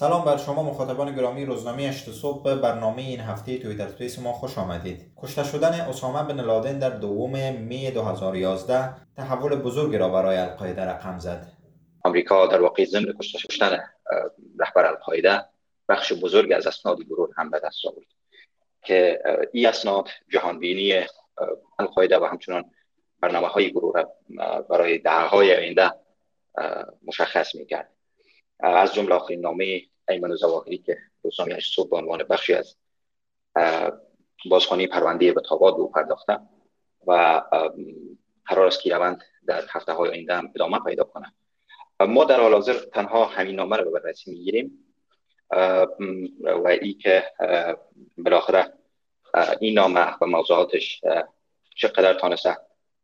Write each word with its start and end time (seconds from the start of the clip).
سلام 0.00 0.24
بر 0.24 0.36
شما 0.36 0.62
مخاطبان 0.62 1.14
گرامی 1.14 1.44
روزنامه 1.44 1.82
اشت 1.82 2.10
صبح 2.10 2.54
برنامه 2.54 3.02
این 3.02 3.20
هفته 3.20 3.58
تویتر 3.58 3.88
سپیس 3.88 4.18
ما 4.18 4.32
خوش 4.32 4.58
آمدید. 4.58 5.12
کشته 5.16 5.44
شدن 5.44 5.80
اسامه 5.80 6.22
بن 6.22 6.40
لادن 6.40 6.78
در 6.78 6.90
دوم 6.90 7.54
می 7.54 7.90
2011 7.90 8.94
تحول 9.16 9.56
بزرگی 9.56 9.98
را 9.98 10.08
برای 10.08 10.36
القاعده 10.36 10.82
رقم 10.82 11.18
زد. 11.18 11.52
آمریکا 12.04 12.46
در 12.46 12.62
واقع 12.62 12.84
ضمن 12.84 13.12
کشته 13.20 13.38
شدن 13.38 13.78
رهبر 14.60 14.86
القاعده 14.86 15.44
بخش 15.88 16.12
بزرگ 16.12 16.52
از 16.52 16.66
اسناد 16.66 17.02
گروه 17.02 17.28
هم 17.36 17.50
به 17.50 17.60
دست 17.64 17.86
آورد 17.86 18.06
که 18.82 19.22
این 19.52 19.66
اسناد 19.66 20.08
جهانبینی 20.28 20.92
القاعده 21.78 22.18
و 22.18 22.24
همچنان 22.24 22.64
برنامه 23.20 23.46
های 23.46 23.70
گروه 23.70 23.94
را 24.00 24.12
برای 24.70 24.98
دهه 24.98 25.26
های 25.26 25.56
آینده 25.56 25.90
مشخص 27.06 27.54
می‌کرد. 27.54 27.99
از 28.62 28.94
جمله 28.94 29.14
آخرین 29.14 29.40
نامه 29.40 29.82
ایمن 30.08 30.34
زواهری 30.34 30.78
که 30.78 30.98
روزنامه 31.22 31.60
صبح 31.60 31.90
به 31.90 31.96
عنوان 31.96 32.22
بخشی 32.22 32.54
از 32.54 32.76
بازخوانی 34.50 34.86
پرونده 34.86 35.32
به 35.32 35.40
تاباد 35.40 35.78
رو 35.78 35.88
پرداخته 35.88 36.38
و 37.06 37.42
قرار 38.46 38.66
است 38.66 38.82
که 38.82 38.94
روند 38.94 39.22
در 39.46 39.64
هفته 39.70 39.92
های 39.92 40.10
آینده 40.10 40.34
هم 40.34 40.52
ادامه 40.54 40.78
پیدا 40.78 41.04
کنه 41.04 41.32
ما 42.00 42.24
در 42.24 42.40
حال 42.40 42.52
حاضر 42.52 42.74
تنها 42.74 43.24
همین 43.24 43.56
نامه 43.56 43.76
رو 43.76 43.90
به 43.90 44.00
بررسی 44.00 44.30
می‌گیریم. 44.30 44.86
و 46.64 46.68
ای 46.82 46.92
که 46.92 47.24
بالاخره 48.18 48.72
این 49.60 49.74
نامه 49.74 50.16
و 50.20 50.26
موضوعاتش 50.26 51.00
چقدر 51.76 52.14
تانسته 52.14 52.56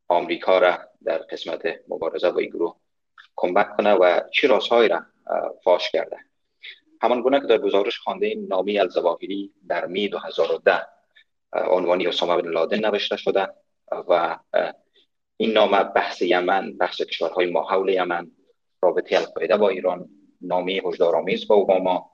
آمریکا 0.09 0.59
را 0.59 0.79
در 1.05 1.19
قسمت 1.19 1.63
مبارزه 1.88 2.30
با 2.30 2.38
این 2.38 2.51
گروه 2.51 2.77
کمک 3.37 3.77
کنه 3.77 3.93
و 3.93 4.21
چی 4.33 4.47
رازهایی 4.47 4.88
را 4.88 5.02
فاش 5.65 5.91
کرده 5.91 6.16
همان 7.03 7.21
گونه 7.21 7.41
که 7.41 7.47
در 7.47 7.59
گزارش 7.59 7.98
خوانده 7.98 8.35
نامی 8.48 8.79
الزواهری 8.79 9.52
در 9.69 9.87
می 9.87 10.09
2010 10.09 10.87
عنوانی 11.52 12.07
اسامه 12.07 12.43
بن 12.43 12.49
لادن 12.49 12.87
نوشته 12.87 13.16
شده 13.16 13.49
و 14.09 14.38
این 15.37 15.52
نامه 15.52 15.85
بحث 15.85 16.23
یمن 16.23 16.77
بحث 16.77 17.02
کشورهای 17.02 17.51
ماحول 17.51 17.88
یمن 17.88 18.30
رابطه 18.82 19.16
القاعده 19.16 19.57
با 19.57 19.69
ایران 19.69 20.09
نامه 20.41 20.80
هشدارآمیز 20.85 21.49
با 21.49 21.54
اوباما 21.54 22.10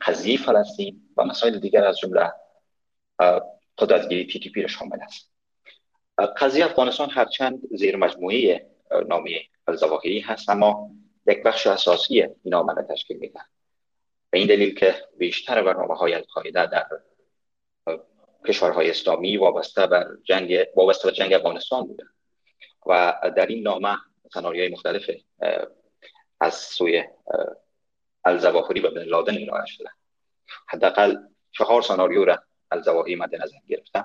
قضیه 0.00 0.38
فلسطین 0.38 1.02
و 1.16 1.24
مسائل 1.24 1.58
دیگر 1.58 1.84
از 1.84 1.98
جمله 1.98 2.32
قدرتگیری 3.78 4.26
تی 4.26 4.40
تی 4.40 4.50
پی 4.50 4.62
را 4.62 4.68
شامل 4.68 4.98
است. 5.02 5.30
قضیه 6.36 6.64
افغانستان 6.64 7.10
هرچند 7.10 7.60
زیر 7.70 7.96
مجموعه 7.96 8.70
نامه 9.08 9.30
الزواهری 9.68 10.20
هست 10.20 10.48
اما 10.48 10.90
یک 11.26 11.42
بخش 11.42 11.66
اساسی 11.66 12.22
این 12.22 12.52
را 12.52 12.82
تشکیل 12.88 13.16
میده 13.16 13.40
به 14.30 14.38
این 14.38 14.46
دلیل 14.46 14.74
که 14.74 14.94
بیشتر 15.18 15.62
برنامه 15.62 15.94
های 15.94 16.14
القاعده 16.14 16.66
در 16.66 16.86
کشورهای 18.48 18.90
اسلامی 18.90 19.36
وابسته 19.36 19.86
بر 19.86 20.06
جنگ 20.24 20.66
وابسته 20.76 21.08
به 21.08 21.14
جنگ 21.14 21.32
افغانستان 21.32 21.86
بوده 21.86 22.04
و 22.86 23.20
در 23.36 23.46
این 23.46 23.62
نامه 23.62 23.96
سناریوهای 24.34 24.72
مختلف 24.72 25.10
از 26.40 26.54
سوی 26.54 27.04
الزواهری 28.24 28.80
و 28.80 28.90
بن 28.90 29.02
لادن 29.02 29.42
ارائه 29.42 29.66
شده. 29.66 29.88
حداقل 30.66 31.16
چهار 31.52 31.82
سناریو 31.82 32.24
را 32.24 32.42
الزواهری 32.70 33.16
مد 33.16 33.34
نظر 33.34 33.56
گرفته 33.68 34.04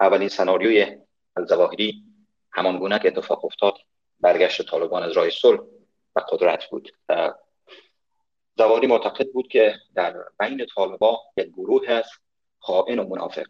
اولین 0.00 0.28
سناریوی 0.28 0.96
الزواهری 1.36 2.04
همان 2.52 2.78
گونه 2.78 2.98
که 2.98 3.08
اتفاق 3.08 3.44
افتاد 3.44 3.74
برگشت 4.20 4.62
طالبان 4.62 5.02
از 5.02 5.12
راه 5.12 5.30
صلح 5.30 5.60
و 6.16 6.20
قدرت 6.20 6.64
بود. 6.64 6.92
زواهری 8.58 8.86
معتقد 8.86 9.32
بود 9.32 9.48
که 9.48 9.74
در 9.94 10.24
بین 10.40 10.66
طالبا 10.74 11.20
یک 11.36 11.46
گروه 11.46 11.88
هست 11.88 12.10
خائن 12.58 12.98
و 12.98 13.08
منافق. 13.08 13.46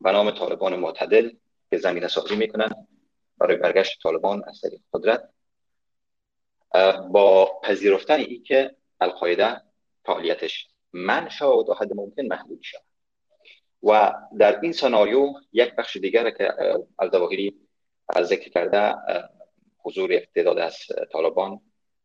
به 0.00 0.12
نام 0.12 0.30
طالبان 0.30 0.76
معتدل 0.76 1.30
که 1.70 1.78
زمین 1.78 2.08
سازی 2.08 2.36
می‌کنن 2.36 2.88
برای 3.38 3.56
برگشت 3.56 4.02
طالبان 4.02 4.42
از 4.48 4.60
طریق 4.60 4.80
قدرت. 4.92 5.28
با 7.10 7.60
پذیرفتن 7.62 8.20
ای 8.20 8.38
که 8.38 8.76
القاعده 9.00 9.60
فعالیتش 10.04 10.68
من 10.92 11.28
و 11.42 11.74
حد 11.74 11.92
ممکن 11.94 12.22
محدود 12.22 12.62
شد 12.62 12.78
و 13.82 14.12
در 14.38 14.60
این 14.60 14.72
سناریو 14.72 15.32
یک 15.52 15.74
بخش 15.74 15.96
دیگر 15.96 16.30
که 16.30 16.54
الزواهری 16.98 17.54
از 18.08 18.26
ذکر 18.26 18.50
کرده 18.50 18.94
حضور 19.78 20.12
یک 20.12 20.28
تعداد 20.34 20.58
از 20.58 20.76
طالبان 21.12 21.60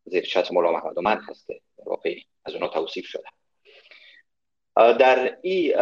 زیر 0.06 0.24
چتر 0.24 0.54
مولا 0.54 0.72
محمد 0.72 1.00
من 1.00 1.22
هست 1.30 1.48
که 1.48 1.62
واقعی 1.86 2.26
از 2.46 2.54
اونا 2.54 2.68
توصیف 2.68 3.06
شده. 3.06 3.24
در 4.76 5.38
این 5.42 5.74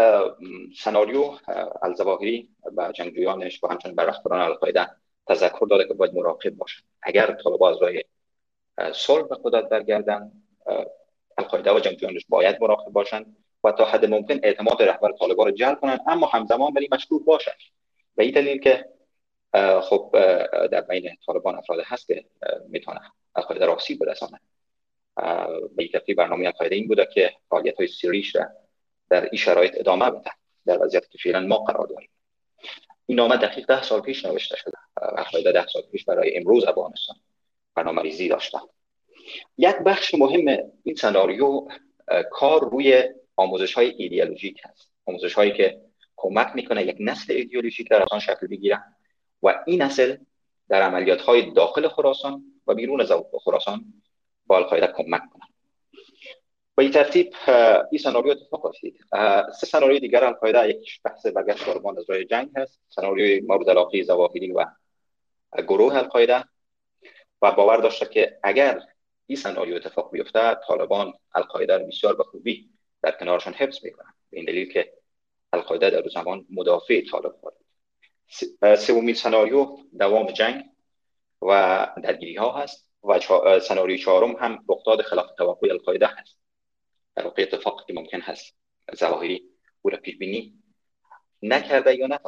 سناریو 0.77 1.37
الزواهری 1.81 2.49
و 2.77 2.91
جنگجویانش 2.91 3.63
و 3.63 3.67
همچنین 3.67 3.95
بر 3.95 4.05
رهبران 4.05 4.41
القاعده 4.41 4.87
تذکر 5.27 5.65
داده 5.69 5.87
که 5.87 5.93
باید 5.93 6.13
مراقب 6.13 6.49
باشن. 6.49 6.81
اگر 7.01 7.37
طالبان 7.43 7.73
از 7.73 7.81
راه 7.81 7.91
صلح 8.93 9.27
به 9.27 9.37
قدرت 9.43 9.69
برگردن 9.69 10.31
القاعده 11.37 11.71
و 11.71 11.79
جنگجویانش 11.79 12.25
باید 12.29 12.61
مراقب 12.61 12.91
باشن 12.91 13.25
و 13.63 13.71
تا 13.71 13.85
حد 13.85 14.05
ممکن 14.05 14.39
اعتماد 14.43 14.83
رهبر 14.83 15.11
طالبان 15.11 15.47
رو 15.47 15.51
جلب 15.51 15.79
کنن 15.79 15.99
اما 16.07 16.27
همزمان 16.27 16.73
ولی 16.75 16.89
مشکوک 16.91 17.25
باشن. 17.25 17.51
به 18.15 18.23
این 18.23 18.33
دلیل 18.33 18.59
که 18.59 18.85
خب 19.81 20.12
در 20.72 20.81
بین 20.81 21.17
طالبان 21.25 21.56
افراد 21.56 21.79
هست 21.85 22.07
که 22.07 22.25
می‌تونه 22.69 23.00
القاعده 23.35 23.66
را 23.66 23.75
آسیب 23.75 24.00
برسانه 24.00 24.39
به 25.75 25.84
یک 25.84 26.16
برنامه 26.17 26.45
القاعده 26.45 26.75
این 26.75 26.88
بوده 26.88 27.07
که 27.13 27.34
فعالیت 27.50 27.78
های 27.78 27.88
سیریش 27.88 28.35
را 28.35 28.45
در 29.09 29.23
این 29.23 29.38
شرایط 29.38 29.73
ادامه 29.79 30.11
بده 30.11 30.31
در 30.66 30.84
وضعیت 30.84 31.09
که 31.09 31.17
فعلا 31.17 31.40
ما 31.40 31.57
قرار 31.57 31.88
داریم. 31.88 32.09
این 33.06 33.17
نامه 33.17 33.38
دقیق 33.38 33.66
ده 33.66 33.84
سال 33.84 34.01
پیش 34.01 34.25
نوشته 34.25 34.57
شده. 34.57 34.78
القاعده 35.01 35.51
ده 35.51 35.67
سال 35.67 35.81
پیش 35.91 36.06
برای 36.06 36.38
امروز 36.38 36.66
افغانستان 36.66 37.16
برنامه 37.75 38.01
ریزی 38.01 38.28
داشته. 38.28 38.57
یک 39.57 39.75
بخش 39.75 40.13
مهم 40.13 40.72
این 40.84 40.95
سناریو 40.95 41.67
کار 42.31 42.69
روی 42.69 43.03
آموزش 43.35 43.73
های 43.73 43.90
ایدئولوژیک 43.90 44.61
هست. 44.63 44.91
آموزش 45.06 45.34
هایی 45.34 45.51
که 45.51 45.81
کمک 46.16 46.51
می‌کنه 46.56 46.85
یک 46.85 46.97
نسل 47.00 47.34
ایدئولوژیک 47.34 47.90
در 47.90 48.06
آن 48.11 48.19
شکل 48.19 48.47
بگیره 48.47 48.84
و 49.44 49.63
این 49.66 49.81
نسل 49.81 50.18
در 50.69 50.81
عملیات 50.81 51.22
های 51.22 51.52
داخل 51.52 51.88
خراسان 51.88 52.44
و 52.68 52.74
بیرون 52.74 53.02
از 53.02 53.12
خراسان 53.44 53.85
با 54.47 54.57
القاعده 54.57 54.88
کمک 54.88 55.22
کنند. 55.34 55.53
با 56.75 56.84
این 56.84 56.91
ترتیب 56.91 57.34
این 57.91 58.02
سناریو 58.03 58.31
اتفاق 58.31 58.66
افتید 58.66 59.00
سه 59.59 59.68
سناریوی 59.68 60.00
دیگر 60.00 60.24
القاعده 60.24 60.69
یک 60.69 61.02
بحث 61.03 61.25
برگشت 61.25 61.66
طالبان 61.66 61.97
از 61.97 62.09
راه 62.09 62.24
جنگ 62.24 62.50
هست. 62.56 62.79
سناریوی 62.90 63.41
مورد 63.47 63.69
علاقه 63.69 64.03
زواهری 64.03 64.52
و 64.52 64.66
گروه 65.68 65.96
القاعده. 65.96 66.44
و 67.41 67.52
باور 67.52 67.78
داشته 67.78 68.06
که 68.06 68.40
اگر 68.44 68.81
این 69.28 69.38
سناریو 69.38 69.75
اتفاق 69.75 70.12
بیفته 70.12 70.56
طالبان 70.68 71.13
القاعده 71.35 71.78
رو 71.78 71.88
بسیار 71.88 72.16
به 72.16 72.23
خوبی 72.23 72.69
در 73.02 73.12
کنارشان 73.12 73.53
حفظ 73.53 73.85
می‌کنن 73.85 74.13
به 74.29 74.38
این 74.38 74.46
دلیل 74.46 74.73
که 74.73 74.94
القاعده 75.53 75.90
در 75.90 76.09
زمان 76.09 76.46
مدافع 76.50 77.02
طالب 77.12 77.35
بود 77.41 77.53
سومین 78.77 79.15
سناریو 79.15 79.77
دوام 79.99 80.31
جنگ 80.31 80.65
و 81.41 81.87
درگیری 82.03 82.35
ها 82.35 82.51
هست 82.51 82.89
و 83.03 83.19
سناریوی 83.59 83.99
چهارم 83.99 84.31
هم 84.31 84.65
رخداد 84.69 85.01
خلاف 85.01 85.31
توقع 85.37 85.67
القاعده 85.71 86.07
هست. 86.07 86.37
در 87.15 87.23
واقع 87.23 87.41
اتفاقی 87.41 87.93
ممکن 87.93 88.19
هست 88.19 88.55
ظواهری 88.95 89.43
او 89.81 89.89
را 89.89 89.97
پیش 89.97 90.17
بینی 90.17 90.53
نکرده 91.41 91.95
یا 91.95 92.19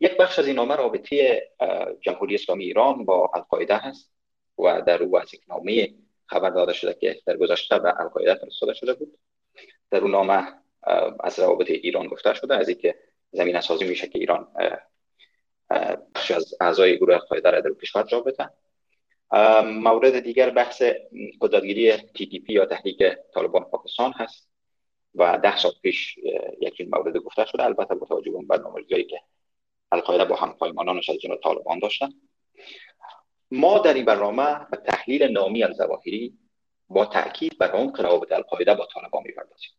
یک 0.00 0.16
بخش 0.16 0.38
از 0.38 0.46
این 0.46 0.56
نامه 0.56 0.76
رابطه 0.76 1.42
جمهوری 2.00 2.34
اسلامی 2.34 2.64
ایران 2.64 3.04
با 3.04 3.30
القاعده 3.34 3.76
هست 3.76 4.10
و 4.58 4.82
در 4.82 5.02
او 5.02 5.18
از 5.18 5.34
یک 5.34 5.40
نامه 5.48 5.94
خبر 6.26 6.50
داده 6.50 6.72
شده 6.72 6.94
که 6.94 7.20
در 7.26 7.36
گذشته 7.36 7.78
به 7.78 8.00
القاعده 8.00 8.34
فرستاده 8.34 8.74
شده 8.74 8.94
بود. 8.94 9.18
در 9.90 9.98
اون 9.98 10.10
نامه 10.10 10.46
از 11.20 11.38
روابط 11.38 11.70
ایران 11.70 12.06
گفته 12.06 12.34
شده 12.34 12.56
از 12.56 12.68
اینکه 12.68 12.94
زمین 13.32 13.60
سازی 13.60 13.84
میشه 13.84 14.06
که 14.06 14.18
ایران 14.18 14.48
بخش 16.14 16.30
از 16.30 16.54
اعضای 16.60 16.96
گروه 16.96 17.14
القاعده 17.14 17.50
را 17.50 17.60
در 17.60 17.70
کشور 17.82 18.02
جا 18.02 18.20
بده 18.20 18.50
مورد 19.62 20.20
دیگر 20.20 20.50
بحث 20.50 20.82
قدرتگیری 21.40 21.96
پی 21.96 22.42
یا 22.48 22.66
تحریک 22.66 23.02
طالبان 23.34 23.64
پاکستان 23.64 24.12
هست 24.12 24.50
و 25.14 25.38
ده 25.38 25.56
سال 25.56 25.72
پیش 25.82 26.18
یکی 26.60 26.84
مورد 26.84 27.16
گفته 27.16 27.44
شده. 27.44 27.64
البته 27.64 27.94
با 27.94 28.06
توجه 28.06 28.30
به 28.30 28.38
برنامه‌ریزی 28.48 29.04
که 29.04 29.20
القاعده 29.92 30.24
با 30.24 30.36
هم 30.36 30.52
پایمانانش 30.52 31.10
از 31.10 31.16
جنوب 31.16 31.40
طالبان 31.40 31.78
داشتن. 31.78 32.08
ما 33.50 33.78
در 33.78 33.94
این 33.94 34.04
برنامه 34.04 34.66
به 34.70 34.76
تحلیل 34.76 35.22
نامی 35.22 35.62
الزواهری 35.64 36.38
با 36.88 37.06
تاکید 37.06 37.58
بر 37.58 37.70
عمق 37.70 38.00
روابط 38.00 38.32
القاعده 38.32 38.74
با 38.74 38.88
طالبان 38.94 39.22
می‌پردازیم. 39.26 39.70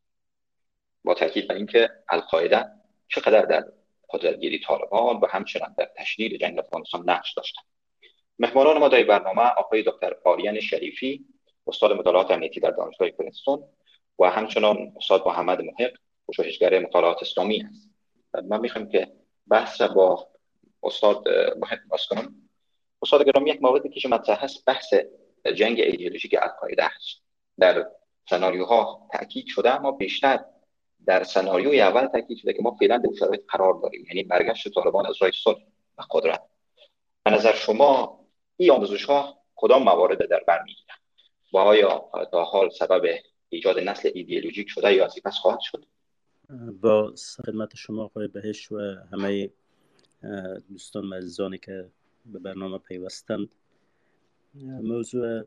با 1.03 1.13
تاکید 1.13 1.47
بر 1.47 1.55
اینکه 1.55 1.89
القاعده 2.09 2.65
چقدر 3.07 3.41
در 3.41 3.65
قدرتگیری 4.09 4.59
طالبان 4.59 5.15
و 5.17 5.27
همچنان 5.29 5.75
در 5.77 5.89
تشدید 5.97 6.41
جنگ 6.41 6.59
افغانستان 6.59 7.09
نقش 7.09 7.33
داشتن 7.33 7.61
مهمانان 8.39 8.77
ما 8.77 8.87
در 8.87 9.03
برنامه 9.03 9.41
آقای 9.41 9.83
دکتر 9.83 10.15
آریان 10.25 10.59
شریفی 10.59 11.25
استاد 11.67 11.91
مطالعات 11.91 12.31
امنیتی 12.31 12.59
در 12.59 12.71
دانشگاه 12.71 13.09
پرینستون 13.09 13.63
و 14.19 14.29
همچنان 14.29 14.93
استاد 14.97 15.27
محمد 15.27 15.61
محق 15.61 15.91
پژوهشگر 16.27 16.79
مطالعات 16.79 17.17
اسلامی 17.21 17.59
هست 17.59 17.89
من 18.43 18.59
می‌خوام 18.59 18.89
که 18.89 19.07
بحث 19.47 19.81
با 19.81 20.27
استاد 20.83 21.29
محق 21.57 21.79
باز 21.89 22.05
کنم. 22.09 22.35
استاد 23.01 23.25
گرامی 23.25 23.49
یک 23.49 23.61
موردی 23.61 23.89
که 23.89 24.09
مطرح 24.09 24.43
هست 24.43 24.65
بحث 24.65 24.93
جنگ 25.55 25.79
ایدئولوژیک 25.79 26.35
القاعده 26.41 26.83
هست 26.83 27.21
در 27.59 27.85
سناریوها 28.29 29.09
تاکید 29.13 29.47
شده 29.47 29.75
اما 29.75 29.91
بیشتر 29.91 30.45
در 31.05 31.23
سناریوی 31.23 31.81
اول 31.81 32.07
تاکید 32.07 32.37
شده 32.37 32.53
که 32.53 32.61
ما 32.61 32.75
فعلا 32.79 32.97
در 32.97 33.09
شرایط 33.19 33.41
قرار 33.47 33.73
داریم. 33.83 34.05
یعنی 34.07 34.23
برگشت 34.23 34.73
طالبان 34.73 35.05
از 35.05 35.15
راه 35.21 35.31
صلح 35.31 35.59
و 35.97 36.03
قدرت. 36.11 36.41
به 37.23 37.31
نظر 37.31 37.53
شما 37.53 38.19
این 38.57 38.71
آموزش 38.71 39.05
ها 39.05 39.37
کدام 39.55 39.83
موارد 39.83 40.29
در 40.29 40.43
بر 40.47 40.63
می‌گیرند 40.63 40.99
و 41.53 41.57
آیا 41.57 42.09
تا 42.31 42.43
حال 42.43 42.69
سبب 42.69 43.01
ایجاد 43.49 43.79
نسل 43.79 44.11
ایدئولوژیک 44.13 44.69
شده 44.69 44.93
یا 44.93 45.05
از 45.05 45.15
پس 45.25 45.35
خواهد 45.35 45.59
شد؟ 45.61 45.85
با 46.81 47.13
خدمت 47.45 47.75
شما 47.75 48.03
آقای 48.03 48.27
بهش 48.27 48.71
و 48.71 48.77
همه 49.11 49.49
دوستان 50.69 51.09
و 51.09 51.13
عزیزانی 51.13 51.57
که 51.57 51.89
به 52.25 52.39
برنامه 52.39 52.77
پیوستند 52.77 53.49
موضوع 54.63 55.43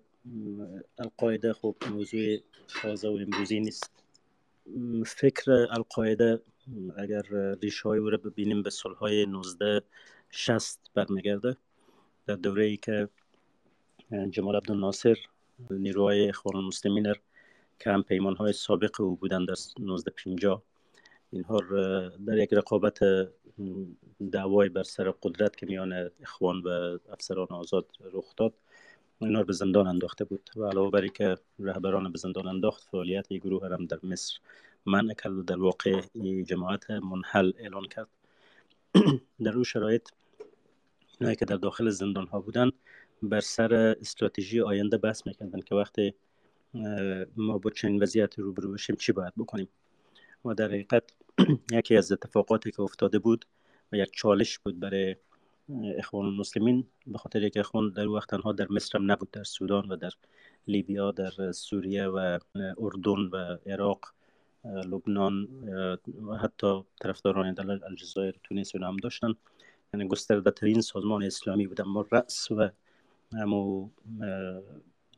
القاعده 0.98 1.52
خب 1.52 1.76
موضوع 1.90 2.38
تازه 2.82 3.08
و 3.08 3.12
امروزی 3.12 3.60
نیست. 3.60 3.90
فکر 5.06 5.50
القاعده 5.70 6.40
اگر 6.96 7.22
ریشه 7.62 7.88
های 7.88 7.98
او 7.98 8.10
ببینیم 8.10 8.62
به 8.62 8.70
سالهای 8.70 9.22
1960 9.22 10.80
برمیگرده 10.94 11.56
در 12.26 12.34
دوره 12.34 12.64
ای 12.64 12.76
که 12.76 13.08
جمال 14.30 14.56
عبدالناصر 14.56 15.16
نیروهای 15.70 16.28
اخوان 16.28 16.56
المسلمین 16.56 17.14
که 17.78 17.90
هم 17.90 18.02
پیمان 18.02 18.36
های 18.36 18.52
سابق 18.52 19.00
او 19.00 19.16
بودند 19.16 19.48
در 19.48 19.52
1950 19.52 20.62
اینها 21.30 21.60
در 22.26 22.38
یک 22.38 22.52
رقابت 22.52 22.98
دعوای 24.32 24.68
بر 24.68 24.82
سر 24.82 25.10
قدرت 25.22 25.56
که 25.56 25.66
میان 25.66 26.10
اخوان 26.22 26.62
و 26.62 26.98
افسران 27.12 27.46
آزاد 27.50 27.86
رخ 28.12 28.36
داد. 28.36 28.54
اینا 29.22 29.42
به 29.42 29.52
زندان 29.52 29.86
انداخته 29.86 30.24
بود. 30.24 30.50
و 30.56 30.64
علاوه 30.64 30.90
بر 30.90 31.06
که 31.06 31.36
رهبران 31.58 32.12
به 32.12 32.18
زندان 32.18 32.46
انداخت 32.46 32.88
فعالیت 32.90 33.32
گروه 33.32 33.68
هم 33.68 33.86
در 33.86 33.98
مصر 34.02 34.38
منع 34.86 35.14
کرد 35.14 35.32
و 35.32 35.42
در 35.42 35.58
واقع 35.58 36.00
جماعت 36.42 36.90
منحل 36.90 37.52
اعلان 37.58 37.84
کرد. 37.84 38.08
در 39.44 39.54
اون 39.54 39.62
شرایط 39.62 40.08
اینایی 41.20 41.36
که 41.36 41.44
در 41.44 41.56
داخل 41.56 41.90
زندان 41.90 42.26
ها 42.26 42.40
بودن 42.40 42.70
بر 43.22 43.40
سر 43.40 43.74
استراتژی 43.74 44.60
آینده 44.60 44.98
بحث 44.98 45.26
می‌کردن 45.26 45.60
که 45.60 45.74
وقتی 45.74 46.14
ما 47.36 47.58
با 47.58 47.70
چنین 47.70 48.02
وضعیت 48.02 48.38
روبرو 48.38 48.72
بشیم 48.72 48.96
چی 48.96 49.12
باید 49.12 49.32
بکنیم؟ 49.36 49.68
و 50.44 50.54
در 50.54 50.68
حقیقت 50.68 51.12
یکی 51.78 51.96
از 51.96 52.12
اتفاقاتی 52.12 52.70
که 52.70 52.80
افتاده 52.82 53.18
بود 53.18 53.44
و 53.92 53.96
یک 53.96 54.10
چالش 54.12 54.58
بود 54.58 54.80
برای 54.80 55.16
اخوان 55.98 56.26
المسلمین 56.26 56.86
به 57.06 57.18
خاطر 57.18 57.48
که 57.48 57.60
اخوان 57.60 57.90
در 57.90 58.08
وقت 58.08 58.30
تنها 58.30 58.52
در 58.52 58.66
مصر 58.70 58.98
هم 58.98 59.12
نبود 59.12 59.30
در 59.30 59.44
سودان 59.44 59.88
و 59.88 59.96
در 59.96 60.10
لیبیا 60.66 61.10
در 61.10 61.52
سوریه 61.52 62.06
و 62.06 62.38
اردن 62.78 63.20
و 63.32 63.56
عراق 63.66 64.00
لبنان 64.64 65.48
و 66.26 66.36
حتی 66.36 66.84
طرفداران 67.00 67.54
در 67.54 67.70
الجزایر 67.70 68.40
تونس 68.42 68.76
هم 68.76 68.96
داشتن. 68.96 69.34
یعنی 69.94 70.08
گسترده 70.08 70.50
ترین 70.50 70.80
سازمان 70.80 71.22
اسلامی 71.22 71.66
بود. 71.66 71.80
اما 71.80 72.06
رأس 72.12 72.50
و 72.50 72.68
همو 73.32 73.88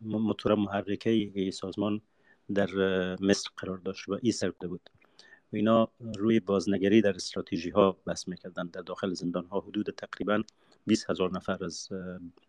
موتور 0.01 0.55
محرکه 0.55 1.11
ای 1.11 1.51
سازمان 1.51 2.01
در 2.55 2.69
مصر 3.21 3.51
قرار 3.57 3.79
داشت 3.79 4.09
و 4.09 4.19
ای 4.23 4.33
سر 4.33 4.51
بود. 4.51 4.91
و 5.53 5.57
اینا 5.57 5.89
روی 6.17 6.41
بازنگری 6.41 7.01
در 7.01 7.15
استراتژی 7.15 7.71
ها 7.71 7.97
بس 8.07 8.29
می‌کردن. 8.29 8.67
در 8.67 8.81
داخل 8.81 9.15
زندان 9.15 9.45
ها 9.45 9.61
حدود 9.61 9.91
تقریبا 9.91 10.43
20 10.87 11.11
هزار 11.11 11.31
نفر 11.33 11.65
از 11.65 11.89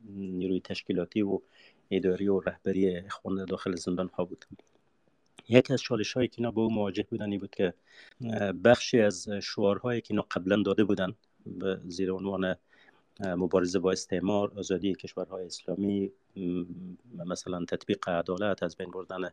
نیروی 0.10 0.62
تشکیلاتی 0.62 1.22
و 1.22 1.40
اداری 1.92 2.28
و 2.28 2.40
رهبری 2.40 2.98
اخوان 2.98 3.46
داخل 3.46 3.76
زندان 3.76 4.10
ها 4.14 4.26
بود 4.26 4.46
یکی 5.50 5.74
از 5.74 5.82
چالش 5.82 6.14
هایی 6.14 6.28
که 6.28 6.36
اینا 6.38 6.52
با 6.52 6.62
او 6.62 6.74
مواجه 6.74 7.06
بودن 7.10 7.38
بود 7.38 7.56
که 7.56 7.74
بخشی 8.64 9.00
از 9.00 9.30
شعارهایی 9.30 10.02
که 10.02 10.12
اینا 10.12 10.26
قبلا 10.32 10.62
داده 10.66 10.84
بودن 10.84 11.14
به 11.46 11.80
زیر 11.88 12.12
عنوان 12.12 12.56
مبارزه 13.20 13.80
با 13.80 13.92
استعمار 13.92 14.52
آزادی 14.56 14.96
کشورهای 14.96 15.46
اسلامی 15.46 16.12
مثلا 17.26 17.66
تطبیق 17.66 18.10
عدالت 18.10 18.64
از 18.64 18.78
بین 18.78 18.92
بردن 18.92 19.30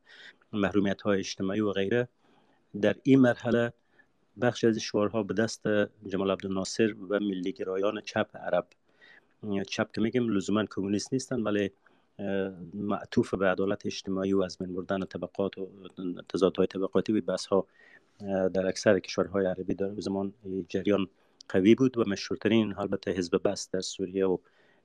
محرومیت 0.53 1.03
های 1.03 1.19
اجتماعی 1.19 1.61
و 1.61 1.73
غیره 1.73 2.09
در 2.81 2.97
این 3.03 3.21
مرحله 3.21 3.73
بخش 4.41 4.65
از 4.65 4.79
شعارها 4.79 5.23
به 5.23 5.35
دست 5.35 5.63
جمال 6.07 6.31
عبدالناصر 6.31 6.95
و 7.09 7.21
ملیگرایان 7.21 8.01
چپ 8.01 8.37
عرب. 8.37 8.67
چپ 9.69 9.93
که 9.93 10.01
میگیم 10.01 10.29
لزوما 10.29 10.65
کمونیست 10.65 11.13
نیستن 11.13 11.41
ولی 11.41 11.71
معطوف 12.75 13.35
به 13.35 13.47
عدالت 13.47 13.87
اجتماعی 13.87 14.33
و 14.33 14.43
از 14.43 14.59
بین 14.59 14.75
بردن 14.75 15.05
طبقات 15.05 15.59
و 15.59 15.69
تضادهای 16.29 16.67
طبقاتی 16.67 17.13
و 17.13 17.21
بس 17.21 17.47
ها 17.47 17.67
در 18.49 18.67
اکثر 18.67 18.99
کشورهای 18.99 19.47
عربی 19.47 19.75
در 19.75 20.01
زمان 20.01 20.35
جریان 20.69 21.07
قوی 21.49 21.75
بود 21.75 21.99
و 21.99 22.05
مشهورترین 22.09 22.75
البته 22.79 23.11
حزب 23.11 23.43
بس 23.45 23.71
در 23.71 23.81
سوریه 23.81 24.27
و 24.27 24.39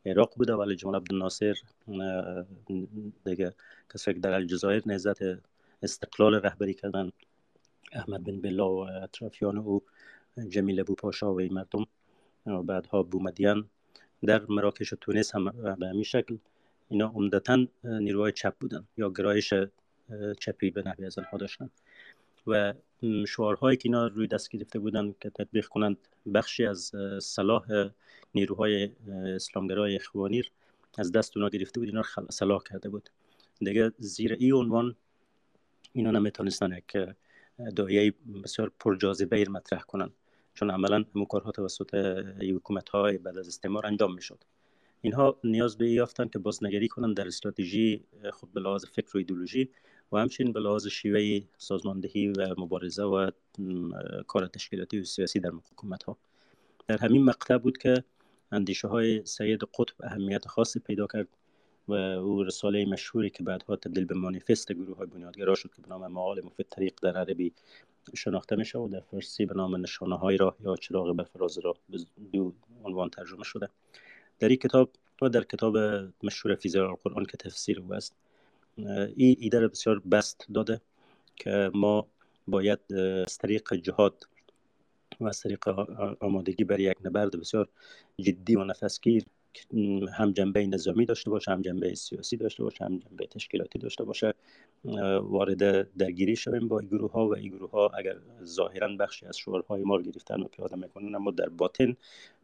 عراق 0.05 0.33
بوده. 0.35 0.53
ولی 0.53 0.75
جمال 0.75 0.95
عبدالناصر 0.95 1.55
دیگه 3.25 3.53
کسایی 3.93 4.15
که 4.15 4.21
در 4.21 4.33
الجزایر 4.33 4.83
نهزت 4.85 5.17
استقلال 5.83 6.35
رهبری 6.35 6.73
کردن 6.73 7.11
احمد 7.95 8.23
بن 8.23 8.41
بلا 8.41 8.69
و 8.69 8.77
اطرافیان 8.77 9.57
او 9.57 9.81
جمیل 10.49 10.79
ابو 10.79 10.95
پاشا 10.95 11.33
و 11.33 11.39
این 11.39 11.53
مردم 11.53 11.85
و 12.45 12.63
بعدها 12.63 13.03
بومدیان 13.03 13.69
در 14.23 14.45
مراکش 14.49 14.93
و 14.93 14.95
تونس 14.95 15.35
هم 15.35 15.75
به 15.79 15.87
همین 15.87 16.03
شکل 16.03 16.37
اینا 16.89 17.07
عمدتا 17.07 17.67
نیروهای 17.83 18.31
چپ 18.31 18.55
بودن 18.59 18.87
یا 18.97 19.09
گرایش 19.09 19.53
چپی 20.39 20.71
به 20.71 20.83
نحوی 20.85 21.05
از 21.05 21.19
آنها 21.19 21.37
داشتن. 21.37 21.69
و 22.47 22.73
شعارهایی 23.27 23.77
که 23.77 23.89
اینا 23.89 24.07
روی 24.07 24.27
دست 24.27 24.49
گرفته 24.49 24.79
بودن 24.79 25.15
که 25.19 25.29
تطبیق 25.29 25.67
کنند 25.67 25.97
بخشی 26.33 26.65
از 26.65 26.91
صلاح 27.21 27.89
نیروهای 28.35 28.91
اسلامگرای 29.35 29.95
اخوانی 29.95 30.43
از 30.97 31.11
دست 31.11 31.37
اونا 31.37 31.49
گرفته 31.49 31.79
بود. 31.79 31.89
اینا 31.89 32.03
صلاح 32.29 32.63
کرده 32.63 32.89
بود. 32.89 33.09
دیگه 33.59 33.91
زیر 33.97 34.33
ای 34.39 34.51
عنوان 34.51 34.95
اینا 35.93 36.11
نمی‌تونستن 36.11 36.77
که 36.87 37.15
دایه 37.75 38.13
بسیار 38.43 38.71
پرجاذبه 38.79 39.45
مطرح 39.49 39.81
کنن 39.81 40.09
چون 40.53 40.71
عملا 40.71 41.05
همون 41.15 41.25
کارها 41.25 41.51
توسط 41.51 41.95
حکومت 42.55 42.89
های 42.89 43.17
بعد 43.17 43.37
از 43.37 43.47
استعمار 43.47 43.87
انجام 43.87 44.13
می‌شد. 44.13 44.43
اینها 45.01 45.39
نیاز 45.43 45.77
به 45.77 45.89
یافتن 45.89 46.27
که 46.27 46.39
بازنگری 46.39 46.87
کنن 46.87 47.13
در 47.13 47.27
استراتژی 47.27 48.03
خود 48.33 48.53
به 48.53 48.61
لحاظ 48.61 48.85
فکر 48.85 49.11
و 49.13 49.17
ایدولوژی 49.17 49.69
و 50.11 50.17
همچنین 50.17 50.53
به 50.53 50.59
لحاظ 50.59 50.87
شیوه 50.87 51.41
سازماندهی 51.57 52.27
و 52.27 52.55
مبارزه 52.57 53.03
و 53.03 53.31
کار 54.27 54.47
تشکیلاتی 54.47 54.99
و 54.99 55.03
سیاسی 55.03 55.39
در 55.39 55.49
حکومت 55.49 56.03
ها 56.03 56.17
در 56.87 56.97
همین 56.97 57.23
مقطع 57.23 57.57
بود 57.57 57.77
که 57.77 58.03
اندیشه 58.51 58.87
های 58.87 59.25
سید 59.25 59.63
قطب 59.63 59.95
اهمیت 60.03 60.47
خاصی 60.47 60.79
پیدا 60.79 61.07
کرد. 61.07 61.27
و 61.87 61.93
او 61.93 62.43
رساله 62.43 62.85
مشهوری 62.85 63.29
که 63.29 63.43
بعدها 63.43 63.75
تبدیل 63.75 64.05
به 64.05 64.15
مانیفست 64.15 64.71
گروه 64.71 64.97
های 64.97 65.07
بنیادگرا 65.07 65.55
شد 65.55 65.69
که 65.75 65.81
به 65.81 65.87
نام 65.87 66.07
معال 66.07 66.41
مفید 66.45 66.65
طریق 66.69 66.93
در 67.01 67.17
عربی 67.17 67.53
شناخته 68.13 68.55
میشه 68.55 68.79
و 68.79 68.87
در 68.87 68.99
فارسی 68.99 69.45
به 69.45 69.53
نام 69.53 69.75
نشانه 69.75 70.17
های 70.17 70.37
راه 70.37 70.55
یا 70.63 70.75
چراغ 70.75 71.15
به 71.15 71.23
فراز 71.23 71.57
راه 71.57 71.75
به 71.89 71.97
دو 72.33 72.53
عنوان 72.83 73.09
ترجمه 73.09 73.43
شده. 73.43 73.69
در 74.39 74.47
این 74.47 74.57
کتاب 74.57 74.89
و 75.21 75.29
در 75.29 75.43
کتاب 75.43 75.77
مشهور 76.23 76.55
فیزیال 76.55 76.85
القرآن 76.85 77.25
که 77.25 77.37
تفسیر 77.37 77.79
او 77.79 77.93
است 77.93 78.15
این 79.15 79.35
ایده 79.39 79.59
رو 79.59 79.69
بسیار 79.69 79.99
بست 79.99 80.47
داده 80.53 80.81
که 81.35 81.71
ما 81.73 82.07
باید 82.47 82.93
از 83.27 83.37
طریق 83.37 83.73
جهاد 83.73 84.23
و 85.19 85.27
از 85.27 85.41
طریق 85.41 85.67
آمادگی 86.19 86.63
برای 86.63 86.83
یک 86.83 86.97
نبرد 87.05 87.39
بسیار 87.39 87.69
جدی 88.19 88.55
و 88.55 88.63
نفسگیر 88.63 89.25
هم 90.17 90.31
جنبه 90.31 90.67
نظامی 90.67 91.05
داشته 91.05 91.29
باشه 91.29 91.51
هم 91.51 91.61
جنبه 91.61 91.95
سیاسی 91.95 92.37
داشته 92.37 92.63
باشه 92.63 92.85
هم 92.85 92.99
جنبه 92.99 93.27
تشکیلاتی 93.27 93.79
داشته 93.79 94.03
باشه 94.03 94.33
وارد 95.21 95.91
درگیری 95.97 96.35
شویم 96.35 96.67
با 96.67 96.81
گروه 96.81 97.11
ها 97.11 97.27
و 97.27 97.35
این 97.35 97.49
گروه 97.49 97.71
ها 97.71 97.91
اگر 97.97 98.15
ظاهرا 98.43 98.87
بخشی 98.87 99.25
از 99.25 99.37
شعارهای 99.37 99.83
ما 99.83 100.01
گرفتن 100.01 100.41
و 100.41 100.47
پیاده 100.47 100.75
می‌کنن 100.75 101.15
اما 101.15 101.31
در 101.31 101.49
باطن 101.49 101.95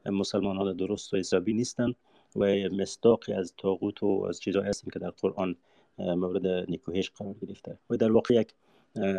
مسلمانان 0.06 0.76
درست 0.76 1.14
و 1.14 1.18
حسابی 1.18 1.54
نیستن 1.54 1.94
و 2.36 2.46
مصداقی 2.72 3.34
از 3.34 3.54
تاغوت 3.58 4.04
و 4.04 4.26
از 4.30 4.40
چیزهایی 4.40 4.70
هستیم 4.70 4.90
که 4.94 5.00
در 5.00 5.10
قرآن 5.10 5.56
مورد 5.98 6.48
نیکوهش 6.48 7.10
قرار 7.10 7.36
گرفته. 7.42 7.78
و 7.90 7.98
در 7.98 8.12
واقع 8.12 8.34
یک 8.34 8.54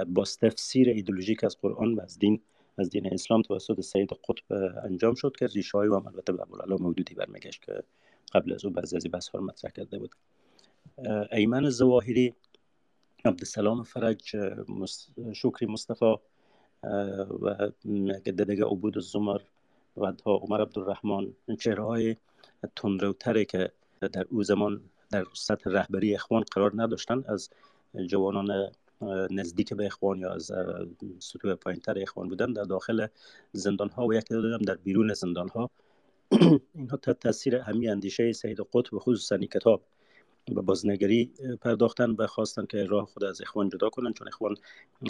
باز 0.09 0.39
تفسیر 0.39 0.89
ایدولوژیک 0.89 1.45
از 1.45 1.57
قرآن 1.61 1.95
و 1.95 2.01
از 2.01 2.19
دین 2.19 2.41
از 2.79 2.91
دین 2.91 3.15
اسلام 3.15 3.43
توسط 3.43 3.81
سید 3.81 4.11
قطب 4.13 4.75
انجام 4.85 5.15
شد 5.15 5.37
که 5.39 5.47
ریشه 5.47 5.79
های 5.79 5.89
و 5.89 5.95
البته 5.95 6.33
به 6.33 6.43
ابوالعلا 6.43 6.77
مودودی 6.77 7.15
برمیگشت 7.15 7.63
که 7.63 7.83
قبل 8.33 8.53
از 8.53 8.65
او 8.65 8.71
بعضی 8.71 8.97
از 8.97 9.07
بحث 9.13 9.29
ها 9.29 9.41
مطرح 9.41 9.71
کرده 9.71 9.99
بود. 9.99 10.15
ایمن 11.33 11.71
زواهری 11.71 12.35
عبدالسلام 13.25 13.83
فرج 13.83 14.37
شکری 15.33 15.67
مصطفی 15.67 16.15
و 17.43 17.71
دیگه 18.45 18.65
عبود 18.65 18.97
الزمر 18.97 19.41
و 19.97 20.13
عمر 20.27 20.61
عبدالرحمن 20.61 21.33
چهره 21.61 21.85
های 21.85 22.17
تندروتره 22.77 23.45
که 23.45 23.73
در 24.01 24.27
او 24.31 24.43
زمان 24.43 24.81
در 25.11 25.25
سطح 25.35 25.71
رهبری 25.71 26.15
اخوان 26.15 26.45
قرار 26.53 26.73
نداشتن 26.75 27.25
از 27.29 27.51
جوانان 28.07 28.73
نزدیک 29.31 29.75
به 29.75 29.87
اخوان 29.87 30.19
یا 30.19 30.33
از 30.33 30.53
سطوح 31.19 31.55
پایینتر 31.55 32.03
اخوان 32.03 32.29
بودن 32.29 32.53
در 32.53 32.63
داخل 32.63 33.07
زندان 33.53 33.89
ها 33.89 34.07
و 34.07 34.15
یک 34.15 34.29
دادم 34.29 34.65
در 34.65 34.75
بیرون 34.75 35.15
زندان 35.15 35.49
ها 35.49 35.71
اینها 36.75 36.97
تاثیر 36.97 37.57
همین 37.57 37.91
اندیشه 37.91 38.33
سید 38.33 38.61
قطب 38.61 38.99
خصوصا 38.99 39.39
کتاب 39.39 39.83
به 40.47 40.61
بازنگری 40.61 41.33
پرداختن 41.61 42.11
و 42.11 42.27
خواستن 42.27 42.67
که 42.67 42.85
راه 42.85 43.07
خود 43.07 43.25
از 43.25 43.41
اخوان 43.41 43.69
جدا 43.69 43.91
کنن. 43.91 44.13
چون 44.13 44.29
اخوان 44.29 44.57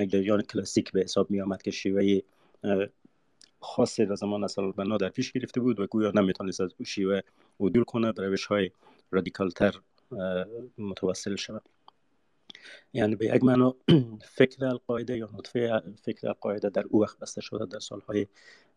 جریان 0.08 0.42
کلاسیک 0.42 0.92
به 0.92 1.00
حساب 1.00 1.30
می 1.30 1.40
آمد 1.40 1.62
که 1.62 1.70
شیوه 1.70 2.20
خاصی 3.60 4.06
در 4.06 4.14
زمان 4.14 4.44
اصل 4.44 4.72
بنا 4.72 4.96
در 4.96 5.08
پیش 5.08 5.32
گرفته 5.32 5.60
بود 5.60 5.80
و 5.80 5.86
گویا 5.86 6.10
نمی‌تونست 6.14 6.60
از 6.60 6.70
او 6.78 6.84
شیوه 6.84 7.20
عدول 7.60 7.84
کنه 7.84 8.12
به 8.12 8.28
روش 8.28 8.46
های 8.46 8.70
رادیکال 9.10 9.50
تر 9.50 9.74
متوسل 10.78 11.36
شود. 11.36 11.62
یعنی 12.92 13.16
به 13.16 13.26
یک 13.26 13.44
معنا 13.44 13.74
فکر 14.38 14.64
القاعده 14.64 15.18
یا 15.18 15.30
نطفه 15.38 15.82
فکر 16.02 16.28
القاعده 16.28 16.70
در 16.70 16.84
او 16.90 17.02
وقت 17.02 17.18
بسته 17.18 17.40
شده 17.40 17.66
در 17.66 17.78
سالهای 17.78 18.26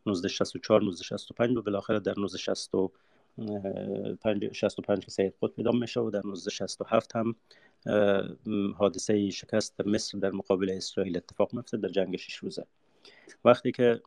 1964 0.07 0.81
1965 0.81 1.57
و 1.57 1.61
بالاخره 1.61 1.99
در 1.99 2.13
1965 2.17 5.05
که 5.05 5.11
سید 5.11 5.33
خود 5.39 5.55
پیدا 5.55 5.71
میشه 5.71 5.99
و 5.99 6.09
در 6.09 6.19
1967 6.19 7.15
هم 7.15 7.35
حادثه 8.77 9.29
شکست 9.29 9.81
مصر 9.81 10.17
در 10.17 10.31
مقابل 10.31 10.69
اسرائیل 10.69 11.17
اتفاق 11.17 11.53
میفته 11.53 11.77
در 11.77 11.89
جنگ 11.89 12.15
شش 12.15 12.35
روزه. 12.35 12.65
وقتی 13.45 13.71
که 13.71 14.01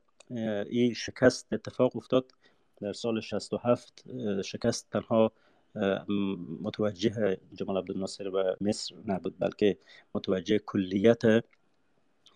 این 0.71 0.95
شکست 0.95 1.53
اتفاق 1.53 1.97
افتاد 1.97 2.33
در 2.81 2.93
سال 2.93 3.21
67 3.21 4.05
شکست 4.45 4.91
تنها 4.91 5.33
متوجه 6.63 7.39
جمال 7.55 7.77
عبدالناصر 7.77 8.29
و 8.29 8.57
مصر 8.61 8.95
نبود 9.07 9.39
بلکه 9.39 9.79
متوجه 10.15 10.59
کلیت 10.59 11.23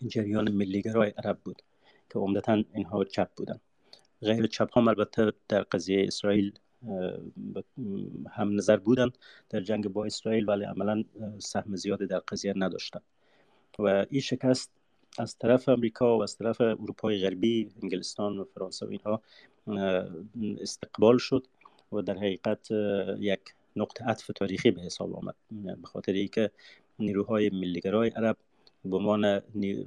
جریان 0.07 0.53
ملیگرای 0.53 1.11
عرب 1.11 1.39
بود 1.45 1.63
که 2.11 2.19
عمدتا 2.19 2.65
اینها 2.75 3.05
چپ 3.05 3.29
بودن. 3.37 3.61
غیر 4.23 4.47
چپ 4.47 4.71
ها 4.73 4.81
البته 4.81 5.33
در 5.49 5.63
قضیه 5.63 6.07
اسرائیل 6.07 6.53
هم 8.31 8.57
نظر 8.57 8.77
بودن. 8.77 9.11
در 9.51 9.61
جنگ 9.61 9.89
با 9.89 10.05
اسرائیل 10.05 10.49
ولی 10.49 10.65
عملا 10.65 11.05
سهم 11.39 11.77
زیادی 11.77 12.07
در 12.07 12.19
قضیه 12.19 12.53
نداشتن. 12.57 13.01
و 13.79 14.07
این 14.11 14.21
شکست 14.21 14.71
از 15.19 15.39
طرف 15.39 15.69
امریکا 15.69 16.19
و 16.19 16.23
از 16.23 16.37
طرف 16.37 16.61
اروپای 16.61 17.19
غربی 17.19 17.71
انگلستان 17.83 18.39
و 18.39 18.45
فرانسه 18.45 18.87
و 18.87 18.89
اینها 18.89 19.23
استقبال 20.61 21.19
شد. 21.19 21.47
و 21.93 22.03
در 22.03 22.17
حقیقت 22.17 22.71
یک 23.19 23.41
نقطه 23.77 24.05
عطف 24.05 24.31
تاریخی 24.35 24.71
به 24.71 24.81
حساب 24.81 25.17
آمد. 25.17 25.35
به 25.51 25.87
خاطر 25.87 26.13
اینکه 26.13 26.51
نیروهای 26.99 27.51
ملیگرای 27.51 28.09
عرب 28.09 28.37
به 28.85 28.97
عنوان 28.97 29.43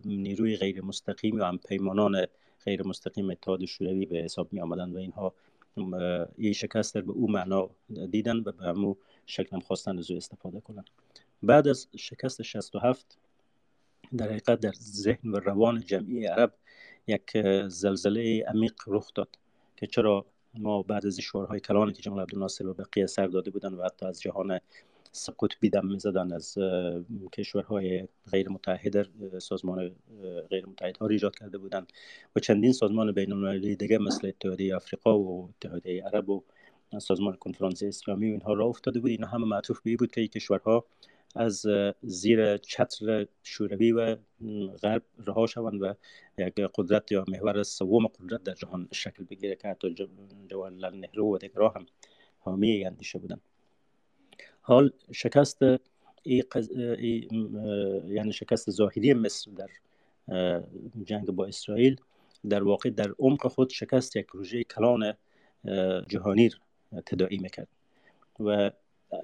نیروی 0.05 0.57
غیر 0.57 0.81
مستقیم 0.81 1.37
یا 1.37 1.47
هم 1.47 1.57
پیمانان 1.57 2.25
غیر 2.65 2.87
مستقیم 2.87 3.29
اتحاد 3.29 3.65
شوروی 3.65 4.05
به 4.05 4.17
حساب 4.17 4.53
می 4.53 4.61
آمدن 4.61 4.91
و 4.91 4.97
اینها 4.97 5.33
این 6.37 6.53
شکست 6.53 6.97
به 6.97 7.11
او 7.11 7.31
معنا 7.31 7.69
دیدن 8.11 8.37
و 8.37 8.51
به 8.51 8.65
همو 8.65 8.95
شکل 9.25 9.55
هم 9.55 9.59
خواستن 9.59 9.97
از 9.97 10.11
او 10.11 10.17
استفاده 10.17 10.59
کنند. 10.59 10.89
بعد 11.43 11.67
از 11.67 11.87
شکست 11.97 12.41
67 12.41 13.17
در 14.17 14.25
حقیقت 14.25 14.59
در 14.59 14.73
ذهن 14.79 15.29
و 15.29 15.39
روان 15.39 15.81
جمعی 15.81 16.25
عرب 16.25 16.53
یک 17.07 17.37
زلزله 17.67 18.45
عمیق 18.47 18.73
رخ 18.87 19.11
داد 19.15 19.29
که 19.75 19.87
چرا 19.87 20.25
ما 20.59 20.81
بعد 20.81 21.05
از 21.05 21.19
شعارهای 21.19 21.59
کلانی 21.59 21.93
که 21.93 22.01
جمال 22.01 22.19
عبدالناصر 22.19 22.67
و 22.67 22.73
بقیه 22.73 23.05
سر 23.05 23.27
داده 23.27 23.51
بودن 23.51 23.73
و 23.73 23.83
حتی 23.83 24.05
از 24.05 24.21
جهان 24.21 24.59
قطبی 25.39 25.69
دم 25.69 25.87
می‌زدن 25.87 26.33
از 26.33 26.57
کشورهای 27.33 28.07
غیر 28.31 28.49
متحد 28.49 29.07
سازمان 29.39 29.91
غیر 30.49 30.65
متحد 30.65 30.97
ها 30.97 31.07
ایجاد 31.07 31.35
کرده 31.35 31.57
بودند 31.57 31.93
و 32.35 32.39
چندین 32.39 32.73
سازمان 32.73 33.11
بین 33.11 33.31
المللی 33.31 33.75
دیگه 33.75 33.97
مثل 33.97 34.27
اتحادیه 34.27 34.75
آفریقا 34.75 35.19
و 35.19 35.49
اتحادیه 35.49 36.03
عرب 36.03 36.29
و 36.29 36.43
سازمان 36.99 37.35
کنفرانس 37.35 37.83
اسلامی 37.83 38.29
و 38.29 38.31
اینها 38.31 38.53
را 38.53 38.65
افتاده 38.65 38.99
بود. 38.99 39.11
اینا 39.11 39.27
همه 39.27 39.45
معطوف 39.45 39.81
به 39.81 39.97
بود 39.97 40.11
که 40.11 40.27
کشورها 40.27 40.85
از 41.35 41.65
زیر 42.01 42.57
چتر 42.57 43.27
شوروی 43.43 43.91
و 43.91 44.15
غرب 44.81 45.03
رها 45.27 45.47
شوند 45.47 45.81
و 45.81 45.93
یک 46.37 46.53
قدرت 46.75 47.11
یا 47.11 47.25
محور 47.27 47.63
سوم 47.63 48.07
قدرت 48.07 48.43
در 48.43 48.53
جهان 48.53 48.87
شکل 48.91 49.23
بگیره 49.23 49.55
که 49.55 49.67
حتی 49.67 49.95
جوالال 50.47 50.95
نهرو 50.95 51.35
و 51.35 51.37
دیگرها 51.37 51.69
هم 51.69 51.85
حامی 52.39 52.85
اندیشه 52.85 53.19
بودند. 53.19 53.41
حال 54.61 54.91
شکست 55.11 55.63
ای 56.23 56.43
یعنی 58.07 58.33
شکست 58.33 58.71
ظاهری 58.71 59.13
مصر 59.13 59.51
در 59.51 59.69
جنگ 61.03 61.25
با 61.25 61.45
اسرائیل 61.45 61.95
در 62.49 62.63
واقع 62.63 62.89
در 62.89 63.13
عمق 63.19 63.47
خود 63.47 63.69
شکست 63.69 64.15
یک 64.15 64.25
پروژه 64.25 64.63
کلان 64.63 65.13
جهانی 66.07 66.49
تداعی 67.05 67.37
می‌کرد 67.37 67.67
و 68.39 68.71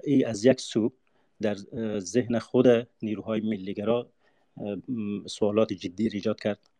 ای 0.04 0.24
از 0.24 0.44
یک 0.44 0.60
سو 0.60 0.92
در 1.42 1.56
ذهن 1.98 2.38
خود 2.38 2.66
نیروهای 3.02 3.40
ملیگرا 3.40 4.10
سوالات 5.26 5.72
جدی 5.72 6.08
ایجاد 6.12 6.40
کرد 6.40 6.70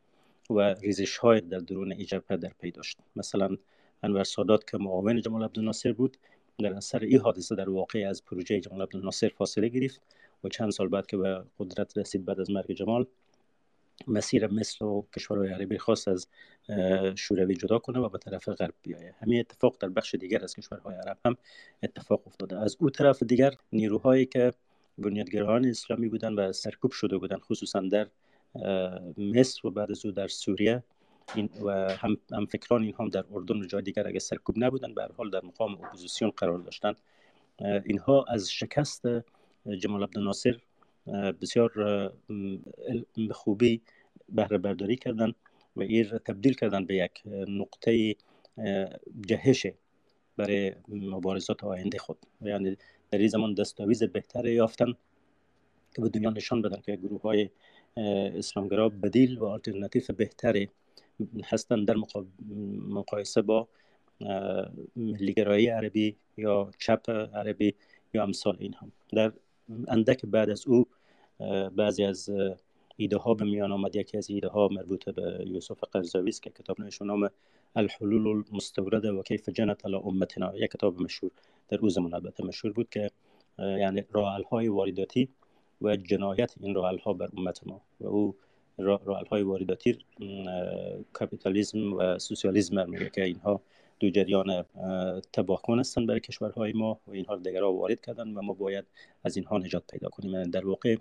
و 0.51 0.61
ریزش 0.61 1.17
های 1.17 1.41
در 1.41 1.59
درون 1.59 1.93
ای 1.93 2.07
در 2.29 2.53
پی 2.61 2.71
داشت. 2.71 2.99
مثلا 3.17 3.57
انور 4.03 4.25
سادات 4.25 4.71
که 4.71 4.79
معاون 4.79 5.21
جمال 5.21 5.45
عبدالناصر 5.45 5.93
بود 5.93 6.17
در 6.59 6.75
اثر 6.75 6.99
این 6.99 7.21
حادثه 7.21 7.55
در 7.55 7.71
واقع 7.71 8.07
از 8.09 8.25
پروژه 8.25 8.61
جمال 8.61 8.83
عبدالناصر 8.83 9.29
فاصله 9.29 9.69
گرفت 9.69 10.01
و 10.45 10.49
چند 10.49 10.71
سال 10.71 10.89
بعد 10.89 11.07
که 11.07 11.17
به 11.17 11.45
قدرت 11.59 11.99
رسید 11.99 12.25
بعد 12.25 12.41
از 12.41 12.51
مرگ 12.51 12.73
جمال 12.73 13.07
مسیر 14.07 14.47
مصر 14.47 14.85
و 14.85 15.07
کشورهای 15.17 15.49
عربی 15.49 15.79
خواست 15.79 16.09
از 16.09 16.29
شوروی 17.15 17.55
جدا 17.55 17.79
کنه 17.79 17.99
و 17.99 18.09
به 18.09 18.19
طرف 18.19 18.49
غرب 18.49 18.75
بیایه. 18.83 19.15
همین 19.23 19.41
اتفاق 19.41 19.77
در 19.81 19.89
بخش 19.89 20.15
دیگر 20.15 20.45
از 20.45 20.55
کشورهای 20.55 20.95
عرب 20.95 21.19
هم 21.25 21.37
اتفاق 21.83 22.23
افتاده. 22.27 22.59
از 22.59 22.77
او 22.81 22.91
طرف 22.91 23.23
دیگر 23.23 23.53
نیروهایی 23.73 24.27
که 24.27 24.53
بنیادگرایان 24.99 25.67
اسلامی 25.67 26.09
بودن 26.09 26.35
و 26.35 26.53
سرکوب 26.53 26.93
شده 26.93 27.19
بودن 27.19 27.39
خصوصا 27.39 27.81
در 27.81 28.09
مصر 29.19 29.67
و 29.67 29.71
بعد 29.71 29.91
از 29.91 30.07
او 30.07 30.13
در 30.13 30.29
سوریه 30.29 30.83
این 31.35 31.49
و 31.63 31.71
هم, 31.93 32.17
هم 32.33 32.47
فکران 32.47 32.83
این 32.83 32.95
هم 32.99 33.09
در 33.09 33.25
اردن 33.33 33.57
و 33.57 33.65
جای 33.65 33.83
دیگر 33.83 34.09
اگر 34.09 34.19
سرکوب 34.19 34.55
نبودن 34.59 34.95
به 34.95 35.09
حال 35.17 35.31
در 35.31 35.45
مقام 35.45 35.75
اپوزیسیون 35.75 36.31
قرار 36.37 36.59
داشتن. 36.59 36.95
اینها 37.85 38.25
از 38.29 38.53
شکست 38.53 39.03
جمال 39.79 40.03
عبدالناصر 40.03 40.59
بسیار 41.43 41.71
به 43.29 43.35
خوبی 43.35 43.81
بهره 44.29 44.59
برداری 44.59 44.97
کردن 44.97 45.33
و 45.77 45.81
این 45.83 46.05
تبدیل 46.05 46.55
کردن 46.55 46.85
به 46.85 46.95
یک 46.97 47.23
نقطه 47.49 48.17
جهش 49.29 49.67
برای 50.37 50.73
مبارزات 50.89 51.65
آینده 51.65 51.99
خود. 51.99 52.19
یعنی 52.41 52.77
در 53.11 53.19
این 53.19 53.29
زمان 53.29 53.55
دستاویز 53.55 54.03
بهتری 54.03 54.53
یافتن 54.53 54.93
که 55.95 56.03
به 56.03 56.09
دنیا 56.09 56.31
نشان 56.31 56.63
بدن 56.63 56.81
که 56.81 56.97
گروه 56.97 57.23
های 57.23 57.51
اسلامگرا 58.37 58.89
بدیل 58.89 59.39
و 59.39 59.47
آلترناتیف 59.47 60.11
بهتری 60.11 60.69
هستند 61.45 61.89
در 61.89 61.95
مقایسه 62.89 63.43
با 63.43 63.69
ملیگرایی 64.97 65.67
عربی 65.69 66.17
یا 66.37 66.71
چپ 66.79 67.11
عربی 67.11 67.75
یا 68.15 68.23
امثال 68.23 68.57
این 68.61 68.75
هم 68.75 68.93
در 69.13 69.33
اندک 69.89 70.27
بعد 70.27 70.51
از 70.51 70.67
او 70.67 70.87
بعضی 71.77 72.05
از 72.05 72.31
ایده 72.97 73.17
ها 73.17 73.35
به 73.35 73.45
میان 73.45 73.73
آمد. 73.73 73.97
یکی 73.97 74.19
از 74.19 74.31
ایده 74.31 74.49
ها 74.49 74.69
مربوط 74.69 75.11
به 75.11 75.45
یوسف 75.47 75.85
قرضاوی 75.85 76.29
است 76.29 76.43
که 76.43 76.51
کتاب 76.51 76.81
نشون 76.81 77.07
نام 77.07 77.31
الحلول 77.77 78.27
المستورده 78.27 79.13
و 79.13 79.23
کیف 79.23 79.49
جنت 79.49 79.87
علی 79.87 79.97
امتنا. 79.97 80.57
یک 80.57 80.71
کتاب 80.71 81.03
مشهور 81.03 81.33
در 81.69 81.79
او 81.79 81.89
زمان 81.89 82.15
البته 82.15 82.45
مشهور 82.45 82.73
بود 82.75 82.91
که 82.91 83.11
یعنی 83.59 84.05
راه 84.13 84.43
های 84.49 84.69
وارداتی 84.69 85.29
و 85.83 85.97
جنایت 85.97 86.55
این 86.61 86.75
راه 86.75 87.03
ها 87.03 87.13
بر 87.13 87.29
امت 87.37 87.67
ما. 87.67 87.81
و 88.01 88.07
او 88.07 88.37
راه 88.79 89.29
های 89.31 89.43
وارداتی 89.43 89.99
کپیتالیسم 91.21 91.93
و 91.93 92.19
سوسیالیسم 92.19 92.91
میگه 92.91 93.11
که 93.11 93.25
اینها 93.25 93.63
دو 94.03 94.11
جریان 94.11 94.65
تباه 95.33 95.63
کن 95.63 95.79
هستند 95.79 96.07
برای 96.07 96.21
کشورهای 96.21 96.73
ما 96.73 97.01
و 97.07 97.11
اینها 97.11 97.37
دیگرها 97.37 97.73
وارد 97.73 98.01
کردن 98.01 98.29
و 98.29 98.43
ما 98.43 98.53
باید 98.53 98.85
از 99.25 99.37
اینها 99.37 99.59
نجات 99.59 99.85
پیدا 99.93 100.09
کنیم. 100.09 100.43
در 100.43 100.67
واقع 100.67 100.97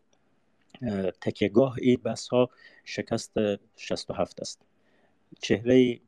تکیهگاه 1.22 1.76
این 1.82 2.00
بحث 2.04 2.28
ها 2.28 2.50
شکست 2.86 3.32
67 3.78 4.42
است. 4.42 4.62
چهره 5.42 6.00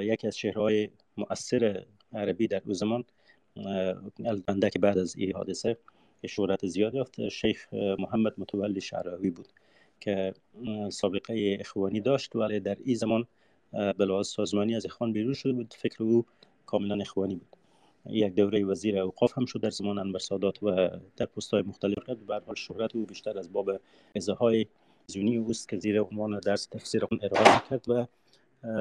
یکی 0.00 0.26
از 0.26 0.36
چهرهای 0.36 0.88
مؤثر 1.16 1.84
عربی 2.12 2.48
در 2.48 2.62
او 2.66 2.74
زمان 2.74 3.04
البته 4.24 4.70
که 4.70 4.78
بعد 4.78 4.98
از 4.98 5.16
این 5.16 5.32
حادثه 5.32 5.76
شهرت 6.26 6.66
زیاد 6.66 6.94
یافت 6.94 7.28
شیخ 7.28 7.74
محمد 7.74 8.32
متولی 8.38 8.80
شعراوی 8.80 9.30
بود 9.30 9.48
که 10.00 10.34
سابقه 10.90 11.56
اخوانی 11.60 12.00
داشت. 12.00 12.36
ولی 12.36 12.60
در 12.60 12.76
این 12.84 12.96
زمان 12.96 13.26
به 13.72 14.22
سازمانی 14.22 14.76
از 14.76 14.86
اخوان 14.86 15.12
بیرون 15.12 15.34
شده 15.34 15.52
بود. 15.52 15.74
فکر 15.78 16.02
او 16.02 16.26
کاملا 16.66 17.00
اخوانی 17.00 17.34
بود. 17.34 17.56
یک 18.06 18.34
دوره 18.34 18.64
وزیر 18.64 18.98
اوقاف 18.98 19.38
هم 19.38 19.46
شد 19.46 19.60
در 19.60 19.70
زمان 19.70 19.98
انور 19.98 20.18
سادات 20.18 20.62
و 20.62 20.90
در 21.16 21.26
پست 21.26 21.50
های 21.50 21.62
مختلف. 21.62 22.10
به 22.26 22.42
حال 22.46 22.54
شهرت 22.54 22.96
او 22.96 23.06
بیشتر 23.06 23.38
از 23.38 23.52
باب 23.52 23.80
های 24.38 24.66
زونی 25.06 25.36
اوست 25.36 25.68
که 25.68 25.78
زیر 25.78 26.00
عنوان 26.00 26.40
درس 26.40 26.66
تفسیر 26.66 27.04
اون 27.10 27.20
ارائه 27.22 27.62
کرد 27.70 27.88
و 27.88 28.06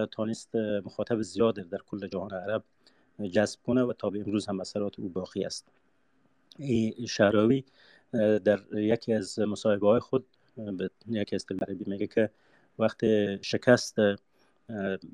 تانست 0.06 0.56
مخاطب 0.56 1.22
زیاد 1.22 1.56
در 1.56 1.78
کل 1.78 2.08
جهان 2.08 2.32
عرب 2.32 2.64
جذب 3.32 3.60
کنه 3.66 3.84
و 3.84 3.94
تا 3.94 4.10
به 4.10 4.20
امروز 4.20 4.48
هم 4.48 4.60
اثرات 4.60 5.00
او 5.00 5.10
باقی 5.10 5.46
است. 5.46 5.68
ای 6.60 7.08
شعراوی 7.08 7.64
در 8.44 8.60
یکی 8.74 9.14
از 9.14 9.40
مصاحبه 9.40 9.88
های 9.88 10.00
خود 10.00 10.26
به 10.56 10.90
یکی 11.08 11.36
از 11.36 11.46
عربی 11.62 11.84
میگه 11.88 12.08
که 12.08 12.30
وقت 12.80 13.06
شکست 13.42 13.96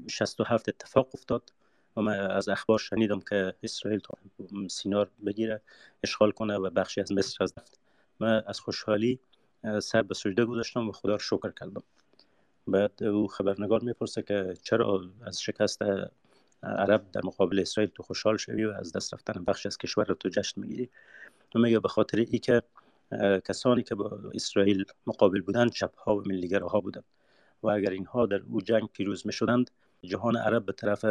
67 0.10 0.70
اتفاق 0.70 1.10
افتاد 1.14 1.54
و 1.98 2.02
من 2.02 2.20
از 2.20 2.50
اخبار 2.50 2.80
شنیدم 2.80 3.20
که 3.20 3.54
اسرائیل 3.64 4.00
تا 4.00 4.18
سینار 4.70 5.10
بگیره 5.26 5.62
اشغال 6.04 6.32
کنه 6.32 6.56
و 6.58 6.70
بخشی 6.70 7.02
از 7.02 7.12
مصر 7.12 7.44
از 7.44 7.54
نفت 7.58 7.80
من 8.20 8.44
از 8.48 8.60
خوشحالی 8.60 9.20
سر 9.82 10.02
به 10.02 10.14
سجده 10.14 10.46
گذاشتم 10.46 10.90
و 10.90 10.92
خدا 10.92 11.14
رو 11.14 11.20
شکر 11.20 11.52
کردم. 11.52 11.84
بعد 12.68 13.04
او 13.04 13.28
خبرنگار 13.28 13.82
می‌پرسه 13.82 14.22
که 14.22 14.54
چرا 14.64 15.10
از 15.26 15.42
شکست 15.42 15.82
عرب 16.64 17.12
در 17.12 17.22
مقابل 17.24 17.60
اسرائیل 17.60 17.92
تو 17.96 18.04
خوشحال 18.04 18.38
شوی 18.38 18.66
و 18.66 18.72
از 18.72 18.94
دست 18.94 19.14
رفتن 19.14 19.44
بخش 19.44 19.66
از 19.66 19.78
کشور 19.78 20.06
رو 20.06 20.16
تو 20.16 20.30
جشن 20.30 20.62
می‌گیری؟ 20.62 20.90
و 21.56 21.60
میگه 21.60 21.80
به 21.80 21.88
خاطر 21.88 22.18
ای 22.18 22.40
که 22.40 22.62
کسانی 23.46 23.84
که 23.84 23.96
با 23.96 24.20
اسرائیل 24.34 24.86
مقابل 25.08 25.42
بودند 25.42 25.72
ها 25.98 26.18
و 26.18 26.24
ملیگراها 26.26 26.80
بودند 26.80 27.06
و 27.66 27.70
اگر 27.70 27.90
اینها 27.90 28.26
در 28.26 28.42
او 28.50 28.62
جنگ 28.62 28.90
پیروز 28.94 29.28
می 29.28 29.34
شدند 29.34 29.72
جهان 30.04 30.38
عرب 30.38 30.66
به 30.66 30.74
طرف 30.74 31.06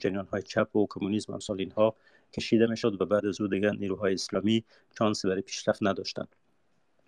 جنیان 0.00 0.26
های 0.32 0.42
چپ 0.42 0.76
و 0.76 0.86
کمونیسم 0.90 1.32
امثال 1.32 1.60
اینها 1.60 1.94
کشیده 2.32 2.66
می 2.66 2.76
شد 2.76 3.02
و 3.02 3.06
بعد 3.06 3.26
از 3.26 3.40
او 3.40 3.48
دیگر 3.48 3.72
نیروهای 3.72 4.14
اسلامی 4.14 4.64
چانس 4.98 5.26
برای 5.26 5.42
پیشرفت 5.42 5.82
نداشتند. 5.82 6.28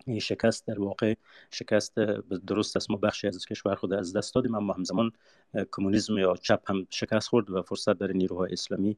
این 0.05 0.19
شکست 0.19 0.67
در 0.67 0.79
واقع 0.79 1.13
شکست 1.51 1.95
درست 2.47 2.75
است. 2.77 2.91
ما 2.91 2.97
بخشی 2.97 3.27
از 3.27 3.45
کشور 3.45 3.75
خود 3.75 3.93
از 3.93 4.13
دست 4.13 4.35
دادیم 4.35 4.55
اما 4.55 4.73
همزمان 4.73 5.11
کمونیسم 5.71 6.17
یا 6.17 6.35
چپ 6.41 6.71
هم 6.71 6.87
شکست 6.89 7.27
خورد 7.27 7.49
و 7.49 7.61
فرصت 7.61 7.93
برای 7.93 8.13
نیروهای 8.13 8.51
اسلامی 8.51 8.97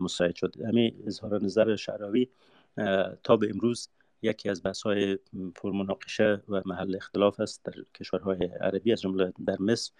مساعد 0.00 0.34
شد. 0.34 0.54
همین 0.60 1.02
اظهار 1.06 1.44
نظر 1.44 1.76
شعراوی 1.76 2.28
تا 3.22 3.36
به 3.36 3.50
امروز 3.50 3.88
یکی 4.22 4.48
از 4.48 4.62
بحث 4.62 4.82
های 4.82 5.18
پرمناقشه 5.54 6.42
و 6.48 6.62
محل 6.64 6.96
اختلاف 6.96 7.40
است 7.40 7.64
در 7.64 7.72
کشورهای 7.94 8.44
عربی 8.60 8.92
از 8.92 9.00
جمله 9.00 9.32
در 9.46 9.56
مصر. 9.60 9.92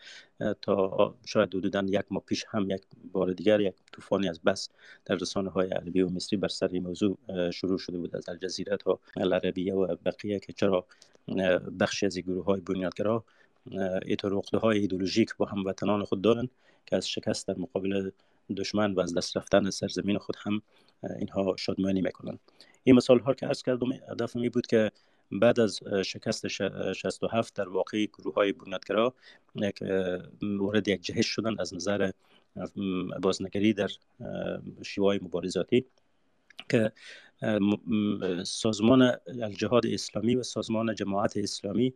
تا 0.63 1.15
شاید 1.25 1.55
حدودا 1.55 1.83
یک 1.87 2.05
ماه 2.11 2.23
پیش 2.27 2.45
هم 2.49 2.71
یک 2.71 2.83
بار 3.13 3.33
دیگر 3.33 3.61
یک 3.61 3.75
طوفانی 3.93 4.29
از 4.29 4.41
بس 4.43 4.69
در 5.05 5.15
رسانه 5.15 5.51
های 5.51 5.71
عربی 5.71 6.03
و 6.03 6.09
مصری 6.09 6.37
بر 6.37 6.49
سر 6.49 6.69
این 6.69 6.83
موضوع 6.83 7.19
شروع 7.51 7.79
شده 7.79 7.99
بود 7.99 8.17
از 8.17 8.29
الجزیره 8.29 8.77
تا 8.77 9.01
العربیه 9.17 9.75
و 9.75 9.97
بقیه 10.05 10.41
که 10.41 10.53
چرا 10.53 10.87
بخشی 11.81 12.07
از 12.07 12.19
گروه 12.19 12.45
های 12.45 12.61
بنیادگرا 12.61 13.25
ایتو 14.07 14.43
های 14.63 14.79
ایدولوژیک 14.79 15.37
با 15.37 15.47
هموطنان 15.47 16.05
خود 16.05 16.23
دارند 16.23 16.51
که 16.87 16.97
از 16.97 17.09
شکست 17.09 17.49
در 17.49 17.59
مقابل 17.59 18.11
دشمن 18.57 18.95
و 18.95 19.01
از 19.01 19.15
دست 19.15 19.37
رفتن 19.37 19.71
سرزمین 19.71 20.19
خود 20.19 20.37
هم 20.39 20.63
اینها 21.19 21.57
شادمانی 21.59 22.03
می‌کنند 22.03 22.41
این 22.85 22.97
مثال 22.97 23.19
ها 23.19 23.35
که 23.35 23.47
ارز 23.47 23.63
کردم 23.63 23.93
هدف 23.93 24.37
می 24.37 24.49
بود 24.49 24.67
که 24.67 24.91
بعد 25.33 25.61
از 25.61 25.81
شکست 26.05 26.49
67 26.93 27.55
در 27.55 27.69
واقع 27.69 28.07
گروه 28.07 28.35
های 28.35 28.53
بنیادگرا 28.53 29.15
یک 29.55 29.83
وارد 30.43 30.89
یک 30.89 31.01
جهش 31.01 31.27
شدن 31.27 31.61
از 31.61 31.75
نظر 31.75 32.11
بازنگری 33.23 33.73
در 33.73 33.89
شیوه 34.83 35.19
مبارزاتی 35.23 35.85
که 36.69 36.93
سازمان 38.45 39.17
الجهاد 39.27 39.87
اسلامی 39.87 40.37
و 40.37 40.43
سازمان 40.43 40.95
جماعت 40.95 41.37
اسلامی 41.37 41.95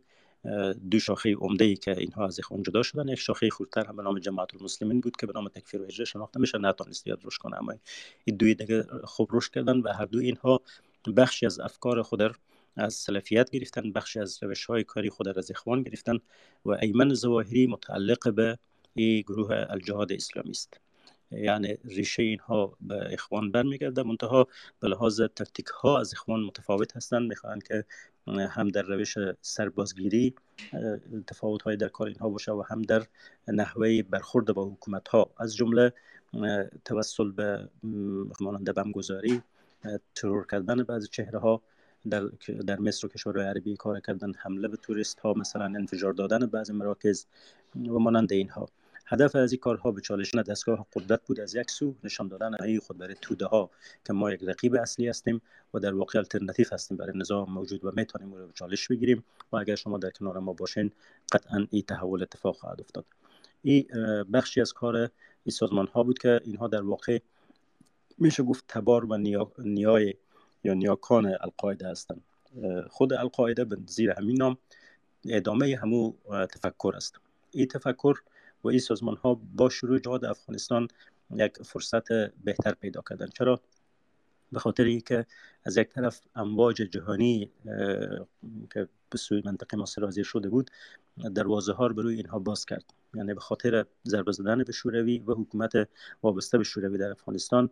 دو 0.90 0.98
شاخه 0.98 1.34
عمده 1.34 1.64
ای 1.64 1.76
که 1.76 1.98
اینها 1.98 2.26
از 2.26 2.38
اخوان 2.38 2.62
جدا 2.62 2.82
شدن. 2.82 3.08
یک 3.08 3.18
شاخه 3.18 3.50
خودتر 3.50 3.86
هم 3.86 3.96
به 3.96 4.02
نام 4.02 4.18
جماعت 4.18 4.54
المسلمین 4.54 5.00
بود 5.00 5.16
که 5.16 5.26
به 5.26 5.32
نام 5.34 5.48
تکفیر 5.48 5.82
و 5.82 5.84
اجرا 5.84 6.04
شناخته 6.04 6.40
میشه 6.40 6.58
نتونست 6.58 7.06
یاد 7.06 7.24
روش 7.24 7.38
کنه. 7.38 7.58
اما 7.58 7.74
این 8.24 8.36
دوی 8.36 8.54
دیگه 8.54 8.84
خوب 9.04 9.32
روش 9.32 9.50
کردن 9.50 9.80
و 9.80 9.92
هر 9.92 10.04
دو 10.04 10.18
اینها 10.18 10.60
بخشی 11.16 11.46
از 11.46 11.60
افکار 11.60 12.02
خود 12.02 12.22
از 12.76 12.94
سلفیت 12.94 13.50
گرفتن 13.50 13.92
بخشی 13.92 14.20
از 14.20 14.42
روش 14.42 14.66
های 14.66 14.84
کاری 14.84 15.10
خود 15.10 15.28
از 15.28 15.50
اخوان 15.50 15.82
گرفتن 15.82 16.18
و 16.64 16.70
ایمن 16.70 17.14
زواهری 17.14 17.66
متعلق 17.66 18.34
به 18.34 18.58
این 18.94 19.20
گروه 19.20 19.66
الجهاد 19.68 20.12
اسلامی 20.12 20.50
است. 20.50 20.83
یعنی 21.30 21.78
ریشه 21.84 22.22
اینها 22.22 22.76
به 22.80 23.12
اخوان 23.12 23.50
برمیگرده 23.50 24.02
منتها 24.02 24.48
به 24.80 24.88
لحاظ 24.88 25.20
تکتیک 25.20 25.66
ها 25.66 26.00
از 26.00 26.12
اخوان 26.12 26.40
متفاوت 26.40 26.96
هستند. 26.96 27.28
می‌خواهند 27.28 27.62
که 27.62 27.84
هم 28.26 28.68
در 28.68 28.82
روش 28.82 29.14
سربازگیری 29.40 30.34
تفاوت 31.26 31.62
های 31.62 31.76
در 31.76 31.88
کار 31.88 32.06
اینها 32.06 32.28
باشه 32.28 32.52
و 32.52 32.62
هم 32.68 32.82
در 32.82 33.02
نحوه 33.48 34.02
برخورد 34.02 34.52
با 34.52 34.64
حکومت 34.64 35.08
ها 35.08 35.30
از 35.38 35.56
جمله 35.56 35.92
توسل 36.84 37.30
به 37.30 37.68
مانند 38.40 38.74
بمگذاری 38.74 39.42
ترور 40.14 40.46
کردن 40.46 40.82
بعضی 40.82 41.08
چهره 41.08 41.38
ها 41.38 41.62
در, 42.10 42.24
در 42.66 42.78
مصر 42.80 43.06
و 43.06 43.10
کشورهای 43.10 43.46
عربی 43.46 43.76
کار 43.76 44.00
کردن 44.00 44.32
حمله 44.38 44.68
به 44.68 44.76
توریست 44.76 45.20
ها 45.20 45.32
مثلا 45.32 45.64
انفجار 45.64 46.12
دادن 46.12 46.46
بعضی 46.46 46.72
مراکز 46.72 47.26
و 47.76 47.98
مانند 47.98 48.32
اینها. 48.32 48.68
هدف 49.14 49.36
از 49.36 49.52
این 49.52 49.60
کارها 49.60 49.92
به 49.92 50.00
چالش 50.00 50.34
دستگاه 50.34 50.86
قدرت 50.94 51.20
بود. 51.26 51.40
از 51.40 51.54
یک 51.54 51.70
سو 51.70 51.94
نشان 52.04 52.28
دادن 52.28 52.62
این 52.62 52.80
خود 52.80 52.98
برای 52.98 53.14
توده 53.20 53.46
ها 53.46 53.70
که 54.06 54.12
ما 54.12 54.32
یک 54.32 54.42
رقیب 54.42 54.74
اصلی 54.74 55.08
هستیم 55.08 55.42
و 55.74 55.78
در 55.78 55.94
واقع 55.94 56.18
الटरनेटیو 56.18 56.66
هستیم 56.72 56.96
برای 56.96 57.18
نظام 57.18 57.50
موجود 57.50 57.84
و 57.84 57.90
می‌تونیم 57.96 58.32
او 58.32 58.38
را 58.38 58.46
به 58.46 58.52
چالش 58.52 58.88
بگیریم 58.88 59.24
و 59.52 59.56
اگر 59.56 59.74
شما 59.74 59.98
در 59.98 60.10
کنار 60.10 60.38
ما 60.38 60.52
باشین 60.52 60.92
قطعا 61.32 61.66
این 61.70 61.82
تحول 61.82 62.22
اتفاق 62.22 62.56
خواهد 62.56 62.80
افتاد. 62.80 63.04
این 63.62 63.86
بخشی 64.32 64.60
از 64.60 64.72
کار 64.72 64.96
این 64.96 65.52
سازمان 65.52 65.86
ها 65.86 66.02
بود 66.02 66.18
که 66.18 66.40
اینها 66.44 66.68
در 66.68 66.82
واقع 66.82 67.18
میشه 68.18 68.42
گفت 68.42 68.64
تبار 68.68 69.04
و 69.04 69.16
نیا... 69.16 69.52
نیای 69.58 70.14
یا 70.64 70.74
نیاکان 70.74 71.26
القاعده 71.26 71.88
هستند 71.88 72.22
خود 72.90 73.12
القاعده 73.12 73.64
به 73.64 73.76
زیر 73.86 74.10
همین 74.10 74.36
نام 74.36 74.58
ادامه 75.28 75.76
همو 75.76 76.12
تفکر 76.30 76.92
است. 76.96 77.20
این 77.50 77.68
تفکر 77.68 78.14
و 78.64 78.68
این 78.68 78.78
سازمان 78.78 79.16
ها 79.16 79.40
با 79.54 79.68
شروع 79.68 79.98
جهاد 79.98 80.24
افغانستان 80.24 80.88
یک 81.34 81.62
فرصت 81.62 82.12
بهتر 82.44 82.74
پیدا 82.74 83.02
کردن. 83.10 83.26
چرا؟ 83.26 83.60
به 84.52 84.60
خاطر 84.60 84.84
اینکه 84.84 85.26
از 85.64 85.76
یک 85.76 85.88
طرف 85.88 86.20
امواج 86.34 86.76
جهانی 86.76 87.50
که 88.72 88.88
به 89.10 89.18
سوی 89.18 89.42
منطقه 89.44 89.76
ما 89.76 89.86
سرازیر 89.86 90.24
شده 90.24 90.48
بود 90.48 90.70
دروازه 91.34 91.72
ها 91.72 91.86
رو 91.86 92.02
روی 92.02 92.16
اینها 92.16 92.38
باز 92.38 92.66
کرد. 92.66 92.84
یعنی 93.14 93.34
به 93.34 93.40
خاطر 93.40 93.86
ضربه 94.06 94.32
زدن 94.32 94.62
به 94.62 94.72
شوروی 94.72 95.18
و 95.18 95.32
حکومت 95.32 95.88
وابسته 96.22 96.58
به 96.58 96.64
شوروی 96.64 96.98
در 96.98 97.10
افغانستان 97.10 97.70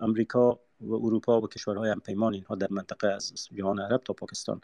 امریکا 0.00 0.60
و 0.80 0.94
اروپا 0.94 1.40
و 1.40 1.48
کشورهای 1.48 1.90
همپیمان 1.90 2.34
اینها 2.34 2.54
در 2.54 2.68
منطقه 2.70 3.08
از 3.08 3.48
جهان 3.54 3.80
عرب 3.80 4.02
تا 4.04 4.12
پاکستان. 4.12 4.60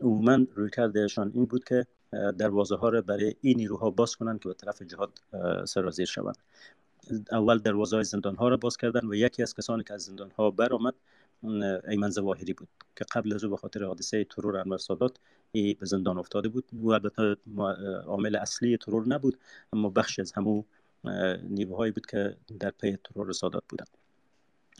عموما 0.00 0.38
روی 0.54 0.70
کردهشان 0.70 1.30
این 1.34 1.44
بود 1.44 1.64
که 1.64 1.86
دروازه 2.12 2.76
ها 2.76 2.88
را 2.88 3.02
برای 3.02 3.34
این 3.40 3.56
نیروها 3.56 3.90
باز 3.90 4.16
کنند 4.16 4.40
که 4.40 4.48
به 4.48 4.54
طرف 4.54 4.82
جهاد 4.82 5.18
سرازیر 5.64 6.06
شوند. 6.06 6.38
اول 7.32 7.58
دروازه 7.58 7.96
های 7.96 8.04
زندان 8.04 8.36
ها 8.36 8.48
را 8.48 8.56
باز 8.56 8.76
کردن 8.76 9.06
و 9.06 9.14
یکی 9.14 9.42
از 9.42 9.54
کسانی 9.54 9.84
که 9.84 9.94
از 9.94 10.02
زندان 10.02 10.30
ها 10.30 10.50
برآمد 10.50 10.94
ایمن 11.88 12.10
زواهری 12.10 12.52
بود 12.52 12.68
که 12.96 13.04
قبل 13.12 13.34
از 13.34 13.44
او 13.44 13.50
به 13.50 13.56
خاطر 13.56 13.84
حادثه 13.84 14.24
ترور 14.24 14.56
انور 14.56 14.78
سادات 14.78 15.16
ای 15.52 15.74
به 15.74 15.86
زندان 15.86 16.18
افتاده 16.18 16.48
بود. 16.48 16.64
و 16.72 16.88
البته 16.88 17.36
عامل 18.06 18.36
اصلی 18.36 18.76
ترور 18.76 19.08
نبود 19.08 19.38
اما 19.72 19.90
بخشی 19.90 20.22
از 20.22 20.32
همو 20.32 20.62
نیروهایی 21.42 21.92
بود 21.92 22.06
که 22.06 22.36
در 22.60 22.70
پی 22.70 22.98
ترور 23.04 23.32
سادات 23.32 23.62
بودند. 23.68 23.88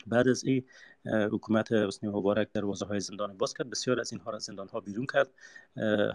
بعد 0.07 0.27
از 0.27 0.43
این 0.43 0.63
حکومت 1.05 1.71
حسنی 1.71 2.09
مبارک 2.09 2.49
دروازه 2.53 2.85
های 2.85 2.99
زندان 2.99 3.37
باز 3.37 3.53
کرد. 3.53 3.69
بسیار 3.69 3.99
از 3.99 4.11
اینها 4.11 4.31
را 4.31 4.39
زندان 4.39 4.67
ها 4.67 4.79
بیرون 4.79 5.05
کرد. 5.05 5.29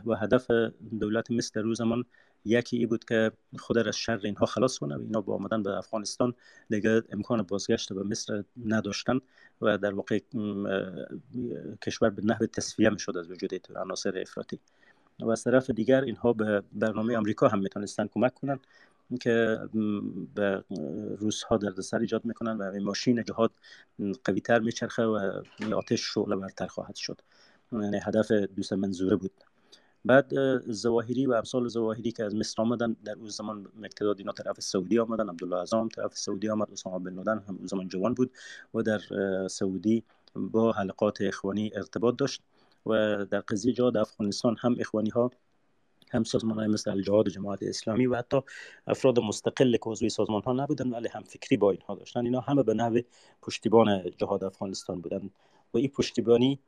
و 0.07 0.15
هدف 0.17 0.51
دولت 1.01 1.31
مصر 1.31 1.51
در 1.55 1.63
روز 1.63 1.79
زمان 1.79 2.05
یکی 2.45 2.77
ای 2.77 2.87
بود 2.87 3.05
که 3.05 3.33
خود 3.59 3.79
را 3.79 3.89
از 3.89 3.97
شر 3.97 4.21
اینها 4.25 4.47
خلاص 4.47 4.79
کنه 4.79 4.97
و 4.97 5.01
اینا 5.01 5.21
با 5.21 5.35
آمدن 5.35 5.63
به 5.63 5.71
افغانستان 5.71 6.35
دیگه 6.71 7.03
امکان 7.13 7.43
بازگشت 7.43 7.93
به 7.93 8.03
مصر 8.03 8.45
نداشتن 8.65 9.21
و 9.63 9.79
در 9.79 9.95
واقع 9.95 10.19
کشور 11.83 12.11
به 12.11 12.23
نحو 12.25 12.47
تصفیه 12.47 12.91
می 12.91 12.99
شد 12.99 13.17
از 13.17 13.31
وجود 13.31 13.53
عناصر 13.77 14.19
افراطی. 14.19 14.59
و 15.21 15.31
از 15.31 15.45
طرف 15.45 15.71
دیگر 15.71 16.01
اینها 16.01 16.33
به 16.33 16.63
برنامه 16.73 17.17
آمریکا 17.17 17.49
هم 17.49 17.59
می‌تونستن 17.59 18.07
کمک 18.07 18.35
کنند. 18.35 18.61
که 19.21 19.59
به 20.35 20.65
روس 21.19 21.43
ها 21.43 21.57
دردسر 21.57 21.99
ایجاد 21.99 22.25
می‌کنن 22.25 22.57
و 22.57 22.81
ماشین 22.81 23.25
جهاد 23.25 23.51
قوی 24.25 24.41
تر 24.41 24.59
میچرخه 24.59 25.03
و 25.03 25.43
آتش 25.77 26.01
شعله 26.15 26.37
برتر 26.37 26.67
خواهد 26.67 26.95
شد. 26.97 27.21
یعنی 27.73 28.01
هدف 28.03 28.33
دوست 28.33 28.73
منظوره 28.73 29.17
بود. 29.17 29.33
بعد 30.05 30.33
زواهری 30.73 31.27
و 31.27 31.33
امثال 31.33 31.69
زواهری 31.69 32.13
که 32.13 32.25
از 32.25 32.35
مصر 32.35 32.63
آمدن 32.63 32.97
در 33.05 33.13
اون 33.13 33.29
زمان 33.29 33.67
مقتداد 33.77 34.19
اینا 34.19 34.33
طرف 34.33 34.61
سعودی 34.61 34.99
آمدن 34.99 35.29
عبدالله 35.29 35.57
اعظم 35.57 35.89
طرف 35.89 36.17
سعودی 36.17 36.49
آمد 36.49 36.71
اسامه 36.73 36.99
بن 36.99 37.15
لادن 37.17 37.39
هم 37.49 37.57
اون 37.57 37.67
زمان 37.67 37.89
جوان 37.89 38.15
بود 38.15 38.31
و 38.75 38.83
در 38.83 39.01
سعودی 39.49 40.05
با 40.35 40.73
حلقات 40.73 41.21
اخوانی 41.21 41.71
ارتباط 41.75 42.17
داشت 42.17 42.43
و 42.87 43.25
در 43.31 43.41
قضیه 43.41 43.73
جهاد 43.73 43.97
افغانستان 43.97 44.57
هم 44.61 44.77
اخوانی 44.81 45.11
ها 45.11 45.31
هم 46.13 46.25
سازمان 46.25 46.59
های 46.59 46.69
مثل 46.69 46.91
الجهاد 46.91 47.29
جماعت 47.29 47.63
اسلامی 47.63 48.07
و 48.07 48.17
حتی 48.17 48.41
افراد 48.87 49.19
مستقل 49.21 49.73
که 49.73 49.91
عضوی 49.91 50.09
سازمان 50.09 50.43
ها 50.43 50.53
نبودن 50.53 50.91
ولی 50.91 51.09
هم 51.09 51.23
فکری 51.23 51.57
با 51.57 51.71
اینها 51.71 51.95
داشتن. 51.95 52.25
اینا 52.25 52.41
همه 52.41 52.63
به 52.63 52.75
نحو 52.75 53.01
پشتیبان 53.43 54.11
جهاد 54.17 54.45
افغانستان 54.45 55.01
بودن. 55.01 55.31
و 55.75 55.79
این 55.79 55.89
پشتیبانی 55.89 56.59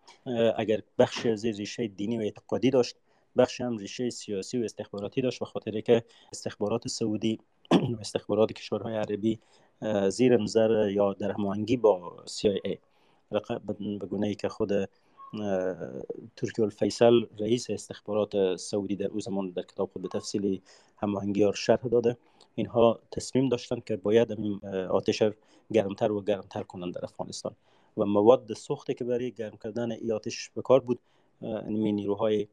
اگر 0.56 0.82
بخش 0.98 1.26
زیر 1.26 1.56
ریشه 1.56 1.88
دینی 1.88 2.18
و 2.18 2.20
اعتقادی 2.20 2.70
داشت 2.70 2.96
بخش 3.36 3.60
هم 3.60 3.78
ریشه 3.78 4.10
سیاسی 4.10 4.58
و 4.58 4.64
استخباراتی 4.64 5.22
داشت 5.22 5.42
و 5.42 5.44
خاطر 5.44 5.80
که 5.80 6.04
استخبارات 6.32 6.88
سعودی 6.88 7.38
و 7.70 8.00
استخبارات 8.00 8.52
کشورهای 8.52 8.96
عربی 8.96 9.40
زیر 10.08 10.36
نظر 10.36 10.90
یا 10.90 11.12
در 11.12 11.32
هماهنگی 11.32 11.76
با 11.76 12.24
CIA 12.26 12.78
به 13.66 14.06
گونه 14.06 14.26
ای 14.26 14.34
که 14.34 14.48
خود 14.48 14.72
ترکی 16.36 16.62
الفیصل 16.62 17.26
رئیس 17.38 17.70
استخبارات 17.70 18.56
سعودی 18.56 18.96
در 18.96 19.06
او 19.06 19.20
زمان 19.20 19.50
در 19.50 19.62
کتاب 19.62 19.90
خود 19.92 20.02
به 20.02 20.08
تفصیلی 20.08 20.62
هماهنگی 20.96 21.42
ها 21.42 21.52
شرح 21.52 21.82
داده. 21.82 22.16
اینها 22.54 23.00
تصمیم 23.10 23.48
داشتند 23.48 23.84
که 23.84 23.96
باید 23.96 24.32
آتش 24.90 25.22
گرمتر 25.72 26.12
و 26.12 26.22
گرمتر 26.22 26.62
کنند 26.62 26.94
در 26.94 27.04
افغانستان. 27.04 27.56
و 27.96 28.04
مواد 28.04 28.52
سوخته 28.52 28.94
که 28.94 29.04
برای 29.04 29.32
گرم 29.32 29.56
کردن 29.56 29.92
ای 29.92 30.12
آتش 30.12 30.50
به 30.54 30.62
کار 30.62 30.80
بود 30.80 30.98
این 31.40 31.94
نیروهای 31.94 32.48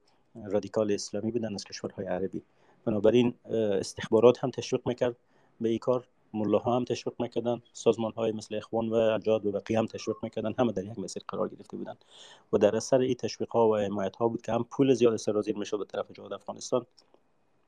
رادیکال 0.45 0.91
اسلامی 0.91 1.31
بودن 1.31 1.53
از 1.53 1.63
کشورهای 1.63 2.05
عربی. 2.05 2.43
بنابراین 2.85 3.33
استخبارات 3.79 4.43
هم 4.43 4.51
تشویق 4.51 4.81
می‌کرد 4.87 5.15
به 5.61 5.69
این 5.69 5.79
کار. 5.79 6.07
ها 6.33 6.75
هم 6.75 6.83
تشویق 6.83 7.15
می‌کردن. 7.19 7.61
سازمان 7.73 8.11
های 8.11 8.31
مثل 8.31 8.55
اخوان 8.55 8.89
و 8.89 8.93
اجاد 8.93 9.45
و 9.45 9.51
بقیه 9.51 9.79
هم 9.79 9.85
تشویق 9.85 10.17
می‌کردن. 10.23 10.53
همه 10.59 10.71
در 10.71 10.83
یک 10.83 10.99
مسیر 10.99 11.23
قرار 11.27 11.49
گرفته 11.49 11.77
بودن. 11.77 11.95
و 12.53 12.57
در 12.57 12.75
اثر 12.75 12.99
این 12.99 13.13
تشویق 13.13 13.49
ها 13.49 13.69
و 13.69 13.77
حمایت 13.77 14.15
ها 14.15 14.27
بود 14.27 14.41
که 14.41 14.51
هم 14.51 14.63
پول 14.63 14.93
زیاد 14.93 15.15
سرازیر 15.15 15.57
می‌شد 15.57 15.77
به 15.77 15.85
طرف 15.85 16.11
جهاد 16.11 16.33
افغانستان 16.33 16.85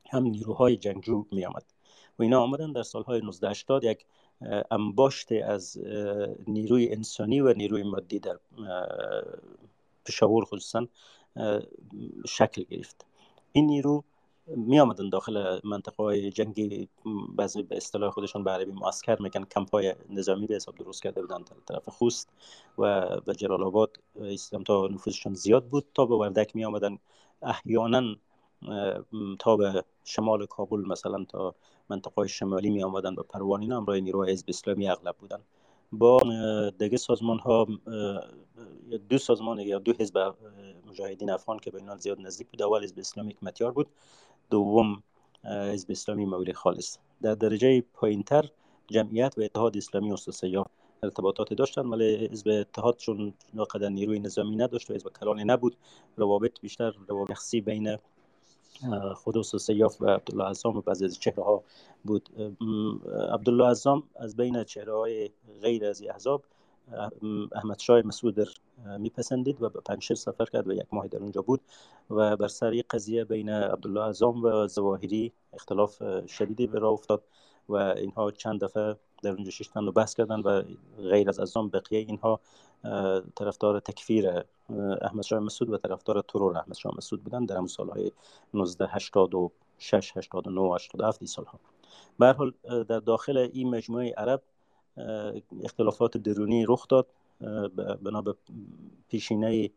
هم 0.10 0.24
نیروهای 0.24 0.78
جنگجو 0.78 1.26
می 1.32 1.46
آمد 1.46 1.64
و 2.20 2.24
اینا 2.24 2.42
آمدن 2.42 2.72
در 2.72 2.84
سالهای 2.84 3.20
1980 3.20 3.84
یک 3.84 4.06
انباشت 4.72 5.32
از 5.32 5.78
نیروی 6.48 6.90
انسانی 6.90 7.42
و 7.42 7.54
نیروی 7.54 7.84
مادی 7.84 8.20
در 8.20 8.40
پشاور 10.06 10.46
خصوصا 10.46 10.88
شکل 12.28 12.64
گرفت. 12.64 13.06
این 13.52 13.66
نیرو 13.66 14.04
می 14.56 14.80
آمدن 14.80 15.10
داخل 15.10 15.60
منطقه 15.64 16.04
های 16.04 16.30
جنگی 16.30 16.90
بعضی 17.36 17.64
به 17.64 17.78
اصطلاح 17.78 18.12
خودشان 18.12 18.44
به 18.44 18.52
عربی 18.52 18.72
معسکر 18.72 19.22
میگن 19.22 19.44
کمپ 19.44 19.72
های 19.72 19.96
نظامی 20.10 20.48
به 20.48 20.56
حساب 20.56 20.76
درست 20.76 21.04
کرده 21.04 21.22
بودن 21.22 21.44
طرف 21.66 21.90
خوست 21.90 22.30
و 22.78 23.06
به 23.20 23.36
جلال 23.36 23.64
آباد 23.64 24.00
تا 24.66 24.88
نفوذشان 24.88 25.34
زیاد 25.34 25.66
بود 25.66 25.86
تا 25.94 26.06
به 26.06 26.16
وردک 26.16 26.56
می 26.56 26.66
آمدن 26.66 26.98
احیانا 27.42 28.16
تا 29.40 29.58
به 29.58 29.84
شمال 30.04 30.46
کابل 30.46 30.80
مثلا 30.80 31.26
تا 31.30 31.56
منطقه 31.90 32.28
شمالی 32.28 32.70
می 32.70 32.84
آمدن 32.84 33.16
به 33.16 33.24
پروانین 33.24 33.72
همراه 33.72 34.00
نیروهای 34.00 34.32
حزب 34.32 34.46
اسلامی 34.50 34.90
اغلب 34.90 35.16
بودن. 35.20 35.40
با 35.92 36.20
دیگه 36.80 36.98
سازمان 36.98 37.40
ها 37.40 37.68
دو 39.10 39.18
سازمان 39.18 39.60
یا 39.60 39.80
دو 39.80 39.94
حزب 40.00 40.36
مجاهدین 40.88 41.30
افغان 41.30 41.60
که 41.60 41.72
به 41.72 41.78
اینا 41.78 41.98
زیاد 41.98 42.22
نزدیک 42.22 42.48
بود. 42.48 42.62
اول 42.62 42.84
حزب 42.84 43.00
اسلامی 43.00 43.36
متیار 43.42 43.72
بود. 43.72 43.88
دوم 44.50 45.04
حزب 45.44 45.92
اسلامی 45.92 46.26
مولی 46.26 46.54
خالص. 46.54 46.98
در 47.22 47.36
درجه 47.36 47.82
پایینتر 47.82 48.50
جمعیت 48.88 49.34
و 49.38 49.42
اتحاد 49.42 49.78
اسلامی 49.78 50.16
یا 50.44 50.66
ارتباطات 51.04 51.54
داشتن 51.54 51.86
ولی 51.86 52.28
حزب 52.32 52.48
اتحاد 52.50 52.98
چون 52.98 53.34
قدر 53.70 53.90
نیروی 53.90 54.20
نظامی 54.20 54.56
نداشت 54.56 54.92
و 54.92 54.94
حزب 54.94 55.10
کلانی 55.20 55.44
نبود 55.44 55.78
روابط 56.18 56.60
بیشتر 56.60 56.96
روابط 57.08 57.30
شخصی 57.30 57.62
بین 57.62 57.98
خود 59.16 59.42
سیاف 59.42 60.02
و 60.02 60.10
عبدالله 60.10 60.50
عزام 60.50 60.78
و 60.78 60.82
بعضی 60.82 61.06
از 61.06 61.20
چهره 61.20 61.44
ها 61.44 61.64
بود 62.04 62.30
عبدالله 63.34 63.66
عزام 63.70 64.04
از 64.16 64.36
بین 64.36 64.64
چهره 64.64 64.94
های 64.94 65.30
غیر 65.62 65.86
از 65.86 66.04
احزاب 66.04 66.44
احمد 67.56 67.80
شای 67.80 68.02
مسعود 68.02 68.48
میپسندید 69.00 69.62
و 69.62 69.70
به 69.70 69.82
سفر 70.00 70.46
کرد 70.46 70.68
و 70.68 70.74
یک 70.74 70.88
ماه 70.92 71.08
در 71.08 71.20
اونجا 71.20 71.42
بود 71.42 71.62
و 72.10 72.38
بر 72.38 72.48
سر 72.48 72.82
قضیه 72.90 73.24
بین 73.24 73.50
عبدالله 73.50 74.02
عزام 74.02 74.44
و 74.44 74.68
زواهری 74.68 75.34
اختلاف 75.54 76.04
شدیدی 76.28 76.68
به 76.68 76.80
راه 76.80 76.92
افتاد 76.92 77.24
و 77.70 77.76
اینها 77.76 78.32
چند 78.32 78.64
دفعه 78.64 78.96
در 79.24 79.32
اونجا 79.32 79.52
ششتن 79.52 79.84
و 79.84 79.92
بحث 79.92 80.14
کردن 80.14 80.40
و 80.40 80.64
غیر 80.98 81.30
از 81.30 81.40
عزام 81.40 81.70
بقیه 81.70 82.00
اینها 82.00 82.40
طرفدار 83.36 83.80
تکفیر 83.80 84.44
احمد 85.02 85.24
شاه 85.24 85.40
مسعود 85.40 85.70
و 85.70 85.78
طرفدار 85.78 86.22
ترور 86.22 86.58
احمد 86.58 86.76
شاه 86.76 86.94
مسعود 86.98 87.24
بودن 87.24 87.46
در 87.46 87.56
همون 87.56 87.68
سالهای 87.68 88.12
1986 88.54 90.18
89 90.18 90.76
87 90.76 91.26
سالها. 91.26 91.60
به 92.20 92.34
حال 92.34 92.54
در 92.84 93.00
داخل 93.00 93.38
این 93.38 93.70
مجموعه 93.70 94.14
عرب 94.18 94.42
اختلافات 95.64 96.18
درونی 96.18 96.66
رخ 96.68 96.88
داد. 96.88 97.08
بنا 98.04 98.22
به 98.22 98.36
پیشینه 99.10 99.70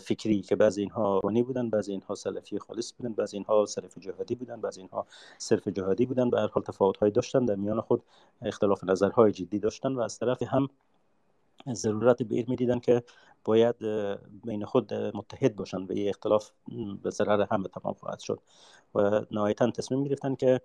فکری 0.00 0.42
که 0.42 0.56
بعضی 0.56 0.80
اینها 0.80 1.20
وانی 1.24 1.42
بودن 1.42 1.70
بعضی 1.70 1.92
اینها 1.92 2.14
سلفی 2.14 2.58
خالص 2.58 2.92
بودن 2.92 3.12
بعضی 3.12 3.36
اینها 3.36 3.66
سلفی 3.66 4.00
جهادی 4.00 4.34
بودن 4.34 4.60
بعضی 4.60 4.80
اینها 4.80 5.06
صرف 5.38 5.68
جهادی 5.68 6.06
بودن 6.06 6.30
به 6.30 6.40
هر 6.40 6.46
حال 6.46 6.62
تفاوت 6.62 7.04
داشتن. 7.04 7.44
در 7.44 7.54
میان 7.54 7.80
خود 7.80 8.02
اختلاف 8.42 8.84
نظرهای 8.84 9.32
جدی 9.32 9.58
داشتن 9.58 9.92
و 9.92 10.00
از 10.00 10.18
طرف 10.18 10.42
هم 10.42 10.68
ضرورت 11.72 12.22
به 12.22 12.44
می 12.48 12.56
دیدن 12.56 12.78
که 12.78 13.02
باید 13.44 13.76
بین 14.44 14.64
خود 14.64 14.94
متحد 14.94 15.56
باشن 15.56 15.82
و 15.82 15.86
این 15.90 16.08
اختلاف 16.08 16.50
به 17.02 17.10
ضرر 17.10 17.46
همه 17.50 17.68
تمام 17.68 17.94
خواهد 17.94 18.18
شد. 18.18 18.40
و 18.94 19.22
نهایتا 19.30 19.70
تصمیم 19.70 20.04
گرفتن 20.04 20.34
که 20.34 20.60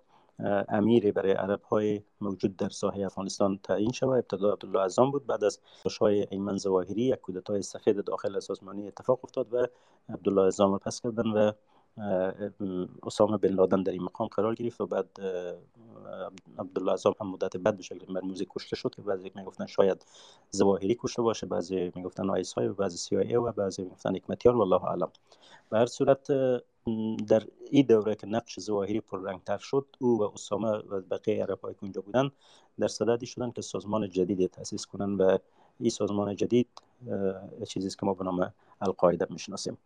امیری 0.68 1.12
برای 1.12 1.32
عرب 1.32 1.62
های 1.62 2.02
موجود 2.20 2.56
در 2.56 2.68
ساحه 2.68 3.06
افغانستان 3.06 3.58
تعیین 3.62 3.92
شود. 3.92 4.10
ابتدا 4.10 4.52
عبدالله 4.52 4.80
اعظم 4.80 5.10
بود. 5.10 5.26
بعد 5.26 5.44
از 5.44 5.60
های 6.00 6.26
ایمن 6.30 6.56
زواهری 6.56 7.02
یک 7.02 7.20
کودتای 7.20 7.62
سفید 7.62 8.04
داخل 8.04 8.40
سازمانی 8.40 8.88
اتفاق 8.88 9.20
افتاد 9.24 9.54
و 9.54 9.66
عبدالله 10.08 10.42
اعظم 10.42 10.78
پس 10.78 11.00
کردن 11.00 11.28
و 11.28 11.52
اسامه 13.06 13.36
بن 13.36 13.48
لادن 13.48 13.82
در 13.82 13.92
این 13.92 14.02
مقام 14.02 14.28
قرار 14.28 14.54
گرفت 14.54 14.80
و 14.80 14.86
بعد 14.86 15.08
عبدالله 16.58 16.90
اعظم 16.90 17.14
هم 17.20 17.30
مدت 17.30 17.56
بعد 17.56 17.76
به 17.76 17.82
شکل 17.82 18.12
مرموزی 18.12 18.46
کشته 18.50 18.76
شد 18.76 18.94
که 18.94 19.02
بعضی 19.02 19.32
می‌گفتن 19.34 19.66
شاید 19.66 20.04
زواهری 20.50 20.96
کشته 21.00 21.22
باشه 21.22 21.46
بعضی 21.46 21.92
می‌گفتن 21.94 22.30
آیس 22.30 22.52
های 22.52 22.68
و 22.68 22.74
بعضی 22.74 22.96
سی 22.96 23.16
و 23.16 23.52
بعضی 23.52 23.82
می‌گفتن 23.82 24.16
حکمتیار 24.16 24.56
والله 24.56 24.84
اعلم. 24.84 25.10
به 25.70 25.78
هر 25.78 25.86
صورت 25.86 26.26
در 27.28 27.42
این 27.70 27.86
دوره 27.86 28.14
که 28.14 28.26
نقش 28.26 28.60
زواهری 28.60 29.02
تر 29.46 29.58
شد 29.58 29.86
او 29.98 30.18
و 30.18 30.22
اسامه 30.22 30.68
و 30.68 31.00
بقیه 31.00 31.42
عرب 31.42 31.60
که 31.60 31.76
اونجا 31.82 32.00
بودن 32.00 32.30
در 32.78 32.88
صددی 32.88 33.26
شدن 33.26 33.50
که 33.50 33.62
سازمان 33.62 34.10
جدیدی 34.10 34.48
تاسیس 34.48 34.86
کنن 34.86 35.14
و 35.14 35.38
این 35.80 35.90
سازمان 35.90 36.36
جدید 36.36 36.68
چیزی 37.68 37.90
که 37.90 38.06
ما 38.06 38.14
به 38.14 38.24
نام 38.24 38.52
القاعده 38.80 39.26
می‌شناسیم. 39.30 39.78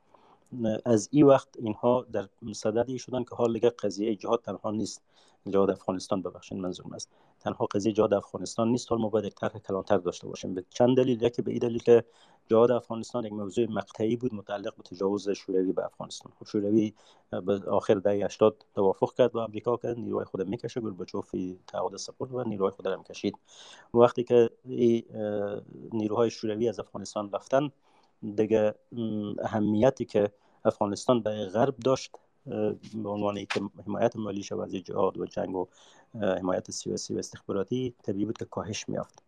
از 0.84 1.08
این 1.12 1.26
وقت 1.26 1.48
اینها 1.58 2.06
در 2.12 2.28
صددی 2.54 2.98
شدن 2.98 3.24
که 3.24 3.34
حال 3.34 3.52
دیگه 3.52 3.70
قضیه 3.70 4.16
جهاد 4.16 4.42
تنها 4.42 4.70
نیست. 4.70 5.02
جهاد 5.48 5.70
افغانستان 5.70 6.22
ببخشید 6.22 6.58
منظورم 6.58 6.92
است. 6.92 7.10
تنها 7.40 7.66
قضیه 7.66 7.92
جهاد 7.92 8.14
افغانستان 8.14 8.68
نیست. 8.68 8.90
حال 8.90 9.00
ما 9.00 9.08
باید 9.08 9.24
یک 9.24 9.34
طرح 9.34 9.58
کلانتر 9.58 9.98
داشته 9.98 10.26
باشیم. 10.26 10.54
به 10.54 10.64
چند 10.70 10.96
دلیل 10.96 11.22
یکی 11.22 11.42
به 11.42 11.50
این 11.50 11.60
دلیل 11.60 11.78
که 11.78 12.04
جهاد 12.50 12.70
افغانستان 12.70 13.24
یک 13.24 13.32
موضوع 13.32 13.66
مقطعی 13.66 14.16
بود 14.16 14.34
متعلق 14.34 14.76
به 14.76 14.82
تجاوز 14.82 15.30
شوروی 15.30 15.72
به 15.72 15.84
افغانستان. 15.84 16.32
خب 16.38 16.46
شوروی 16.46 16.94
به 17.30 17.60
آخر 17.70 17.94
دهه 17.94 18.24
80 18.24 18.64
توافق 18.74 19.14
کرد 19.14 19.32
با 19.32 19.44
امریکا 19.44 19.76
که 19.76 19.94
نیروهای 19.98 20.24
خود 20.24 20.48
می‌کشه. 20.48 20.80
گورباچوف 20.80 21.30
تعهد 21.66 21.96
سپرد 21.96 22.34
و 22.34 22.44
نیروهای 22.44 22.70
خود 22.70 22.88
را 22.88 23.02
کشید 23.02 23.38
وقتی 23.94 24.24
که 24.24 24.50
نیروهای 25.92 26.30
شوروی 26.30 26.68
از 26.68 26.80
افغانستان 26.80 27.30
رفتن 27.32 27.70
دیگه 28.36 28.74
اهمیتی 29.42 30.04
که 30.04 30.30
افغانستان 30.64 31.22
به 31.22 31.46
غرب 31.46 31.76
داشت 31.76 32.10
به 32.94 33.08
عنوان 33.08 33.44
که 33.44 33.60
حمایت 33.86 34.16
مالی 34.16 34.42
شود 34.42 34.60
از 34.60 34.74
جهاد 34.74 35.18
و 35.18 35.26
جنگ 35.26 35.56
و 35.56 35.66
حمایت 36.14 36.70
سیاسی 36.70 37.14
و 37.14 37.18
استخباراتی 37.18 37.94
طبیعی 38.02 38.24
بود 38.24 38.38
که 38.38 38.44
کاهش 38.44 38.88
میافت 38.88 39.22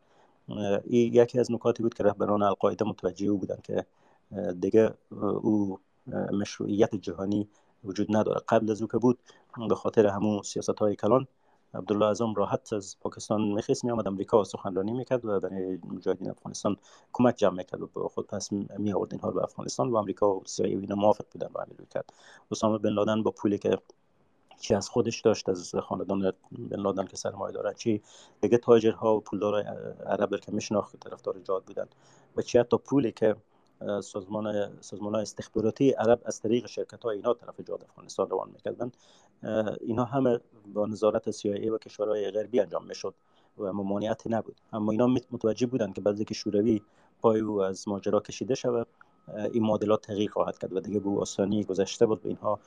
این 0.85 1.15
یکی 1.15 1.41
از 1.41 1.53
نکاتی 1.53 1.83
بود 1.83 1.95
که 1.95 2.05
رهبران 2.05 2.43
القاعده 2.43 2.85
متوجه 2.85 3.27
او 3.27 3.39
بودن 3.39 3.59
که 3.63 3.87
دیگه 4.61 4.95
او 5.43 5.79
مشروعیت 6.33 6.95
جهانی 6.95 7.49
وجود 7.85 8.17
نداره 8.17 8.41
قبل 8.49 8.71
از 8.71 8.83
او 8.83 8.89
که 8.89 8.99
بود 8.99 9.19
به 9.69 9.75
خاطر 9.75 10.07
همون 10.07 10.43
سیاست 10.43 10.79
های 10.79 10.97
کلان 10.97 11.27
عبدالله 11.75 12.07
اعظم 12.07 12.35
راحت 12.35 12.73
از 12.73 12.97
پاکستان 13.01 13.43
میخیست 13.43 13.85
میآمد 13.85 14.07
امریکا 14.07 14.45
سخنرانی 14.45 14.93
می‌کرد 14.93 15.25
و 15.25 15.41
برای 15.41 15.79
مجاهدین 15.85 16.31
افغانستان 16.31 16.77
کمک 17.13 17.37
جمع 17.37 17.57
می‌کرد 17.57 17.83
و 17.83 18.09
خود 18.09 18.27
پس 18.27 18.53
می 18.53 18.93
آورد 18.93 19.13
اینها 19.13 19.31
به 19.31 19.43
افغانستان 19.43 19.91
و 19.91 19.97
امریکا 19.97 20.35
و 20.35 20.43
سیایی 20.47 20.77
اینا 20.77 20.95
موافق 20.95 21.25
بودن 21.33 21.49
با 21.53 21.63
همین 21.63 21.87
کرد 21.91 22.13
اسامه 22.51 22.79
بن 22.79 22.91
لادن 22.91 23.23
با 23.23 23.31
پولی 23.31 23.59
که 23.59 23.79
چی 24.61 24.75
از 24.75 24.89
خودش 24.89 25.21
داشت 25.21 25.49
از 25.49 25.75
خاندان 25.75 26.33
بن 26.53 26.81
لادن 26.81 27.07
که 27.07 27.17
سرمایه 27.17 27.55
دارد 27.55 27.77
چی 27.77 28.03
دیگه 28.41 28.59
تاجرها 28.59 29.17
و 29.17 29.21
پولدار 29.21 29.63
عرب 30.07 30.41
که 30.41 30.53
میشناخت 30.53 30.97
طرفدار 30.97 31.39
جاد 31.39 31.65
بودن 31.65 31.87
و 32.37 32.43
چی 32.43 32.59
حتی 32.59 32.77
پولی 32.77 33.13
که 33.13 33.37
سازمان 34.03 34.81
سازمان 34.81 35.15
استخباراتی 35.15 35.91
عرب 35.91 36.21
از 36.25 36.41
طریق 36.41 36.67
شرکت 36.67 37.03
های 37.03 37.17
اینا 37.17 37.35
طرف 37.35 37.61
جاد 37.61 37.85
افغانستان 37.85 38.31
روان 38.31 38.51
می‌کردن. 38.51 38.93
اینا 39.81 40.05
همه 40.05 40.41
با 40.75 40.87
نظارت 40.87 41.31
CIA 41.31 41.69
و 41.69 41.79
کشورهای 41.79 42.31
غربی 42.31 42.61
انجام 42.61 42.87
می‌شد 42.87 43.15
و 43.59 43.73
ممانعتی 43.73 44.29
نبود. 44.29 44.61
اما 44.73 44.93
اینا 44.93 45.07
متوجه 45.07 45.67
بودن 45.67 45.93
که 45.93 46.01
بعد 46.01 46.23
که 46.23 46.35
شوروی 46.35 46.83
پای 47.21 47.41
او 47.41 47.63
از 47.63 47.89
ماجرا 47.89 48.21
کشیده 48.21 48.55
شود. 48.55 48.87
این 49.53 49.63
معادلات 49.63 50.03
تغییر 50.03 50.31
خواهد 50.31 50.59
کرد 50.59 50.73
و 50.73 50.81
دیگه 50.81 51.01
به 51.01 51.11
آسانی 51.11 51.65
گذشته 51.65 52.07
بود. 52.07 52.23
به 52.23 52.29
اینها 52.29 52.59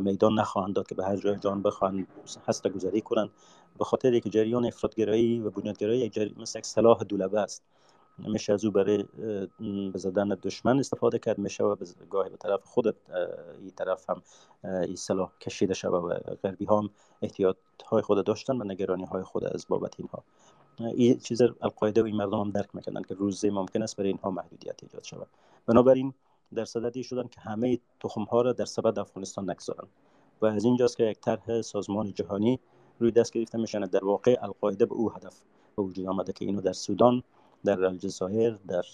میدان 0.00 0.38
نخواهند 0.38 0.74
داد 0.74 0.86
که 0.86 0.94
به 0.94 1.04
هر 1.04 1.16
جای 1.16 1.36
جان 1.36 1.62
بخواهند 1.62 2.06
هست 2.48 2.68
گذاری 2.68 3.00
کنند. 3.00 3.30
به 3.78 3.84
خاطر 3.84 4.18
که 4.18 4.30
جریان 4.30 4.66
افرادگرایی 4.66 5.40
و 5.40 5.50
بنیادگرایی 5.50 6.34
مثل 6.36 6.58
یک 6.58 6.66
سلاح 6.66 7.02
دولبه 7.02 7.40
است. 7.40 7.62
میشه 8.18 8.52
از 8.52 8.64
او 8.64 8.70
برای 8.70 9.04
به 9.92 9.98
زدن 9.98 10.28
دشمن 10.28 10.78
استفاده 10.78 11.18
کرد 11.18 11.38
میشه 11.38 11.64
و 11.64 11.76
گاهی 12.10 12.30
به 12.30 12.36
طرف 12.36 12.64
خود 12.64 12.96
این 13.60 13.70
طرف 13.70 14.10
هم 14.10 14.22
این 14.64 14.96
سلاح 14.96 15.32
کشیده 15.40 15.74
شود 15.74 16.04
و 16.04 16.08
غربی 16.42 16.64
ها 16.64 16.78
هم 16.78 16.90
احتیاط 17.22 17.56
های 17.86 18.02
خود 18.02 18.26
داشتن 18.26 18.56
و 18.60 18.64
نگرانی 18.64 19.04
های 19.04 19.22
خود 19.22 19.44
از 19.44 19.66
بابت 19.68 19.94
اینها. 19.98 20.24
این 20.78 21.18
چیز 21.18 21.42
القاعده 21.42 22.02
و 22.02 22.06
این 22.06 22.16
مردم 22.16 22.40
هم 22.40 22.50
درک 22.50 22.74
می‌کنن 22.74 23.02
که 23.02 23.14
روزی 23.14 23.50
ممکن 23.50 23.82
است 23.82 23.96
برای 23.96 24.08
اینها 24.08 24.30
محدودیت 24.30 24.82
ایجاد 24.82 25.04
شود. 25.04 25.26
بنابراین 25.66 26.14
در 26.54 26.64
صددی 26.64 27.04
شدن 27.04 27.28
که 27.28 27.40
همه 27.40 27.78
تخم 28.00 28.22
ها 28.22 28.42
را 28.42 28.52
در 28.52 28.64
سبد 28.64 28.98
افغانستان 28.98 29.50
نگذارن 29.50 29.88
و 30.40 30.46
از 30.46 30.64
اینجاست 30.64 30.96
که 30.96 31.04
یک 31.04 31.20
طرح 31.20 31.62
سازمان 31.62 32.12
جهانی 32.12 32.60
روی 32.98 33.10
دست 33.10 33.32
گرفته 33.32 33.58
میشن 33.58 33.80
در 33.80 34.04
واقع 34.04 34.36
القاعده 34.40 34.86
به 34.86 34.94
او 34.94 35.12
هدف 35.12 35.40
به 35.76 35.82
وجود 35.82 36.06
آمده 36.06 36.32
که 36.32 36.44
اینو 36.44 36.60
در 36.60 36.72
سودان 36.72 37.22
در 37.64 37.84
الجزایر 37.84 38.58
در 38.68 38.84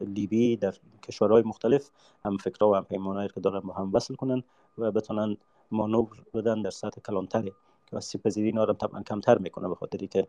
لیبی 0.00 0.56
در 0.56 0.74
کشورهای 1.02 1.42
مختلف 1.42 1.90
هم 2.24 2.36
فکرها 2.36 2.70
و 2.70 2.74
هم 2.74 2.84
پیمانهایی 2.84 3.28
که 3.28 3.40
دارن 3.40 3.60
با 3.60 3.74
هم 3.74 3.94
وصل 3.94 4.14
کنن 4.14 4.42
و 4.78 4.90
بتونن 4.92 5.36
مانور 5.70 6.22
بدن 6.34 6.62
در 6.62 6.70
سطح 6.70 7.00
کلانتری 7.00 7.52
که 7.86 7.96
آسیب 7.96 8.22
پذیری 8.22 8.46
اینا 8.46 8.64
رو 8.64 8.74
طبعا 8.74 9.02
کمتر 9.02 9.38
می‌کنه 9.38 9.68
به 9.68 9.74
خاطری 9.74 10.06
که 10.06 10.28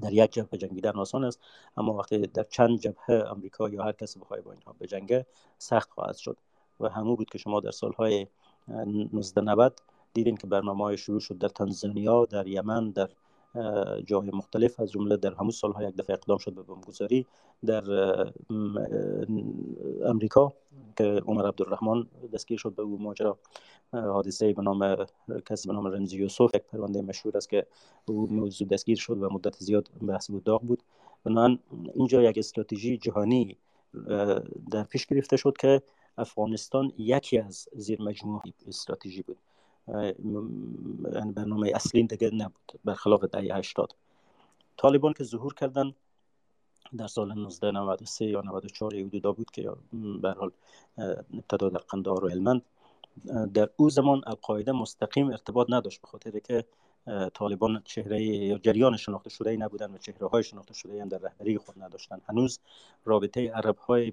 در 0.00 0.12
یک 0.12 0.32
جبهه 0.32 0.58
جنگیدن 0.58 0.90
آسان 0.90 1.24
است. 1.24 1.40
اما 1.76 1.92
وقتی 1.92 2.18
در 2.18 2.42
چند 2.42 2.78
جبهه 2.78 3.22
آمریکا 3.22 3.68
یا 3.68 3.82
هر 3.82 3.92
کسی 3.92 4.20
بخواد 4.20 4.42
با 4.42 4.52
اینها 4.52 4.74
بجنگه 4.80 5.26
سخت 5.58 5.90
خواهد 5.90 6.16
شد. 6.16 6.36
و 6.80 6.88
همون 6.88 7.16
بود 7.16 7.30
که 7.30 7.38
شما 7.38 7.60
در 7.60 7.70
سالهای 7.70 8.26
1990 8.68 9.80
دیدین 10.14 10.36
که 10.36 10.46
برنامه 10.46 10.84
های 10.84 10.96
شروع 10.96 11.20
شد 11.20 11.38
در 11.38 11.48
تانزانیا 11.48 12.24
در 12.24 12.46
یمن 12.46 12.90
در 12.90 13.08
جای 14.06 14.30
مختلف 14.32 14.80
از 14.80 14.90
جمله 14.90 15.16
در 15.16 15.34
همون 15.34 15.50
سالها 15.50 15.82
یک 15.82 15.96
دفعه 15.96 16.16
اقدام 16.16 16.38
شد 16.38 16.54
به 16.54 16.62
بمبگذاری 16.62 17.26
در 17.66 17.82
امریکا 20.04 20.52
که 20.96 21.04
عمر 21.04 21.46
عبدالرحمن 21.46 22.06
دستگیر 22.32 22.58
شد 22.58 22.74
به 22.74 22.82
او 22.82 23.02
ماجرا. 23.02 23.38
حادثه 23.92 24.52
به 24.52 24.62
نام 24.62 25.06
کسی 25.46 25.68
به 25.68 25.74
نام 25.74 25.86
رمزی 25.86 26.18
یوسف 26.18 26.54
یک 26.54 26.62
پرونده 26.62 27.02
مشهور 27.02 27.36
است 27.36 27.48
که 27.48 27.66
او 28.08 28.26
موضوع 28.30 28.68
دستگیر 28.68 28.96
شد 28.96 29.22
و 29.22 29.28
مدت 29.32 29.56
زیاد 29.56 29.88
بحث 30.02 30.30
بود 30.30 30.44
داغ 30.44 30.62
بود. 30.62 30.82
بنابراین 31.24 31.58
اینجا 31.94 32.22
یک 32.22 32.38
استراتژی 32.38 32.98
جهانی 32.98 33.56
در 34.70 34.82
پیش 34.82 35.06
گرفته 35.06 35.36
شد 35.36 35.56
که 35.60 35.82
افغانستان 36.18 36.92
یکی 36.98 37.38
از 37.38 37.68
زیر 37.76 38.02
مجموعه 38.02 38.42
استراتژی 38.66 39.22
بود. 39.22 39.36
یعنی 39.88 41.32
برنامه 41.32 41.72
اصلی 41.74 42.02
دیگه 42.02 42.30
نبود 42.34 42.80
برخلاف 42.84 43.24
دهه 43.24 43.56
80 43.56 43.94
طالبان 44.76 45.12
که 45.12 45.24
ظهور 45.24 45.54
کردن 45.54 45.94
در 46.96 47.06
سال 47.06 47.30
1993 47.30 48.26
یا 48.26 48.40
94 48.40 48.94
حدودا 48.94 49.32
بود 49.32 49.50
که 49.50 49.70
به 50.22 50.30
حال 50.30 50.50
ابتدا 51.34 51.68
در 51.68 52.08
و 52.10 52.28
هلمند 52.28 52.62
در 53.54 53.68
او 53.76 53.90
زمان 53.90 54.22
القاعده 54.26 54.72
مستقیم 54.72 55.30
ارتباط 55.30 55.66
نداشت 55.70 56.00
به 56.00 56.08
خاطر 56.08 56.38
که 56.38 56.64
طالبان 57.34 57.82
چهره 57.84 58.22
یا 58.22 58.58
جریان 58.58 58.96
شناخته 58.96 59.30
شده 59.30 59.56
نبودن 59.56 59.90
و 59.90 59.98
چهره 59.98 60.26
های 60.26 60.42
شناخته 60.42 60.74
شده 60.74 61.02
هم 61.02 61.08
در 61.08 61.18
رهبری 61.18 61.58
خود 61.58 61.82
نداشتن. 61.82 62.20
هنوز 62.28 62.58
رابطه 63.04 63.50
عرب 63.50 63.76
های 63.76 64.10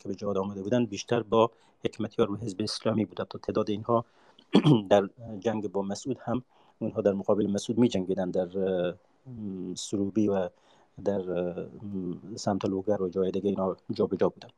که 0.00 0.08
به 0.08 0.14
جاد 0.14 0.38
آمده 0.38 0.62
بودن 0.62 0.86
بیشتر 0.86 1.22
با 1.22 1.50
حکمتیار 1.84 2.30
و 2.30 2.36
حزب 2.36 2.60
اسلامی 2.62 3.04
بودن 3.04 3.24
تا 3.24 3.38
تعداد 3.38 3.70
اینها 3.70 4.04
در 4.90 5.08
جنگ 5.40 5.68
با 5.68 5.82
مسعود 5.82 6.18
هم 6.20 6.42
اونها 6.78 7.00
در 7.00 7.12
مقابل 7.12 7.46
مسعود 7.46 7.78
می 7.78 7.88
جنگیدن 7.88 8.30
در 8.30 8.48
سروبی 9.74 10.28
و 10.28 10.48
در 11.04 11.22
سمت 12.36 12.64
لوگر 12.64 13.02
و 13.02 13.08
جای 13.08 13.30
دیگه 13.30 13.48
اینا 13.48 13.76
جا 13.90 14.06
به 14.06 14.16
جا 14.16 14.28
بودن. 14.28 14.48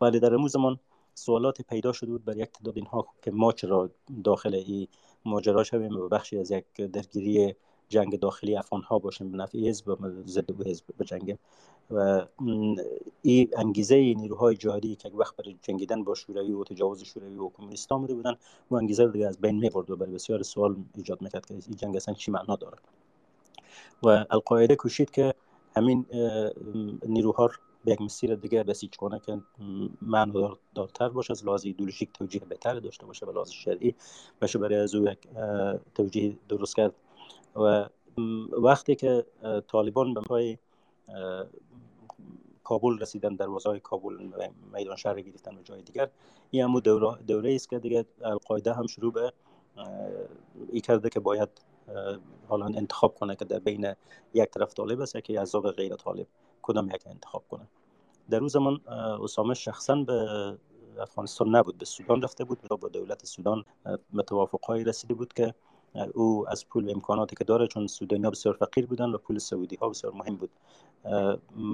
ولی 0.00 0.20
در 0.20 0.34
امروز 0.34 0.52
زمان 0.52 0.78
سوالات 1.14 1.62
پیدا 1.62 1.92
شده 1.92 2.10
بود 2.10 2.24
بر 2.24 2.36
یک 2.36 2.52
تعداد 2.52 2.76
اینها 2.76 3.06
که 3.22 3.30
ما 3.30 3.52
چرا 3.52 3.90
داخل 4.24 4.54
این 4.54 4.88
ماجرا 5.24 5.64
شویم 5.64 5.96
و 5.96 6.08
بخشی 6.08 6.38
از 6.38 6.50
یک 6.50 6.64
درگیری 6.76 7.54
جنگ 7.94 8.18
داخلی 8.18 8.56
افغان 8.56 8.82
ها 8.82 8.98
باشیم 8.98 9.30
به 9.30 9.36
نفع 9.38 9.58
حزب 9.58 9.96
ضد 10.26 10.52
به 10.52 10.70
حزب 10.70 10.84
بجنگیم 10.98 11.38
و 11.90 12.26
این 13.22 13.48
انگیزه 13.56 13.96
نیروهای 13.96 14.56
جهادی 14.56 14.96
که 14.96 15.08
وقت 15.08 15.36
برای 15.36 15.56
جنگیدن 15.62 16.04
با 16.04 16.14
شوروی 16.14 16.52
و 16.52 16.64
تجاوز 16.64 17.02
شوروی 17.02 17.38
و 17.38 17.48
کمونیست 17.48 17.92
آمده 17.92 18.14
بودن 18.14 18.34
و 18.70 18.74
انگیزه 18.74 19.08
دیگه 19.08 19.26
از 19.26 19.38
بین 19.38 19.58
می‌برد 19.58 19.90
و 19.90 19.96
برای 19.96 20.12
بسیار 20.12 20.42
سوال 20.42 20.76
ایجاد 20.94 21.22
می‌کرد 21.22 21.46
که 21.46 21.54
این 21.54 21.76
جنگ 21.76 21.96
اصلا 21.96 22.14
چی 22.14 22.30
معنا 22.30 22.56
داره. 22.56 22.76
و 24.02 24.08
القاعده 24.30 24.76
کوشید 24.76 25.10
که 25.10 25.34
همین 25.76 26.06
نیروها 27.06 27.50
به 27.84 27.92
یک 27.92 28.00
مسیر 28.00 28.34
دیگه 28.34 28.62
بسیج 28.62 28.96
کنه 28.96 29.20
که 29.26 29.40
معنا 30.02 30.58
دارتر 30.74 31.08
باشه 31.08 31.32
از 31.32 31.44
لحاظ 31.46 31.66
ایدولوژیک 31.66 32.12
توجیه 32.12 32.40
بهتر 32.48 32.74
داشته 32.74 33.06
باشه 33.06 33.26
به 33.26 33.32
لحاظ 33.32 33.50
شرعی 33.50 33.94
بشه 34.40 34.58
برای 34.58 34.76
از 34.76 34.94
او 34.94 35.04
یک 35.08 35.18
توجیه 35.94 36.36
درست 36.48 36.76
کرد. 36.76 36.94
و 37.56 37.88
وقتی 38.62 38.94
که 38.94 39.26
طالبان 39.68 40.14
به 40.14 40.20
پای 40.20 40.58
کابل 42.64 42.98
رسیدن 42.98 43.36
در 43.36 43.46
های 43.66 43.80
کابل 43.80 44.30
میدان 44.72 44.96
شهر 44.96 45.20
گرفتن 45.20 45.56
و 45.56 45.62
جای 45.62 45.82
دیگر 45.82 46.10
این 46.50 46.64
همون 46.64 46.80
دوره, 47.26 47.54
است 47.54 47.70
که 47.70 47.78
دیگه 47.78 48.04
القاعده 48.22 48.72
هم 48.72 48.86
شروع 48.86 49.12
به 49.12 49.32
ای 50.72 50.80
کرده 50.80 51.10
که 51.10 51.20
باید 51.20 51.48
حالا 52.48 52.66
انتخاب 52.66 53.14
کنه 53.14 53.36
که 53.36 53.44
در 53.44 53.58
بین 53.58 53.94
یک 54.34 54.50
طرف 54.50 54.74
طالب 54.74 55.00
است 55.00 55.24
که 55.24 55.40
عذاب 55.40 55.70
غیر 55.70 55.96
طالب 55.96 56.26
کدام 56.62 56.90
یک 56.90 57.06
انتخاب 57.06 57.44
کنه. 57.50 57.68
در 58.30 58.38
روز 58.38 58.52
زمان 58.52 58.80
اسامه 59.22 59.54
شخصا 59.54 59.94
به 59.94 60.58
افغانستان 61.00 61.56
نبود 61.56 61.78
به 61.78 61.84
سودان 61.84 62.22
رفته 62.22 62.44
بود 62.44 62.58
با 62.80 62.88
دولت 62.88 63.26
سودان 63.26 63.64
متوافقهایی 64.12 64.84
رسیده 64.84 65.14
بود 65.14 65.32
که 65.32 65.54
او 66.14 66.48
از 66.48 66.68
پول 66.68 66.88
و 66.88 66.90
امکاناتی 66.90 67.36
که 67.36 67.44
داره 67.44 67.66
چون 67.66 67.86
سودانی 67.86 68.24
ها 68.24 68.30
بسیار 68.30 68.54
فقیر 68.54 68.86
بودن 68.86 69.10
و 69.10 69.18
پول 69.18 69.38
سعودی 69.38 69.76
ها 69.76 69.88
بسیار 69.88 70.12
مهم 70.12 70.36
بود. 70.36 70.50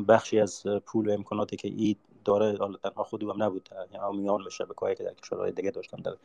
بخشی 0.09 0.40
از 0.40 0.66
پول 0.87 1.09
و 1.09 1.12
امکاناتی 1.12 1.56
که 1.56 1.68
ای 1.68 1.96
داره 2.24 2.56
حالا 2.59 2.76
تنها 2.76 3.04
خود 3.04 3.22
هم 3.22 3.42
نبود 3.42 3.68
یعنی 3.92 4.16
میان 4.16 4.46
و 4.46 4.50
شبکه‌ای 4.50 4.94
که 4.94 5.04
در 5.04 5.14
کشورهای 5.14 5.52
دیگه 5.52 5.70
داشتن 5.70 6.02
در 6.02 6.16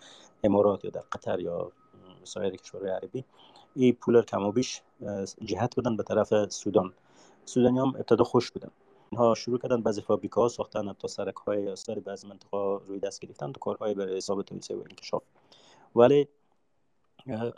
امارات 0.44 0.86
یا 0.86 0.92
در 0.92 1.04
قطر 1.12 1.40
یا 1.40 1.72
سایر 2.24 2.56
کشورهای 2.56 2.92
عربی 2.92 3.24
این 3.76 3.94
پول 3.94 4.22
کم 4.22 4.44
و 4.44 4.52
بیش 4.52 4.82
جهت 5.46 5.80
بدن 5.80 5.98
به 5.98 6.04
طرف 6.04 6.50
سودان. 6.50 6.94
سودانی 7.46 7.80
هم 7.80 7.88
ابتدا 7.88 8.24
خوش 8.24 8.52
بودن. 8.52 8.72
اینها 9.12 9.36
شروع 9.36 9.60
کردن 9.60 9.82
بعضی 9.82 10.02
فابریکا 10.02 10.42
ها 10.42 10.48
ساختن 10.48 10.94
تا 10.94 11.08
سرک 11.08 11.36
های 11.36 11.76
سر 11.76 12.00
بعضی 12.00 12.28
منطقه 12.28 12.80
روی 12.88 13.00
دست 13.00 13.20
گرفتن 13.20 13.52
تو 13.52 13.60
کارهای 13.60 13.94
برای 13.94 14.18
حساب 14.18 14.42
توسعه 14.42 14.78
و 14.78 14.80
انکشاف. 14.80 15.24
ولی 15.96 16.28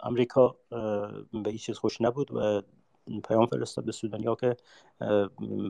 امریکا 0.04 0.56
به 1.34 1.50
این 1.50 1.58
چیز 1.58 1.78
خوش 1.78 2.02
نبود 2.02 2.32
و 2.34 2.62
پیام 3.24 3.46
فرستاد 3.46 3.86
به 3.86 3.92
سودانیا 3.92 4.36
که 4.36 4.58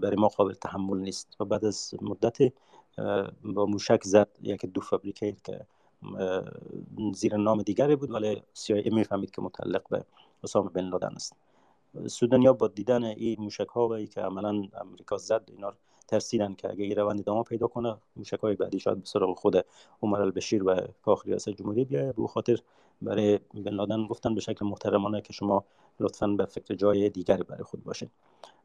برای 0.01 0.15
ما 0.17 0.27
قابل 0.27 0.53
تحمل 0.53 0.97
نیست 0.97 1.35
و 1.39 1.45
بعد 1.45 1.65
از 1.65 1.93
مدت 2.01 2.37
با 3.43 3.65
موشک 3.65 4.03
زد 4.03 4.29
یک 4.41 4.65
دو 4.65 4.81
فابریکه 4.81 5.35
که 5.43 5.65
زیر 7.13 7.37
نام 7.37 7.61
دیگری 7.61 7.95
بود 7.95 8.11
ولی 8.11 8.35
CIA 8.35 8.93
می‌فهمید 8.93 9.31
که 9.31 9.41
متعلق 9.41 9.89
به 9.89 10.05
اسامه 10.43 10.69
بن 10.69 10.89
لادن 10.89 11.13
است. 11.15 11.35
سودانیا 12.07 12.53
با 12.53 12.67
دیدن 12.67 13.03
این 13.03 13.41
موشک 13.41 13.67
ها 13.67 13.95
ای 13.95 14.07
که 14.07 14.21
عملا 14.21 14.63
امریکا 14.81 15.17
زد 15.17 15.49
اینا 15.51 15.73
ترسیدن 16.07 16.53
که 16.53 16.69
اگه 16.69 16.83
این 16.83 16.95
روند 16.95 17.19
ادامه 17.19 17.43
پیدا 17.43 17.67
کنه 17.67 17.97
موشک 18.15 18.39
های 18.39 18.55
بعدی 18.55 18.79
شاید 18.79 18.97
به 18.97 19.05
سراغ 19.05 19.37
خود 19.37 19.65
عمر 20.01 20.21
البشیر 20.21 20.63
و 20.63 20.75
کاخ 21.01 21.25
ریاست 21.25 21.49
جمهوری 21.49 21.85
بیاید. 21.85 22.15
به 22.15 22.27
خاطر 22.27 22.59
برای 23.01 23.39
بن 23.53 23.73
لادن 23.73 24.07
گفتن 24.07 24.35
به 24.35 24.41
شکل 24.41 24.65
محترمانه 24.65 25.21
که 25.21 25.33
شما 25.33 25.63
لطفا 25.99 26.27
به 26.27 26.45
فکر 26.45 26.75
جای 26.75 27.09
دیگری 27.09 27.43
برای 27.43 27.63
خود 27.63 27.83
باشید 27.83 28.11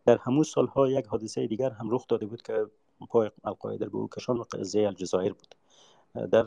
در 0.07 0.19
همون 0.19 0.43
سالها 0.43 0.89
یک 0.89 1.07
حادثه 1.07 1.47
دیگر 1.47 1.71
هم 1.71 1.91
رخ 1.91 2.07
داده 2.09 2.27
بود 2.27 2.43
که 2.43 2.67
پای 3.09 3.31
القاعده 3.45 3.89
به 3.89 3.97
او 3.97 4.09
کشان 4.09 4.37
و 4.37 4.43
قضیه 4.43 4.87
الجزایر 4.87 5.33
بود. 5.33 5.55
در 6.31 6.47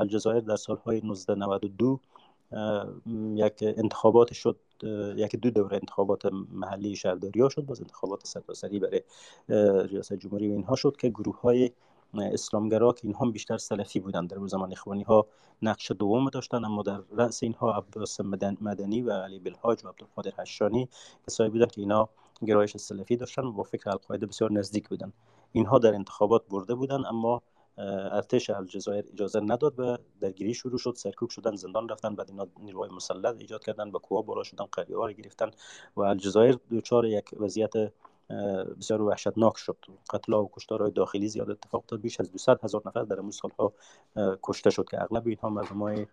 الجزایر 0.00 0.40
در 0.40 0.56
سالهای 0.56 0.98
1992 0.98 2.00
یک 3.34 3.54
انتخابات 3.60 4.32
شد 4.32 4.56
یک 5.16 5.36
دو 5.36 5.50
دوره 5.50 5.76
انتخابات 5.76 6.26
محلی 6.52 6.96
شهرداری 6.96 7.40
ها 7.40 7.48
شد 7.48 7.62
باز 7.62 7.80
انتخابات 7.80 8.26
سرتاسری 8.26 8.78
برای 8.78 9.02
ریاست 9.88 10.14
جمهوری 10.14 10.46
اینها 10.46 10.76
شد 10.76 10.96
که 10.96 11.08
گروه 11.08 11.40
های 11.40 11.70
اسلامگرا 12.14 12.92
که 12.92 13.00
اینها 13.04 13.30
بیشتر 13.30 13.58
سلفی 13.58 14.00
بودند. 14.00 14.30
در 14.30 14.46
زمان 14.46 14.72
اخوانی 14.72 15.02
ها 15.02 15.26
نقش 15.62 15.90
دوم 15.90 16.28
داشتند 16.28 16.64
اما 16.64 16.82
در 16.82 17.00
رأس 17.12 17.42
اینها 17.42 17.72
عباس 17.72 18.20
مدنی 18.60 19.02
و 19.02 19.12
علی 19.12 19.38
بالحاج 19.38 19.84
و 19.84 19.88
عبدالقادر 19.88 20.32
حشانی 20.38 20.88
کسایی 21.26 21.50
بودند 21.50 21.72
که 21.72 21.80
اینا 21.80 22.08
گرایش 22.46 22.76
سلفی 22.76 23.16
داشتن 23.16 23.42
و 23.42 23.52
با 23.52 23.62
فکر 23.62 23.90
القاعده 23.90 24.26
بسیار 24.26 24.52
نزدیک 24.52 24.88
بودند. 24.88 25.12
اینها 25.52 25.78
در 25.78 25.94
انتخابات 25.94 26.42
برده 26.48 26.74
بودند 26.74 27.04
اما 27.06 27.42
ارتش 27.78 28.50
الجزایر 28.50 29.04
اجازه 29.12 29.40
نداد 29.40 29.80
و 29.80 29.96
درگیری 30.20 30.54
شروع 30.54 30.78
شد 30.78 30.94
سرکوب 30.96 31.30
شدن 31.30 31.56
زندان 31.56 31.88
رفتن 31.88 32.14
بعد 32.14 32.30
اینا 32.30 32.46
نیروهای 32.60 32.90
مسلح 32.90 33.36
ایجاد 33.38 33.64
کردن 33.64 33.90
به 33.90 33.98
کوه 33.98 34.26
بالا 34.26 34.42
شدن 34.42 34.64
قریه 34.72 34.96
ها 34.96 35.12
گرفتن 35.12 35.50
و 35.96 36.00
الجزایر 36.00 36.58
دچار 36.70 37.06
یک 37.06 37.30
وضعیت 37.40 37.72
بسیار 38.78 39.02
وحشتناک 39.02 39.56
شد. 39.56 39.76
قتل 40.12 40.32
و 40.32 40.48
کشتارهای 40.52 40.90
داخلی 40.90 41.28
زیاد 41.28 41.50
اتفاق 41.50 41.80
افتاد. 41.80 42.00
بیش 42.00 42.20
از 42.20 42.32
200 42.32 42.64
هزار 42.64 42.82
نفر 42.86 43.02
در 43.02 43.18
امون 43.18 43.30
سالها 43.30 43.72
کشته 44.42 44.70
شد 44.70 44.88
که 44.90 45.02
اغلب 45.02 45.26
اینها 45.26 45.48
مردم 45.48 45.82
های 45.82 46.06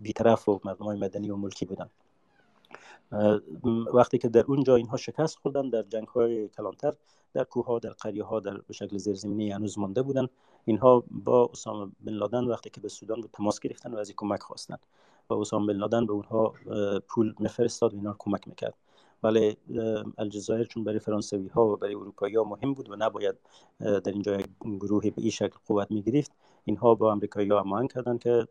بیطرف 0.00 0.48
و 0.48 0.60
مردم 0.64 0.84
های 0.84 0.98
مدنی 0.98 1.30
و 1.30 1.36
ملکی 1.36 1.64
بودن. 1.66 1.90
وقتی 3.94 4.18
که 4.18 4.28
در 4.28 4.44
اونجا 4.48 4.76
اینها 4.76 4.96
شکست 4.96 5.38
خوردن 5.38 5.70
در 5.70 5.82
جنگ 5.82 6.08
های 6.08 6.48
کلانتر 6.48 6.92
در 7.34 7.44
کوه 7.44 7.66
ها 7.66 7.78
در 7.78 7.90
قریه 7.90 8.24
ها 8.24 8.40
در 8.40 8.60
شکل 8.72 8.98
زیرزمینی 8.98 9.50
هنوز 9.50 9.78
مانده 9.78 10.02
بودن. 10.02 10.26
اینها 10.64 11.04
با 11.10 11.50
اسامه 11.52 11.92
بن 12.00 12.12
لادن 12.12 12.44
وقتی 12.44 12.70
که 12.70 12.80
به 12.80 12.88
سودان 12.88 13.20
به 13.20 13.28
تماس 13.32 13.60
گرفتن 13.60 13.94
و 13.94 13.98
از 13.98 14.12
کمک 14.16 14.40
خواستن. 14.40 14.76
و 15.30 15.34
اسامه 15.34 15.72
بن 15.72 15.78
لادن 15.78 16.06
به 16.06 16.12
اونها 16.12 16.54
پول 17.08 17.34
میفرستاد 17.38 17.94
و 17.94 17.96
اینا 17.96 18.16
کمک 18.18 18.48
می‌کرد. 18.48 18.74
ولی 19.22 19.56
الجزایر 20.18 20.64
چون 20.64 20.84
برای 20.84 20.98
فرانسوی 20.98 21.48
ها 21.48 21.66
و 21.66 21.76
برای 21.76 21.94
اروپایی 21.94 22.36
ها 22.36 22.44
مهم 22.44 22.74
بود 22.74 22.90
و 22.90 22.96
نباید 22.96 23.34
در 23.80 24.12
اینجا 24.12 24.38
گروهی 24.64 25.10
به 25.10 25.22
این 25.22 25.30
شکل 25.30 25.56
قوت 25.66 25.90
می 25.90 26.02
گرفت 26.02 26.32
اینها 26.64 26.94
با 26.94 27.12
امریکایی 27.12 27.48
ها 27.48 27.60
امان 27.60 27.88
کردن 27.88 28.18
که 28.18 28.48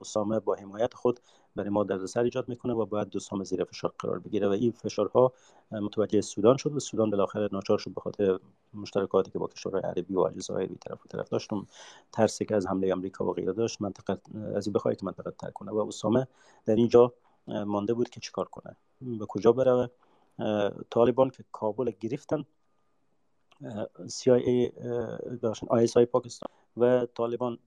اسامه 0.00 0.40
با 0.40 0.54
حمایت 0.54 0.94
خود 0.94 1.20
برای 1.56 1.70
ما 1.70 1.84
دردسر 1.84 2.22
ایجاد 2.22 2.48
می‌کنه 2.48 2.72
و 2.72 2.86
باید 2.86 3.08
دوستان 3.08 3.44
زیر 3.44 3.64
فشار 3.64 3.94
قرار 3.98 4.18
بگیره 4.18 4.48
و 4.48 4.50
این 4.50 4.72
فشارها 4.72 5.32
متوجه 5.70 6.20
سودان 6.20 6.56
شد 6.56 6.72
و 6.72 6.80
سودان 6.80 7.10
بالاخره 7.10 7.48
ناچار 7.52 7.78
شد 7.78 7.94
به 7.94 8.00
خاطر 8.00 8.38
مشترکاتی 8.74 9.30
که 9.30 9.38
با 9.38 9.46
کشورهای 9.46 9.82
عربی 9.82 10.14
و 10.14 10.20
الجزایر 10.20 10.70
طرف 10.80 11.04
و 11.04 11.08
طرف 11.08 11.28
داشتم 11.28 11.66
ترسی 12.12 12.44
که 12.44 12.56
از 12.56 12.66
حمله 12.66 12.92
امریکا 12.92 13.24
و 13.24 13.32
غیره 13.32 13.52
داشت 13.52 13.82
منطقه 13.82 14.18
از 14.54 14.66
این 14.66 14.72
بخوای 14.72 14.96
که 14.96 15.06
منطقه 15.06 15.30
ترک 15.30 15.52
کنه. 15.52 15.72
و 15.72 15.78
اسامه 15.78 16.26
در 16.66 16.74
اینجا 16.74 17.12
مانده 17.46 17.94
بود 17.94 18.08
که 18.08 18.20
چیکار 18.20 18.44
کنه. 18.44 18.76
به 19.00 19.26
کجا 19.26 19.52
بره 19.52 19.90
طالبان 20.90 21.30
که 21.30 21.44
کابل 21.52 21.90
گرفتن. 22.00 22.44
CIA 24.06 24.72
آی 25.96 26.06
پاکستان 26.06 26.48
و 26.76 27.06
طالبان 27.06 27.58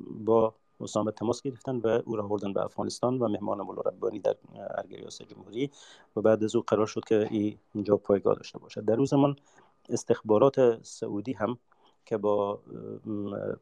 با 0.00 0.54
اسامه 0.80 1.12
تماس 1.12 1.42
گرفتن 1.42 1.76
و 1.76 2.02
او 2.04 2.16
را 2.16 2.26
بردن 2.26 2.52
به 2.52 2.64
افغانستان 2.64 3.18
و 3.18 3.28
مهمان 3.28 3.60
مولا 3.60 3.80
ربانی 3.80 4.18
در 4.18 4.36
ارگریاس 4.78 5.22
جمهوری. 5.22 5.70
و 6.16 6.20
بعد 6.20 6.44
از 6.44 6.56
او 6.56 6.62
قرار 6.66 6.86
شد 6.86 7.04
که 7.04 7.28
اینجا 7.74 7.96
پایگاه 7.96 8.34
داشته 8.34 8.58
باشد. 8.58 8.84
در 8.84 8.96
روز 8.96 9.10
زمان 9.10 9.36
استخبارات 9.88 10.84
سعودی 10.84 11.32
هم 11.32 11.58
که 12.06 12.16
با 12.16 12.60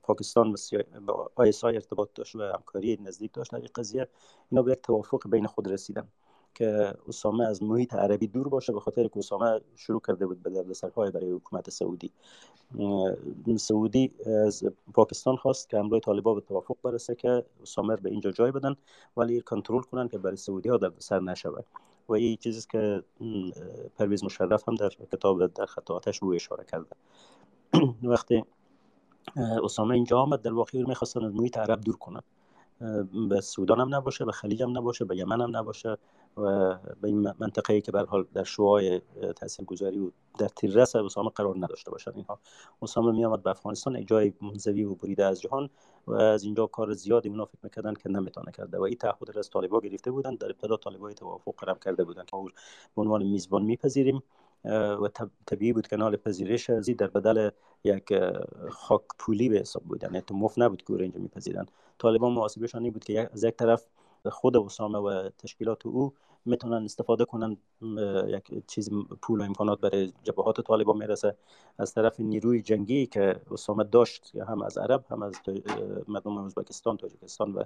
پاکستان 0.03 0.53
و 0.53 0.57
با 1.01 1.31
آیسای 1.35 1.75
ارتباط 1.75 2.09
داشت 2.15 2.37
و 2.37 2.43
همکاری 2.43 2.99
نزدیک 3.03 3.33
داشت 3.33 3.53
در 3.53 3.59
این 3.59 3.69
قضیه 3.75 4.09
اینا 4.51 4.63
به 4.63 4.75
توافق 4.75 5.31
بین 5.31 5.47
خود 5.47 5.73
رسیدن. 5.73 6.09
که 6.57 6.95
اسامه 7.09 7.45
از 7.45 7.63
محیط 7.63 7.95
عربی 7.95 8.27
دور 8.27 8.49
باشه 8.49 8.73
به 8.73 8.81
خاطر 8.81 9.09
که 9.09 9.19
اسامه 9.19 9.61
شروع 9.75 10.01
کرده 10.07 10.27
بود 10.27 10.43
به 10.43 10.51
دردسرهای 10.51 11.11
برای 11.11 11.31
حکومت 11.31 11.71
سعودی. 11.71 12.13
سعودی 13.57 14.13
از 14.47 14.65
پاکستان 14.95 15.37
خواست 15.37 15.69
که 15.69 15.79
همراه 15.79 16.01
طالبا 16.01 16.35
به 16.35 16.41
توافق 16.41 16.77
برسه 16.83 17.15
که 17.15 17.45
اسامه 17.63 17.97
به 17.97 18.11
اینجا 18.11 18.31
جای 18.31 18.53
بدن 18.53 18.77
ولی 19.17 19.41
کنترل 19.41 19.83
کنن 19.83 20.09
که 20.09 20.19
برای 20.19 20.37
سعودی 20.37 20.69
ها 20.69 20.77
دردسر 20.77 21.21
نشود. 21.21 21.65
و 22.09 22.13
این 22.13 22.37
چیزی 22.37 22.67
که 22.71 23.03
پرویز 23.99 24.25
مشرف 24.25 24.69
هم 24.69 24.75
در 24.75 24.89
کتاب 24.89 25.47
در 25.47 25.67
خطااتش 25.67 26.19
رو 26.19 26.33
اشاره 26.33 26.65
کرده. 26.65 26.97
وقتی 28.13 28.45
اسامه 29.65 29.95
اینجا 29.95 30.19
آمد 30.19 30.43
در 30.43 30.53
واقع 30.53 30.83
می‌خواستن 30.83 31.25
از 31.25 31.35
محیط 31.35 31.59
عرب 31.59 31.81
دور 31.81 31.97
کنن. 31.97 32.23
به 33.29 33.41
سودان 33.41 33.81
هم 33.81 33.95
نباشه 33.95 34.25
به 34.25 34.33
خلیج 34.33 34.63
هم 34.63 34.79
نباشه 34.79 35.05
به 35.05 35.17
یمن 35.17 35.41
هم 35.41 35.57
نباشه 35.57 35.97
و 36.37 36.75
به 37.01 37.09
این 37.09 37.33
منطقه 37.39 37.75
ای 37.75 37.81
که 37.81 37.93
به 37.93 38.03
حال 38.09 38.27
در 38.35 38.45
شوهای 38.45 39.01
تاثیرگذاری 39.37 39.99
و 39.99 40.11
در 40.39 40.49
تیررس 40.49 40.97
اسامه 40.97 41.31
قرار 41.31 41.57
نداشته 41.57 41.91
باشن. 41.91 42.13
اینها 42.15 42.39
اسامه 42.83 43.13
می 43.13 43.25
آمد 43.25 43.43
به 43.43 43.51
افغانستان 43.51 44.05
جای 44.05 44.33
منزوی 44.43 44.85
و 44.85 44.95
بریده 44.95 45.25
از 45.25 45.41
جهان 45.41 45.71
و 46.07 46.15
از 46.15 46.45
اینجا 46.45 46.67
کار 46.67 46.93
زیادی 46.93 47.29
اونا 47.29 47.45
فکر 47.45 47.61
می‌کردن 47.63 47.95
که 47.95 48.09
نمی‌تونه 48.09 48.53
کرده. 48.53 48.79
و 48.79 48.83
این 48.83 48.97
تعهد 48.97 49.39
از 49.39 49.51
طالبا 49.51 49.81
گرفته 49.81 50.11
بودن 50.11 50.35
در 50.35 50.47
ابتدا 50.47 50.77
طالبای 50.77 51.15
توافق 51.15 51.55
قرار 51.57 51.79
کرده 51.79 52.05
بودن 52.05 52.25
که 52.25 52.37
به 52.97 53.03
عنوان 53.03 53.23
میزبان 53.23 53.63
میپذیریم. 53.63 54.23
و 54.65 55.09
طبیعی 55.47 55.73
بود 55.73 55.87
که 55.87 55.97
نال 55.97 56.17
پذیرش 56.17 56.71
ازی 56.71 56.95
در 56.95 57.07
بدل 57.07 57.51
یک 57.85 58.15
خاک 58.71 59.03
پولی 59.19 59.49
به 59.49 59.59
حساب 59.59 59.83
بود 59.83 60.03
یعنی 60.03 60.23
مفت 60.31 60.59
نبود 60.59 60.83
که 60.83 60.93
اینجا 60.93 61.21
میپذیرن. 61.21 61.67
طالبان 61.99 62.33
محاسبشان 62.33 62.83
این 62.83 62.93
بود 62.93 63.05
که 63.05 63.31
از 63.33 63.45
یک 63.45 63.57
طرف 63.57 63.87
خود 64.31 64.57
اسامه 64.57 64.99
و 64.99 65.31
تشکیلات 65.39 65.87
او 65.87 66.13
می‌تونن 66.47 66.85
استفاده 66.85 67.25
کنن 67.25 67.57
یک 68.29 68.67
چیز 68.67 68.91
پول 69.23 69.41
و 69.41 69.43
امکانات 69.43 69.81
برای 69.81 70.13
جبهات 70.23 70.61
طالبان 70.61 70.97
می‌رسه. 70.97 71.37
از 71.79 71.95
طرف 71.95 72.21
نیروی 72.21 72.63
جنگی 72.63 73.07
که 73.07 73.41
اسامه 73.51 73.85
داشت 73.85 74.37
هم 74.49 74.63
از 74.63 74.79
عرب 74.79 75.05
هم 75.11 75.23
از 75.23 75.35
مردم 76.09 76.39
ازبکستان 76.39 76.97
تاجیکستان 76.97 77.53
و 77.53 77.65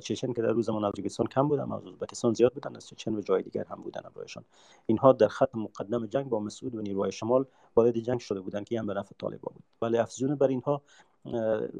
چچن 0.00 0.32
که 0.32 0.42
در 0.42 0.48
روز 0.48 0.66
زمان 0.66 0.84
ازبکستان 0.84 1.26
کم 1.26 1.48
بودن 1.48 1.72
از 1.72 1.86
ازبکستان 1.86 2.34
زیاد 2.34 2.52
بودن 2.52 2.76
از 2.76 2.86
چچن 2.88 3.14
و 3.14 3.20
جای 3.20 3.42
دیگر 3.42 3.64
هم 3.64 3.82
بودن 3.82 4.02
برایشان 4.14 4.44
اینها 4.86 5.12
در 5.12 5.28
خط 5.28 5.54
مقدم 5.54 6.06
جنگ 6.06 6.28
با 6.28 6.40
مسعود 6.40 6.74
و 6.74 6.80
نیروهای 6.80 7.12
شمال 7.12 7.44
وارد 7.76 7.98
جنگ 7.98 8.20
شده 8.20 8.40
بودن 8.40 8.64
که 8.64 8.78
هم 8.78 8.86
به 8.86 8.94
نفع 8.94 9.14
طالبان 9.18 9.54
بود. 9.54 9.64
ولی 9.82 9.98
افزون 9.98 10.34
بر 10.34 10.48
اینها 10.48 10.82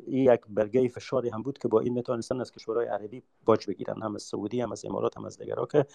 این 0.07 0.33
یک 0.33 0.41
برگه 0.49 0.89
فشاری 0.89 1.29
هم 1.29 1.43
بود 1.43 1.59
که 1.59 1.69
با 1.69 1.81
این 1.81 1.93
می‌تونستن 1.93 2.41
از 2.41 2.53
کشورهای 2.53 2.87
عربی 2.87 3.23
باج 3.45 3.67
بگیرن 3.67 4.03
هم 4.03 4.15
از 4.15 4.23
سعودی 4.23 4.61
هم 4.61 4.73
از 4.73 4.85
امارات 4.85 5.17
هم 5.17 5.25
از 5.25 5.39
دیگرها 5.39 5.67
که 5.67 5.87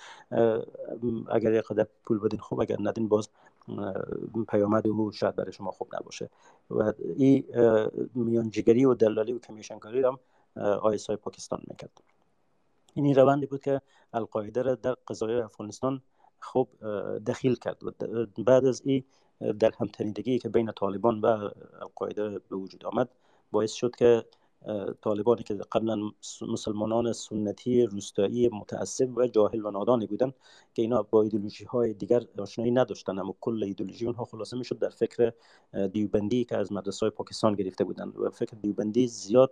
اگر 1.31 1.53
یک 1.53 1.61
قدر 1.61 1.87
پول 2.03 2.19
بدین 2.19 2.39
خوب 2.39 2.61
اگر 2.61 2.77
ندین 2.79 3.07
باز 3.07 3.29
پیامد 4.47 4.87
او 4.87 5.11
شاید 5.11 5.35
برای 5.35 5.51
شما 5.51 5.71
خوب 5.71 5.95
نباشه. 5.95 6.29
و 6.69 6.93
این 7.15 7.43
میانجیگری 8.15 8.85
و 8.85 8.93
دلالی 8.93 9.33
و 9.33 9.39
کمیشنکاری 9.39 10.03
هم 10.03 10.19
آیسای 10.81 11.15
پاکستان 11.15 11.61
می‌کرد. 11.67 12.01
این 12.93 13.15
روندی 13.15 13.45
بود 13.45 13.61
که 13.61 13.81
القاعده 14.13 14.61
را 14.61 14.75
در 14.75 14.95
قضایای 15.07 15.41
افغانستان 15.41 16.01
خوب 16.39 16.69
دخیل 17.27 17.55
کرد 17.55 17.83
و 17.83 17.91
بعد 18.43 18.65
از 18.65 18.81
این 18.85 19.03
در 19.59 19.71
همتنیدگی 19.79 20.39
که 20.39 20.49
بین 20.49 20.71
طالبان 20.71 21.21
و 21.21 21.49
القاعده 21.81 22.39
به 22.49 22.55
وجود 22.55 22.85
آمد 22.85 23.09
باعث 23.51 23.73
شد 23.73 23.95
که 23.95 24.25
طالبانی 25.01 25.43
که 25.43 25.53
قبلا 25.71 26.11
مسلمانان 26.41 27.13
سنتی 27.13 27.83
روستایی 27.83 28.49
متعصب 28.49 29.17
و 29.17 29.27
جاهل 29.27 29.65
و 29.65 29.71
نادانی 29.71 30.07
بودن 30.07 30.33
که 30.73 30.81
اینا 30.81 31.03
با 31.03 31.21
ایدولوژی 31.21 31.65
های 31.65 31.93
دیگر 31.93 32.21
آشنایی 32.39 32.71
نداشتن 32.71 33.19
اما 33.19 33.35
کل 33.41 33.63
ایدولوژی 33.63 34.05
اونها 34.05 34.25
خلاصه 34.25 34.57
می‌شد 34.57 34.79
در 34.79 34.89
فکر 34.89 35.33
دیوبندی 35.93 36.45
که 36.45 36.57
از 36.57 36.71
مدرسه 36.71 36.99
های 36.99 37.09
پاکستان 37.09 37.55
گرفته 37.55 37.83
بودن 37.83 38.09
و 38.09 38.29
فکر 38.29 38.57
دیوبندی 38.61 39.07
زیاد 39.07 39.51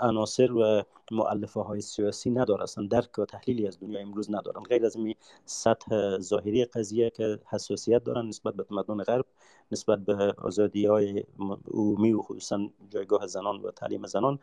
عناصر 0.00 0.52
و 0.52 0.82
معلفه 1.10 1.60
های 1.60 1.80
سیاسی 1.80 2.30
نداره 2.30 2.62
اصلا 2.62 2.86
درک 2.86 3.18
و 3.18 3.24
تحلیلی 3.24 3.66
از 3.66 3.80
دنیا 3.80 4.00
امروز 4.00 4.30
ندارن. 4.30 4.62
غیر 4.62 4.86
از 4.86 4.96
این 4.96 5.14
سطح 5.44 6.18
ظاهری 6.18 6.64
قضیه 6.64 7.10
که 7.10 7.38
حساسیت 7.50 8.04
دارن 8.04 8.26
نسبت 8.26 8.54
به 8.54 8.62
تمدن 8.62 9.02
غرب 9.02 9.24
نسبت 9.72 9.98
به 9.98 10.34
آزادی 10.38 10.86
های 10.86 11.24
عمومی 11.72 12.12
و 12.12 12.22
خصوصا 12.22 12.68
جایگاه 12.90 13.26
زنان 13.26 13.60
و 13.62 13.70
تعلیم 13.70 14.06
زنان 14.06 14.38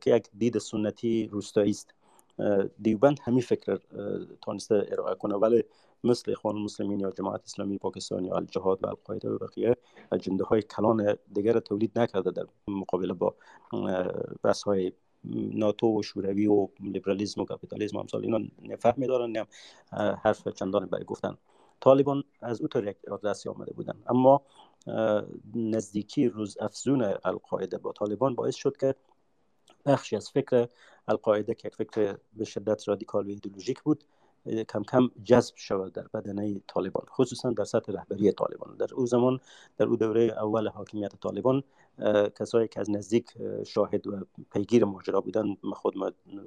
که 0.00 0.16
یک 0.16 0.28
دید 0.38 0.58
سنتی 0.58 1.28
روستایی 1.32 1.70
است. 1.70 1.94
دیوبند 2.82 3.18
همین 3.22 3.40
فکر 3.40 3.78
تانسته 4.42 4.86
ارائه 4.92 5.14
کنه. 5.14 5.34
ولی 5.34 5.64
مثل 6.04 6.32
اخوان 6.32 6.56
المسلمین 6.56 7.00
یا 7.00 7.10
جماعت 7.10 7.42
اسلامی 7.44 7.78
پاکستان 7.78 8.24
یا 8.24 8.34
الجهاد 8.34 8.78
و 8.82 8.86
القاعده 8.86 9.30
و 9.30 9.38
بقیه 9.38 9.76
اجنده 10.12 10.44
های 10.44 10.62
کلان 10.62 11.16
دیگر 11.32 11.60
تولید 11.60 11.98
نکرده 11.98 12.30
در 12.30 12.46
مقابله 12.68 13.12
با 13.12 13.34
بحث 14.42 14.62
های 14.62 14.92
ناتو 15.24 15.98
و 15.98 16.02
شوروی 16.02 16.46
و 16.46 16.68
لیبرالیسم 16.80 17.40
و 17.40 17.44
کاپیتالیسم 17.44 17.96
و 17.96 18.00
امثال 18.00 18.24
اینا 18.24 18.38
نفهمی 18.62 19.06
دارن 19.06 19.36
هم 19.36 19.46
حرف 20.22 20.48
چندان 20.48 20.86
برای 20.86 21.04
گفتن. 21.04 21.36
طالبان 21.80 22.24
از 22.40 22.60
او 22.60 22.68
طور 22.68 22.88
یک 22.88 22.96
دستی 23.24 23.48
آمده 23.48 23.72
بودن 23.72 24.02
اما 24.06 24.42
نزدیکی 25.54 26.28
روز 26.28 26.58
افزون 26.60 27.14
القاعده 27.24 27.78
با 27.78 27.92
طالبان 27.92 28.34
باعث 28.34 28.54
شد 28.54 28.76
که 28.76 28.94
بخشی 29.86 30.16
از 30.16 30.30
فکر 30.30 30.68
القاعده 31.08 31.54
که 31.54 31.68
فکر 31.68 32.16
به 32.32 32.44
شدت 32.44 32.88
رادیکال 32.88 33.26
و 33.26 33.28
ایدولوژیک 33.28 33.82
بود 33.82 34.04
کم 34.68 34.82
کم 34.82 35.10
جذب 35.24 35.54
شود 35.56 35.92
در 35.92 36.08
بدنه 36.14 36.60
طالبان 36.66 37.06
خصوصا 37.10 37.50
در 37.50 37.64
سطح 37.64 37.92
رهبری 37.92 38.32
طالبان. 38.32 38.76
در 38.76 38.94
او 38.94 39.06
زمان 39.06 39.40
در 39.76 39.86
او 39.86 39.96
دوره 39.96 40.22
اول 40.22 40.68
حاکمیت 40.68 41.16
طالبان 41.20 41.62
کسایی 42.38 42.68
که 42.68 42.80
از 42.80 42.90
نزدیک 42.90 43.32
شاهد 43.66 44.06
و 44.06 44.26
پیگیر 44.52 44.84
ماجرا 44.84 45.20
بودن 45.20 45.56
خود 45.72 45.96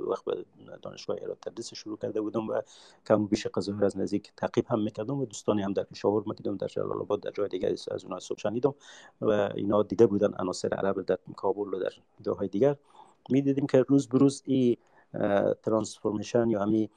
وقت 0.08 0.26
به 0.26 0.46
دانشگاه 0.82 1.18
ایران 1.18 1.36
تدریس 1.42 1.74
شروع 1.74 1.98
کرده 1.98 2.22
بودم 2.22 2.48
و 2.48 2.62
کم 3.08 3.26
بیش 3.26 3.48
قضایی 3.48 3.84
از 3.84 3.98
نزدیک 3.98 4.32
تعقیب 4.38 4.66
هم 4.68 4.84
می‌کردم 4.84 5.20
و 5.20 5.26
دوستانی 5.26 5.62
هم 5.62 5.74
در 5.74 5.84
پشاور 5.84 6.24
می‌دیدم 6.28 6.58
در 6.58 6.68
جلال 6.68 7.02
آباد 7.02 7.22
در 7.22 7.32
جای 7.32 7.48
دیگر 7.48 7.72
از 7.72 8.04
اونها 8.04 8.20
صبح 8.20 8.40
شنیدم 8.40 8.76
و 9.22 9.32
اینا 9.56 9.84
دیده 9.84 10.08
بودن 10.08 10.34
عناصر 10.40 10.74
عرب 10.74 11.02
در 11.02 11.18
کابل 11.36 11.74
و 11.74 11.80
در 11.80 11.94
جاهای 12.22 12.48
دیگر. 12.48 12.76
می‌دیدیم 13.30 13.68
که 13.68 13.82
روز 13.82 14.08
به 14.08 14.18
روز 14.18 14.44
این 14.46 14.78
ترانسفورمیشن 15.64 16.50
یا 16.50 16.62
همی 16.62 16.90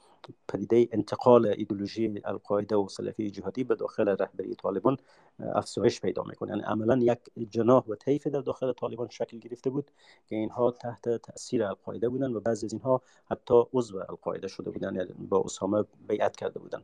پدیده 0.47 0.87
انتقال 0.91 1.45
ایدولوژی 1.45 2.21
القاعده 2.25 2.75
و 2.75 2.87
سلفی 2.87 3.31
جهادی 3.31 3.63
به 3.63 3.75
داخل 3.75 4.09
رهبری 4.09 4.55
طالبان 4.55 4.97
افزایش 5.39 6.01
پیدا 6.01 6.23
می‌کنه. 6.23 6.49
یعنی 6.49 6.63
عملا 6.63 6.97
یک 6.97 7.19
جناح 7.49 7.85
و 7.87 7.95
طیف 7.95 8.27
در 8.27 8.41
داخل 8.41 8.73
طالبان 8.73 9.07
شکل 9.09 9.37
گرفته 9.37 9.69
بود 9.69 9.91
که 10.27 10.35
اینها 10.35 10.71
تحت 10.71 11.09
تاثیر 11.09 11.63
القاعده 11.63 12.09
بودن 12.09 12.33
و 12.33 12.39
بعضی 12.39 12.65
از 12.65 12.73
اینها 12.73 13.01
حتی 13.31 13.63
عضو 13.73 13.97
القاعده 13.97 14.47
شده 14.47 14.71
بودن 14.71 14.95
یعنی 14.95 15.13
با 15.29 15.41
اسامه 15.45 15.83
بیعت 16.07 16.35
کرده 16.35 16.59
بودن. 16.59 16.83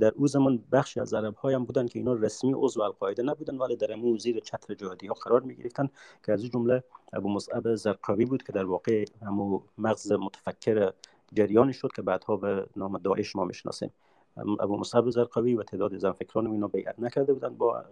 در 0.00 0.12
او 0.16 0.26
زمان 0.26 0.64
بخشی 0.72 1.00
از 1.00 1.14
عرب 1.14 1.34
هم 1.44 1.64
بودن 1.64 1.86
که 1.86 1.98
اینا 1.98 2.12
رسمی 2.12 2.52
عضو 2.56 2.82
القاعده 2.82 3.22
نبودن 3.22 3.58
ولی 3.58 3.76
در 3.76 3.92
امو 3.92 4.18
زیر 4.18 4.40
چتر 4.40 4.74
جهادی 4.74 5.06
ها 5.06 5.14
قرار 5.14 5.40
می 5.40 5.56
گرفتن 5.56 5.88
که 6.26 6.32
از 6.32 6.44
جمله 6.44 6.82
ابو 7.12 7.28
مصعب 7.28 7.74
زرقاوی 7.74 8.24
بود 8.24 8.42
که 8.42 8.52
در 8.52 8.64
واقع 8.64 9.04
همو 9.22 9.60
مغز 9.78 10.12
متفکر 10.12 10.92
جریانی 11.32 11.72
شد 11.72 11.92
که 11.96 12.02
بعدها 12.02 12.36
به 12.36 12.66
نام 12.76 12.98
داعش 12.98 13.36
ما 13.36 13.44
می‌شناسیم. 13.44 13.90
ابو 14.36 14.76
مصعب 14.76 15.10
زرقاوی 15.10 15.54
و 15.54 15.62
تعداد 15.62 15.96
زنفکران 15.96 16.46
اینا 16.46 16.68
بیعت 16.68 17.00
نکرده 17.00 17.32
بودن 17.32 17.54
با 17.54 17.84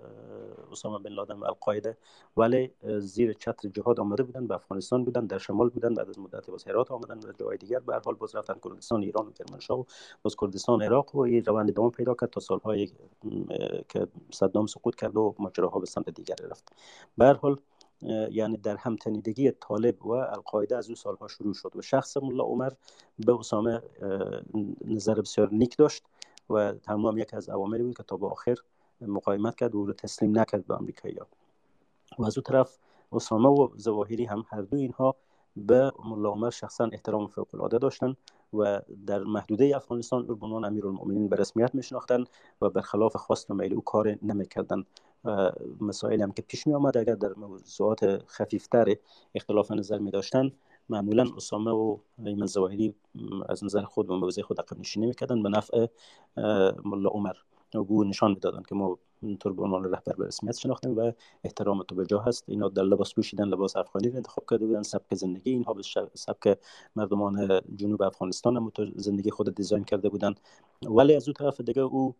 اسامه 0.72 0.98
بن 0.98 1.10
لادن 1.10 1.34
و 1.34 1.44
القاعده. 1.44 1.96
ولی 2.36 2.70
زیر 2.98 3.32
چتر 3.32 3.68
جهاد 3.68 4.00
آمده 4.00 4.22
بودن 4.22 4.46
به 4.46 4.54
افغانستان 4.54 5.04
بودن 5.04 5.26
در 5.26 5.38
شمال 5.38 5.68
بودن 5.68 5.94
بعد 5.94 6.08
از 6.08 6.18
مدت 6.18 6.50
باز 6.50 6.68
هرات 6.68 6.90
آمدن 6.90 7.18
و 7.18 7.32
جای 7.40 7.56
دیگر. 7.56 7.78
به 7.78 8.00
حال 8.04 8.14
باز 8.14 8.36
رفتن 8.36 8.54
کردستان 8.64 9.02
ایران 9.02 9.26
و 9.26 9.30
کرمانشاه 9.30 9.78
و 9.78 9.84
باز 10.22 10.36
کردستان 10.36 10.82
عراق 10.82 11.14
و 11.14 11.20
این 11.20 11.44
روند 11.44 11.70
دوام 11.70 11.90
پیدا 11.90 12.14
کرد 12.14 12.30
تا 12.30 12.40
سالهای 12.40 12.90
که 13.88 14.06
صدام 14.30 14.66
سقوط 14.66 14.94
کرد 14.94 15.16
و 15.16 15.34
ماجراها 15.38 15.78
به 15.78 15.86
سمت 15.86 16.10
دیگر 16.10 16.36
رفت. 16.50 16.72
به 17.18 17.32
حال 17.32 17.56
یعنی 18.30 18.56
در 18.56 18.76
همتنیدگی 18.76 19.50
طالب 19.50 20.06
و 20.06 20.10
القاعده 20.10 20.76
از 20.76 20.88
او 20.88 20.94
سالها 20.94 21.28
شروع 21.28 21.54
شد 21.54 21.72
و 21.76 21.82
شخص 21.82 22.16
ملا 22.16 22.44
عمر 22.44 22.72
به 23.18 23.38
اسامه 23.38 23.82
نظر 24.84 25.14
بسیار 25.14 25.48
نیک 25.52 25.76
داشت 25.76 26.02
و 26.50 26.72
تمام 26.72 27.18
یک 27.18 27.34
از 27.34 27.48
عواملی 27.48 27.82
بود 27.82 27.96
که 27.96 28.02
تا 28.02 28.16
به 28.16 28.26
آخر 28.26 28.56
مقاومت 29.00 29.54
کرد 29.56 29.74
و 29.74 29.78
او 29.78 29.86
رو 29.86 29.92
تسلیم 29.92 30.38
نکرد 30.38 30.66
به 30.66 30.74
امریکایی 30.74 31.14
ها. 31.14 31.26
و 32.18 32.24
از 32.24 32.38
او 32.38 32.42
طرف 32.42 32.78
اسامه 33.12 33.48
و 33.48 33.68
زواهری 33.76 34.24
هم 34.24 34.44
هر 34.48 34.62
دو 34.62 34.76
اینها 34.76 35.16
به 35.56 35.92
ملا 36.04 36.30
عمر 36.30 36.50
شخصا 36.50 36.88
احترام 36.92 37.26
فوق 37.26 37.54
العاده 37.54 37.78
داشتن 37.78 38.16
و 38.54 38.80
در 39.06 39.18
محدوده 39.18 39.76
افغانستان 39.76 40.30
او 40.30 40.34
به 40.34 40.46
عنوان 40.46 40.64
امیرالمؤمنین 40.64 41.28
به 41.28 41.36
رسمیت 41.36 41.74
میشناختن 41.74 42.24
و 42.62 42.70
برخلاف 42.70 43.16
خواست 43.16 43.50
و 43.50 43.54
میل 43.54 43.74
او 43.74 43.80
کار 43.80 44.18
نمی‌کردن 45.24 45.52
مسائل 45.80 46.22
هم 46.22 46.32
که 46.32 46.42
پیش 46.42 46.66
می 46.66 46.74
آمد 46.74 46.96
اگر 46.96 47.14
در 47.14 47.34
موضوعات 47.34 48.22
خفیفتر 48.26 48.96
اختلاف 49.34 49.70
نظر 49.70 49.98
می 49.98 50.10
داشتن 50.10 50.50
معمولا 50.88 51.26
اسامه 51.36 51.70
و 51.70 51.96
ایمن 52.24 52.46
زواهری 52.46 52.94
از 53.48 53.64
نظر 53.64 53.82
خود 53.82 54.10
و 54.10 54.16
موضع 54.16 54.42
خود 54.42 54.60
عقب 54.60 54.78
نشینی 54.78 55.06
می‌کردن 55.06 55.42
به 55.42 55.48
نفع 55.48 55.86
ملا 56.84 57.10
عمر 57.10 57.34
و 57.74 58.04
نشان 58.04 58.30
می‌دادن 58.30 58.62
که 58.62 58.74
ما 58.74 58.98
طور 59.40 59.52
به 59.52 59.62
عنوان 59.62 59.84
رهبر 59.84 60.12
به 60.18 60.26
رسمیت 60.26 60.58
شناختیم 60.58 60.98
و 60.98 61.12
احترام 61.44 61.82
تو 61.82 61.94
به 61.94 62.06
جا 62.06 62.18
هست. 62.18 62.44
اینا 62.48 62.68
در 62.68 62.82
لباس 62.82 63.14
پوشیدن 63.14 63.48
لباس 63.48 63.76
افغانی 63.76 64.08
رو 64.08 64.16
انتخاب 64.16 64.44
کرده 64.50 64.66
بودن 64.66 64.82
سبک 64.82 65.14
زندگی 65.14 65.50
اینها 65.50 65.72
به 65.74 65.82
سبک 66.14 66.58
مردمان 66.96 67.60
جنوب 67.76 68.02
افغانستان 68.02 68.56
هم 68.56 68.72
زندگی 68.96 69.30
خود 69.30 69.54
دیزاین 69.54 69.84
کرده 69.84 70.08
بودن. 70.08 70.34
ولی 70.82 71.14
از 71.14 71.28
اون 71.28 71.34
طرف 71.34 71.60
دیگه 71.60 71.82
او 71.82 72.14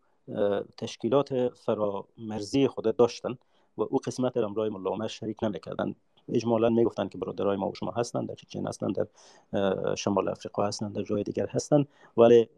تشکیلات 0.79 1.49
فرامرزی 1.49 2.68
خود 2.68 2.97
داشتن 2.97 3.39
و 3.77 3.83
او 3.83 3.99
قسمت 3.99 4.37
امرای 4.37 4.70
ملا 4.70 4.91
عمر 4.91 5.07
شریک 5.07 5.37
نمی‌کردن. 5.43 5.95
اجمالا 6.29 6.68
می‌گفتن 6.68 7.09
که 7.09 7.18
برادرای 7.18 7.57
ما 7.57 7.68
و 7.68 7.75
شما 7.75 7.91
هستند 7.91 8.29
در 8.29 8.35
چین 8.35 8.66
هستند 8.66 8.95
در 8.95 9.07
شمال 9.95 10.29
افریقا 10.29 10.66
هستند 10.66 10.95
در 10.95 11.03
جای 11.03 11.23
دیگر 11.23 11.47
هستند 11.47 11.89
ولی 12.16 12.49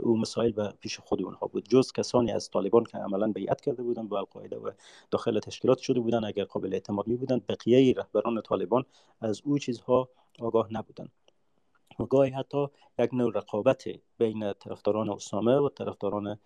او 0.00 0.18
مسائل 0.18 0.52
به 0.52 0.72
پیش 0.80 0.98
خود 0.98 1.22
اونها 1.22 1.46
بود. 1.46 1.68
جز 1.68 1.92
کسانی 1.92 2.32
از 2.32 2.50
طالبان 2.50 2.84
که 2.84 2.98
عملا 2.98 3.32
بیعت 3.32 3.60
کرده 3.60 3.82
بودند 3.82 4.08
با 4.08 4.18
القاعده 4.18 4.58
و 4.58 4.70
داخل 5.10 5.38
تشکیلات 5.40 5.78
شده 5.78 6.00
بودند 6.00 6.24
اگر 6.24 6.44
قابل 6.44 6.74
اعتماد 6.74 7.06
می 7.06 7.16
بودند 7.16 7.46
بقیه 7.46 7.94
رهبران 7.96 8.40
طالبان 8.40 8.84
از 9.20 9.42
او 9.44 9.58
چیزها 9.58 10.08
آگاه 10.40 10.68
نبودند 10.72 11.10
گاهی 12.06 12.30
حتی 12.30 12.66
یک 12.98 13.14
نوع 13.14 13.32
رقابت 13.34 13.84
بین 14.18 14.52
طرفداران 14.52 15.10
اسامه 15.10 15.56
و 15.56 15.68
طرفداران 15.68 16.38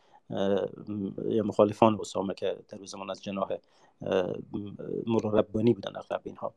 یا 1.29 1.43
مخالفان 1.45 1.99
اسامه 2.01 2.35
که 2.35 2.57
در 2.69 2.85
زمان 2.85 3.11
از 3.11 3.23
جناح 3.23 3.49
مراربانی 5.07 5.75
بودن 5.75 5.97
اغلب 5.97 6.21
اینها. 6.25 6.55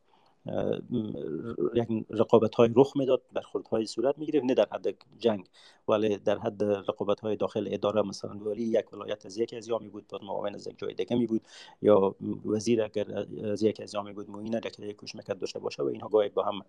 یک 1.74 1.88
رقابت 2.10 2.54
های 2.54 2.70
رخ 2.76 2.96
می‌داد 2.96 3.22
برخورد 3.32 3.66
های 3.68 3.86
صورت 3.86 4.18
می‌گرفت 4.18 4.44
نه 4.44 4.54
در 4.54 4.66
حد 4.72 4.94
جنگ 5.18 5.46
ولی 5.88 6.16
در 6.16 6.38
حد 6.38 6.64
رقابت 6.64 7.20
های 7.20 7.36
داخل 7.36 7.68
اداره 7.70 8.02
مثلا 8.02 8.34
ولی 8.34 8.62
یک 8.62 8.92
ولایت 8.92 9.26
از 9.26 9.38
یکی 9.38 9.56
از 9.56 9.68
یا 9.68 9.78
می 9.78 9.88
بود 9.88 10.06
بعد 10.06 10.24
معاون 10.24 10.54
از 10.54 10.66
یک 10.66 10.78
جای 10.78 10.94
دیگه 10.94 11.16
می 11.16 11.26
بود 11.26 11.40
یا 11.82 12.14
وزیر 12.44 12.82
اگر 12.82 13.26
از 13.44 13.62
یک 13.62 13.80
از 13.80 13.94
یا 13.94 14.02
می 14.02 14.12
بود 14.12 14.30
معین 14.30 14.60
یک 14.78 14.96
کش 14.98 15.16
مکد 15.16 15.38
داشته 15.38 15.58
باشه 15.58 15.82
و 15.82 15.86
اینها 15.86 16.08
گاهی 16.08 16.28
با 16.28 16.42
هم 16.42 16.60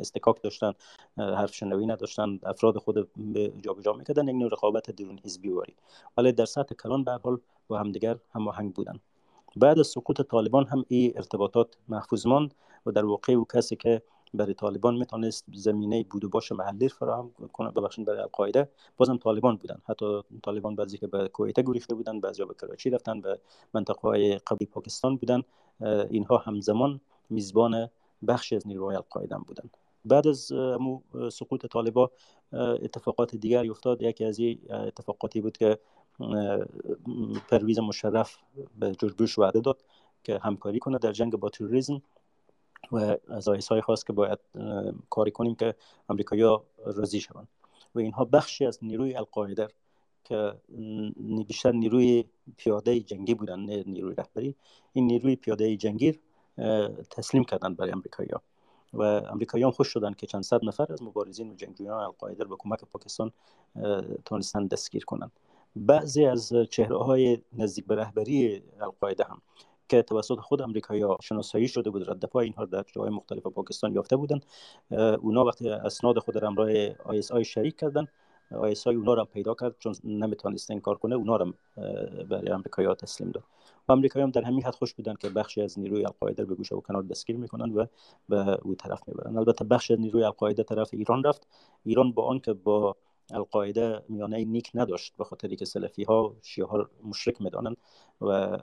استکاک 0.00 0.42
داشتن 0.42 0.72
حرف 1.16 1.54
شنوی 1.54 1.86
نداشتن 1.86 2.40
افراد 2.42 2.78
خود 2.78 3.08
به 3.16 3.52
جابجا 3.62 3.92
می‌کردن 3.92 4.28
یک 4.28 4.34
نوع 4.34 4.50
رقابت 4.52 4.90
درون 4.90 5.18
حزبی 5.24 5.48
واری 5.48 5.74
ولی 6.16 6.32
در 6.32 6.44
سطح 6.44 6.74
کلان 6.74 7.04
به 7.04 7.12
حال 7.12 7.38
با 7.68 7.78
همدیگر 7.78 8.16
هماهنگ 8.34 8.74
بودن. 8.74 9.00
بعد 9.56 9.78
از 9.78 9.86
سقوط 9.86 10.20
طالبان 10.20 10.66
هم 10.66 10.84
این 10.88 11.12
ارتباطات 11.16 11.68
محفوظ 11.88 12.26
ماند. 12.26 12.54
و 12.86 12.90
در 12.90 13.04
واقع 13.04 13.32
او 13.32 13.44
کسی 13.54 13.76
که 13.76 14.02
برای 14.34 14.54
طالبان 14.54 14.96
می‌تونست 14.96 15.44
زمینه 15.54 16.04
بود 16.10 16.24
و 16.24 16.28
باش 16.28 16.52
محلی 16.52 16.88
فراهم 16.88 17.30
کنه 17.52 17.70
ببخشید 17.70 18.04
برای 18.04 18.20
القاعده 18.20 18.68
بازم 18.96 19.16
طالبان 19.16 19.56
بودن. 19.56 19.82
حتی 19.88 20.22
طالبان 20.42 20.76
بعضی 20.76 20.98
که 20.98 21.06
به 21.06 21.28
کویت 21.28 21.60
گریخته 21.60 21.94
بودن 21.94 22.20
بعضی 22.20 22.44
به 22.44 22.54
کراچی 22.54 22.90
رفتن 22.90 23.20
به 23.20 23.40
منطقه 23.74 24.00
های 24.00 24.38
قبلی 24.38 24.66
پاکستان 24.66 25.16
بودن. 25.16 25.42
اینها 26.10 26.36
همزمان 26.38 27.00
میزبان 27.30 27.90
بخشی 28.28 28.56
از 28.56 28.66
نیروهای 28.66 28.96
القاعده 28.96 29.38
بودن. 29.38 29.70
بعد 30.04 30.26
از 30.26 30.52
سقوط 31.32 31.66
طالبان 31.66 32.08
اتفاقات 32.52 33.36
دیگری 33.36 33.70
افتاد. 33.70 34.02
یکی 34.02 34.24
از 34.24 34.38
این 34.38 34.58
اتفاقاتی 34.70 35.40
بود 35.40 35.56
که 35.56 35.78
پرویز 37.48 37.78
مشرف 37.78 38.36
به 38.78 38.94
جورج 38.94 39.14
بوش 39.14 39.38
وعده 39.38 39.60
داد 39.60 39.84
که 40.24 40.38
همکاری 40.38 40.78
کنه 40.78 40.98
در 40.98 41.12
جنگ 41.12 41.36
با 41.36 41.48
تروریسم. 41.48 42.02
و 42.92 43.16
از 43.28 43.48
آیس 43.48 43.68
های 43.68 43.80
خواست 43.80 44.06
که 44.06 44.12
باید 44.12 44.38
کاری 45.10 45.30
کنیم 45.30 45.54
که 45.54 45.74
امریکایی 46.08 46.42
راضی 46.86 47.20
شوند. 47.20 47.48
و 47.94 47.98
اینها 47.98 48.24
بخشی 48.24 48.66
از 48.66 48.78
نیروی 48.82 49.14
القاعده 49.14 49.68
که 50.24 50.54
بیشتر 51.48 51.72
نیروی 51.72 52.24
پیاده 52.56 53.00
جنگی 53.00 53.34
بودن 53.34 53.60
نه 53.60 53.84
نیروی 53.86 54.14
رهبری 54.14 54.54
این 54.92 55.06
نیروی 55.06 55.36
پیاده 55.36 55.76
جنگی 55.76 56.18
تسلیم 57.10 57.44
کردن 57.44 57.74
برای 57.74 57.92
امریکایی 57.92 58.28
ها 58.32 58.42
و 58.92 59.02
امریکایی 59.02 59.64
هم 59.64 59.70
خوش 59.70 59.88
شدن 59.88 60.12
که 60.12 60.26
چند 60.26 60.42
صد 60.42 60.64
نفر 60.64 60.92
از 60.92 61.02
مبارزین 61.02 61.50
و 61.50 61.54
جنگجویان 61.54 62.00
القاعده 62.00 62.44
به 62.44 62.56
کمک 62.58 62.80
پاکستان 62.92 63.32
تونستن 64.24 64.66
دستگیر 64.66 65.04
کنند 65.04 65.32
بعضی 65.76 66.24
از 66.26 66.52
چهره 66.70 66.98
های 66.98 67.38
نزدیک 67.52 67.86
به 67.86 67.94
رهبری 67.94 68.62
القاعده 68.80 69.24
هم. 69.24 69.42
که 69.88 70.02
توسط 70.02 70.38
خود 70.38 70.62
امریکایی 70.62 71.04
شناسایی 71.22 71.68
شده 71.68 71.90
بود 71.90 72.10
رد 72.10 72.24
پای 72.24 72.44
اینها 72.44 72.64
در 72.64 72.84
جای 72.92 73.10
مختلف 73.10 73.42
پاکستان 73.42 73.92
یافته 73.92 74.16
بودن. 74.16 74.40
اونا 75.20 75.44
وقتی 75.44 75.68
اسناد 75.68 76.18
خود 76.18 76.36
را 76.36 76.48
همراه 76.48 76.70
آی 77.04 77.22
آی 77.30 77.44
شریک 77.44 77.76
کردن 77.76 78.06
آیسای 78.50 78.96
اونا 78.96 79.14
را 79.14 79.24
پیدا 79.24 79.54
کرد 79.54 79.74
چون 79.78 79.94
نمی‌تونست 80.04 80.70
این 80.70 80.80
کار 80.80 80.94
کنه 80.94 81.14
اونا 81.14 81.36
را 81.36 81.54
برای 82.28 82.48
امریکایی 82.48 82.88
ها 82.88 82.94
تسلیم 82.94 83.30
داد. 83.30 83.44
و 83.88 83.92
امریکایی 83.92 84.22
هم 84.22 84.30
در 84.30 84.42
همین 84.42 84.62
حد 84.62 84.74
خوش 84.74 84.94
بودن 84.94 85.14
که 85.14 85.28
بخشی 85.28 85.62
از 85.62 85.78
نیروی 85.78 86.04
القاعده 86.04 86.44
به 86.44 86.54
گوشه 86.54 86.76
و 86.76 86.80
کنار 86.80 87.02
دستگیر 87.02 87.36
می‌کنن 87.36 87.72
و 87.72 87.86
به 88.28 88.58
او 88.62 88.74
طرف 88.74 89.08
می‌برن. 89.08 89.36
البته 89.36 89.64
بخش 89.64 89.90
نیروی 89.90 90.24
القاعده 90.24 90.62
طرف 90.62 90.90
ایران 90.92 91.24
رفت. 91.24 91.46
ایران 91.84 92.12
با 92.12 92.24
آنکه 92.24 92.52
با 92.52 92.96
القاعده 93.30 94.02
میانه 94.08 94.44
نیک 94.44 94.70
نداشت 94.74 95.16
به 95.16 95.24
خاطری 95.24 95.56
که 95.56 95.64
سلفی 95.64 96.04
ها 96.04 96.36
شیعه 96.42 96.66
ها 96.66 96.90
مشرک 97.04 97.40
می‌دانند 97.40 97.76
و 98.20 98.58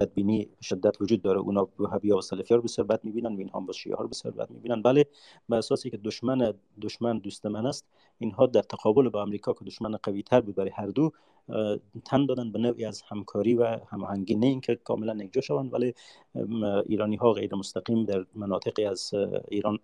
بدبینی 0.00 0.48
شدت 0.62 1.00
وجود 1.00 1.22
داره. 1.22 1.40
اونا 1.40 1.68
وهابی 1.78 2.10
ها 2.10 2.16
و 2.16 2.20
سلفی 2.20 2.54
ها 2.54 2.56
رو 2.56 2.62
بسیار 2.62 2.86
بد 2.86 3.04
می‌بینن 3.04 3.36
و 3.36 3.38
اینها 3.38 3.60
با 3.60 3.72
شیعه 3.72 3.96
ها 3.96 4.02
رو 4.02 4.08
بسیار 4.08 4.34
بد 4.34 4.50
می‌بینن. 4.50 4.82
بله 4.82 5.06
به 5.48 5.56
اساسی 5.56 5.90
که 5.90 5.96
دشمن 5.96 6.54
دشمن 6.82 7.18
دوست 7.18 7.46
من 7.46 7.66
است 7.66 7.86
اینها 8.18 8.46
در 8.46 8.62
تقابل 8.62 9.08
با 9.08 9.22
امریکا 9.22 9.52
که 9.52 9.64
دشمن 9.64 9.96
قوی 10.02 10.22
تر 10.22 10.40
بود 10.40 10.54
برای 10.54 10.70
هر 10.70 10.86
دو 10.86 11.12
تن 12.04 12.26
دادن 12.26 12.52
به 12.52 12.58
نوعی 12.58 12.84
از 12.84 13.02
همکاری 13.08 13.54
و 13.54 13.64
هماهنگی. 13.64 14.34
نه 14.34 14.46
اینکه 14.46 14.74
کاملا 14.74 15.24
یکجا 15.24 15.40
شوند 15.40 15.74
ولی 15.74 15.94
ایرانی 16.86 17.16
ها 17.16 17.32
غیر 17.32 17.54
مستقیم 17.54 18.04
در 18.04 18.26
مناطقی 18.34 18.84
از 18.84 19.10
ایران 19.48 19.78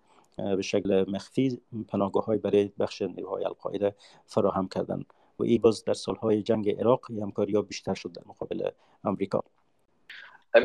به 0.55 0.61
شکل 0.61 1.05
مخفی 1.11 1.61
پناهگاه 1.87 2.25
های 2.25 2.37
برای 2.37 2.71
بخش 2.79 3.01
نیروهای 3.01 3.45
القاعده 3.45 3.95
فراهم 4.25 4.67
کردن 4.67 5.05
و 5.39 5.43
این 5.43 5.61
باز 5.61 5.83
در 5.83 5.93
سالهای 5.93 6.43
جنگ 6.43 6.69
عراق 6.79 7.11
همکاری 7.11 7.55
ها 7.55 7.61
بیشتر 7.61 7.93
شد 7.93 8.11
در 8.11 8.21
مقابل 8.25 8.69
امریکا 9.03 9.43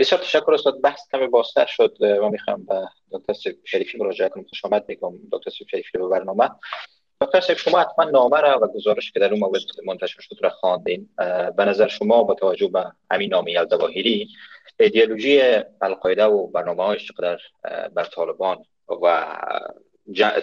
بسیار 0.00 0.20
تشکر 0.20 0.54
استاد. 0.54 0.80
بحث 0.80 1.00
کمی 1.12 1.26
بازتر 1.26 1.66
شد 1.66 1.96
و 2.00 2.28
می‌خوام 2.30 2.64
به 2.64 2.88
دکتر 3.12 3.52
شریفی 3.64 3.98
مراجعه 3.98 4.28
کنم. 4.28 4.44
خوش 4.44 4.64
آمد 4.64 4.84
میگم. 4.88 5.12
دکتر 5.32 5.50
شریفی 5.50 5.98
به 5.98 6.08
برنامه. 6.08 6.50
دکتر 7.20 7.54
شما 7.54 7.80
حتما 7.80 8.04
نامه 8.04 8.40
را 8.40 8.60
و 8.62 8.66
گزارش 8.66 9.12
که 9.12 9.20
در 9.20 9.30
اون 9.30 9.40
مورد 9.40 9.62
منتشر 9.86 10.20
شد 10.20 10.36
را 10.42 10.50
خواندین. 10.50 11.08
به 11.56 11.64
نظر 11.64 11.88
شما 11.88 12.22
با 12.22 12.34
توجه 12.34 12.68
به 12.68 12.92
همین 13.10 13.30
نام 13.30 13.48
یلدواهیری 13.48 14.28
ایدئولوژی 14.80 15.40
القاعده 15.80 16.24
و 16.24 16.46
برنامه 16.46 16.82
هایش 16.82 17.08
چقدر 17.08 17.38
بر 17.88 18.04
طالبان 18.04 18.64
و 18.88 19.36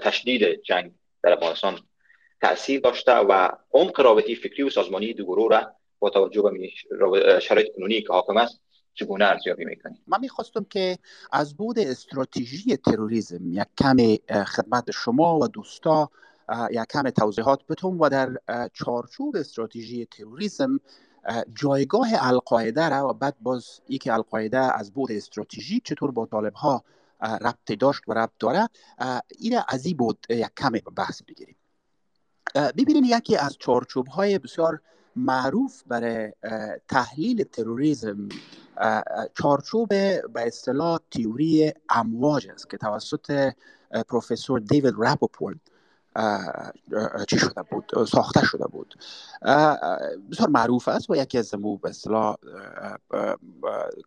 تشدید 0.03 0.61
جنگ 0.61 0.91
در 1.23 1.33
افغانستان 1.33 1.79
تاثیر 2.41 2.79
داشته 2.79 3.15
و 3.15 3.49
عمق 3.73 4.01
رابطی 4.01 4.35
فکری 4.35 4.63
و 4.63 4.69
سازمانی 4.69 5.13
دو 5.13 5.23
گروه 5.23 5.49
را 5.49 5.71
با 5.99 6.09
توجه 6.09 6.41
به 6.41 7.39
شرایط 7.39 7.67
کنونی 7.75 8.01
که 8.01 8.13
حاکم 8.13 8.37
است 8.37 8.61
چگونه 8.93 9.25
ارزیابی 9.25 9.65
می‌کنید 9.65 10.01
من 10.07 10.17
می‌خواستم 10.21 10.63
که 10.69 10.97
از 11.31 11.57
بود 11.57 11.79
استراتژی 11.79 12.77
تروریسم 12.77 13.51
یک 13.51 13.67
کم 13.77 13.97
خدمت 14.43 14.91
شما 14.91 15.39
و 15.39 15.47
دوستا 15.47 16.09
یک 16.71 16.87
کم 16.93 17.09
توضیحات 17.09 17.59
بتون 17.69 17.97
و 17.97 18.09
در 18.09 18.29
چارچوب 18.73 19.35
استراتژی 19.35 20.05
تروریسم 20.05 20.79
جایگاه 21.55 22.07
القاعده 22.13 22.89
را 22.89 23.09
و 23.09 23.13
بعد 23.13 23.35
باز 23.41 23.81
ای 23.87 23.97
که 23.97 24.13
القاعده 24.13 24.79
از 24.79 24.93
بود 24.93 25.11
استراتژی 25.11 25.81
چطور 25.83 26.11
با 26.11 26.25
طالب 26.25 26.53
ها 26.53 26.83
ربط 27.22 27.72
داشت 27.80 28.01
و 28.07 28.13
ربط 28.13 28.32
داره. 28.39 28.69
این 29.39 29.59
از 29.67 29.86
این 29.86 29.97
بود 29.97 30.26
یک 30.30 30.51
کم 30.57 30.72
بحث 30.95 31.22
بگیریم. 31.24 31.55
ببینید 32.55 33.03
یکی 33.05 33.36
از 33.36 33.57
چارچوب 33.59 34.07
های 34.07 34.39
بسیار 34.39 34.82
معروف 35.15 35.84
برای 35.88 36.32
تحلیل 36.88 37.43
تروریسم. 37.43 38.30
چارچوب 39.34 39.89
به 39.89 40.24
اصطلاح 40.36 40.99
تیوری 41.11 41.74
امواج 41.89 42.47
است 42.49 42.69
که 42.69 42.78
توسط 42.78 43.53
پروفسور 44.07 44.59
دیوید 44.59 44.93
راپوپورت 44.97 45.57
چی 47.28 47.39
شده 47.39 47.64
بود؟ 47.72 48.05
ساخته 48.05 48.45
شده 48.45 48.68
بود. 48.68 48.95
بسیار 50.32 50.49
معروف 50.49 50.88
است 50.88 51.09
و 51.09 51.16
یکی 51.16 51.38
از 51.38 51.55
مو 51.55 51.78
به 51.78 51.89
اصطلاح 51.89 52.36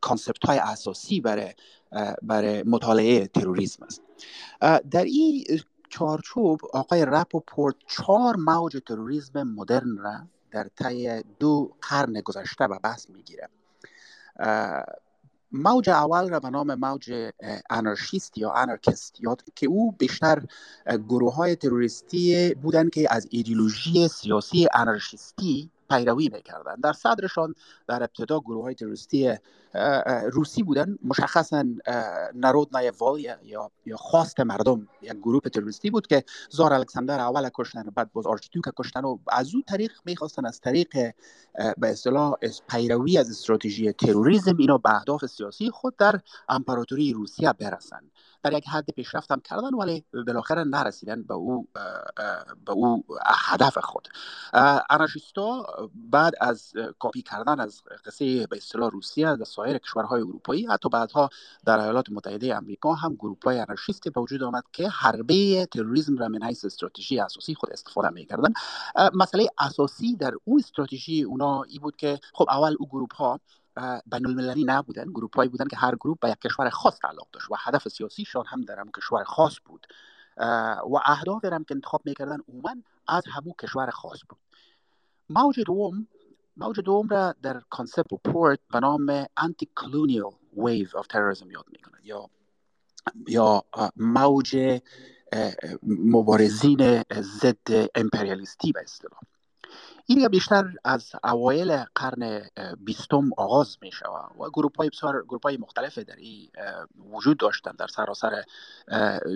concept 0.00 0.44
های 0.46 0.58
اساسی 0.58 1.20
برای 1.20 1.54
برای 2.22 2.62
مطالعه 2.62 3.26
تروریسم 3.26 3.84
است. 3.84 4.02
در 4.90 5.04
این 5.04 5.44
چارچوب 5.88 6.60
آقای 6.72 7.04
راپوپورت 7.04 7.74
چهار 7.86 8.36
موج 8.36 8.76
تروریسم 8.86 9.42
مدرن 9.42 9.96
را 9.96 10.14
در 10.50 10.68
طی 10.76 11.22
دو 11.38 11.72
قرن 11.90 12.20
گذشته 12.20 12.68
به 12.68 12.78
بحث 12.78 13.10
می‌گیره. 13.10 13.48
موج 15.52 15.90
اول 15.90 16.28
را 16.28 16.40
به 16.40 16.50
نام 16.50 16.74
موج 16.74 17.30
انارشیست 17.70 18.38
یا 18.38 18.52
انارکست 18.52 19.20
یاد 19.20 19.42
که 19.54 19.66
او 19.66 19.92
بیشتر 19.92 20.42
گروه 21.08 21.34
های 21.34 21.56
تروریستی 21.56 22.54
بودند 22.54 22.90
که 22.90 23.06
از 23.10 23.26
ایدئولوژی 23.30 24.08
سیاسی 24.08 24.68
انارشیستی 24.74 25.70
پیروی 25.90 26.28
می‌کردن 26.28 26.74
در 26.74 26.92
صدرشان 26.92 27.54
در 27.88 28.02
ابتدا 28.02 28.40
گروه 28.40 28.62
های 28.64 28.74
تروریستی 28.74 29.34
روسی 30.32 30.62
بودن 30.62 30.98
مشخصا 31.04 31.64
نرود 32.34 32.68
نایوال 32.76 33.20
یا 33.20 33.70
یا 33.86 33.96
خواست 33.96 34.40
مردم 34.40 34.88
یک 35.02 35.12
گروه 35.12 35.40
تروریستی 35.40 35.90
بود 35.90 36.06
که 36.06 36.24
زار 36.50 36.72
الکساندر 36.72 37.20
اول 37.20 37.50
کشتن 37.54 37.82
بعد 37.82 38.12
باز 38.12 38.26
آرچیدوک 38.26 38.64
کشتن 38.76 39.04
و 39.04 39.18
از 39.28 39.54
او 39.54 39.62
طریق 39.66 39.92
می‌خواستن 40.04 40.46
از 40.46 40.60
طریق 40.60 40.88
به 41.78 41.88
اصطلاح 41.90 42.34
پیروی 42.68 43.18
از 43.18 43.30
استراتژی 43.30 43.92
تروریسم 43.92 44.56
اینا 44.56 44.78
به 44.78 44.94
اهداف 44.94 45.26
سیاسی 45.26 45.70
خود 45.70 45.96
در 45.96 46.20
امپراتوری 46.48 47.12
روسیه 47.12 47.52
برسند 47.52 48.10
در 48.44 48.52
یک 48.52 48.68
حد 48.68 48.90
پیشرفت 48.90 49.32
هم 49.32 49.40
کردن 49.40 49.74
ولی 49.74 50.04
بالاخره 50.26 50.64
نرسیدن 50.64 51.22
به 51.22 51.34
او 51.34 51.68
به 52.66 52.72
او 52.72 53.04
هدف 53.26 53.78
خود. 53.78 54.08
انارشیستا 54.90 55.66
بعد 55.94 56.32
از 56.40 56.72
کاپی 56.98 57.22
کردن 57.22 57.60
از 57.60 57.82
قصه 58.06 58.46
به 58.46 58.56
اصطلاح 58.56 58.90
روسیه 58.90 59.36
در 59.36 59.44
سایر 59.44 59.78
کشورهای 59.78 60.20
اروپایی 60.20 60.66
حتی 60.66 60.88
بعدها 60.88 61.28
در 61.66 61.78
ایالات 61.78 62.06
متحده 62.10 62.56
آمریکا 62.56 62.94
هم 62.94 63.14
گروه 63.14 63.38
های 63.44 63.58
انارشیستی 63.58 64.10
به 64.10 64.20
وجود 64.20 64.42
آمد 64.42 64.64
که 64.72 64.88
حربه 64.88 65.66
تروریسم 65.66 66.16
را 66.16 66.28
من 66.28 66.42
حیث 66.42 66.64
استراتژی 66.64 67.20
اساسی 67.20 67.54
خود 67.54 67.70
استفاده 67.72 68.10
می‌کردن. 68.10 68.52
مسئله 69.14 69.46
اساسی 69.58 70.16
در 70.16 70.32
او 70.44 70.58
استراتژی 70.58 71.22
اونا 71.22 71.62
ای 71.62 71.78
بود 71.78 71.96
که 71.96 72.18
خب 72.34 72.46
اول 72.50 72.76
او 72.78 72.86
گروه 72.88 73.08
ها 73.16 73.40
بین 74.06 74.26
المللی 74.26 74.64
نبودن 74.64 75.04
گروپ 75.04 75.36
هایی 75.36 75.48
بودن 75.48 75.66
که 75.66 75.76
هر 75.76 75.94
گروپ 75.94 76.20
به 76.20 76.30
یک 76.30 76.38
کشور 76.38 76.70
خاص 76.70 76.98
تعلق 76.98 77.26
داشت 77.32 77.50
و 77.50 77.54
هدف 77.58 77.88
سیاسیشان 77.88 78.44
هم 78.48 78.60
در 78.60 78.78
همون 78.78 78.92
کشور 78.96 79.24
خاص 79.24 79.56
بود. 79.64 79.86
و 80.90 81.00
اهداف 81.06 81.44
هم 81.44 81.64
که 81.64 81.74
انتخاب 81.74 82.02
می‌کردن 82.04 82.38
عموما 82.48 82.74
از 83.08 83.22
همون 83.32 83.54
کشور 83.60 83.90
خاص 83.90 84.18
بود. 84.28 84.38
موج 85.30 85.60
دوم 85.60 86.06
موج 86.56 86.80
دوم 86.80 87.08
را 87.08 87.34
در 87.42 87.60
concept 87.70 88.14
راپوپورت 88.24 88.58
به 88.72 88.80
نام 88.80 89.26
anti-colonial 89.36 90.88
wave 90.94 91.02
of 91.02 91.06
terrorism 91.06 91.50
یاد 91.50 91.64
می‌کنن 91.72 92.00
یا 92.04 92.30
یا 93.28 93.64
موج 93.96 94.80
مبارزین 95.82 97.02
ضد 97.12 97.88
امپریالیستی 97.94 98.72
به 98.72 98.80
اصطلاح. 98.80 99.20
این 100.06 100.28
بیشتر 100.28 100.72
از 100.84 101.12
اوایل 101.24 101.84
قرن 101.94 102.42
بیستم 102.78 103.30
آغاز 103.36 103.76
می 103.82 103.92
شود 103.92 104.30
و 104.40 104.50
گروپ 104.50 104.76
های 104.76 104.88
بسیار 104.88 105.24
گروپ 105.28 105.42
های 105.42 105.56
مختلف 105.56 105.98
در 105.98 106.16
این 106.16 106.48
وجود 107.12 107.38
داشتن 107.38 107.72
در 107.78 107.86
سراسر 107.86 108.44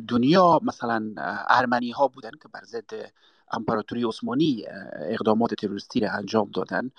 دنیا. 0.09 0.61
مثلا 0.63 1.15
ارمنی 1.49 1.91
ها 1.91 2.09
بودن 2.09 2.31
که 2.31 2.49
بر 2.49 2.65
ضد 2.65 3.13
امپراتوری 3.53 4.05
عثمانی 4.05 4.65
اقدامات 4.97 5.55
تروریستی 5.55 6.01
را 6.01 6.13
انجام 6.13 6.51
دادن. 6.51 6.91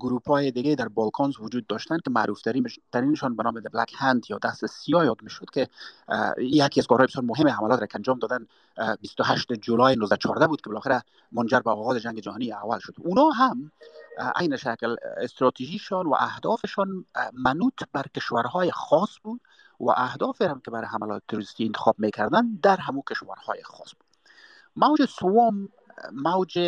گروپ 0.00 0.28
های 0.28 0.50
دیگه 0.50 0.74
در 0.74 0.88
Balkans 0.88 1.34
وجود 1.40 1.66
داشتن 1.66 1.98
که 2.04 2.10
معروف 2.10 2.40
ترینشان 2.92 3.36
به 3.36 3.42
نام 3.42 3.54
Black 3.54 3.92
Hand 3.96 4.24
یا 4.30 4.38
دست 4.44 4.66
سیاه 4.66 5.04
یاد 5.04 5.22
می‌شد 5.22 5.50
که 5.52 5.68
یکی 6.38 6.80
از 6.80 6.86
کارهای 6.86 7.06
بسیار 7.06 7.24
مهم 7.24 7.48
حملات 7.48 7.80
را 7.80 7.86
انجام 7.94 8.18
دادن 8.18 8.46
28 9.00 9.52
جولای 9.52 9.92
1914 9.92 10.46
بود 10.46 10.60
که 10.60 10.70
بالاخره 10.70 11.02
منجر 11.32 11.60
به 11.60 11.70
آغاز 11.70 11.96
جنگ 11.96 12.20
جهانی 12.20 12.52
اول 12.52 12.78
شد. 12.78 12.94
اونا 12.98 13.30
هم 13.30 13.72
عین 14.36 14.56
شکل 14.56 14.96
استراتژیشان 15.16 16.06
و 16.06 16.14
اهدافشان 16.18 17.04
منوط 17.32 17.82
بر 17.92 18.04
کشورهای 18.16 18.70
خاص 18.70 19.10
بود 19.22 19.40
و 19.80 19.90
اهداف 19.90 20.42
هم 20.42 20.60
که 20.64 20.70
برای 20.70 20.86
حملات 20.86 21.22
تروریستی 21.28 21.64
انتخاب 21.64 21.94
می‌کردن 21.98 22.58
در 22.62 22.76
همون 22.76 23.02
کشورهای 23.10 23.62
خاص 23.62 23.94
بود. 23.94 24.11
موج 24.76 25.04
سوم 25.04 25.68
موج 26.12 26.58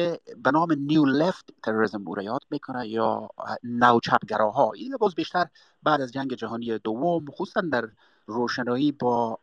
به 0.42 0.50
نام 0.52 0.72
نیو 0.72 1.04
لفت 1.04 1.50
تروریسم 1.62 2.02
او 2.06 2.14
را 2.14 2.22
یاد 2.22 2.40
می‌کنه 2.50 2.88
یا 2.88 3.28
نوچپگراها 3.62 4.72
این 4.72 4.96
باز 4.96 5.14
بیشتر 5.14 5.46
بعد 5.82 6.00
از 6.00 6.12
جنگ 6.12 6.34
جهانی 6.34 6.78
دوم 6.78 7.24
خصوصا 7.30 7.60
در 7.60 7.88
روشنایی 8.26 8.92
با 8.92 9.38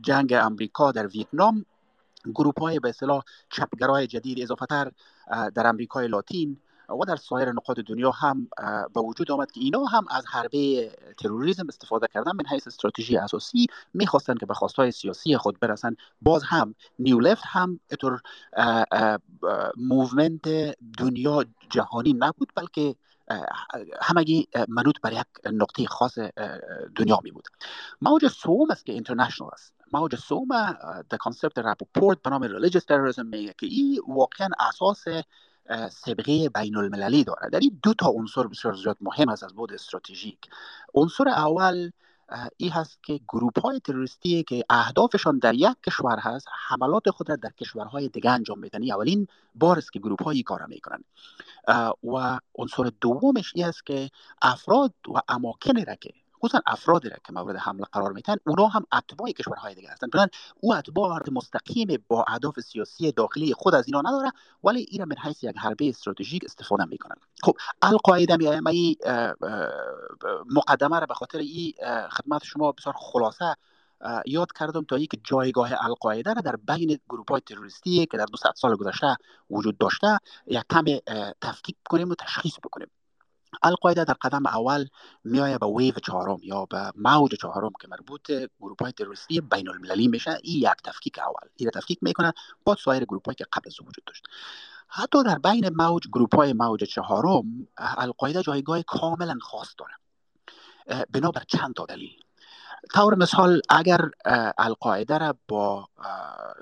جنگ 0.00 0.32
امریکا 0.32 0.92
در 0.92 1.06
ویتنام 1.06 1.64
گروپ 2.34 2.60
های 2.60 2.78
به 2.78 2.88
اصطلاح 2.88 3.22
چپگرای 3.50 4.06
جدید 4.06 4.42
اضافه 4.42 4.66
تر 4.66 4.92
در 5.54 5.66
امریکای 5.66 6.08
لاتین 6.08 6.56
و 6.88 7.04
در 7.04 7.16
سایر 7.16 7.52
نقاط 7.52 7.78
دنیا 7.78 8.10
هم 8.10 8.48
به 8.94 9.00
وجود 9.00 9.30
آمد 9.30 9.50
که 9.50 9.60
اینا 9.60 9.84
هم 9.84 10.06
از 10.10 10.24
حربه 10.26 10.90
تروریسم 11.18 11.68
استفاده 11.68 12.06
کردن 12.14 12.32
من 12.32 12.46
حیث 12.50 12.66
استراتژی 12.66 13.16
اساسی 13.16 13.66
می‌خواستند 13.94 14.40
که 14.40 14.46
به 14.46 14.54
خواستهای 14.54 14.90
سیاسی 14.90 15.36
خود 15.36 15.60
برسن. 15.60 15.96
باز 16.22 16.42
هم 16.44 16.74
New 16.98 17.20
Left 17.20 17.42
هم 17.46 17.80
اتور 17.90 18.20
movement 19.76 20.48
دنیا 20.98 21.44
جهانی 21.70 22.12
نبود 22.12 22.52
بلکه 22.54 22.94
همگی 24.02 24.48
منوط 24.68 25.00
بر 25.02 25.12
یک 25.12 25.52
نقطه 25.52 25.86
خاص 25.86 26.18
دنیا 26.96 27.20
می 27.24 27.30
بود 27.30 27.44
موج 28.02 28.28
سوم 28.28 28.70
است 28.70 28.86
که 28.86 28.92
international 28.92 29.50
است. 29.52 29.72
موج 29.92 30.16
سوم 30.16 30.48
در 31.10 31.18
concept 31.18 31.58
راپوپورت 31.58 32.22
به 32.22 32.30
نام 32.30 32.42
religious 32.42 32.84
terrorism 32.84 33.26
میگه 33.26 33.54
که 33.58 33.66
این 33.66 34.00
واقعا 34.08 34.48
اساس 34.58 35.04
صبغه 35.90 36.48
بین 36.48 36.76
المللی 36.76 37.24
داره 37.24 37.50
در 37.50 37.58
این 37.58 37.80
دو 37.82 37.94
تا 37.94 38.08
عنصر 38.08 38.46
بسیار 38.46 38.74
زیاد 38.74 38.96
مهم 39.00 39.28
است 39.28 39.44
از 39.44 39.52
بعد 39.54 39.72
استراتژیک. 39.72 40.38
عنصر 40.94 41.28
اول 41.28 41.90
این 42.56 42.70
هست 42.70 42.98
که 43.02 43.20
گروپ 43.28 43.60
های 43.60 43.80
تروریستی 43.80 44.42
که 44.42 44.64
اهدافشان 44.70 45.38
در 45.38 45.54
یک 45.54 45.76
کشور 45.86 46.18
هست 46.18 46.46
حملات 46.68 47.10
خود 47.10 47.30
را 47.30 47.36
در 47.36 47.50
کشورهای 47.50 48.08
دیگه 48.08 48.30
انجام 48.30 48.58
میدن 48.58 48.92
اولین 48.92 49.26
بار 49.54 49.78
است 49.78 49.92
که 49.92 49.98
گروپ 49.98 50.22
هایی 50.22 50.42
کار 50.42 50.66
می‌کنن. 50.66 51.04
و 52.04 52.38
عنصر 52.54 52.90
دومش 53.00 53.52
این 53.54 53.66
است 53.66 53.86
که 53.86 54.10
افراد 54.42 54.94
و 55.14 55.20
اماکن 55.28 55.84
را 55.84 55.94
که 55.94 56.10
خصوصا 56.46 56.62
افرادی 56.66 57.08
را 57.08 57.16
که 57.24 57.32
مورد 57.32 57.56
حمله 57.56 57.84
قرار 57.92 58.12
میتن 58.12 58.36
اونا 58.46 58.66
هم 58.66 58.86
اتباع 58.92 59.30
کشورهای 59.30 59.74
دیگه 59.74 59.90
هستن 59.90 60.06
بنابراین 60.06 60.30
او 60.60 60.74
اتباع 60.74 61.20
مستقیم 61.32 62.04
با 62.08 62.24
اهداف 62.28 62.60
سیاسی 62.60 63.12
داخلی 63.12 63.54
خود 63.54 63.74
از 63.74 63.86
اینا 63.86 64.00
نداره 64.00 64.32
ولی 64.64 64.86
این 64.90 65.04
من 65.04 65.16
حیث 65.22 65.44
یک 65.44 65.56
حربه 65.58 65.88
استراتژیک 65.88 66.44
استفاده 66.44 66.84
می‌کنن 66.84 67.16
خب 67.42 67.56
القاعده 67.82 68.36
می 68.36 68.96
مقدمه 70.50 71.00
را 71.00 71.06
به 71.06 71.14
خاطر 71.14 71.38
این 71.38 71.72
خدمت 72.10 72.44
شما 72.44 72.72
بسیار 72.72 72.94
خلاصه 72.98 73.54
یاد 74.26 74.52
کردم 74.52 74.84
تا 74.84 74.96
اینکه 74.96 75.18
جایگاه 75.24 75.70
القاعده 75.84 76.32
را 76.34 76.40
در 76.40 76.56
بین 76.56 76.98
گروه 77.08 77.26
های 77.30 77.40
تروریستی 77.40 78.06
که 78.06 78.16
در 78.16 78.26
200 78.26 78.44
سال 78.56 78.76
گذشته 78.76 79.16
وجود 79.50 79.78
داشته 79.78 80.18
یک 80.46 80.64
کم 80.70 80.84
تفکیک 81.40 81.76
کنیم 81.90 82.10
و 82.10 82.14
تشخیص 82.14 82.54
بکنیم. 82.64 82.88
القاعده 83.62 84.04
در 84.04 84.14
قدم 84.14 84.46
اول 84.46 84.86
میایه 85.24 85.58
به 85.58 85.66
ویو 85.66 85.94
چهارم 85.94 86.38
یا 86.42 86.64
به 86.64 86.92
موج 86.94 87.34
چهارم 87.34 87.70
که 87.80 87.88
مربوط 87.88 88.32
گروپ 88.60 88.82
های 88.82 88.92
تروریستی 88.92 89.40
بین 89.40 89.68
المللی 89.68 90.08
میشه 90.08 90.38
این 90.42 90.56
یک 90.56 90.82
تفکیک 90.84 91.18
اول. 91.18 91.48
این 91.56 91.70
تفکیک 91.70 91.98
می‌کنه 92.02 92.32
با 92.64 92.76
سایر 92.84 93.04
گروپ 93.04 93.32
که 93.32 93.44
قبل 93.52 93.66
از 93.66 93.80
وجود 93.80 94.04
داشت. 94.06 94.26
حتی 94.88 95.22
در 95.22 95.38
بین 95.38 95.68
موج 95.68 96.08
گروپ 96.08 96.36
های 96.36 96.52
موج 96.52 96.84
چهارم 96.84 97.68
القاعده 97.76 98.42
جایگاه 98.42 98.82
کاملا 98.82 99.38
خاص 99.42 99.74
داره. 99.78 99.92
بنابر 101.10 101.42
چند 101.48 101.74
تا 101.74 101.86
دلیل. 101.86 102.25
طور 102.94 103.14
مثال 103.14 103.60
اگر 103.68 104.10
القاعده 104.58 105.18
را 105.18 105.34
با 105.48 105.88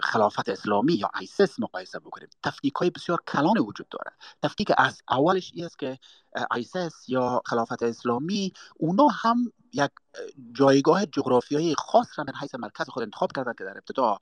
خلافت 0.02 0.48
اسلامی 0.48 0.92
یا 0.94 1.10
ISIS 1.20 1.61
مقایسه 1.60 1.98
بکنیم 1.98 2.28
تفکیک 2.42 2.74
های 2.74 2.90
بسیار 2.90 3.18
کلان 3.28 3.58
وجود 3.58 3.88
داره. 3.88 4.12
تفکیک 4.42 4.72
از 4.78 5.02
اولش 5.10 5.52
این 5.54 5.64
است 5.64 5.78
که 5.78 5.98
ISIS 6.55 7.09
یا 7.08 7.42
خلافت 7.46 7.82
اسلامی 7.82 8.52
اونا 8.78 9.08
هم 9.08 9.52
یک 9.72 9.90
جایگاه 10.52 11.06
جغرافیایی 11.06 11.74
خاص 11.78 12.18
را 12.18 12.24
من 12.28 12.34
حیث 12.40 12.54
مرکز 12.54 12.88
خود 12.88 13.02
انتخاب 13.02 13.32
کردن 13.32 13.52
که 13.58 13.64
در 13.64 13.78
ابتدا 13.78 14.18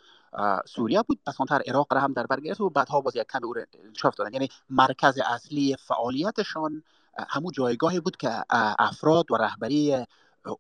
سوریه 0.67 1.03
بود 1.03 1.21
پسانتر 1.27 1.63
عراق 1.67 1.95
را 1.95 2.01
هم 2.01 2.13
در 2.13 2.27
بر 2.27 2.41
گرفت 2.41 2.61
و 2.61 2.71
بعدها 2.71 3.01
باز 3.01 3.17
یک 3.17 3.27
کمی 3.33 3.45
او 3.45 3.53
را 3.53 3.65
دادن 4.19 4.33
یعنی 4.33 4.49
مرکز 4.71 5.19
اصلی 5.19 5.77
فعالیتشان 5.77 6.83
همون 7.29 7.53
جایگاهی 7.53 8.01
بود 8.01 8.17
که 8.17 8.31
افراد 8.79 9.33
و 9.33 9.37
رهبری 9.37 10.07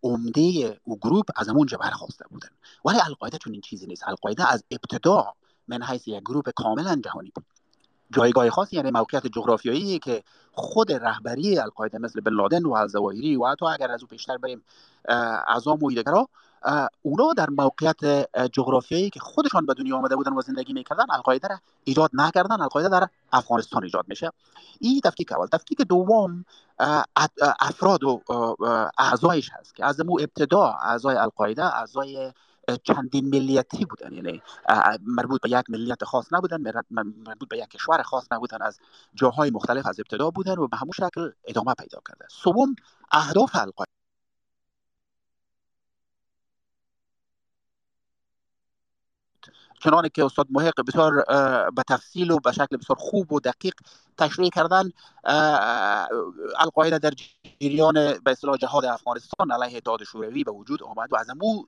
عمده 0.03 0.81
او 0.85 0.99
گروپ 0.99 1.25
از 1.37 1.49
همونجا 1.49 1.79
برخواسته 1.79 2.25
بودن. 2.31 2.49
ولی 2.85 2.99
القاعده 3.01 3.39
چون 3.39 3.53
این 3.53 3.63
چیزی 3.63 3.87
نیست. 3.87 4.09
القاعده 4.09 4.53
از 4.53 4.65
ابتدا 4.71 5.35
من 5.69 5.83
حیث 5.83 6.09
یک 6.09 6.21
گروپ 6.21 6.51
کاملا 6.51 7.01
جهانی 7.05 7.33
بود. 7.35 7.45
جایگاه 8.13 8.51
خاصی 8.51 8.77
یعنی 8.77 8.91
موقعیت 8.91 9.27
جغرافیایی 9.27 9.99
که 9.99 10.23
خود 10.53 10.93
رهبری 10.93 11.59
القاعده 11.59 11.99
مثل 11.99 12.21
بن 12.21 12.33
لادن 12.33 12.63
و 12.65 12.73
الزواهری 12.73 13.37
و 13.37 13.47
حتی 13.47 13.67
اگر 13.67 13.91
از 13.91 14.03
او 14.03 14.09
پیشتر 14.09 14.37
بریم 14.37 14.63
اعضام 15.49 15.83
و 15.83 15.91
اونا 17.03 17.33
در 17.37 17.51
موقعیت 17.51 18.29
جغرافیایی 18.53 19.11
که 19.11 19.21
خودشان 19.21 19.67
به 19.67 19.75
دنیا 19.75 19.97
آمده 19.97 20.17
بودن 20.17 20.33
و 20.33 20.41
زندگی 20.41 20.73
می‌کردن 20.73 21.05
القاعده 21.11 21.49
را 21.49 21.59
ایجاد 21.85 22.11
نکردن 22.13 22.61
القاعده 22.61 22.89
در 22.89 23.09
افغانستان 23.33 23.85
ایجاد 23.85 24.05
میشه. 24.09 24.31
این 24.81 25.01
تفکیک 25.01 25.33
اول. 25.33 25.47
تفکیک 25.47 25.81
دوم 25.81 26.45
افراد 27.61 28.05
و 28.05 28.21
اعضایش 28.99 29.51
هست 29.53 29.75
که 29.75 29.85
از 29.85 30.01
مو 30.01 30.19
ابتدا 30.21 30.77
اعضای 30.83 31.17
القاعده 31.17 31.65
اعضای 31.65 32.33
چندین 32.83 33.29
ملیتی 33.29 33.85
بودن. 33.85 34.13
یعنی 34.13 34.43
مربوط 35.07 35.41
به 35.41 35.51
یک 35.51 35.71
ملیت 35.71 36.05
خاص 36.05 36.33
نبودن 36.33 36.83
مربوط 36.91 37.49
به 37.49 37.59
یک 37.59 37.69
کشور 37.69 38.03
خاص 38.03 38.27
نبودن 38.33 38.63
از 38.63 38.79
جاهای 39.15 39.51
مختلف 39.51 39.87
از 39.87 40.01
ابتدا 40.01 40.31
بودن 40.31 40.59
و 40.59 40.67
به 40.67 40.77
همون 40.77 40.93
شکل 40.93 41.31
ادامه 41.45 41.75
پیدا 41.75 41.99
کرده. 42.09 42.27
سوم 42.31 42.75
اهداف 43.13 43.57
القاعده. 43.57 43.92
چنانه 49.85 50.09
که 50.09 50.25
استاد 50.25 50.47
محق 50.51 50.81
بسیار 50.87 51.25
به 51.71 51.83
تفصیل 51.89 52.31
و 52.31 52.39
به 52.39 52.53
شکل 52.53 52.77
بسیار 52.77 52.99
خوب 52.99 53.33
و 53.33 53.41
دقیق 53.41 53.75
تشریح 54.19 54.51
کردن 54.51 54.91
القاعده 56.59 56.99
در 56.99 57.13
جریان 57.61 57.95
به 57.95 58.31
اصطلاح 58.31 58.57
جهاد 58.57 58.85
افغانستان 58.85 59.51
علیه 59.51 59.77
اتحاد 59.77 60.05
شوروی 60.05 60.45
به 60.45 60.53
وجود 60.53 60.83
آمد 60.83 61.13
و 61.13 61.17
از 61.17 61.31
امو 61.31 61.65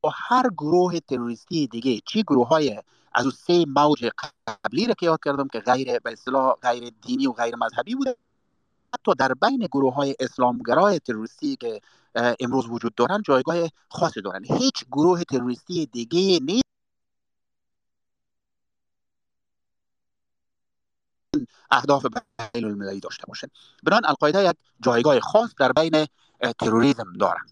با 0.00 0.12
هر 0.14 0.50
گروه 0.58 1.00
تروریستی 1.00 1.66
دیگه 1.66 2.00
چی 2.06 2.22
گروه 2.22 2.48
های 2.48 2.82
از 3.12 3.24
اون 3.24 3.34
سه 3.46 3.64
موج 3.68 4.08
قبلی 4.46 4.86
را 4.86 4.94
که 4.94 5.06
یاد 5.06 5.18
کردم 5.24 5.48
که 5.48 5.60
غیر 5.60 5.98
به 5.98 6.12
اصطلاح 6.12 6.54
غیر 6.62 6.92
دینی 7.02 7.26
و 7.26 7.32
غیر 7.32 7.56
مذهبی 7.56 7.94
بوده 7.94 8.16
حتی 8.94 9.14
در 9.18 9.34
بین 9.34 9.58
گروه 9.58 9.94
های 9.94 10.16
اسلامگرای 10.20 10.98
تروریستی 10.98 11.56
که 11.56 11.80
امروز 12.40 12.66
وجود 12.68 12.94
دارن 12.94 13.22
جایگاه 13.22 13.56
خاصی 13.88 14.22
دارن. 14.22 14.44
هیچ 14.44 14.84
گروه 14.92 15.24
تروریستی 15.24 15.86
دیگه 15.86 16.38
نیست. 16.42 16.64
اهداف 21.70 22.06
بین 22.54 22.64
المللی 22.64 23.00
داشته 23.00 23.24
باشه. 23.26 23.50
بنان 23.82 24.04
القاعده 24.04 24.44
یک 24.44 24.56
جایگاه 24.80 25.20
خاص 25.20 25.54
در 25.58 25.72
بین 25.72 26.06
تروریسم 26.58 27.12
دارن. 27.12 27.46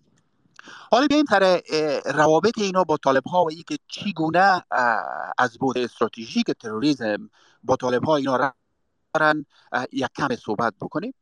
حالا 0.91 1.07
بیایم 1.07 1.25
سر 1.31 1.61
روابط 2.05 2.59
اینا 2.59 2.85
با 2.85 2.97
طالب 2.97 3.27
ها 3.27 3.45
و 3.45 3.51
اینکه 3.51 3.79
چگونه 3.89 4.63
از 5.39 5.59
بود 5.59 5.79
استراتژیک 5.79 6.51
تروریسم 6.51 7.31
با 7.63 7.77
طالب 7.77 8.05
ها 8.05 8.17
اینا 8.17 8.55
دارن 9.15 9.47
یک 9.93 10.09
کم 10.17 10.37
صحبت 10.37 10.75
بکنیم. 10.81 11.15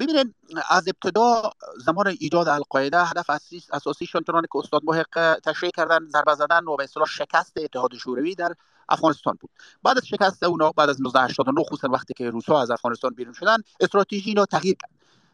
ببینید 0.00 0.34
از 0.68 0.88
ابتدا 0.88 1.52
زمان 1.84 2.06
ایجاد 2.06 2.48
القاعده 2.48 3.04
هدف 3.04 3.30
اساسیشون 3.72 4.22
چنانه 4.26 4.46
که 4.52 4.58
استاد 4.58 4.82
محق 4.84 5.40
تشریح 5.44 5.70
کردن 5.76 6.06
ضربه 6.08 6.34
زدن 6.34 6.64
و 6.64 6.76
به 6.76 6.84
اصطلاح 6.84 7.06
شکست 7.06 7.52
اتحاد 7.56 7.94
شوروی 7.94 8.34
در 8.34 8.54
افغانستان 8.88 9.38
بود. 9.40 9.50
بعد 9.82 9.98
از 9.98 10.06
شکست 10.06 10.42
اونا 10.42 10.70
بعد 10.70 10.88
از 10.88 11.00
1989 11.00 11.64
خصوصا 11.64 11.88
وقتی 11.88 12.14
که 12.14 12.30
روسا 12.30 12.62
از 12.62 12.70
افغانستان 12.70 13.14
بیرون 13.14 13.34
شدن 13.34 13.56
استراتژی 13.80 14.22
اینا 14.30 14.46
تغییر 14.46 14.76
کرد. 14.82 14.90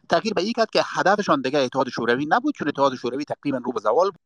تغییر 0.09 0.33
به 0.33 0.41
این 0.41 0.53
کرد 0.53 0.69
که 0.69 0.81
هدفشان 0.85 1.41
دیگه 1.41 1.59
اتحاد 1.59 1.89
شوروی 1.89 2.25
نبود 2.29 2.55
چون 2.55 2.67
اتحاد 2.67 2.95
شوروی 2.95 3.25
تقریبا 3.25 3.57
رو 3.57 3.71
به 3.71 3.79
زوال 3.79 4.11
بود. 4.11 4.19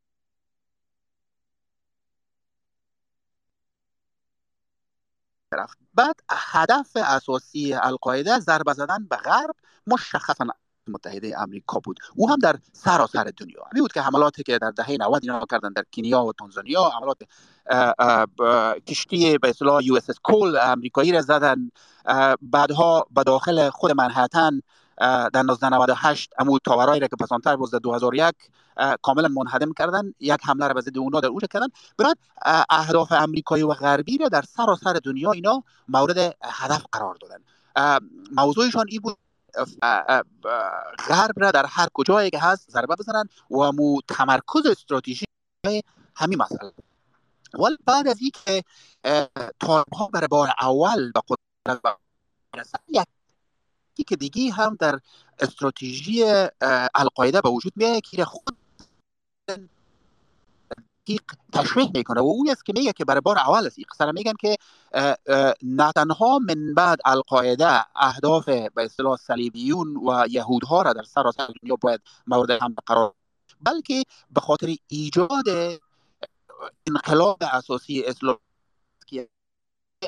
بعد 5.93 6.16
هدف 6.30 6.91
اساسی 6.95 7.74
القاعده 7.74 8.39
ضربه 8.39 8.74
زدن 8.74 9.08
به 9.10 9.16
غرب 9.16 9.56
مشخصا 9.88 10.45
متحده 10.88 11.39
امریکا 11.39 11.80
بود. 11.80 11.99
او 12.16 12.30
هم 12.30 12.39
در 12.39 12.56
سراسر 12.74 13.32
دنیا. 13.38 13.64
همین 13.72 13.84
بود 13.84 13.91
که 13.91 14.02
حملاتی 14.02 14.43
که 14.43 14.58
در 14.58 14.72
دهه 14.72 14.97
90 14.99 15.24
اینا 15.24 15.45
کردن 15.52 15.74
در 15.74 15.84
کنیا 15.93 16.24
و 16.24 16.34
تانزانیا 16.34 16.89
حملات 16.89 17.18
کشتی 18.88 19.38
به 19.38 19.49
اصطلاح 19.49 19.84
USS 19.84 20.16
Cole 20.24 20.58
امریکایی 20.62 21.12
را 21.12 21.22
زدن. 21.22 21.72
بعدها 22.41 23.06
به 23.12 23.24
داخل 23.24 23.70
خود 23.70 23.91
منهتن 23.91 24.62
در 25.34 25.39
1998 25.39 26.34
امو 26.39 26.60
tower 26.60 26.88
ایی 26.88 26.99
را 26.99 27.08
که 27.08 27.16
پسانتر 27.16 27.56
بود 27.56 27.72
در 27.72 27.80
2001 27.80 28.36
کاملا 29.01 29.28
منهدم 29.28 29.74
کردن 29.74 30.13
یک 30.19 30.39
حمله 30.43 30.67
را 30.67 30.74
به 30.74 30.82
ضد 30.82 30.97
اونا 30.97 31.19
در 31.19 31.28
اونجا 31.28 31.47
کردن. 31.47 31.67
برای 31.97 32.15
اهداف 32.69 33.11
امریکایی 33.11 33.63
و 33.63 33.74
غربی 33.74 34.17
را 34.17 34.28
در 34.28 34.41
سراسر 34.41 34.93
دنیا 34.93 35.32
اینا 35.32 35.63
مورد 35.88 36.17
هدف 36.43 36.86
قرار 36.91 37.17
دادن. 37.22 37.43
موضوعشان 38.32 38.86
این 38.89 39.01
بود 39.01 39.17
غرب 41.07 41.34
را 41.36 41.51
در 41.51 41.65
هر 41.65 41.88
کجایی 41.93 42.30
که 42.30 42.39
هست 42.39 42.72
ضربه 42.72 42.95
بزنن 42.95 43.26
و 43.51 43.72
مو 43.72 44.01
تمرکز 44.07 44.65
استراتژی 44.65 45.26
همین 46.15 46.38
مسئله. 46.38 46.72
ولی 47.53 47.78
بعد 47.86 48.07
از 48.07 48.17
اینکه 48.22 48.63
طالب 49.59 49.93
ها 49.93 50.07
برای 50.13 50.28
بار 50.28 50.49
اول 50.61 51.11
به 51.11 51.22
قدرت 51.28 52.01
یکی 52.88 54.03
که 54.07 54.15
دیگه 54.15 54.51
هم 54.51 54.78
در 54.80 54.99
استراتژی 55.39 56.24
القاعده 56.95 57.41
به 57.41 57.49
وجود 57.49 57.74
میاد 57.76 58.01
که 58.01 58.26
خود 58.26 58.57
تشریح 61.54 61.91
می‌کنه. 61.93 62.22
و 62.22 62.24
او 62.24 62.45
است 62.52 62.66
که 62.66 62.74
میگه 62.76 62.93
که 62.93 63.06
برای 63.06 63.22
بار 63.22 63.38
اول 63.38 63.66
است. 63.66 63.78
این 63.78 64.12
میگن 64.14 64.34
که 64.39 64.58
نه 65.64 65.91
تنها 65.95 66.39
من 66.39 66.74
بعد 66.74 66.99
القاعده 67.06 67.86
اهداف 67.95 68.45
به 68.49 68.72
اصطلاح 68.78 69.18
صلیبیون 69.18 69.97
و 69.97 70.28
یهودها 70.30 70.82
را 70.82 70.93
در 70.93 71.04
سراسر 71.04 71.47
دنیا 71.64 71.76
باید 71.82 72.02
مورد 72.28 72.52
هم 72.52 72.76
قرار 72.86 73.14
بلکه 73.62 74.04
به 74.32 74.41
خاطر 74.41 74.76
ایجاد 74.88 75.45
انقلاب 76.88 77.38
اساسی 77.41 78.04
اسلام 78.06 78.38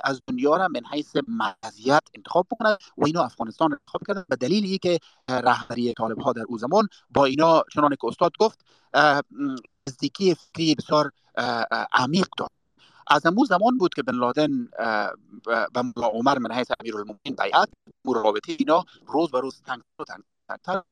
از 0.03 0.21
دنیا 0.27 0.57
را 0.57 0.67
من 0.67 0.81
حیث 0.91 1.15
مرکزیت 1.27 2.01
انتخاب 2.15 2.47
بکنند 2.51 2.77
و 2.97 3.05
اینا 3.05 3.23
افغانستان 3.23 3.71
انتخاب 3.71 4.01
کردن 4.07 4.25
به 4.29 4.35
دلیل 4.35 4.77
که 4.77 4.99
رهبری 5.29 5.93
طالب 5.93 6.19
ها 6.19 6.33
در 6.33 6.43
او 6.47 6.57
زمان 6.57 6.87
با 7.09 7.25
اینا 7.25 7.63
چنان 7.73 7.95
که 8.01 8.07
استاد 8.07 8.31
گفت 8.39 8.65
نزدیکی 9.87 10.35
فکری 10.35 10.75
بسیار 10.75 11.11
عمیق 11.93 12.27
داشت. 12.37 12.51
از 13.07 13.25
امو 13.25 13.45
زمان 13.45 13.77
بود 13.77 13.93
که 13.93 14.03
بن 14.03 14.15
لادن 14.15 14.65
به 15.73 15.81
ملا 15.97 16.07
عمر 16.07 16.37
من 16.37 16.51
حیث 16.51 16.71
امیرالمومنین 16.79 17.35
بیعت 17.39 17.69
رابطه 18.05 18.55
اینا 18.59 18.85
روز 19.07 19.31
به 19.31 19.39
روز 19.39 19.61
تنگتر 19.61 20.83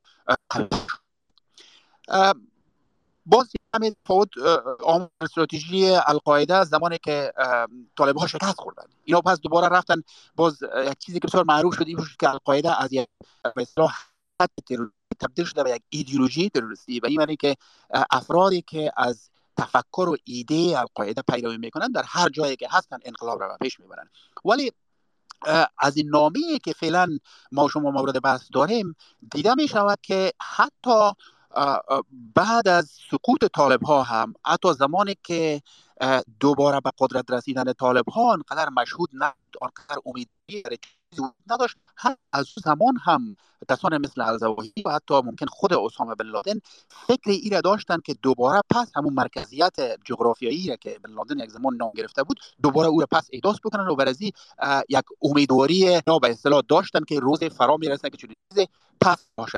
و 2.07 2.33
باز 3.25 3.51
همین 3.75 3.95
آمار 4.83 5.09
استراتژی 5.21 5.89
القاعده 5.89 6.63
زمانی 6.63 6.97
که 6.97 7.33
طالب 7.97 8.17
ها 8.17 8.27
شکست 8.27 8.59
خوردن. 8.59 8.83
اینا 9.03 9.21
پس 9.21 9.39
دوباره 9.39 9.67
رفتن 9.67 10.03
باز 10.35 10.63
یک 10.87 10.97
چیزی 10.99 11.19
که 11.19 11.27
بسیار 11.27 11.43
معروف 11.43 11.75
شد 11.75 11.87
این 11.87 11.97
که 12.19 12.29
القاعده 12.29 12.81
از 12.81 12.93
یک 12.93 13.07
به 13.55 13.61
اصطلاح 13.61 13.93
تبدیل 15.19 15.45
شده 15.45 15.63
به 15.63 15.71
یک 15.71 15.81
ایدئولوژی 15.89 16.49
تروریستی 16.49 16.99
و 16.99 17.05
این 17.05 17.19
معنی 17.19 17.35
که 17.35 17.55
افرادی 18.11 18.61
که 18.61 18.91
از 18.97 19.29
تفکر 19.57 20.09
و 20.09 20.17
ایده 20.23 20.79
القاعده 20.79 21.21
پیروی 21.21 21.57
می‌کنن 21.57 21.87
در 21.87 22.03
هر 22.05 22.29
جایی 22.29 22.55
که 22.55 22.67
هستن 22.71 22.97
انقلاب 23.05 23.41
را 23.41 23.57
پیش 23.61 23.79
می‌برن. 23.79 24.09
ولی 24.45 24.71
از 25.77 25.97
این 25.97 26.09
نامی 26.09 26.59
که 26.63 26.73
فعلا 26.73 27.17
ما 27.51 27.67
شما 27.67 27.91
مورد 27.91 28.21
بحث 28.21 28.47
داریم 28.53 28.95
دیده 29.31 29.55
می 29.55 29.67
شود 29.67 29.99
که 30.01 30.33
حتی 30.41 31.11
بعد 32.35 32.67
از 32.67 32.91
سقوط 33.11 33.45
طالب 33.53 33.83
ها 33.83 34.03
هم 34.03 34.33
حتی 34.45 34.73
زمانی 34.73 35.15
که 35.23 35.61
دوباره 36.39 36.79
به 36.79 36.91
قدرت 36.99 37.31
رسیدن 37.31 37.73
طالب 37.73 38.09
ها 38.09 38.33
انقدر 38.33 38.69
مشهود 38.69 39.09
نبود 39.13 39.57
آنقدر 39.61 40.01
امیدی 40.05 40.63
نداشت. 41.51 41.77
هم 41.97 42.17
از 42.33 42.47
زمان 42.63 42.97
هم 43.03 43.35
کسان 43.69 43.97
مثل 43.97 44.21
الزواهی 44.21 44.73
و 44.85 44.91
حتی 44.91 45.13
ممکن 45.13 45.45
خود 45.45 45.73
اسامه 45.73 46.15
بن 46.15 46.25
لادن 46.25 46.59
فکر 47.07 47.29
ای 47.29 47.49
را 47.49 47.61
داشتن 47.61 47.97
که 48.05 48.13
دوباره 48.13 48.61
پس 48.69 48.91
همون 48.95 49.13
مرکزیت 49.13 49.75
جغرافیایی 50.05 50.69
را 50.69 50.75
که 50.75 50.99
بن 51.03 51.13
لادن 51.13 51.39
یک 51.39 51.49
زمان 51.49 51.75
نام 51.75 51.91
گرفته 51.95 52.23
بود 52.23 52.39
دوباره 52.63 52.87
او 52.87 52.99
را 52.99 53.07
پس 53.11 53.27
احداث 53.33 53.55
بکنن 53.63 53.87
و 53.87 53.95
برزی 53.95 54.33
یک 54.89 55.05
امیدواری 55.21 56.01
نا 56.07 56.19
به 56.19 56.31
اصطلاح 56.31 56.61
داشتن 56.69 57.03
که 57.07 57.19
روز 57.19 57.43
فرا 57.43 57.77
می‌رسه 57.77 58.09
که 58.09 58.17
چون 58.17 58.29
چیز 58.53 58.67
پس 59.01 59.27
باشن 59.35 59.57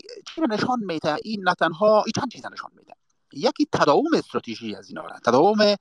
چی 0.00 0.40
نشان 0.50 0.78
میده؟ 0.80 1.16
این 1.24 1.48
نه 1.48 1.54
تنها 1.54 2.02
این 2.02 2.12
چند 2.16 2.30
چیز 2.30 2.46
نشان 2.52 2.70
میده؟ 2.76 2.92
یکی 3.32 3.66
تداوم 3.72 4.14
استراتژی 4.14 4.74
از 4.74 4.88
اینا 4.88 5.02
را. 5.02 5.18
تداوم 5.26 5.76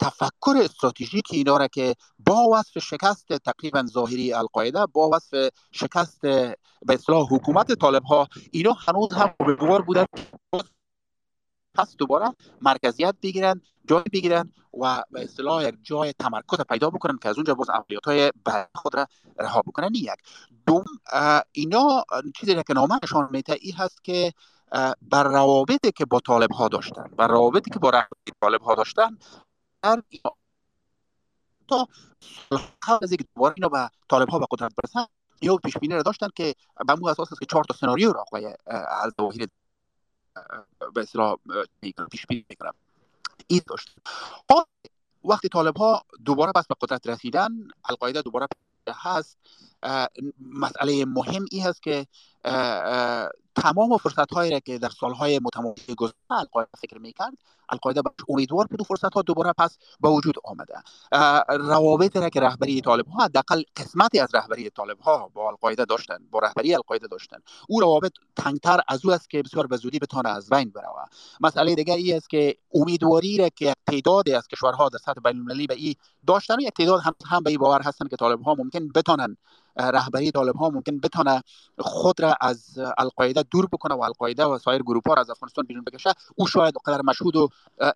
تفکر 0.00 0.56
استراتژیک 0.56 1.24
اینا 1.32 1.56
را 1.56 1.68
که 1.68 1.94
با 2.18 2.48
وصف 2.52 2.78
شکست 2.78 3.32
تقریبا 3.32 3.86
ظاهری 3.86 4.32
القاعده 4.32 4.86
با 4.86 5.10
وصف 5.12 5.48
شکست 5.72 6.20
به 6.20 6.56
اصلاح 6.88 7.26
حکومت 7.30 7.72
طالب 7.72 8.02
ها 8.02 8.28
اینا 8.50 8.72
هنوز 8.72 9.12
هم 9.12 9.34
امیدوار 9.40 9.82
بودن. 9.82 10.04
پس 11.78 11.96
دوباره 11.96 12.34
مرکزیت 12.60 13.14
بگیرن 13.22 13.60
جای 13.88 14.04
بگیرن 14.12 14.52
و 14.80 15.02
به 15.10 15.24
اصطلاح 15.24 15.64
یک 15.64 15.74
جای 15.82 16.12
تمرکز 16.12 16.60
پیدا 16.60 16.90
بکنن 16.90 17.18
که 17.18 17.28
از 17.28 17.36
اونجا 17.36 17.54
باز 17.54 17.70
عملیات 17.70 18.04
های 18.04 18.32
خود 18.74 18.96
را 18.96 19.06
رها 19.38 19.62
بکنن. 19.62 19.90
یک. 19.94 20.10
دوم 20.66 20.84
اینا 21.52 22.04
چیزی 22.36 22.54
که 22.54 22.74
نامه 22.74 22.98
نشان 23.02 23.28
میده 23.30 23.56
این 23.60 23.74
هست 23.74 24.04
که 24.04 24.32
بر 25.02 25.24
روابطی 25.24 25.92
که 25.92 26.04
با 26.04 26.20
طالب 26.20 26.52
ها 26.52 26.68
داشتن 26.68 27.10
بر 27.16 27.28
روابطی 27.28 27.70
که 27.70 27.78
با 27.78 27.90
رهبری 27.90 28.32
طالب 28.40 28.62
ها 28.62 28.74
داشتن 28.74 29.18
در 29.82 30.02
تا 31.68 31.88
از 33.02 33.10
اینکه 33.10 33.24
دوباره 33.36 33.54
اینا 33.56 33.68
به 33.68 33.90
طالب 34.08 34.28
ها 34.28 34.38
به 34.38 34.46
قدرت 34.50 34.72
برسن. 34.74 35.06
اینا 35.40 35.56
پیش 35.56 35.76
بینی 35.78 35.94
را 35.94 36.02
داشتن 36.02 36.28
که 36.34 36.54
به 36.86 36.94
مو 36.94 37.08
اساس 37.08 37.32
است 37.32 37.40
که 37.40 37.46
چهار 37.46 37.64
تا 37.64 37.74
سناریو 37.74 38.12
را 38.12 38.20
آقای 38.20 38.54
الظواهری 39.04 39.46
به 40.94 41.00
اصطلاح 41.00 41.36
پیش 42.10 42.26
بینی 42.26 42.44
می‌کنم. 42.50 42.74
این 43.46 43.60
داشت. 43.66 43.96
وقتی 45.24 45.48
طالب 45.48 45.76
ها 45.76 46.04
دوباره 46.24 46.52
بس 46.52 46.66
به 46.66 46.74
قدرت 46.80 47.06
رسیدن 47.06 47.50
القاعده 47.84 48.22
دوباره 48.22 48.46
هست. 48.88 49.38
مسئله 50.40 51.04
مهم 51.04 51.44
ای 51.50 51.60
هست 51.60 51.82
که 51.82 52.06
تمام 53.56 53.96
فرصت 53.96 54.32
هایی 54.32 54.50
را 54.50 54.60
که 54.60 54.78
در 54.78 54.88
سالهای 54.88 55.40
متمادی 55.42 55.94
گذشته 55.94 56.16
القاعده 56.30 56.70
فکر 56.78 56.98
می‌کرد 56.98 57.32
القاعده 57.68 58.02
باش 58.02 58.14
امیدوار 58.28 58.66
بود 58.66 58.80
و 58.80 58.84
فرصت 58.84 59.14
ها 59.14 59.22
دوباره 59.22 59.52
پس 59.58 59.78
به 60.00 60.08
وجود 60.08 60.34
آمده. 60.44 60.74
روابط 61.48 62.16
را 62.16 62.28
که 62.28 62.40
رهبری 62.40 62.80
طالب 62.80 63.06
ها 63.06 63.24
حداقل 63.24 63.62
قسمتی 63.76 64.20
از 64.20 64.34
رهبری 64.34 64.70
طالب 64.70 64.98
ها 64.98 65.30
با 65.34 65.48
القاعده 65.48 65.84
داشتن 65.84 66.18
با 66.30 66.38
رهبری 66.38 66.74
القاعده 66.74 67.06
داشتن 67.06 67.38
او 67.68 67.80
روابط 67.80 68.12
تنگتر 68.36 68.80
از 68.88 69.06
او 69.06 69.12
است 69.12 69.30
که 69.30 69.42
بسیار 69.42 69.66
به 69.66 69.76
زودی 69.76 69.98
بتونه 69.98 70.28
از 70.28 70.48
بین 70.50 70.70
بره 70.70 70.86
مسئله 71.40 71.74
دیگر 71.74 71.94
ای 71.94 72.12
است 72.12 72.30
که 72.30 72.56
امیدواری 72.74 73.38
را 73.38 73.48
که 73.48 73.74
تعدادی 73.86 74.34
از 74.34 74.48
کشورها 74.48 74.88
در 74.88 74.98
سطح 74.98 75.20
بین 75.24 75.36
المللی 75.36 75.66
به 75.66 75.74
این 75.74 75.94
داشتن 76.26 76.56
و 76.56 76.60
یک 76.60 76.74
تعداد 76.74 77.00
هم, 77.00 77.14
هم 77.26 77.42
به 77.42 77.50
این 77.50 77.58
باور 77.58 77.82
هستن 77.82 78.08
که 78.08 78.16
طالب 78.16 78.42
ها 78.42 78.54
ممکن 78.54 78.88
بتونن 78.88 79.36
رهبری 79.76 80.30
طالب 80.30 80.56
ها 80.56 80.70
ممکن 80.70 81.00
بتونه 81.00 81.42
خود 81.78 82.20
را 82.20 82.34
از 82.40 82.78
القاعده 82.98 83.42
دور 83.42 83.66
بکنه 83.72 83.94
و 83.94 84.00
القاعده 84.00 84.44
و 84.44 84.58
سایر 84.58 84.82
گروه 84.82 85.02
ها 85.06 85.14
را 85.14 85.20
از 85.20 85.30
افغانستان 85.30 85.64
بیرون 85.66 85.84
بکشه 85.84 86.10
او 86.36 86.46
شاید 86.46 86.74
قدر 86.86 87.02
مشهود 87.02 87.36
و 87.36 87.48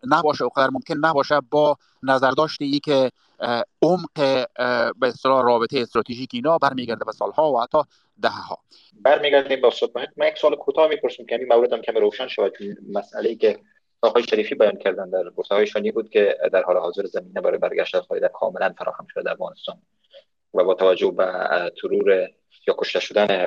نباشه 0.06 0.44
و 0.44 0.48
قدر 0.48 0.70
ممکن 0.70 0.96
نباشه 0.96 1.40
با 1.50 1.76
نظر 2.02 2.30
داشته 2.30 2.64
ای 2.64 2.80
که 2.80 3.10
عمق 3.82 4.14
به 4.98 5.06
اصطلاح 5.06 5.44
رابطه 5.44 5.80
استراتژیک 5.80 6.30
اینا 6.32 6.58
برمیگرده 6.58 7.04
به 7.04 7.12
سالها 7.12 7.52
و 7.52 7.60
حتی 7.60 7.78
ده 8.22 8.28
ها 8.28 8.58
برمیگردیم 9.02 9.60
با 9.60 9.70
صحبت. 9.70 10.08
من 10.16 10.26
یک 10.26 10.38
سال 10.38 10.56
کوتاه 10.56 10.88
می‌پرسم 10.88 11.24
که 11.26 11.34
این 11.34 11.48
موردم 11.48 11.80
کمی 11.80 12.00
روشن 12.00 12.28
شود. 12.28 12.52
مسئله 12.92 13.28
ای 13.28 13.36
که 13.36 13.58
آقای 14.02 14.22
شریفی 14.22 14.54
بیان 14.54 14.76
کردن 14.76 15.10
در 15.10 15.30
گفته‌هایشان 15.36 15.90
بود 15.90 16.10
که 16.10 16.38
در 16.52 16.62
حال 16.62 16.76
حاضر 16.76 17.06
زمینه 17.06 17.40
برای 17.40 17.58
برگشت 17.58 17.94
القاعده 17.94 18.30
کاملا 18.34 18.74
فراهم 18.78 19.06
شده 19.10 19.22
در 19.22 19.32
افغانستان. 19.32 19.82
و 20.54 20.64
با 20.64 20.74
توجه 20.74 21.10
به 21.10 21.26
ترور 21.80 22.30
یا 22.68 22.74
کشته 22.78 23.00
شدن 23.00 23.46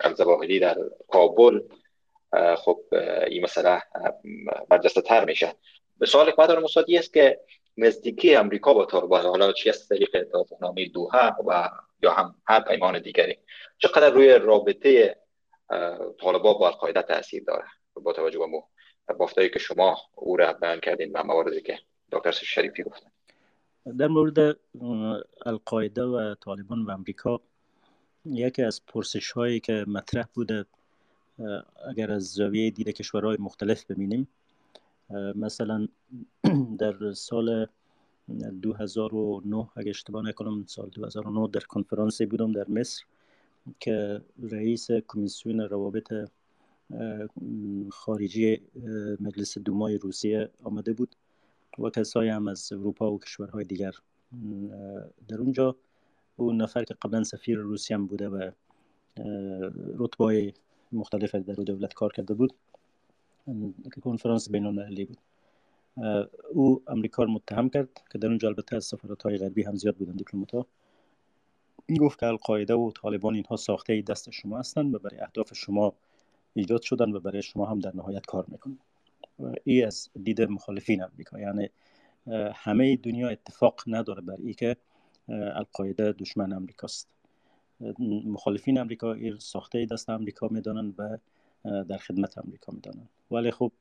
الزواهری 0.00 0.60
در 0.60 0.76
کابل 1.08 1.60
خب 2.56 2.80
این 3.26 3.42
مسئله 3.44 3.82
برجسته 4.68 5.00
تر 5.00 5.24
میشه. 5.24 5.54
به 5.98 6.06
سوال 6.06 6.30
که 6.30 6.46
دارم 6.46 6.64
استادی 6.64 6.98
است 6.98 7.12
که 7.12 7.40
نزدیکی 7.76 8.34
امریکا 8.34 8.74
با 8.74 8.84
طالبان 8.84 9.22
حالا 9.22 9.52
چی 9.52 9.68
از 9.70 9.88
طریق 9.88 10.22
توافقنامه 10.32 10.88
دوها 10.88 11.36
و 11.46 11.70
یا 12.02 12.12
هم 12.12 12.34
هر 12.46 12.60
پیمان 12.60 12.98
دیگری 13.02 13.38
چقدر 13.78 14.10
روی 14.10 14.28
رابطه 14.28 15.16
طالبان 16.20 16.54
با 16.58 16.66
القاعده 16.66 17.02
تاثیر 17.02 17.44
داره؟ 17.44 17.64
با 17.94 18.12
توجه 18.12 18.38
به 18.38 19.14
بافتایی 19.14 19.50
که 19.50 19.58
شما 19.58 19.98
او 20.14 20.36
را 20.36 20.52
بیان 20.52 20.80
کردین 20.80 21.12
و 21.14 21.24
مواردی 21.24 21.62
که 21.62 21.78
دکتر 22.12 22.30
شریفی 22.30 22.82
گفتن. 22.82 23.10
در 23.98 24.08
مورد 24.08 24.56
القاعده 25.46 26.02
و 26.02 26.34
طالبان 26.34 26.82
و 26.82 26.90
امریکا 26.90 27.40
یکی 28.24 28.62
از 28.62 28.86
پرسش 28.86 29.30
هایی 29.30 29.60
که 29.60 29.84
مطرح 29.88 30.24
بوده 30.34 30.64
اگر 31.88 32.12
از 32.12 32.24
زاویه 32.24 32.70
دید 32.70 32.88
کشورهای 32.88 33.36
مختلف 33.40 33.90
ببینیم 33.90 34.28
مثلا 35.34 35.88
در 36.80 37.12
سال 37.12 37.66
2009 38.62 39.68
اگر 39.76 39.90
اشتباه 39.90 40.24
نکنم 40.24 40.64
سال 40.66 40.88
2009 40.88 41.48
در 41.52 41.60
کنفرانسی 41.60 42.26
بودم 42.26 42.52
در 42.52 42.68
مصر 42.68 43.04
که 43.80 44.20
رئیس 44.42 44.90
کمیسیون 44.90 45.60
روابط 45.60 46.14
خارجی 47.90 48.60
مجلس 49.20 49.58
دومای 49.58 49.98
روسیه 49.98 50.50
آمده 50.64 50.92
بود. 50.92 51.16
و 51.78 51.90
کسایی 51.90 52.30
هم 52.30 52.48
از 52.48 52.72
اروپا 52.72 53.12
و 53.12 53.18
کشورهای 53.18 53.64
دیگر 53.64 53.92
در 55.28 55.36
اونجا. 55.36 55.76
اون 56.36 56.62
نفر 56.62 56.84
که 56.84 56.94
قبلا 56.94 57.24
سفیر 57.24 57.58
روسیه 57.58 57.96
هم 57.96 58.06
بوده 58.06 58.28
و 58.28 58.50
رتبای 59.98 60.52
مختلف 60.92 61.34
در 61.34 61.54
دولت 61.54 61.94
کار 61.94 62.12
کرده 62.12 62.34
بود 62.34 62.54
کنفرانس 64.02 64.50
بین 64.50 64.66
المللی 64.66 65.04
بود 65.04 65.18
او 66.52 66.82
امریکا 66.86 67.22
رو 67.22 67.30
متهم 67.30 67.68
کرد 67.68 67.88
که 68.12 68.18
در 68.18 68.28
اونجا 68.28 68.48
البته 68.48 68.76
از 68.76 68.84
سفارت 68.84 69.22
های 69.22 69.38
غربی 69.38 69.62
هم 69.62 69.74
زیاد 69.74 69.96
بودن 69.96 70.12
دیپلمات 70.12 70.54
ها 70.54 70.66
گفت 72.00 72.18
که 72.18 72.26
القاعده 72.26 72.74
و 72.74 72.90
طالبان 72.90 73.34
اینها 73.34 73.56
ساخته 73.56 74.00
دست 74.00 74.30
شما 74.30 74.58
هستند 74.58 74.94
و 74.94 74.98
برای 74.98 75.20
اهداف 75.20 75.54
شما 75.54 75.94
ایجاد 76.54 76.82
شدن 76.82 77.12
و 77.12 77.20
برای 77.20 77.42
شما 77.42 77.66
هم 77.66 77.78
در 77.78 77.96
نهایت 77.96 78.26
کار 78.26 78.44
می‌کنن 78.48 78.78
ای 79.64 79.82
از 79.82 80.08
دید 80.22 80.42
مخالفین 80.42 81.02
امریکا 81.02 81.40
یعنی 81.40 81.68
همه 82.54 82.96
دنیا 82.96 83.28
اتفاق 83.28 83.80
نداره 83.86 84.20
بر 84.20 84.36
ای 84.44 84.54
که 84.54 84.76
القاعده 85.28 86.12
دشمن 86.12 86.52
امریکاست 86.52 87.08
مخالفین 88.24 88.78
امریکا 88.78 89.12
این 89.12 89.38
ساخته 89.38 89.86
دست 89.86 90.10
امریکا 90.10 90.48
می‌دانند 90.48 90.94
و 90.98 91.18
در 91.84 91.98
خدمت 91.98 92.38
امریکا 92.38 92.72
می‌دانند. 92.72 93.08
ولی 93.30 93.50
خب 93.50 93.72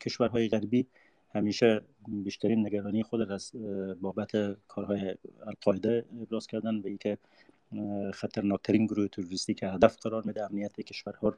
کشورهای 0.00 0.48
غربی 0.48 0.86
همیشه 1.34 1.80
بیشترین 2.08 2.66
نگرانی 2.66 3.02
خود 3.02 3.32
از 3.32 3.52
بابت 4.00 4.30
کارهای 4.68 5.14
القاعده 5.46 6.04
ابراز 6.22 6.46
کردن 6.46 6.82
به 6.82 6.88
اینکه 6.88 7.18
خطرناکترین 8.14 8.86
گروه 8.86 9.08
تروریستی 9.08 9.54
که 9.54 9.68
هدف 9.68 9.96
قرار 9.96 10.22
میده 10.26 10.44
امنیت 10.44 10.80
کشورها 10.80 11.34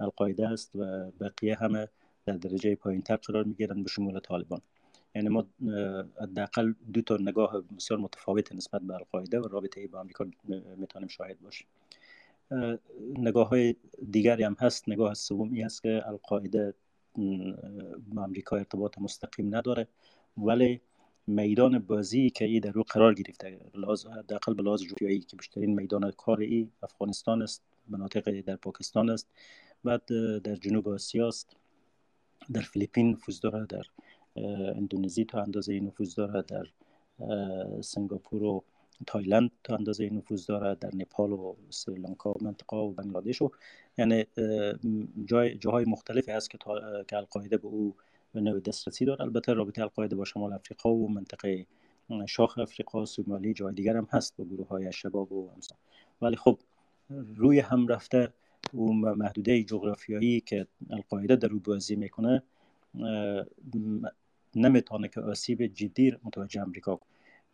القاعده 0.00 0.48
است 0.48 0.76
و 0.76 1.10
بقیه 1.20 1.54
همه 1.54 1.88
در 2.26 2.36
درجه 2.36 2.74
پایین 2.74 3.02
تر 3.02 3.16
قرار 3.16 3.44
می‌گیرن 3.44 3.82
به 3.82 3.88
شمول 3.88 4.20
طالبان. 4.20 4.60
یعنی 5.14 5.28
ما 5.28 5.46
حداقل 6.22 6.72
دو 6.92 7.02
تا 7.02 7.16
نگاه 7.16 7.60
بسیار 7.76 8.00
متفاوت 8.00 8.52
نسبت 8.52 8.82
به 8.82 8.94
القاعده 8.94 9.40
و 9.40 9.48
رابطه 9.48 9.86
با 9.86 10.00
آمریکا 10.00 10.26
می‌تونیم 10.76 11.08
شاهد 11.08 11.40
باشیم. 11.40 11.66
نگاه 13.18 13.48
های 13.48 13.74
دیگری 14.10 14.42
هم 14.42 14.56
هست. 14.60 14.88
نگاه 14.88 15.14
سومی 15.14 15.64
است 15.64 15.82
که 15.82 16.02
القاعده 16.06 16.74
با 18.14 18.22
آمریکا 18.22 18.56
ارتباط 18.56 18.98
مستقیم 18.98 19.56
نداره 19.56 19.88
ولی 20.38 20.80
میدان 21.26 21.78
بازی 21.78 22.30
که 22.30 22.44
ای 22.44 22.60
در 22.60 22.70
رو 22.70 22.82
قرار 22.82 23.14
گرفته 23.14 23.60
حداقل 24.18 24.54
به 24.54 24.62
لحاظ 24.62 24.82
جغرافیایی 24.82 25.20
که 25.20 25.36
بیشترین 25.36 25.74
میدان 25.74 26.10
کار 26.10 26.40
ای 26.40 26.68
افغانستان 26.82 27.42
است 27.42 27.62
مناطق 27.88 28.40
در 28.40 28.56
پاکستان 28.56 29.10
است 29.10 29.28
بعد 29.84 30.06
در 30.42 30.54
جنوب 30.54 30.88
آسیا 30.88 31.28
است. 31.28 31.56
در 32.52 32.60
فیلیپین 32.60 33.10
نفوذ 33.10 33.40
داره 33.40 33.66
در 33.66 33.84
اندونزی 34.76 35.24
تا 35.24 35.42
اندازه 35.42 35.80
نفوذ 35.80 36.14
داره 36.14 36.42
در 36.42 36.66
سنگاپور 37.80 38.42
و 38.42 38.64
تایلند 39.06 39.50
تا 39.64 39.76
اندازه 39.76 40.10
نفوذ 40.10 40.46
داره 40.46 40.74
در 40.74 40.90
نپال 40.94 41.32
و 41.32 41.54
سریلانکا 41.70 42.32
و 42.32 42.36
منطقه 42.40 42.76
و 42.76 42.92
بنگلادش 42.92 43.42
و 43.42 43.50
یعنی 43.98 44.24
جای 45.24 45.54
جاهای 45.54 45.84
مختلفی 45.84 46.32
هست 46.32 46.50
که 46.50 46.58
که 47.08 47.16
القاعده 47.16 47.56
به 47.56 47.66
او 47.66 47.94
به 48.32 48.40
نوع 48.40 48.60
دسترسی 48.60 49.04
داره 49.04 49.20
البته 49.20 49.52
رابطه 49.52 49.82
القاعده 49.82 50.16
با 50.16 50.24
شمال 50.24 50.52
افریقا 50.52 50.94
و 50.94 51.08
منطقه 51.08 51.66
شاخ 52.28 52.58
افریقا 52.58 53.04
سومالی 53.04 53.54
جای 53.54 53.74
دیگر 53.74 53.96
هم 53.96 54.08
هست 54.10 54.36
با 54.36 54.44
گروه 54.44 54.68
های 54.68 54.92
شباب 54.92 55.32
و 55.32 55.50
همسان. 55.50 55.78
ولی 56.22 56.36
خب 56.36 56.58
روی 57.36 57.60
هم 57.60 57.86
رفته 57.86 58.32
و 58.74 59.14
محدوده 59.14 59.62
جغرافیایی 59.62 60.40
که 60.40 60.66
القاعده 60.90 61.36
در 61.36 61.48
رو 61.48 61.58
بازی 61.60 61.96
می‌کنه 61.96 62.42
نمی‌تونه 64.54 65.08
که 65.08 65.20
آسیب 65.20 65.66
جدی 65.66 66.16
متوجه 66.24 66.62
امریکا 66.62 66.96
کنه 66.96 67.08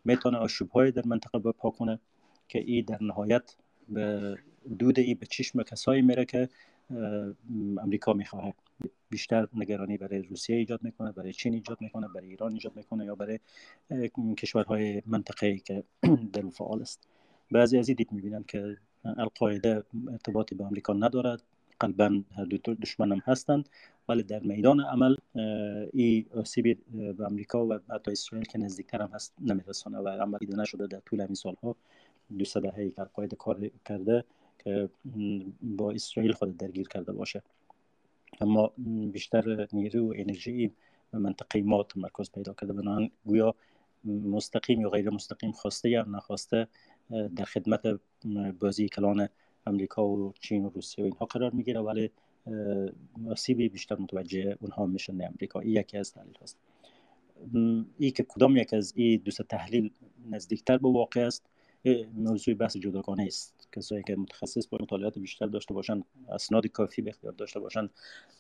می‌تونه 0.05 0.39
آشوب 0.39 0.91
در 0.91 1.03
منطقه 1.07 1.39
بپا 1.39 1.71
کنه 1.71 1.99
که 2.49 2.59
ای 2.59 2.83
در 2.83 3.03
نهایت 3.03 3.57
به 3.89 4.37
دود 4.79 4.99
ای 4.99 5.15
به 5.15 5.27
چشم 5.27 5.63
کسایی 5.63 6.03
میره 6.03 6.25
که 6.25 6.49
امریکا 7.79 8.13
می‌خواه 8.13 8.53
بیشتر 9.11 9.49
نگرانی 9.55 9.99
برای 9.99 10.23
روسیه 10.23 10.57
ایجاد 10.57 10.85
می‌کنه 10.85 11.13
برای 11.13 11.33
چین 11.33 11.55
ایجاد 11.55 11.81
می‌کنه 11.81 12.09
برای 12.09 12.29
ایران 12.29 12.53
ایجاد 12.53 12.77
می‌کنه 12.77 13.05
یا 13.05 13.15
برای 13.15 13.39
کشورهای 14.39 15.03
منطقه 15.07 15.59
که 15.59 15.85
در 16.33 16.49
فعال 16.49 16.83
است. 16.83 17.09
بعضی 17.51 17.79
از 17.79 17.87
دید 17.87 18.13
می‌بینن 18.13 18.45
که 18.49 18.77
القاعده 19.05 19.83
ارتباطی 20.11 20.55
به 20.55 20.65
آمریکا 20.65 20.93
ندارد. 20.93 21.43
قلبا 21.81 22.23
هر 22.37 22.45
دو 22.45 22.75
دشمن 22.75 23.13
هم 23.13 23.23
هستند 23.25 23.69
ولی 24.09 24.23
در 24.23 24.41
میدان 24.41 24.81
عمل 24.81 25.17
این 25.93 26.27
آسیب 26.37 26.79
به 27.17 27.27
امریکا 27.27 27.67
و 27.67 27.79
حتی 27.91 28.11
اسرائیل 28.11 28.47
که 28.47 28.59
نزدیکتر 28.59 29.03
هم 29.03 29.11
هست 29.15 29.35
نمیرسانه 29.41 29.99
و 29.99 30.09
عمل 30.09 30.39
دیده 30.39 30.57
نشده. 30.57 30.87
در 30.87 31.01
طول 31.01 31.21
این 31.21 31.35
سالها 31.35 31.77
دو 32.39 32.45
سه 32.45 32.61
دهه 32.61 32.91
که 32.91 33.01
القاعده 33.01 33.37
کار 33.37 33.71
کرده 33.85 34.25
که 34.59 34.89
با 35.63 35.91
اسرائیل 35.91 36.33
خود 36.33 36.57
درگیر 36.57 36.89
کرده 36.89 37.13
باشه. 37.13 37.43
اما 38.41 38.73
بیشتر 39.13 39.69
نیرو 39.73 40.09
و 40.09 40.15
انرژی 40.17 40.73
به 41.11 41.19
منطقه 41.19 41.63
ما 41.63 41.83
تمرکز 41.83 42.31
پیدا 42.31 42.53
کرده. 42.53 42.73
بنابراین 42.73 43.11
گویا 43.27 43.55
مستقیم 44.05 44.81
یا 44.81 44.91
غیر 44.91 45.11
مستقیم 45.11 45.53
خواسته 45.53 45.91
یا 45.91 46.03
نخواسته 46.03 46.69
در 47.37 47.45
خدمت 47.45 48.01
بازی 48.61 48.89
کلان 48.89 49.29
امریکا 49.67 50.07
و 50.07 50.33
چین 50.41 50.65
و 50.65 50.69
روسیه 50.69 51.05
و 51.05 51.07
اینها 51.07 51.27
قرار 51.27 51.51
می‌گیره 51.51 51.81
ولی 51.81 52.11
آسیبی 53.31 53.69
بیشتر 53.69 53.97
متوجه 53.97 54.57
اونها 54.61 54.87
میشن 54.87 55.23
امریکا 55.23 55.61
این 55.61 55.77
یکی 55.77 55.99
از 55.99 56.15
دلیل 56.15 56.35
هست 56.43 56.59
ای 57.99 58.11
که 58.11 58.23
کدام 58.23 58.57
یک 58.57 58.75
از 58.75 58.93
این 58.97 59.21
دوست 59.25 59.43
تحلیل 59.43 59.91
نزدیکتر 60.31 60.79
به 60.79 60.89
واقع 60.89 61.21
است 61.21 61.47
موضوع 62.15 62.55
بحث 62.55 62.77
جداگانه 62.77 63.25
است. 63.27 63.62
کسایی 63.73 64.03
که 64.03 64.17
متخصص 64.17 64.67
با 64.67 64.79
مطالعات 64.81 65.19
بیشتر 65.19 65.47
داشته 65.47 65.75
باشن 65.75 66.03
اسناد 66.29 66.67
کافی 66.67 67.03
به 67.03 67.11
اختیار 67.11 67.33
داشته 67.33 67.61
باشن 67.61 67.89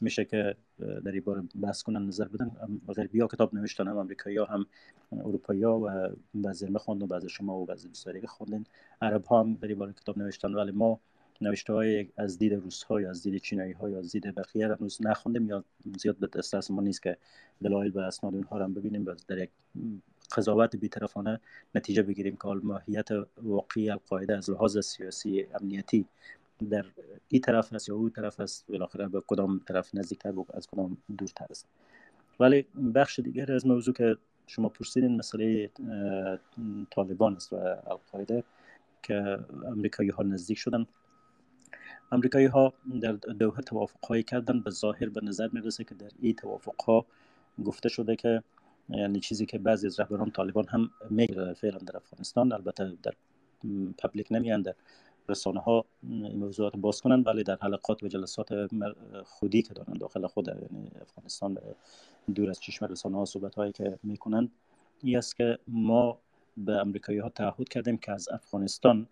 میشه 0.00 0.24
که 0.24 0.56
در 0.78 1.12
این 1.12 1.20
باره 1.20 1.42
بحث 1.62 1.82
کنن 1.82 2.06
نظر 2.06 2.28
بدن 2.28 2.50
غربی 2.88 3.20
ها 3.20 3.26
کتاب 3.26 3.54
نوشتن 3.54 3.88
هم 3.88 3.96
امریکایی 3.96 4.36
ها 4.36 4.44
هم 4.44 4.66
اروپایی 5.12 5.62
ها 5.62 5.80
و 5.80 6.16
بعضی 6.34 6.66
ما 6.66 6.78
خوندن 6.78 7.06
بعضی 7.06 7.28
شما 7.28 7.60
و 7.60 7.66
بعضی 7.66 7.88
دوستان 7.88 8.14
دیگه 8.14 8.26
خوندن. 8.26 8.64
عرب 9.02 9.24
ها 9.24 9.40
هم 9.40 9.54
در 9.54 9.68
این 9.68 9.78
باره 9.78 9.92
کتاب 9.92 10.18
نوشتن 10.18 10.54
ولی 10.54 10.72
ما 10.72 11.00
نوشته 11.40 11.72
های 11.72 12.08
از 12.16 12.38
دید 12.38 12.54
روس 12.54 12.82
های 12.82 13.04
از 13.04 13.22
دید 13.22 13.42
چینایی 13.42 13.72
های 13.72 13.94
از 13.94 14.12
دید 14.12 14.34
بقیه 14.34 14.66
هنوز 14.66 14.98
نخوندیم. 15.00 15.48
یا 15.48 15.64
زیاد 15.98 16.16
به 16.16 16.26
دست 16.26 16.70
ما 16.70 16.82
نیست 16.82 17.02
که 17.02 17.16
دلایل 17.62 17.92
و 17.92 17.98
اسناد 17.98 18.34
اونها 18.34 18.58
را 18.58 18.68
ببینیم 18.68 19.04
در 19.28 19.38
یک 19.38 19.50
قضاوت 20.36 20.76
بیطرفانه 20.76 21.40
نتیجه 21.74 22.02
بگیریم 22.02 22.36
که 22.42 22.48
ماهیت 22.48 23.08
واقعی 23.42 23.90
القاعده 23.90 24.36
از 24.36 24.50
لحاظ 24.50 24.78
سیاسی 24.78 25.46
امنیتی 25.60 26.06
در 26.70 26.84
این 27.28 27.40
طرف 27.40 27.72
است 27.72 27.88
یا 27.88 27.94
اون 27.94 28.10
طرف 28.10 28.40
است 28.40 28.64
بالاخره 28.68 29.08
به 29.08 29.22
کدام 29.26 29.60
طرف 29.66 29.94
نزدیکتر 29.94 30.38
و 30.38 30.46
از 30.54 30.66
کدام 30.66 30.96
دورتر 31.18 31.46
است. 31.50 31.66
ولی 32.40 32.66
بخش 32.94 33.18
دیگر 33.18 33.52
از 33.52 33.66
موضوع 33.66 33.94
که 33.94 34.16
شما 34.46 34.68
پرسیدین 34.68 35.16
مسئله 35.16 35.70
طالبان 36.90 37.36
است 37.36 37.52
و 37.52 37.56
القاعده 37.86 38.44
که 39.02 39.38
امریکایی 39.66 40.10
ها 40.10 40.22
نزدیک 40.22 40.58
شدن. 40.58 40.86
امریکایی 42.12 42.46
ها 42.46 42.72
در 43.00 43.12
دوحه 43.12 43.62
توافق 43.62 44.16
کردن 44.24 44.60
به 44.60 44.70
ظاهر 44.70 45.08
به 45.08 45.20
نظر 45.22 45.48
می‌رسه 45.52 45.84
که 45.84 45.94
در 45.94 46.10
این 46.20 46.34
توافق 46.34 46.82
ها 46.82 47.06
گفته 47.64 47.88
شده 47.88 48.16
که 48.16 48.42
یعنی 48.88 49.20
چیزی 49.20 49.46
که 49.46 49.58
بعضی 49.58 49.86
از 49.86 50.00
رهبران 50.00 50.30
طالبان 50.30 50.68
هم 50.68 50.90
میگه 51.10 51.52
فعلا 51.52 51.78
در 51.78 51.96
افغانستان 51.96 52.52
البته 52.52 52.92
در 53.02 53.14
پبلیک 53.98 54.26
نمیان 54.30 54.64
رسانه 55.28 55.60
ها 55.60 55.84
این 56.02 56.36
موضوعات 56.36 56.76
باز 56.76 57.00
کنند 57.00 57.26
ولی 57.26 57.42
در 57.42 57.58
حلقات 57.60 58.02
و 58.02 58.08
جلسات 58.08 58.68
خودی 59.24 59.62
که 59.62 59.74
دارن 59.74 59.92
داخل 59.92 60.26
خود 60.26 60.48
یعنی 60.48 60.90
افغانستان 61.00 61.58
دور 62.34 62.50
از 62.50 62.60
چشم 62.60 62.86
رسانه 62.86 63.16
ها 63.16 63.24
صحبت 63.24 63.54
هایی 63.54 63.72
که 63.72 63.98
می‌کنند 64.02 64.50
این 65.02 65.18
است 65.18 65.36
که 65.36 65.58
ما 65.68 66.18
به 66.56 66.72
امریکایی 66.72 67.18
ها 67.18 67.28
تعهد 67.28 67.68
کردیم 67.68 67.96
که 67.96 68.12
از 68.12 68.28
افغانستان 68.28 69.06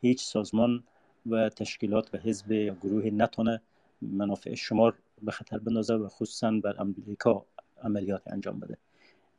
هیچ 0.00 0.24
سازمان 0.24 0.84
و 1.26 1.48
تشکیلات 1.48 2.14
و 2.14 2.18
حزب 2.18 2.52
یا 2.52 2.74
گروهی 2.74 3.10
نتونه 3.10 3.62
منافع 4.02 4.54
شمار 4.54 4.94
به 5.22 5.32
خطر 5.32 5.58
بندازه 5.58 5.94
و 5.94 6.08
خصوصا 6.08 6.50
بر 6.50 6.74
امریکا 6.78 7.44
عملیات 7.82 8.22
انجام 8.26 8.60
بده. 8.60 8.78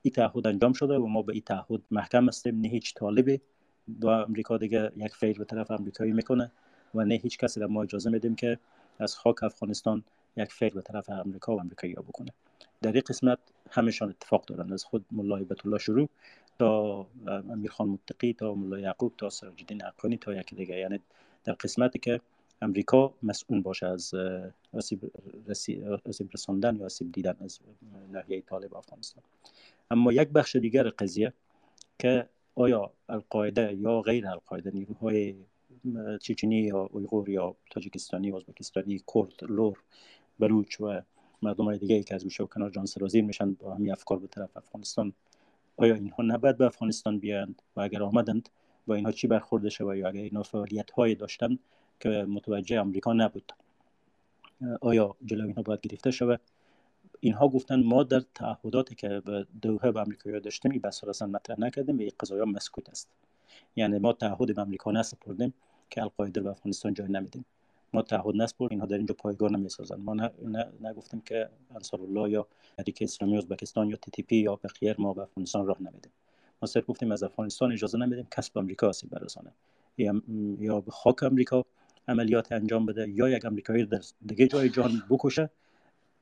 این 0.05 0.13
تعهد 0.13 0.47
انجام 0.47 0.73
شده 0.73 0.95
و 0.97 1.07
ما 1.07 1.21
به 1.21 1.33
این 1.33 1.41
تعهد 1.41 1.81
محکم 1.91 2.27
هستیم. 2.27 2.61
نه 2.61 2.67
هیچ 2.67 2.93
طالبی 2.93 3.41
با 3.87 4.23
امریکا 4.23 4.57
دیگه 4.57 4.91
یک 4.97 5.15
فیل 5.15 5.37
به 5.37 5.45
طرف 5.45 5.71
امریکایی 5.71 6.11
می‌کنه 6.11 6.51
و 6.95 7.05
نه 7.05 7.15
هیچ 7.15 7.37
کسی 7.37 7.59
را 7.59 7.67
ما 7.67 7.83
اجازه 7.83 8.09
میدیم 8.09 8.35
که 8.35 8.59
از 8.99 9.15
خاک 9.15 9.43
افغانستان 9.43 10.03
یک 10.37 10.53
فیل 10.53 10.69
به 10.69 10.81
طرف 10.81 11.09
امریکا 11.09 11.55
و 11.55 11.59
امریکایی 11.59 11.93
بکنه. 11.93 12.31
در 12.81 12.91
این 12.91 13.01
قسمت 13.07 13.39
همشان 13.69 14.09
اتفاق 14.09 14.45
دارن 14.45 14.73
از 14.73 14.83
خود 14.83 15.05
ملای 15.11 15.43
بیت 15.43 15.65
الله 15.65 15.77
شروع 15.77 16.09
تا 16.59 17.07
امیرخان 17.27 17.87
متقی 17.89 18.33
تا 18.33 18.55
ملا 18.55 18.79
یعقوب 18.79 19.13
تا 19.17 19.29
سراج 19.29 19.63
الدین 19.69 20.17
تا 20.17 20.33
یک 20.33 20.55
دیگه. 20.55 20.77
یعنی 20.77 20.99
در 21.43 21.53
قسمتی 21.53 21.99
که 21.99 22.21
امریکا 22.61 23.13
مسئول 23.23 23.61
باشه 23.61 23.87
از 23.87 24.13
آسیب, 24.73 25.11
رساندن 26.33 26.75
یا 26.75 26.85
آسیب 26.85 27.11
دیدن 27.11 27.35
از 27.41 27.59
ناحیه 28.11 28.41
طالب 28.41 28.75
افغانستان. 28.75 29.23
اما 29.91 30.13
یک 30.13 30.29
بخش 30.29 30.55
دیگر 30.55 30.89
قضیه 30.89 31.33
که 31.99 32.29
آیا 32.55 32.91
القاعده 33.09 33.73
یا 33.73 34.01
غیر 34.01 34.27
القاعده 34.27 34.71
نیروهای 34.73 35.35
چچنی 36.21 36.55
یا 36.61 36.89
اویغور 36.91 37.29
یا 37.29 37.55
تاجیکستانی 37.69 38.31
ازبکستانی 38.31 39.03
کرد 39.13 39.33
لور 39.41 39.77
بلوچ 40.39 40.81
و 40.81 41.01
مردم 41.41 41.65
های 41.65 41.77
دیگه 41.77 42.03
که 42.03 42.15
از 42.15 42.23
گوشه 42.23 42.43
و 42.43 42.47
کنار 42.47 42.69
جان 42.69 42.85
سرازیر 42.85 43.23
میشن 43.23 43.53
با 43.53 43.75
همین 43.75 43.91
افکار 43.91 44.19
به 44.19 44.27
طرف 44.27 44.57
افغانستان 44.57 45.13
آیا 45.77 45.95
اینها 45.95 46.23
نباید 46.23 46.57
به 46.57 46.65
افغانستان 46.65 47.19
بیایند 47.19 47.61
و 47.75 47.81
اگر 47.81 48.03
آمدند 48.03 48.49
با 48.87 48.95
اینها 48.95 49.11
چی 49.11 49.27
برخورده 49.27 49.69
شود 49.69 49.97
یا 49.97 50.07
اگر 50.07 50.21
اینها 50.21 50.43
فعالیت 50.43 50.91
های 50.91 51.15
داشتن 51.15 51.59
که 51.99 52.09
متوجه 52.09 52.79
امریکا 52.79 53.13
نبود 53.13 53.53
آیا 54.81 55.15
جلو 55.25 55.45
اینها 55.45 55.61
باید 55.61 55.81
گرفته 55.81 56.11
شود 56.11 56.41
اینها 57.23 57.47
گفتن 57.47 57.83
ما 57.83 58.03
در 58.03 58.21
تعهداتی 58.35 58.95
که 58.95 59.21
به 59.25 59.45
دوحه 59.61 59.91
به 59.91 59.99
امریکا 59.99 60.39
داشتیم 60.39 60.71
این 60.71 60.81
بس 60.81 61.03
اصلا 61.03 61.27
مطرح 61.27 61.59
نکردیم 61.59 61.97
و 61.97 62.01
این 62.01 62.11
قضایا 62.19 62.45
مسکوت 62.45 62.89
است. 62.89 63.09
یعنی 63.75 63.99
ما 63.99 64.13
تعهد 64.13 64.55
به 64.55 64.61
امریکا 64.61 64.91
نسپردیم 64.91 65.53
که 65.89 66.01
القاعده 66.01 66.41
به 66.41 66.49
افغانستان 66.49 66.93
جای 66.93 67.07
نمیدیم. 67.07 67.45
ما 67.93 68.01
تعهد 68.01 68.35
نسپرد 68.35 68.71
اینها 68.71 68.85
در 68.85 68.97
اینجا 68.97 69.15
پایگاه 69.15 69.51
نمی‌سازن. 69.51 69.95
ما 69.95 70.13
نگفتیم 70.81 71.21
که 71.21 71.49
انصار 71.75 72.01
الله 72.01 72.29
یا 72.29 72.47
حرکت 72.77 73.01
اسلامی 73.01 73.37
ازبکستان 73.37 73.89
یا 73.89 73.95
تی 73.95 74.23
پی 74.23 74.35
یا 74.35 74.55
بقیه 74.55 74.95
ما 74.97 75.13
به 75.13 75.21
افغانستان 75.21 75.65
راه 75.65 75.81
نمیدیم. 75.81 76.11
ما 76.61 76.67
صرف 76.67 76.89
گفتیم 76.89 77.11
از 77.11 77.23
افغانستان 77.23 77.71
اجازه 77.71 77.97
نمیدیم 77.97 78.27
کسب 78.31 78.57
امریکا 78.57 78.87
آسیب 78.87 79.09
برسانه. 79.09 79.51
یا 80.59 80.81
به 80.81 80.91
خاک 80.91 81.23
امریکا 81.23 81.65
عملیات 82.07 82.51
انجام 82.51 82.85
بده 82.85 83.09
یا 83.09 83.29
یک 83.29 83.45
امریکایی 83.45 83.85
در 83.85 84.01
دیگه 84.25 84.47
جای 84.47 84.69
جهان 84.69 85.03
بکشه 85.09 85.49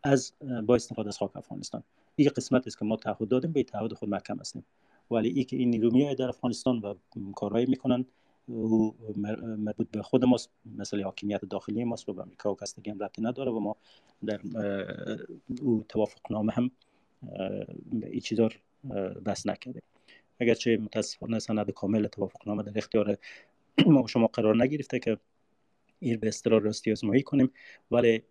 از 0.03 0.33
با 0.65 0.75
استفاده 0.75 1.07
از 1.07 1.17
خاک 1.17 1.37
افغانستان. 1.37 1.83
این 2.15 2.29
قسمت 2.37 2.67
است 2.67 2.79
که 2.79 2.85
ما 2.85 2.95
تعهد 2.95 3.27
دادیم 3.27 3.51
به 3.51 3.63
تعهد 3.63 3.93
خود 3.93 4.09
محکم 4.09 4.39
هستیم. 4.39 4.65
ولی 5.11 5.29
ای 5.29 5.43
که 5.43 5.57
این 5.57 5.69
نیرومی 5.69 6.15
در 6.15 6.29
افغانستان 6.29 6.79
و 6.79 6.93
کارهایی 7.35 7.65
می‌کنن 7.65 8.05
او 8.47 8.95
مربوط 9.57 9.91
به 9.91 10.01
خود 10.01 10.25
ماست. 10.25 10.49
مثل 10.65 11.01
حاکمیت 11.01 11.45
داخلی 11.45 11.83
ماست 11.83 12.09
و 12.09 12.13
به 12.13 12.21
امریکا 12.21 12.51
و 12.51 12.55
کستگی 12.55 12.91
هم 12.91 12.99
ربطی 12.99 13.21
نداره 13.21 13.51
و 13.51 13.59
ما 13.59 13.75
در 14.25 14.41
او 15.61 15.85
توافق 15.89 16.31
نامه 16.31 16.53
هم 16.53 16.71
این 17.91 18.19
چیزا 18.19 18.49
بس 19.25 19.47
نکردیم. 19.47 19.81
اگرچه 20.39 20.77
متاسفانه 20.77 21.39
سند 21.39 21.71
کامل 21.71 22.07
توافق 22.07 22.47
نامه 22.47 22.63
در 22.63 22.77
اختیار 22.77 23.17
ما 23.87 24.07
شما 24.07 24.27
قرار 24.27 24.63
نگرفته 24.63 24.99
که 24.99 25.17
این 25.99 26.19
به 26.19 26.27
اصطلاح 26.27 26.61
راستی 26.61 26.91
آزمایی 26.91 27.21
کنیم 27.21 27.51
ولی 27.91 28.23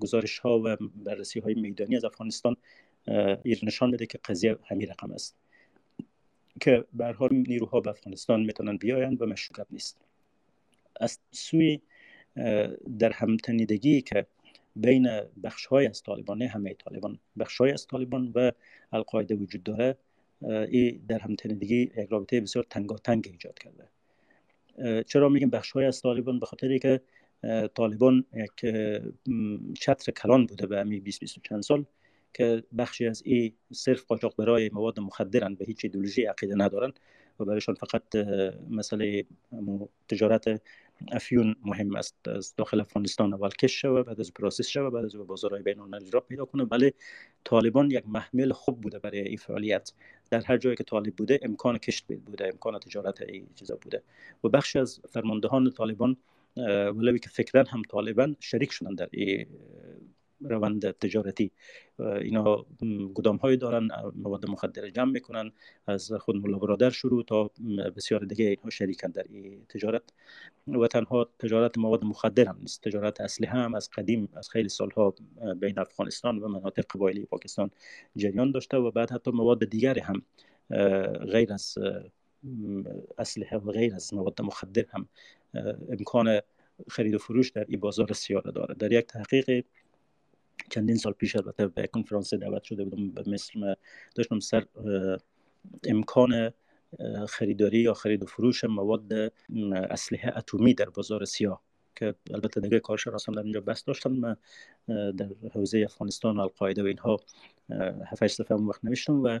گزارش 0.00 0.38
ها 0.38 0.62
و 0.64 0.76
بررسی 1.04 1.40
های 1.40 1.54
میدانی 1.54 1.96
از 1.96 2.04
افغانستان 2.04 2.56
این 3.42 3.56
نشان 3.62 3.90
میده 3.90 4.06
که 4.06 4.18
قضیه 4.24 4.56
همین 4.64 4.88
رقم 4.88 5.12
است 5.12 5.36
که 6.60 6.84
به 6.92 7.06
حال 7.06 7.28
نیروها 7.32 7.80
به 7.80 7.90
افغانستان 7.90 8.40
می‌تونن 8.40 8.76
بیایند 8.76 9.22
و 9.22 9.26
مشکل 9.26 9.64
نیست. 9.70 10.00
از 11.00 11.18
سوی 11.30 11.80
در 12.98 13.12
همتنیدگی 13.12 14.00
که 14.00 14.26
بین 14.76 15.08
بخش 15.42 15.66
های 15.66 15.86
از 15.86 16.02
طالبان 16.02 16.38
نه 16.38 16.48
همه 16.48 16.74
طالبان 16.74 17.18
بخش 17.38 17.56
های 17.56 17.72
از 17.72 17.86
طالبان 17.86 18.32
و 18.34 18.52
القاعده 18.92 19.34
وجود 19.34 19.62
داره 19.62 19.96
این 20.42 21.00
در 21.08 21.18
همتنیدگی 21.18 21.92
یک 21.96 22.08
رابطه 22.10 22.40
بسیار 22.40 22.66
تنگاتنگ 22.70 23.28
ایجاد 23.32 23.58
کرده. 23.58 23.88
چرا 25.02 25.28
میگیم 25.28 25.50
بخش 25.50 25.72
های 25.72 25.84
از 25.84 26.02
طالبان؟ 26.02 26.40
به 26.40 26.46
خاطری 26.46 26.78
که 26.78 27.00
طالبان 27.74 28.24
یک 28.34 28.74
چتر 29.80 30.12
کلان 30.12 30.46
بوده 30.46 30.66
به 30.66 30.80
امی 30.80 31.00
20 31.00 31.20
20 31.20 31.38
چند 31.42 31.62
سال 31.62 31.84
که 32.34 32.62
بخشی 32.78 33.06
از 33.06 33.22
این 33.24 33.52
صرف 33.72 34.04
قاچاق 34.04 34.34
برای 34.36 34.70
مواد 34.72 35.00
مخدرن 35.00 35.54
به 35.54 35.64
هیچ 35.64 35.80
ایدولوژی 35.84 36.24
عقیده 36.24 36.54
ندارن 36.56 36.92
و 37.40 37.44
برایشان 37.44 37.74
فقط 37.74 38.16
مسئله 38.70 39.24
تجارت 40.08 40.60
افیون 41.12 41.56
مهم 41.64 41.96
است 41.96 42.28
از 42.28 42.54
داخل 42.56 42.80
افغانستان 42.80 43.34
اول 43.34 43.48
کش 43.48 43.80
شوه 43.80 44.02
بعد 44.02 44.20
از 44.20 44.32
process 44.32 44.66
شوه 44.66 44.90
بعد 44.90 45.04
از 45.04 45.16
بازارهای 45.16 45.62
بین 45.62 45.80
المللی 45.80 46.10
پیدا 46.28 46.44
کنه. 46.44 46.64
ولی 46.64 46.92
طالبان 47.44 47.90
یک 47.90 48.04
محمل 48.06 48.52
خوب 48.52 48.80
بوده 48.80 48.98
برای 48.98 49.20
این 49.20 49.36
فعالیت. 49.36 49.92
در 50.30 50.40
هر 50.40 50.56
جایی 50.56 50.76
که 50.76 50.84
طالب 50.84 51.14
بوده 51.16 51.40
امکان 51.42 51.78
کشت 51.78 52.06
بوده 52.06 52.48
امکان 52.48 52.78
تجارت 52.78 53.22
این 53.22 53.46
چیزا 53.54 53.76
بوده. 53.76 54.02
و 54.44 54.48
بخش 54.48 54.76
از 54.76 55.00
فرماندهان 55.08 55.70
طالبان 55.70 56.16
ولوی 56.56 57.18
که 57.18 57.28
فکرا 57.28 57.64
هم 57.68 57.82
طالبان 57.82 58.36
شریک 58.40 58.72
شدن 58.72 58.94
در 58.94 59.08
این 59.12 59.46
روند 60.40 60.90
تجارتی. 60.90 61.50
اینا 61.98 62.66
گدام 63.14 63.36
های 63.36 63.56
دارن 63.56 63.88
مواد 64.14 64.46
مخدر 64.50 64.90
جمع 64.90 65.12
می‌کنن 65.12 65.52
از 65.86 66.12
خود 66.12 66.36
ملا 66.36 66.58
برادر 66.58 66.90
شروع 66.90 67.24
تا 67.24 67.50
بسیار 67.96 68.24
دیگه 68.24 68.44
اینها 68.44 68.70
شریکن 68.70 69.10
در 69.10 69.24
این 69.28 69.66
تجارت. 69.68 70.02
و 70.68 70.86
تنها 70.86 71.28
تجارت 71.38 71.78
مواد 71.78 72.04
مخدر 72.04 72.48
هم 72.48 72.56
نیست. 72.60 72.82
تجارت 72.82 73.20
اصلی 73.20 73.46
هم 73.46 73.74
از 73.74 73.90
قدیم 73.90 74.28
از 74.34 74.50
خیلی 74.50 74.68
سالها 74.68 75.14
بین 75.60 75.78
افغانستان 75.78 76.38
و 76.38 76.48
مناطق 76.48 76.84
قبایلی 76.90 77.26
پاکستان 77.26 77.70
جریان 78.16 78.50
داشته 78.50 78.76
و 78.76 78.90
بعد 78.90 79.10
حتی 79.10 79.30
مواد 79.30 79.64
دیگر 79.64 79.98
هم 79.98 80.22
غیر 81.32 81.52
از 81.52 81.78
اسلحه 83.18 83.58
و 83.58 83.72
غیر 83.72 83.94
از 83.94 84.14
مواد 84.14 84.42
مخدر 84.42 84.84
هم 84.90 85.08
امکان 85.88 86.40
خرید 86.88 87.14
و 87.14 87.18
فروش 87.18 87.50
در 87.50 87.64
این 87.68 87.80
بازار 87.80 88.12
سیاره 88.12 88.52
داره. 88.52 88.74
در 88.74 88.92
یک 88.92 89.06
تحقیق 89.06 89.64
چندین 90.70 90.96
سال 90.96 91.12
پیش 91.12 91.36
البته 91.36 91.66
به 91.66 91.86
کنفرانس 91.86 92.34
دعوت 92.34 92.62
شده 92.62 92.84
بودم 92.84 93.10
به 93.10 93.30
مصر 93.30 93.76
داشتم 94.14 94.40
سر 94.40 94.66
امکان 95.84 96.52
خریداری 97.28 97.78
یا 97.78 97.94
خرید 97.94 98.22
و 98.22 98.26
فروش 98.26 98.64
مواد 98.64 99.12
اسلحه 99.90 100.36
اتمی 100.36 100.74
در 100.74 100.88
بازار 100.88 101.24
سیاه. 101.24 101.62
که 101.96 102.14
البته 102.34 102.60
دیگه 102.60 102.80
کارشناس 102.80 103.28
هم 103.28 103.34
در 103.34 103.42
اینجا 103.42 103.60
بس 103.60 103.84
داشتم 103.84 104.36
در 104.88 105.28
حوزه 105.54 105.78
افغانستان 105.78 106.36
و 106.36 106.40
القاعده 106.40 106.82
و 106.82 106.86
اینها 106.86 107.20
هفت 108.06 108.26
صفحه 108.26 108.56
وقت 108.56 108.84
نوشتم 108.84 109.22
و 109.22 109.38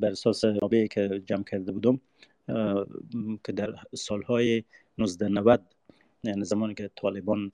بر 0.00 0.10
اساس 0.10 0.44
نابه 0.44 0.88
که 0.88 1.22
جمع 1.26 1.44
کرده 1.44 1.72
بودم 1.72 2.00
که 3.44 3.52
در 3.52 3.74
سالهای 3.94 4.64
1990 4.98 5.62
یعنی 6.24 6.44
زمانی 6.44 6.74
که 6.74 6.90
طالبان 6.96 7.52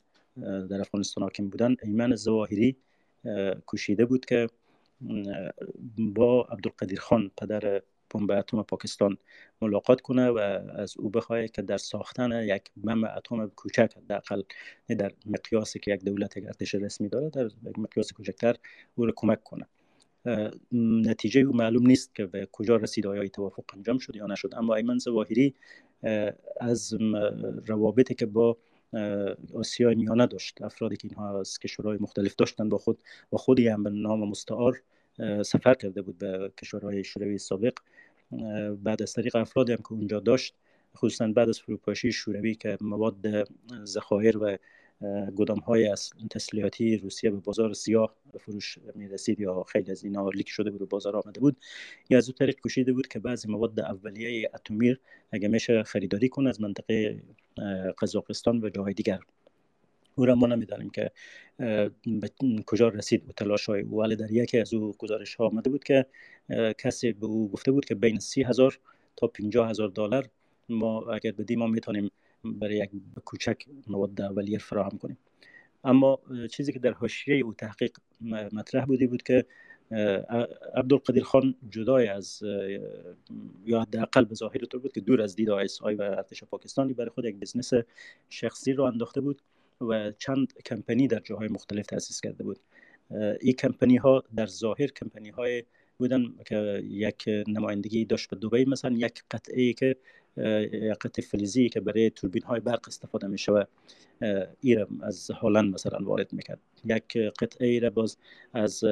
در 0.70 0.80
افغانستان 0.80 1.22
حاکم 1.24 1.48
بودن 1.48 1.76
ایمن 1.82 2.14
زواهری 2.14 2.76
کشیده 3.66 4.04
بود 4.04 4.24
که 4.24 4.46
با 5.98 6.42
عبدالقدیر 6.42 7.00
خان 7.00 7.30
پدر 7.36 7.82
بمب 8.14 8.30
اتم 8.30 8.62
پاکستان 8.62 9.18
ملاقات 9.61 10.00
کنه 10.00 10.28
و 10.28 10.38
از 10.76 10.94
او 10.98 11.11
بخواهد 11.11 11.50
که 11.50 11.62
در 11.62 11.78
ساختن 11.78 12.42
یک 12.42 12.62
بمب 12.76 13.04
اتم 13.16 13.46
کوچک 13.46 13.92
حداقل 13.96 14.42
در 14.88 15.12
مقیاسی 15.26 15.78
که 15.78 15.90
یک 15.90 16.04
دولت 16.04 16.36
یک 16.36 16.44
ارتش 16.46 16.74
رسمی 16.74 17.09
داره 17.09 17.28
در 17.30 17.50
مقیاس 17.76 18.12
کوچکتر 18.12 18.56
او 18.94 19.06
را 19.06 19.12
کمک 19.16 19.44
کنه. 19.44 19.66
نتیجه 20.73 21.41
او 21.41 21.57
معلوم 21.57 21.87
نیست 21.87 22.14
که 22.14 22.27
به 22.27 22.49
کجا 22.53 22.77
رسید 22.77 23.07
آیا 23.07 23.29
توافق 23.29 23.64
انجام 23.75 23.99
شد 23.99 24.16
یا 24.16 24.27
نشد. 24.27 24.55
اما 24.57 24.75
ایمن 24.75 24.99
زواهری 24.99 25.55
از 26.61 26.95
روابطی 27.66 28.14
که 28.14 28.27
با 28.27 28.57
آسیای 29.55 29.95
میانه 29.95 30.27
داشت 30.27 30.62
افرادی 30.62 30.97
که 30.97 31.09
اینها 31.09 31.41
از 31.41 31.59
کشورهای 31.59 31.99
مختلف 32.01 32.35
داشتن 32.37 32.69
با 32.69 32.79
خود 32.79 33.03
و 33.33 33.37
خودی 33.37 33.69
هم 33.69 33.83
به 33.83 33.91
نام 33.91 34.29
مستعار 34.29 34.83
سفر 35.43 35.75
کرده 35.75 36.03
بود 36.03 36.19
به 36.19 36.53
کشورهای 36.62 37.05
شوروی 37.05 37.39
سابق. 37.39 37.73
بعد 38.83 39.03
از 39.03 39.12
طریق 39.12 39.37
افرادی 39.37 39.73
هم 39.73 39.79
که 39.79 39.93
اونجا 39.93 40.21
داشت 40.21 40.55
خصوصا 40.97 41.27
بعد 41.29 41.49
از 41.49 41.61
فروپاشی 41.61 42.12
شوروی 42.12 42.55
که 42.55 42.79
مواد 42.81 43.47
ذخایر 43.85 44.39
و 44.39 44.57
گدام 45.36 45.59
های 45.59 45.88
از 45.88 46.11
تسلیحاتی 46.30 46.96
روسیه 46.96 47.30
به 47.30 47.36
بازار 47.36 47.74
سیاه 47.74 48.14
فروش 48.40 48.78
می 48.94 49.09
رسید 49.09 49.40
یا 49.40 49.62
خیلی 49.62 49.90
از 49.90 50.05
اینا 50.05 50.30
لیک 50.30 50.49
شده 50.49 50.70
بود 50.70 50.82
و 50.82 50.86
بازار 50.86 51.16
آمده 51.16 51.40
بود 51.40 51.57
یا 52.11 52.18
از 52.18 52.28
او 52.28 52.34
طریق 52.34 52.57
کشیده 52.64 52.92
بود 52.92 53.09
که 53.09 53.18
بعضی 53.18 53.49
مواد 53.49 53.80
اولیه 53.80 54.51
اتمیر 54.55 55.01
اگه 55.32 55.49
میشه 55.49 55.82
خریداری 55.82 56.28
کنه 56.28 56.49
از 56.49 56.61
منطقه 56.61 57.22
قزاقستان 57.99 58.64
و 58.64 58.68
جاهای 58.68 58.94
دیگر. 58.94 59.20
او 60.14 60.24
را 60.26 60.34
ما 60.34 60.46
نمی‌دانیم 60.46 60.90
که 60.90 61.11
به 62.07 62.30
کجا 62.66 62.88
رسید 62.88 63.26
به 63.26 63.32
تلاش 63.32 63.66
های 63.66 63.82
ولی 63.82 64.16
در 64.16 64.30
یکی 64.30 64.59
از 64.59 64.74
او 64.74 64.94
گزارش 64.99 65.34
ها 65.34 65.46
آمده 65.46 65.70
بود 65.70 65.84
که 65.84 66.07
کسی 66.78 67.12
به 67.12 67.26
او 67.26 67.51
گفته 67.51 67.72
بود 67.72 67.84
که 67.84 67.94
بین 67.94 68.18
سی 68.18 68.42
هزار 68.42 68.78
تا 69.16 69.26
پینجا 69.26 69.66
هزار 69.66 69.88
دلار 69.88 70.28
ما 70.68 71.12
اگر 71.12 71.32
بدیم 71.32 71.59
ما 71.59 71.66
می‌تونیم 71.66 72.11
برای 72.45 72.76
یک 72.76 72.91
کوچک 73.24 73.64
مواد 73.86 74.20
اولیه 74.20 74.59
فراهم 74.59 74.99
کنیم. 74.99 75.18
اما 75.84 76.18
چیزی 76.51 76.72
که 76.72 76.78
در 76.78 76.93
حاشیه 76.93 77.45
او 77.45 77.55
تحقیق 77.55 77.91
مطرح 78.53 78.84
بودی 78.84 79.07
بود 79.07 79.22
که 79.22 79.45
عبدالقدیر 80.74 81.24
خان 81.24 81.55
جدای 81.70 82.09
از 82.09 82.43
یا 83.66 83.80
حداقل 83.80 84.24
به 84.24 84.34
ظاهر 84.34 84.59
طور 84.59 84.80
بود 84.80 84.93
که 84.93 85.01
دور 85.01 85.22
از 85.22 85.36
دید 85.36 85.51
آیس 85.51 85.82
آی 85.82 85.95
و 85.95 86.03
ارتش 86.03 86.45
پاکستانی 86.45 86.93
برای 86.93 87.11
خود 87.11 87.24
یک 87.24 87.36
بزنس 87.36 87.72
شخصی 88.28 88.72
رو 88.72 88.84
انداخته 88.84 89.20
بود 89.20 89.43
و 89.80 90.12
چند 90.12 90.53
کمپنی 90.64 91.09
در 91.09 91.20
جاهای 91.20 91.49
مختلف 91.49 91.86
تاسیس 91.86 92.20
کرده 92.20 92.45
بود. 92.45 92.59
این 93.41 93.53
کمپنی 93.53 93.97
ها 93.97 94.24
در 94.36 94.47
ظاهر 94.47 94.86
کمپنی 94.86 95.30
های 95.30 95.64
بودن 95.99 96.34
که 96.47 96.82
یک 96.84 97.24
نمایندگی 97.49 98.05
داشت 98.05 98.30
به 98.30 98.36
دوبی 98.36 98.64
مثلا 98.64 98.97
یک 98.97 99.22
قطعه 99.30 99.72
که 99.72 99.97
یک 100.37 100.99
قطعه 101.01 101.24
فلزی 101.24 101.68
که 101.68 101.81
برای 101.81 102.11
توربین 102.11 102.43
های 102.43 102.61
برق 102.61 102.89
استفاده 102.89 103.26
می 103.26 103.39
شود 103.39 103.68
از 105.03 105.31
هلند 105.41 105.74
مثلا 105.74 105.99
وارد 106.05 106.33
می‌کرد. 106.33 106.59
یک 106.85 107.16
قطعه 107.16 107.79
را 107.79 107.91
باز 107.91 108.16
از 108.53 108.85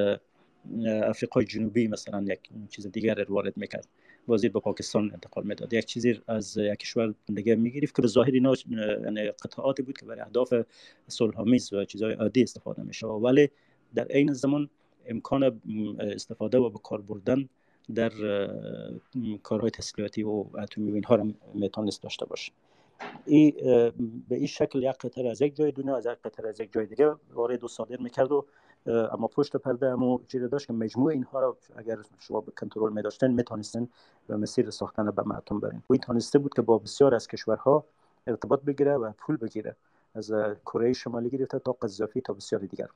افریقای 0.85 1.45
جنوبی 1.45 1.87
مثلا 1.87 2.25
یک 2.27 2.39
چیز 2.69 2.87
دیگر 2.87 3.25
وارد 3.29 3.57
می‌کرد. 3.57 3.87
بازی 4.27 4.49
به 4.49 4.59
پاکستان 4.59 5.11
انتقال 5.13 5.43
می‌داد. 5.43 5.73
یک 5.73 5.85
چیزی 5.85 6.19
از 6.27 6.57
یک 6.57 6.79
کشور 6.79 7.13
دیگه 7.33 7.55
می‌گرفت 7.55 7.95
که 7.95 8.01
به 8.01 8.07
ظاهر 8.07 8.31
اینا 8.31 8.53
یعنی 9.03 9.27
قطعاتی 9.31 9.83
بود 9.83 9.97
که 9.97 10.05
برای 10.05 10.21
اهداف 10.21 10.53
صلحآمیز 11.07 11.73
و 11.73 11.85
چیزهای 11.85 12.13
عادی 12.13 12.43
استفاده 12.43 12.83
میشه 12.83 13.07
ولی 13.07 13.49
در 13.95 14.05
عین 14.05 14.33
زمان 14.33 14.69
امکان 15.05 15.61
استفاده 15.99 16.57
و 16.57 16.69
به 16.69 16.79
کار 16.83 17.01
بردن 17.01 17.49
در 17.95 18.11
کارهای 19.43 19.71
تسلیحاتی 19.71 20.23
و 20.23 20.45
اتمی 20.57 20.91
و 20.91 20.93
اینها 20.93 21.15
را 21.15 21.27
می‌تونست 21.53 22.03
داشته 22.03 22.25
باشه 22.25 22.51
ای 23.25 23.51
به 24.29 24.35
این 24.35 24.47
شکل 24.47 24.83
یک 24.83 24.97
قطر 24.97 25.27
از 25.27 25.41
یک 25.41 25.55
جای 25.55 25.71
دنیا 25.71 25.97
از 25.97 26.05
یک 26.05 26.11
قطر 26.23 26.47
از 26.47 26.59
یک 26.59 26.73
جای 26.73 26.85
دیگه 26.85 27.15
وارد 27.33 27.63
و 27.63 27.67
صادر 27.67 27.97
می‌کرد 27.97 28.31
و 28.31 28.45
اما 28.87 29.27
پشت 29.27 29.57
پرده 29.57 29.87
اما 29.87 30.21
چیزی 30.27 30.47
داشت 30.47 30.67
که 30.67 30.73
مجموع 30.73 31.11
اینها 31.11 31.39
را 31.39 31.57
اگر 31.75 31.97
شما 32.19 32.41
به 32.41 32.51
کنترل 32.51 32.93
می 32.93 33.01
داشتن 33.01 33.31
می‌تونستن 33.31 33.87
به 34.27 34.37
مسیر 34.37 34.69
ساختن 34.69 35.11
به 35.11 35.23
معتوم 35.23 35.59
برین. 35.59 35.83
و 35.89 35.93
این 35.93 36.01
تانسته 36.01 36.39
بود 36.39 36.53
که 36.53 36.61
با 36.61 36.77
بسیار 36.77 37.15
از 37.15 37.27
کشورها 37.27 37.85
ارتباط 38.27 38.61
بگیره 38.61 38.93
و 38.93 39.11
پول 39.17 39.37
بگیره. 39.37 39.75
از 40.15 40.33
کره 40.65 40.93
شمالی 40.93 41.29
گرفته 41.29 41.59
تا 41.59 41.71
قذافی 41.71 42.21
تا 42.21 42.33
بسیار 42.33 42.61
دیگر. 42.61 42.87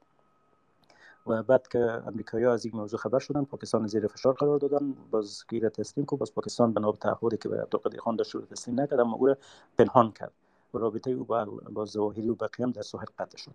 و 1.27 1.43
بعد 1.43 1.67
که 1.67 1.79
امریکایی 1.79 2.45
از 2.45 2.65
این 2.65 2.75
موضوع 2.75 2.99
خبر 2.99 3.19
شدن 3.19 3.43
پاکستان 3.43 3.87
زیر 3.87 4.07
فشار 4.07 4.33
قرار 4.33 4.59
دادن 4.59 4.93
باز 5.11 5.45
گیر 5.49 5.69
تسلیم 5.69 6.05
کو 6.05 6.17
باز 6.17 6.33
پاکستان 6.33 6.73
بنا 6.73 6.91
به 6.91 6.97
تعهدی 6.97 7.37
که 7.37 7.49
به 7.49 7.61
عبدالقادر 7.61 7.97
خان 7.97 8.15
داشت 8.15 8.37
تسلیم 8.37 8.79
نکرد 8.79 8.99
اما 8.99 9.13
او 9.13 9.27
را 9.27 9.37
پنهان 9.77 10.11
کرد. 10.11 10.31
و 10.73 10.77
رابطه 10.77 11.11
او 11.11 11.23
با, 11.23 11.45
با 11.45 11.85
ظواهری 11.85 12.29
و 12.29 12.35
بقیه 12.35 12.67
در 12.67 12.81
ساحل 12.81 13.05
قطع 13.17 13.37
شد. 13.37 13.51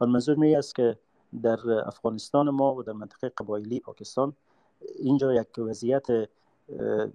منظور 0.00 0.36
می 0.36 0.56
است 0.56 0.74
که 0.74 0.98
در 1.42 1.58
افغانستان 1.86 2.50
ما 2.50 2.74
و 2.74 2.82
در 2.82 2.92
منطقه 2.92 3.28
قبایلی 3.28 3.80
پاکستان 3.80 4.32
اینجا 4.80 5.34
یک 5.34 5.58
وضعیت 5.58 6.06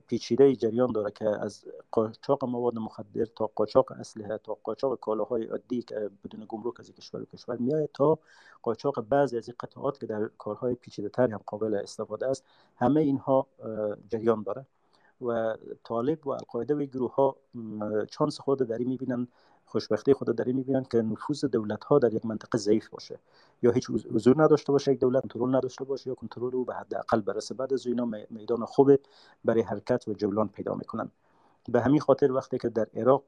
پیچیده 0.08 0.56
جریان 0.56 0.92
داره 0.92 1.12
که 1.12 1.26
از 1.26 1.66
قاچاق 1.92 2.46
مواد 2.46 2.76
مخدر 2.76 3.26
تا 3.26 3.52
قاچاق 3.56 3.92
اسلحه 3.92 4.38
تا 4.38 4.58
قاچاق 4.64 5.00
کالاهای 5.00 5.46
عادی 5.46 5.82
که 5.82 6.10
بدون 6.24 6.46
گمرک 6.48 6.80
از 6.80 6.92
کشور 6.92 7.22
و 7.22 7.26
کشور 7.26 7.58
میاد 7.58 7.90
تا 7.94 8.20
قاچاق 8.62 9.02
بعضی 9.02 9.38
از 9.38 9.50
قطعات 9.60 10.00
که 10.00 10.06
در 10.06 10.30
کارهای 10.38 10.76
پیچیده 10.76 11.10
تر 11.10 11.32
هم 11.32 11.42
قابل 11.46 11.74
استفاده 11.76 12.28
است 12.28 12.46
همه 12.76 13.02
اینها 13.02 13.48
جریان 14.10 14.44
داره. 14.44 14.66
و 15.22 15.56
طالب 15.84 16.28
و 16.28 16.30
القاعده 16.30 16.76
و 16.76 16.80
گروه 16.80 17.16
ها 17.16 17.36
چانس 18.12 18.40
خود 18.40 18.60
در 18.60 18.78
این 18.78 18.88
می‌بینن 18.88 19.28
خوشبختی 19.66 20.14
خود 20.14 20.36
در 20.36 20.46
این 20.46 20.56
می‌بینن 20.56 20.84
که 20.84 20.98
نفوذ 20.98 21.46
دولت 21.46 21.84
ها 21.84 22.00
در 22.00 22.14
یک 22.14 22.26
منطقه 22.26 22.58
ضعیف 22.58 22.90
باشه. 22.90 23.20
یا 23.62 23.72
هیچ 23.72 23.90
حضور 23.90 24.44
نداشته 24.44 24.72
باشه 24.72 24.94
یک 24.94 25.00
دولت 25.00 25.22
کنترل 25.22 25.56
نداشته 25.56 25.84
باشه 25.84 26.10
یا 26.10 26.16
کنترل 26.16 26.56
او 26.56 26.66
به 26.66 26.76
حداقل 26.76 27.22
برسه. 27.22 27.56
بعد 27.56 27.74
از 27.74 27.88
اینا 27.88 28.06
میدان 28.30 28.66
خوب 28.66 28.92
برای 29.46 29.62
حرکت 29.62 30.08
و 30.08 30.14
جولان 30.14 30.48
پیدا 30.48 30.76
می‌کنن. 30.76 31.12
به 31.70 31.82
همین 31.82 32.00
خاطر 32.00 32.32
وقتی 32.32 32.58
که 32.58 32.70
در 32.70 32.88
عراق 32.94 33.24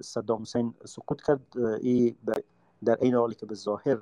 صدام 0.00 0.42
حسین 0.42 0.74
سقوط 0.84 1.22
کرد 1.22 1.40
ای 1.80 2.16
در 2.84 2.96
این 3.00 3.14
حالی 3.14 3.34
که 3.34 3.46
به 3.46 3.54
ظاهر 3.54 3.98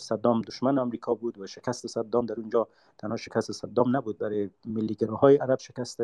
صدام 0.00 0.42
دشمن 0.42 0.78
آمریکا 0.78 1.14
بود 1.14 1.38
و 1.38 1.46
شکست 1.46 1.86
صدام 1.86 2.26
در 2.26 2.40
اونجا 2.40 2.68
تنها 2.98 3.16
شکست 3.16 3.52
صدام 3.52 3.96
نبود 3.96 4.18
برای 4.18 4.50
های 5.20 5.36
عرب 5.36 5.58
شکست 5.58 6.02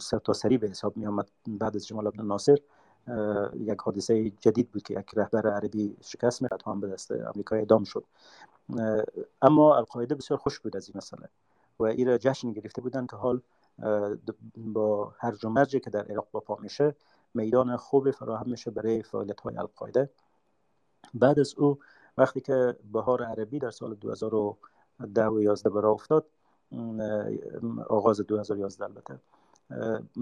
سرتاسری 0.00 0.58
به 0.58 0.68
حساب 0.68 0.96
می 0.96 1.06
آمد 1.06 1.30
بعد 1.46 1.76
از 1.76 1.86
جمال 1.86 2.06
عبد 2.06 2.20
الناصر 2.20 2.58
یک 3.54 3.78
حادثه 3.78 4.30
جدید 4.30 4.70
بود 4.70 4.82
که 4.82 4.94
یک 5.00 5.06
رهبر 5.16 5.50
عربی 5.50 5.96
شکست 6.00 6.42
میرد 6.42 6.62
هم 6.66 6.80
به 6.80 6.88
دست 6.88 7.12
آمریکا 7.12 7.56
اعدام 7.56 7.84
شد. 7.84 8.04
اما 9.42 9.76
القاعده 9.76 10.14
بسیار 10.14 10.38
خوش 10.38 10.60
بود 10.60 10.76
از 10.76 10.88
این 10.88 10.96
مسئله 10.96 11.28
و 11.78 11.84
این 11.84 12.08
را 12.08 12.18
جشن 12.18 12.52
گرفته 12.52 12.82
بودن 12.82 13.06
که 13.06 13.16
حال 13.16 13.40
با 14.56 15.14
هر 15.18 15.46
و 15.46 15.64
که 15.64 15.90
در 15.90 16.04
عراق 16.04 16.28
با 16.32 16.58
میشه 16.62 16.94
میدان 17.34 17.76
خوب 17.76 18.10
فراهم 18.10 18.50
میشه 18.50 18.70
برای 18.70 19.02
فعالیت 19.02 19.40
های 19.40 19.56
القاعده. 19.56 20.10
بعد 21.14 21.38
از 21.38 21.54
او 21.54 21.78
وقتی 22.18 22.40
که 22.40 22.76
بهار 22.92 23.24
عربی 23.24 23.58
در 23.58 23.70
سال 23.70 23.94
2010 23.94 25.26
و 25.26 25.40
11 25.40 25.70
برای 25.70 25.92
افتاد 25.92 26.26
آغاز 27.88 28.20
2011 28.20 28.84
البته 28.84 29.18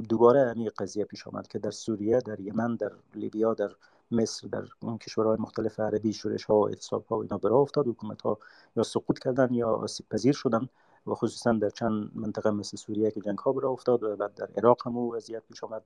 دوباره 0.09 0.51
همین 0.51 0.71
قضیه 0.79 1.05
پیش 1.05 1.27
آمد 1.27 1.49
که 1.49 1.59
در 1.59 1.71
سوریه 1.71 2.19
در 2.19 2.41
یمن 2.41 2.77
در 2.77 2.93
لیبیا 3.15 3.55
در 3.55 3.71
مصر 4.11 4.49
در 4.49 4.65
کشورهای 5.01 5.37
مختلف 5.41 5.81
عربی 5.81 6.13
شورش 6.13 6.45
ها 6.45 6.55
و 6.55 6.69
اعتصاب 6.69 7.07
ها 7.07 7.17
و 7.19 7.23
اینا 7.23 7.39
برای 7.39 7.55
افتاد. 7.55 7.89
حکومت 7.89 8.23
ها 8.23 8.39
یا 8.77 8.83
سقوط 8.83 9.19
کردن 9.19 9.55
یا 9.55 9.69
آسیب 9.69 10.07
پذیر 10.09 10.33
شدن. 10.33 10.69
و 11.07 11.15
خصوصا 11.15 11.53
در 11.53 11.71
چند 11.71 12.11
منطقه 12.15 12.51
مثل 12.51 12.77
سوریه 12.77 13.11
که 13.11 13.21
جنگ 13.21 13.39
ها 13.39 13.53
برای 13.53 13.73
افتاد 13.73 14.03
و 14.03 14.17
بعد 14.17 14.35
در 14.35 14.49
عراق 14.57 14.87
هم 14.87 14.97
وضعیت 14.97 15.43
پیش 15.49 15.65
آمد. 15.65 15.83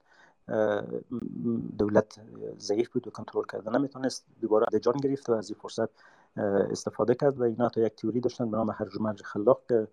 دولت 1.78 2.20
ضعیف 2.58 2.88
بود 2.88 3.08
و 3.08 3.10
کنترل 3.10 3.44
کردن 3.52 3.78
نمی‌تونست. 3.78 4.26
دوباره 4.40 4.78
جان 4.78 4.96
گرفت 4.96 5.30
و 5.30 5.32
از 5.32 5.50
این 5.50 5.58
فرصت 5.62 5.88
استفاده 6.70 7.14
کرد 7.14 7.40
و 7.40 7.42
اینا 7.42 7.68
تا 7.68 7.80
یک 7.80 7.94
تیوری 7.94 8.20
داشتن 8.20 8.50
به 8.50 8.56
نام 8.56 8.70
هرج 8.70 9.00
مرج 9.00 9.22
خلاق 9.22 9.62
که 9.68 9.88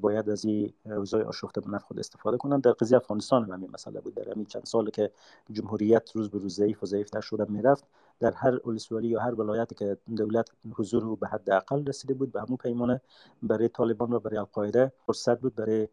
باید 0.00 0.30
از 0.30 0.44
این 0.44 0.72
اوضاع 0.84 1.24
آشفته 1.24 1.60
به 1.60 1.70
نفع 1.70 1.86
خود 1.86 1.98
استفاده 1.98 2.36
کنند 2.36 2.62
در 2.62 2.72
قضیه 2.72 2.96
افغانستان 2.96 3.44
هم 3.44 3.52
همین 3.52 3.70
مسئله 3.70 4.00
بود. 4.00 4.14
در 4.14 4.30
همین 4.30 4.46
چند 4.46 4.64
سال 4.64 4.90
که 4.90 5.10
جمهوریت 5.52 6.10
روز 6.16 6.30
به 6.30 6.38
روز 6.38 6.54
ضعیف 6.54 6.82
و 6.82 6.86
ضعیفتر 6.86 7.20
شده 7.20 7.44
می‌رفت 7.48 7.84
در 8.20 8.32
هر 8.32 8.68
ولسوالی 8.68 9.08
یا 9.08 9.20
هر 9.20 9.40
ولایتی 9.40 9.74
که 9.74 9.96
دولت 10.16 10.50
حضور 10.74 11.16
به 11.16 11.28
حد 11.28 11.50
اقل 11.50 11.86
رسیده 11.86 12.14
بود 12.14 12.32
به 12.32 12.40
همون 12.40 12.56
پیمانه 12.56 13.00
برای 13.42 13.68
طالبان 13.68 14.12
و 14.12 14.20
برای 14.20 14.38
القاعده 14.38 14.92
فرصت 15.06 15.40
بود 15.40 15.54
برای 15.54 15.88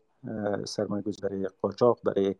سرمایه 0.65 1.03
برای 1.23 1.49
قاچاق 1.61 1.99
برای 2.03 2.35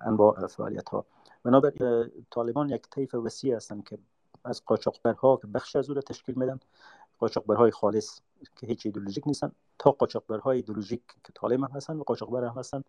انواع 0.00 0.46
فعالیت 0.46 0.88
ها 0.88 1.06
بنابراین 1.42 2.10
طالبان 2.30 2.70
یک 2.70 2.82
طیف 2.90 3.14
وسیع 3.14 3.56
هستند 3.56 3.84
که 3.84 3.98
از 4.44 4.64
قاچاقبرها 4.64 5.36
که 5.36 5.46
بخش 5.46 5.76
از 5.76 5.88
او 5.88 5.94
را 5.94 6.00
تشکیل 6.00 6.34
میدن. 6.38 6.60
قاچاقبرهای 7.18 7.70
خالص 7.70 8.20
که 8.56 8.66
هیچ 8.66 8.86
ایدولوژیک 8.86 9.26
نیستن 9.26 9.52
تا 9.78 9.90
قاچاقبرهای 9.90 10.56
ایدولوژیک 10.56 11.00
که 11.24 11.32
طالب 11.34 11.60
هم 11.60 11.70
هستن 11.74 11.96
و 11.96 12.02
قاچاقبر 12.02 12.44
هم 12.44 12.58
هستن 12.58 12.84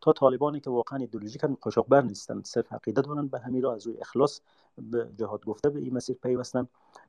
تا 0.00 0.12
طالبانی 0.12 0.60
که 0.60 0.70
واقعا 0.70 0.98
ایدولوژیک 0.98 1.44
هم 1.44 1.56
قاچاقبر 1.60 2.00
نیستن 2.00 2.42
صرف 2.42 2.72
عقیده 2.72 3.02
دارن 3.02 3.26
به 3.26 3.38
همین 3.38 3.62
را 3.62 3.74
از 3.74 3.86
روی 3.86 3.98
اخلاص 3.98 4.40
به 4.78 5.08
جهاد 5.18 5.44
گفته 5.44 5.70
به 5.70 5.80
این 5.80 5.94
مسیر 5.94 6.16
پیوستن. 6.22 6.68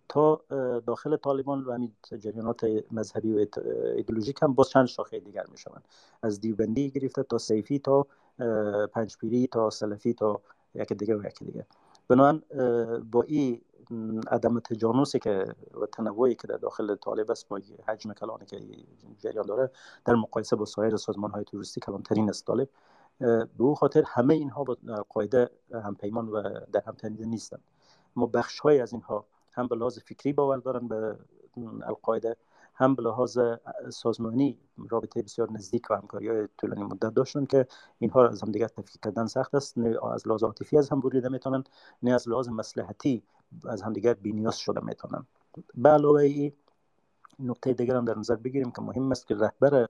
تا 0.09 0.41
داخل 0.87 1.17
طالبان 1.17 1.63
و 1.63 1.71
همین 1.73 1.91
جریانات 2.19 2.65
مذهبی 2.91 3.33
و 3.33 3.45
ایدولوژیک 3.95 4.39
هم 4.41 4.53
باز 4.53 4.69
چند 4.69 4.85
شاخه 4.85 5.19
دیگر 5.19 5.45
می‌شوند. 5.51 5.87
از 6.21 6.41
دیوبندی 6.41 6.89
گرفته 6.89 7.23
تا 7.23 7.37
سیفی 7.37 7.79
تا 7.79 8.07
پنجپیری 8.93 9.47
تا 9.47 9.69
سلفی 9.69 10.13
تا 10.13 10.41
یک 10.75 10.93
دیگه 10.93 11.15
و 11.15 11.25
یک 11.25 11.39
دیگه 11.39 11.65
بنابراین 12.07 12.41
با 13.11 13.21
این 13.21 13.61
عدم 14.31 14.59
تجانسی 14.59 15.19
که 15.19 15.55
و 15.81 15.85
تنوعی 15.85 16.35
که 16.35 16.47
در 16.47 16.57
داخل 16.57 16.95
طالب 16.95 17.31
است 17.31 17.47
با 17.47 17.59
حجم 17.87 18.13
کلانی 18.13 18.45
که 18.45 18.59
جریان 19.19 19.45
داره 19.45 19.71
در 20.05 20.15
مقایسه 20.15 20.55
با 20.55 20.65
سایر 20.65 20.95
سازمان 20.95 21.31
های 21.31 21.43
توریستی 21.43 21.81
کلانترین 21.81 22.29
است. 22.29 22.45
طالب 22.45 22.69
به 23.19 23.47
او 23.57 23.75
خاطر 23.75 24.03
همه 24.07 24.33
اینها 24.33 24.63
با 24.63 24.77
قاعده 25.09 25.49
هم 25.71 25.95
پیمان 25.95 26.29
و 26.29 26.41
در 26.71 26.81
هم 26.87 26.93
تنیده 26.93 27.25
نیستند. 27.25 27.61
ما 28.15 28.25
بخش 28.25 28.59
های 28.59 28.79
از 28.79 28.93
اینها 28.93 29.25
هم 29.51 29.67
به 29.67 29.75
لحاظ 29.75 29.99
فکری 29.99 30.33
باور 30.33 30.57
دارن 30.57 30.87
به 30.87 31.17
القاعده 31.83 32.35
هم 32.75 32.95
به 32.95 33.03
لحاظ 33.03 33.39
سازمانی 33.89 34.57
رابطه 34.89 35.21
بسیار 35.21 35.51
نزدیک 35.51 35.91
و 35.91 35.93
همکاری 35.93 36.27
های 36.27 36.47
طولانی 36.57 36.83
مدت 36.83 37.13
داشتن 37.13 37.45
که 37.45 37.67
اینها 37.99 38.27
از 38.27 38.43
هم 38.43 38.51
دیگر 38.51 38.67
تفکیک 38.67 39.01
کردن 39.01 39.25
سخت 39.25 39.55
است. 39.55 39.77
نه 39.77 40.05
از 40.13 40.27
لحاظ 40.27 40.43
عاطفی 40.43 40.77
از 40.77 40.89
هم 40.89 40.99
بریده 40.99 41.29
می‌تونن 41.29 41.63
نه 42.03 42.11
از 42.11 42.29
لحاظ 42.29 42.49
مصلحتی 42.49 43.23
از 43.65 43.81
همدیگر 43.81 44.13
بینیاز 44.13 44.57
شده 44.57 44.85
می‌تونن. 44.85 45.25
به 45.75 45.89
علاوه 45.89 46.21
ای 46.21 46.53
نقطه 47.39 47.73
دیگر 47.73 47.95
هم 47.95 48.05
در 48.05 48.17
نظر 48.17 48.35
بگیریم 48.35 48.71
که 48.71 48.81
مهم 48.81 49.11
است 49.11 49.27
که 49.27 49.35
رهبر 49.35 49.87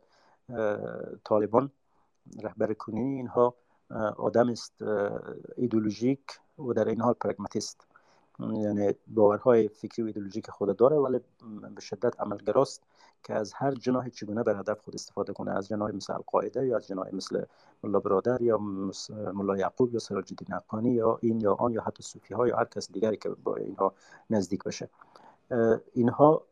طالبان 1.23 1.71
رهبر 2.41 2.73
کنونی 2.73 3.15
اینها 3.15 3.55
آدم 4.17 4.49
است 4.49 4.81
ایدولوژیک 5.57 6.39
و 6.59 6.73
در 6.73 6.87
این 6.87 7.01
حال 7.01 7.13
پرگماتیست 7.13 7.87
یعنی 8.39 8.93
باورهای 9.07 9.67
فکری 9.67 10.03
و 10.03 10.05
ایدولوژیک 10.05 10.49
خود 10.49 10.77
داره 10.77 10.95
ولی 10.95 11.19
به 11.75 11.81
شدت 11.81 12.19
عملگراست 12.19 12.83
که 13.23 13.33
از 13.33 13.53
هر 13.53 13.71
جناح 13.71 14.09
چگونه 14.09 14.43
بر 14.43 14.59
هدف 14.59 14.81
خود 14.81 14.95
استفاده 14.95 15.33
کنه. 15.33 15.51
از 15.51 15.67
جناح 15.67 15.91
مثل 15.91 16.13
القاعده 16.13 16.67
یا 16.67 16.77
از 16.77 16.87
جناح 16.87 17.15
مثل 17.15 17.43
ملا 17.83 17.99
برادر 17.99 18.41
یا 18.41 18.57
ملا 19.33 19.57
یعقوب 19.57 19.93
یا 19.93 19.99
سراج 19.99 20.31
الدین 20.31 20.55
افغانی 20.55 20.91
یا 20.91 21.19
این 21.21 21.41
یا 21.41 21.53
آن 21.53 21.73
یا 21.73 21.81
حتی 21.81 22.03
صوفی 22.03 22.33
ها 22.33 22.47
یا 22.47 22.57
هر 22.57 22.65
کس 22.65 22.91
دیگری 22.91 23.17
که 23.17 23.29
با 23.29 23.55
اینها 23.55 23.93
نزدیک 24.29 24.63
بشه. 24.63 24.89
اینها 25.93 26.43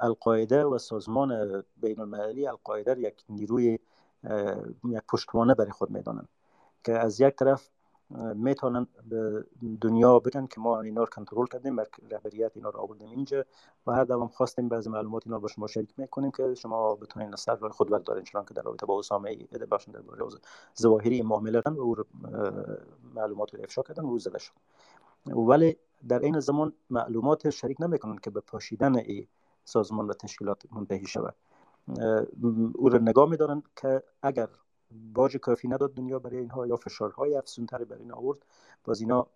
القاعده 0.00 0.64
و 0.64 0.78
سازمان 0.78 1.62
بین 1.76 2.00
المللی 2.00 2.46
القاعده 2.46 3.00
یک 3.00 3.24
نیروی 3.28 3.78
یک 4.84 5.02
پشتوانه 5.08 5.54
برای 5.54 5.70
خود 5.70 5.90
می‌دانند 5.90 6.28
که 6.84 6.92
از 6.92 7.20
یک 7.20 7.34
طرف 7.36 7.68
می‌تونن 8.34 8.86
به 9.08 9.44
دنیا 9.80 10.18
بگن 10.18 10.46
که 10.46 10.60
ما 10.60 10.80
اینا 10.80 11.00
رو 11.00 11.06
کنترل 11.06 11.46
کردیم 11.46 11.80
رهبریت 12.10 12.52
اینا 12.54 12.70
رو 12.70 12.80
آوردیم 12.80 13.10
اینجا 13.10 13.44
و 13.86 13.92
هر 13.92 14.04
دوام 14.04 14.28
خواستیم 14.28 14.68
بعضی 14.68 14.90
معلومات 14.90 15.22
اینا 15.26 15.36
رو 15.36 15.42
با 15.42 15.48
شما 15.48 15.66
شریک 15.66 15.98
می‌کنیم 15.98 16.30
که 16.30 16.54
شما 16.54 16.94
بتونین 16.94 17.36
سر 17.36 17.56
راه 17.56 17.72
خود 17.72 17.90
بردارین 17.90 18.24
چون 18.24 18.44
که 18.44 18.54
در 18.54 18.62
رابطه 18.62 18.86
با 18.86 18.98
اسامه 18.98 19.30
ایده 19.30 19.66
باشن 19.66 19.92
در 19.92 20.00
باره 20.00 20.26
ظواهری 20.80 21.22
معامله 21.22 21.62
و 21.64 21.80
او 21.80 21.96
معلومات 23.14 23.54
رو 23.54 23.62
افشا 23.62 23.82
کردن 23.82 24.04
و 24.04 24.18
زده 24.18 24.38
شد. 24.38 24.52
ولی 25.26 25.76
در 26.08 26.18
این 26.18 26.40
زمان 26.40 26.72
معلومات 26.90 27.50
شریک 27.50 27.76
نمی‌کنن 27.80 28.16
که 28.16 28.30
به 28.30 28.40
پاشیدن 28.40 28.96
ای 28.96 29.26
سازمان 29.64 30.06
و 30.06 30.12
تشکیلات 30.12 30.62
منتهی 30.72 31.06
شود. 31.06 31.34
او 32.74 32.88
را 32.88 32.98
نگاه 32.98 33.28
میدارن 33.28 33.62
که 33.76 34.02
اگر 34.22 34.48
باج 35.14 35.36
کافی 35.36 35.68
نداد 35.68 35.94
دنیا 35.94 36.18
برای 36.18 36.36
اینها 36.36 36.66
یا 36.66 36.76
فشارهای 36.76 37.36
افزونتری 37.36 37.84
برای 37.84 38.02
این 38.02 38.12
آورد. 38.12 38.38
باز 38.84 39.00
اینا 39.00 39.26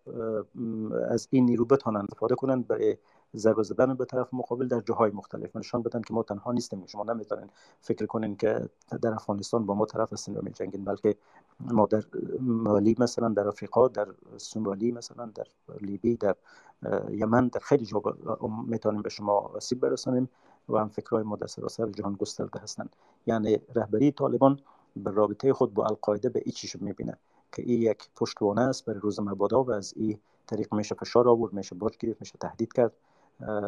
از 1.10 1.28
این 1.30 1.44
نیرو 1.44 1.64
بتانند 1.64 2.04
استفاده 2.04 2.34
کنند 2.34 2.66
برای 2.66 2.96
ضربه 3.36 3.62
زدن 3.62 3.94
به 3.94 4.04
طرف 4.04 4.34
مقابل 4.34 4.68
در 4.68 4.80
جاهای 4.80 5.10
مختلف. 5.10 5.56
نشان 5.56 5.82
بدن 5.82 6.02
که 6.02 6.14
ما 6.14 6.22
تنها 6.22 6.52
نیستیم. 6.52 6.86
شما 6.86 7.04
نمی‌تونین 7.04 7.50
فکر 7.80 8.06
کنین 8.06 8.36
که 8.36 8.68
در 9.02 9.14
افغانستان 9.14 9.66
با 9.66 9.74
ما 9.74 9.86
طرف 9.86 10.12
هستین 10.12 10.36
و 10.36 10.40
میجنگین 10.42 10.84
بلکه 10.84 11.16
ما 11.60 11.86
در 11.86 12.04
مالی 12.40 12.96
مثلا 12.98 13.28
در 13.28 13.48
افریقا 13.48 13.88
در 13.88 14.06
سومالی 14.36 14.92
مثلا 14.92 15.26
در 15.34 15.46
لیبی 15.80 16.16
در 16.16 16.36
یمن 17.10 17.48
در 17.48 17.60
خیلی 17.60 17.84
جا 17.84 18.02
می‌تونیم 18.66 19.02
به 19.02 19.08
شما 19.08 19.32
آسیب 19.32 19.80
برسانیم 19.80 20.28
و 20.68 20.78
هم 20.78 20.88
فکرهای 20.88 21.22
ما 21.22 21.36
در 21.36 21.46
سراسر 21.46 21.90
جهان 21.90 22.14
گسترده 22.14 22.60
هستند. 22.60 22.96
یعنی 23.26 23.58
رهبری 23.74 24.12
طالبان 24.12 24.60
به 24.96 25.10
رابطه 25.10 25.52
خود 25.52 25.74
با 25.74 25.86
القاعده 25.86 26.28
به 26.28 26.42
ایچیش 26.44 26.76
می‌بینه. 26.76 27.18
که 27.52 27.62
این 27.62 27.82
یک 27.82 28.08
پشتوانه 28.16 28.60
است 28.60 28.84
برای 28.84 29.00
روز 29.00 29.20
مبادا 29.20 29.62
و 29.62 29.72
از 29.72 29.94
این 29.96 30.18
طریق 30.46 30.74
میشه 30.74 30.94
فشار 30.94 31.28
آورد 31.28 31.52
میشه 31.52 31.74
باج 31.74 31.96
گرفت 31.96 32.20
میشه 32.20 32.34
تهدید 32.40 32.72
کرد. 32.72 32.92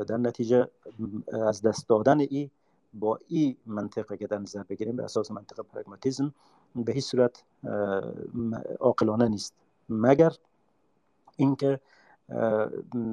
در 0.07 0.17
نتیجه 0.17 0.69
از 1.47 1.63
دست 1.63 1.89
دادن 1.89 2.21
ای 2.21 2.51
با 2.95 3.19
این 3.29 3.57
منطقه 3.67 4.17
که 4.17 4.27
در 4.27 4.39
نظر 4.39 4.63
بگیریم 4.63 4.97
به 4.97 5.05
اساس 5.05 5.31
منطقه 5.31 5.63
پرگماتیزم 5.63 6.35
به 6.75 6.93
هیچ 6.93 7.05
صورت 7.05 7.43
عاقلانه 8.81 9.29
نیست. 9.29 9.55
مگر 9.89 10.33
اینکه 11.37 11.81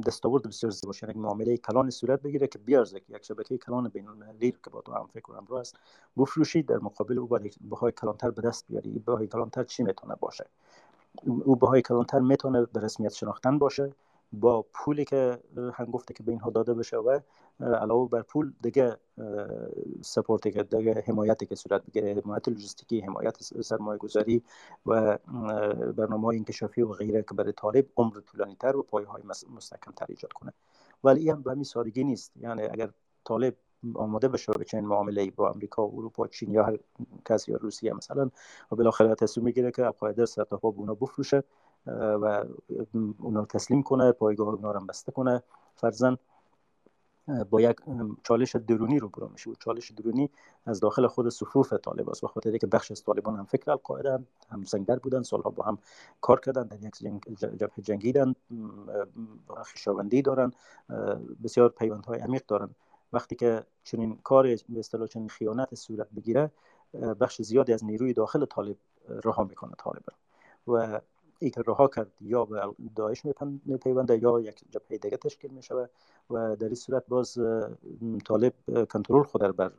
دستاورد 0.05 0.47
بسیار 0.47 0.71
زیبا. 0.71 0.93
یعنی 1.03 1.19
معامله 1.19 1.57
کلان 1.57 1.89
صورت 1.89 2.21
بگیره 2.21 2.47
که 2.47 2.59
بیارزه 2.59 2.99
که 2.99 3.15
یک 3.15 3.25
شبکه 3.25 3.57
کلان 3.57 3.89
بین 3.89 4.07
المللی 4.07 4.51
که 4.51 4.69
با 4.71 4.81
تو 4.81 4.91
هم 4.91 5.07
فکر 5.13 5.21
کنم 5.21 5.45
رو 5.47 5.55
است 5.55 5.75
بفروشی 6.17 6.63
در 6.63 6.77
مقابل 6.77 7.19
او 7.19 7.27
باید 7.27 7.55
بهای 7.61 7.91
کلانتر 7.91 8.31
به 8.31 8.41
دست 8.41 8.65
بیاری. 8.69 8.99
بهای 8.99 9.27
کلانتر 9.27 9.63
چی 9.63 9.83
می‌تونه 9.83 10.15
باشه؟ 10.15 10.45
او 11.25 11.55
بهای 11.55 11.81
کلانتر 11.81 12.19
می‌تونه 12.19 12.65
به 12.65 12.79
رسمیت 12.79 13.13
شناختن 13.13 13.59
باشه 13.59 13.93
با 14.33 14.65
پولی 14.73 15.05
که 15.05 15.39
هنگفته 15.73 16.13
که 16.13 16.23
به 16.23 16.31
اینها 16.31 16.49
داده 16.49 16.73
بشه 16.73 16.97
و 16.97 17.19
علاوه 17.59 18.09
بر 18.09 18.21
پول 18.21 18.53
دیگه 18.61 18.97
سپورتی 20.01 20.51
که 20.51 20.63
دیگه 20.63 21.03
حمایتی 21.07 21.45
که 21.45 21.55
صورت 21.55 21.85
بگیره 21.85 22.21
حمایت 22.25 22.47
لوجستیکی 22.49 23.01
حمایت 23.01 23.43
سرمایه 23.43 23.97
گذاری 23.97 24.43
و 24.85 25.17
برنامه 25.97 26.27
های 26.27 26.37
انکشافی 26.37 26.81
و 26.81 26.87
غیره 26.87 27.21
که 27.21 27.33
برای 27.33 27.51
طالب 27.51 27.85
عمر 27.97 28.19
طولانی 28.19 28.55
تر 28.55 28.75
و 28.75 28.83
پایه 28.83 29.07
های 29.07 29.23
مستحکم 29.55 29.91
تر 29.91 30.05
ایجاد 30.09 30.33
کنه. 30.33 30.53
ولی 31.03 31.29
هم 31.29 31.41
به 31.41 31.51
همین 31.51 31.63
سادگی 31.63 32.03
نیست. 32.03 32.31
یعنی 32.37 32.61
اگر 32.61 32.89
طالب 33.23 33.55
آماده 33.95 34.27
بشه 34.27 34.53
به 34.53 34.65
چنین 34.65 34.85
معامله 34.85 35.31
با 35.31 35.49
امریکا 35.49 35.87
و 35.87 35.97
اروپا 35.97 36.27
چین 36.27 36.51
یا 36.51 36.63
هر 36.63 36.77
کسی 37.25 37.51
یا 37.51 37.57
روسیه 37.57 37.93
مثلا 37.93 38.29
و 38.71 38.75
بالاخره 38.75 39.15
تصمیم 39.15 39.45
می‌گیره 39.45 39.71
که 39.71 39.85
القاعده 39.85 40.25
سرطافا 40.25 40.71
به 40.71 40.79
اونا 40.79 40.93
بفروشه 40.93 41.43
و 41.87 42.45
اونا 43.19 43.45
تسلیم 43.45 43.83
کنه 43.83 44.11
پایگاه 44.11 44.47
اونا 44.47 44.71
بسته 44.71 45.11
کنه 45.11 45.43
فرزن 45.75 46.17
با 47.49 47.61
یک 47.61 47.77
چالش 48.23 48.55
درونی 48.55 48.99
رو 48.99 49.09
برو 49.09 49.27
میشه. 49.27 49.49
و 49.49 49.53
چالش 49.59 49.91
درونی 49.91 50.29
از 50.65 50.79
داخل 50.79 51.07
خود 51.07 51.29
صفوف 51.29 51.73
طالب 51.73 52.09
است. 52.09 52.25
خاطر 52.25 52.57
که 52.57 52.67
بخش 52.67 52.91
از 52.91 53.03
طالبان 53.03 53.35
هم 53.35 53.45
فکر 53.45 53.71
القاعده 53.71 54.19
هم 54.49 54.63
زنگر 54.63 54.95
بودن 54.95 55.21
سالها 55.21 55.49
با 55.49 55.63
هم 55.63 55.77
کار 56.21 56.39
کردن 56.39 56.63
در 56.63 56.83
یک 56.83 56.95
جبهه 57.35 57.81
جنگیدن 57.81 58.35
خویشاوندی 59.47 60.21
دارن 60.21 60.51
بسیار 61.43 61.69
پیوندهای 61.69 62.19
عمیق 62.19 62.45
دارن. 62.47 62.69
وقتی 63.13 63.35
که 63.35 63.63
چنین 63.83 64.19
کار 64.23 64.43
به 64.43 64.79
اصطلاح 64.79 65.07
چنین 65.07 65.29
خیانت 65.29 65.75
صورت 65.75 66.07
بگیره 66.15 66.51
بخش 67.19 67.41
زیادی 67.41 67.73
از 67.73 67.85
نیروی 67.85 68.13
داخل 68.13 68.45
طالب 68.45 68.77
رها 69.09 69.43
می‌کنه 69.43 69.71
طالب. 69.77 70.03
و 70.67 71.01
ای 71.39 71.49
که 71.49 71.61
رها 71.67 71.87
کرد 71.87 72.11
یا 72.21 72.45
به 72.45 72.61
داعش 72.95 73.21
میپیونده 73.65 74.17
یا 74.23 74.39
یک 74.39 74.63
جبهه 74.69 74.97
دیگه 74.97 75.17
تشکیل 75.17 75.51
می‌شود. 75.51 75.89
و 76.29 76.55
در 76.55 76.65
این 76.65 76.75
صورت 76.75 77.03
باز 77.07 77.37
طالب 78.25 78.53
کنترل 78.89 79.23
خود 79.23 79.55
بر 79.55 79.71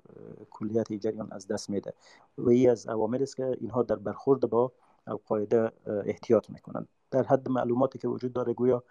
کلیت 0.51 0.93
جریان 0.93 1.29
از 1.31 1.47
دست 1.47 1.71
میده. 1.71 1.93
و 2.39 2.49
ای 2.49 2.69
از 2.69 2.87
عوامل 2.87 3.23
است 3.23 3.37
که 3.37 3.57
اینها 3.61 3.83
در 3.83 3.97
برخورد 3.97 4.41
با 4.41 4.73
القاعده 5.07 5.73
احتیاط 5.87 6.51
می‌کنند. 6.51 6.89
در 7.11 7.23
حد 7.23 7.49
معلوماتی 7.49 7.99
که 7.99 8.09
وجود 8.09 8.33
داره 8.33 8.55
گویا 8.55 8.83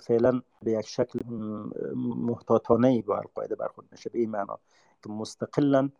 فعلا 0.00 0.42
به 0.62 0.70
یک 0.70 0.86
شکل 0.86 1.18
محتاطانه 1.96 3.02
با 3.02 3.16
القاعده 3.16 3.54
برخورد 3.54 3.88
میشه. 3.92 4.10
به 4.10 4.18
این 4.18 4.30
معنا 4.30 4.58
که 5.02 5.10
مستقلا 5.10 5.90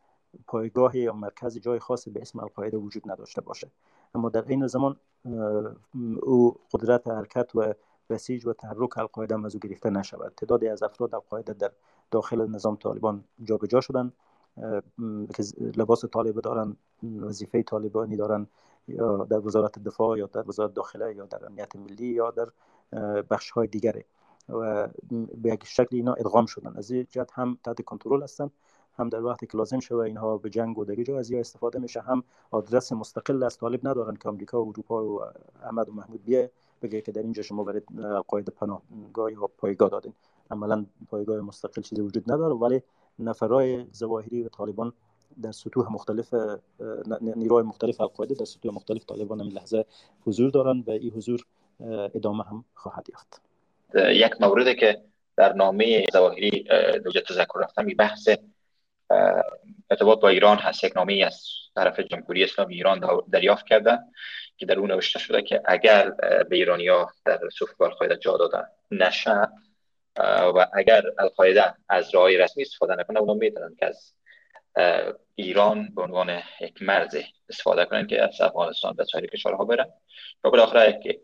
پایگاه 0.47 0.97
یا 0.97 1.13
مرکز 1.13 1.59
جای 1.59 1.79
خاصی 1.79 2.11
به 2.11 2.21
اسم 2.21 2.41
القاعده 2.41 2.77
وجود 2.77 3.11
نداشته 3.11 3.41
باشه. 3.41 3.71
اما 4.15 4.29
در 4.29 4.45
این 4.49 4.67
زمان 4.67 4.97
او 6.23 6.57
قدرت 6.73 7.09
حرکت 7.09 7.51
و 7.55 7.75
بسیج 8.11 8.47
و 8.47 8.53
تحرک 8.53 8.99
القاعده 8.99 9.45
از 9.45 9.55
او 9.55 9.61
گرفته 9.61 9.91
نشود. 9.91 10.33
تعدادی 10.37 10.69
از 10.69 10.83
افراد 10.83 11.15
القاعده 11.15 11.53
در 11.53 11.71
داخل 12.11 12.51
نظام 12.51 12.77
طالبان 12.77 13.25
جابجا 13.45 13.81
شدن 13.81 14.13
که 15.35 15.43
لباس 15.77 16.05
طالب 16.05 16.41
دارن 16.41 16.77
وظیفه 17.21 17.63
طالبانی 17.63 18.17
دارن 18.17 18.47
در 19.31 19.47
وزارت 19.47 19.79
دفاع 19.79 20.19
یا 20.19 20.27
در 20.27 20.49
وزارت 20.49 20.75
داخله 20.75 21.15
یا 21.15 21.27
در 21.27 21.47
امنیت 21.47 21.77
ملی 21.77 22.07
یا 22.07 22.31
در 22.31 22.49
بخش 23.23 23.51
های 23.51 23.67
دیگره 23.67 24.05
و 24.49 24.89
به 25.43 25.51
یک 25.51 25.65
شکل 25.67 25.97
اینا 25.97 26.13
ادغام 26.13 26.47
شدن 26.47 26.77
از 26.77 26.91
این 26.91 27.07
جهت 27.11 27.31
هم 27.33 27.59
تحت 27.65 27.83
کنترل 27.83 28.23
هستن 28.23 28.51
هم 28.99 29.09
در 29.09 29.23
وقتی 29.23 29.47
که 29.47 29.59
لازم 29.59 29.81
شده 29.81 29.99
اینها 29.99 30.39
به 30.39 30.51
جنگ 30.51 30.79
و 30.79 30.85
دیگه 30.85 31.05
جا 31.05 31.19
از 31.19 31.33
استفاده 31.33 31.79
میشه 31.79 32.01
هم 32.01 32.25
آدرس 32.51 32.93
مستقل 32.93 33.43
از 33.43 33.59
طالب 33.59 33.89
ندارن 33.89 34.17
که 34.17 34.29
آمریکا 34.29 34.65
و 34.65 34.69
اروپا 34.69 35.05
و 35.05 35.23
احمد 35.63 35.89
و 35.89 35.93
محمود 35.93 36.25
بیه 36.25 36.51
بگه 36.83 37.01
که 37.01 37.13
در 37.13 37.23
اینجا 37.23 37.43
شما 37.43 37.65
برای 37.65 37.83
قاعده 38.29 38.53
پناهگاه 38.53 39.33
یا 39.33 39.51
پایگاه 39.59 39.89
دادین. 39.91 40.13
عملا 40.51 40.87
پایگاه 41.11 41.41
مستقل 41.41 41.83
چیزی 41.83 42.03
وجود 42.03 42.33
نداره 42.33 42.55
ولی 42.55 42.83
نفرای 43.19 43.87
زواهری 43.93 44.43
و 44.43 44.49
طالبان 44.49 44.93
در 45.43 45.53
سطوح 45.53 45.93
مختلف 45.93 46.35
نیروهای 47.21 47.65
مختلف 47.65 48.01
القاعده 48.01 48.35
در 48.35 48.45
سطوح 48.45 48.75
مختلف 48.75 49.05
طالبان 49.05 49.41
این 49.41 49.53
لحظه 49.53 49.85
حضور 50.27 50.51
دارن 50.51 50.85
و 50.87 50.91
این 50.91 51.11
حضور 51.11 51.45
ادامه 52.15 52.45
هم 52.45 52.65
خواهد 52.75 53.07
یافت. 53.11 53.43
یک 53.95 54.33
موردی 54.41 54.75
که 54.75 55.03
در 55.37 55.53
نامه 55.53 56.05
زواهری 56.13 56.65
دوجه 57.05 57.21
تذکر 57.21 57.61
رفتم 57.61 57.87
بحث 57.87 58.29
ارتباط 59.91 60.21
با 60.21 60.29
ایران 60.29 60.57
هست. 60.57 60.85
یک 60.85 60.97
نامه 60.97 61.25
از 61.27 61.45
طرف 61.75 62.01
جمهوری 62.01 62.45
اسلامی 62.45 62.75
ایران 62.75 63.01
دریافت 63.33 63.67
کردن 63.67 63.99
که 64.61 64.67
در 64.67 64.79
اون 64.79 64.91
نوشته 64.91 65.19
شده 65.19 65.43
که 65.43 65.63
اگر 65.65 66.11
به 66.21 66.57
ایرانیا 66.57 67.11
در 67.25 67.41
صفوف 67.59 67.81
القاعده 67.81 68.17
جا 68.17 68.37
دادن 68.37 68.65
نشه 68.91 69.49
و 70.55 70.67
اگر 70.75 71.03
القاعده 71.19 71.75
از 71.89 72.15
راه 72.15 72.37
رسمی 72.37 72.63
استفاده 72.63 72.97
نکنه 72.97 73.21
اونا 73.21 73.35
می‌تونن 73.35 73.77
که 73.79 73.87
از 73.87 74.15
ایران 75.35 75.95
به 75.95 76.03
عنوان 76.03 76.43
یک 76.61 76.83
مرز 76.83 77.17
استفاده 77.49 77.85
کنن 77.85 78.07
که 78.07 78.23
از 78.23 78.41
افغانستان 78.41 78.93
به 78.93 79.05
سایر 79.05 79.27
کشورها 79.27 79.65
برن 79.65 79.87
و 80.45 80.51
بالاخره 80.51 81.01
یک 81.05 81.21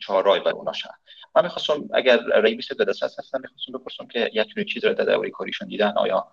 چهار 0.00 0.24
راه 0.24 0.40
بر 0.40 0.50
اونا 0.50 0.72
شد 0.72 0.90
من 1.36 1.42
می‌خواستم 1.42 1.88
اگر 1.94 2.16
رئیس 2.16 2.72
به 2.72 2.84
دست 2.84 3.02
هستن 3.02 3.40
می‌خواستم 3.40 3.72
بپرسم 3.72 4.06
که 4.06 4.30
یک 4.32 4.68
چیز 4.72 4.84
رو 4.84 4.94
در 4.94 5.04
دوره 5.04 5.30
کاریشون 5.30 5.68
دیدن؟ 5.68 5.92
آیا 5.96 6.32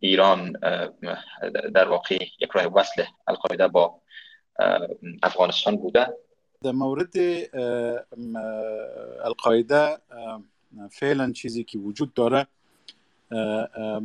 ایران 0.00 0.52
در 1.74 1.88
واقع 1.88 2.14
یک 2.14 2.50
راه 2.52 2.64
وصل 2.64 3.04
القاعده 3.26 3.68
با 3.68 4.00
افغانستان 5.22 5.76
بوده. 5.76 6.06
در 6.62 6.72
مورد 6.72 7.14
القاعده 9.24 9.98
فعلا 10.90 11.32
چیزی 11.32 11.64
که 11.64 11.78
وجود 11.78 12.14
داره 12.14 12.46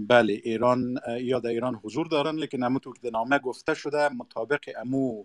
بله 0.08 0.34
ایران 0.34 1.00
یا 1.20 1.40
در 1.40 1.50
ایران 1.50 1.76
حضور 1.76 2.08
دارن 2.08 2.36
لیکن 2.36 2.64
همونطور 2.64 2.98
که 3.02 3.10
نامه 3.10 3.40
گفته 3.40 3.74
شده 3.74 4.10
مطابق 4.10 4.60
امو 4.78 5.24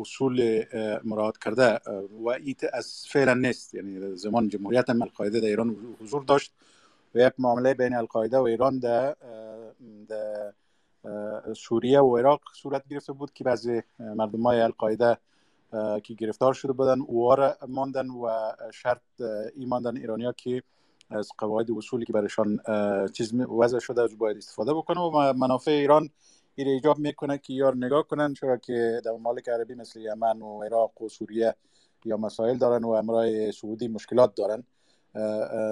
اصول 0.00 0.64
مراد 1.04 1.38
کرده 1.38 1.80
و 2.24 2.28
ایت 2.28 2.60
از 2.72 3.06
فعلا 3.08 3.34
نیست. 3.34 3.74
یعنی 3.74 4.16
زمان 4.16 4.48
جمهوریت 4.48 4.90
القاعده 4.90 5.40
در 5.40 5.46
ایران 5.46 5.76
حضور 6.00 6.24
داشت. 6.24 6.52
و 7.14 7.18
یک 7.18 7.32
معامله 7.38 7.74
بین 7.74 7.94
القاعده 7.94 8.38
و 8.38 8.42
ایران 8.42 8.78
در 8.78 9.16
سوریه 11.56 12.00
و 12.00 12.16
عراق 12.16 12.40
صورت 12.54 12.88
گرفته 12.88 13.12
بود 13.12 13.32
که 13.32 13.44
بعضی 13.44 13.82
مردم 13.98 14.42
های 14.42 14.60
القاعده 14.60 15.18
که 16.02 16.14
گرفتار 16.14 16.52
شده 16.52 16.72
بودن 16.72 17.00
اوار 17.00 17.56
ماندن 17.68 18.10
و 18.10 18.28
شرط 18.72 19.00
ای 19.56 19.66
ماندن 19.66 19.96
ایرانیا 19.96 20.32
که 20.32 20.62
از 21.10 21.28
قواعد 21.38 21.66
اصولی 21.76 22.04
که 22.04 22.12
برشان 22.12 22.60
چیز 23.12 23.34
وضع 23.34 23.78
شده 23.78 24.02
از 24.02 24.18
باید 24.18 24.36
استفاده 24.36 24.74
بکنه 24.74 25.00
و 25.00 25.32
منافع 25.32 25.70
ایران 25.70 26.10
این 26.54 26.68
ایجاب 26.68 26.98
می‌کنه 26.98 27.38
که 27.38 27.52
یار 27.52 27.76
نگاه 27.76 28.02
کنن 28.02 28.34
چرا 28.34 28.56
که 28.56 29.00
در 29.04 29.10
ممالک 29.10 29.48
عربی 29.48 29.74
مثل 29.74 30.00
یمن 30.00 30.42
و 30.42 30.62
عراق 30.62 31.02
و 31.02 31.08
سوریه 31.08 31.54
یا 32.04 32.16
مسائل 32.16 32.58
دارن 32.58 32.84
و 32.84 32.88
امرای 32.88 33.52
سعودی 33.52 33.88
مشکلات 33.88 34.34
دارن 34.34 34.64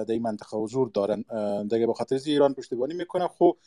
در 0.03 0.11
این 0.11 0.21
منطقه 0.21 0.57
حضور 0.57 0.89
دارن 0.93 1.23
دیگه 1.67 1.87
به 1.87 1.93
خاطر 1.93 2.19
ایران 2.25 2.53
پشتیبانی 2.53 2.93
می‌کنه. 2.93 3.27
خب 3.27 3.57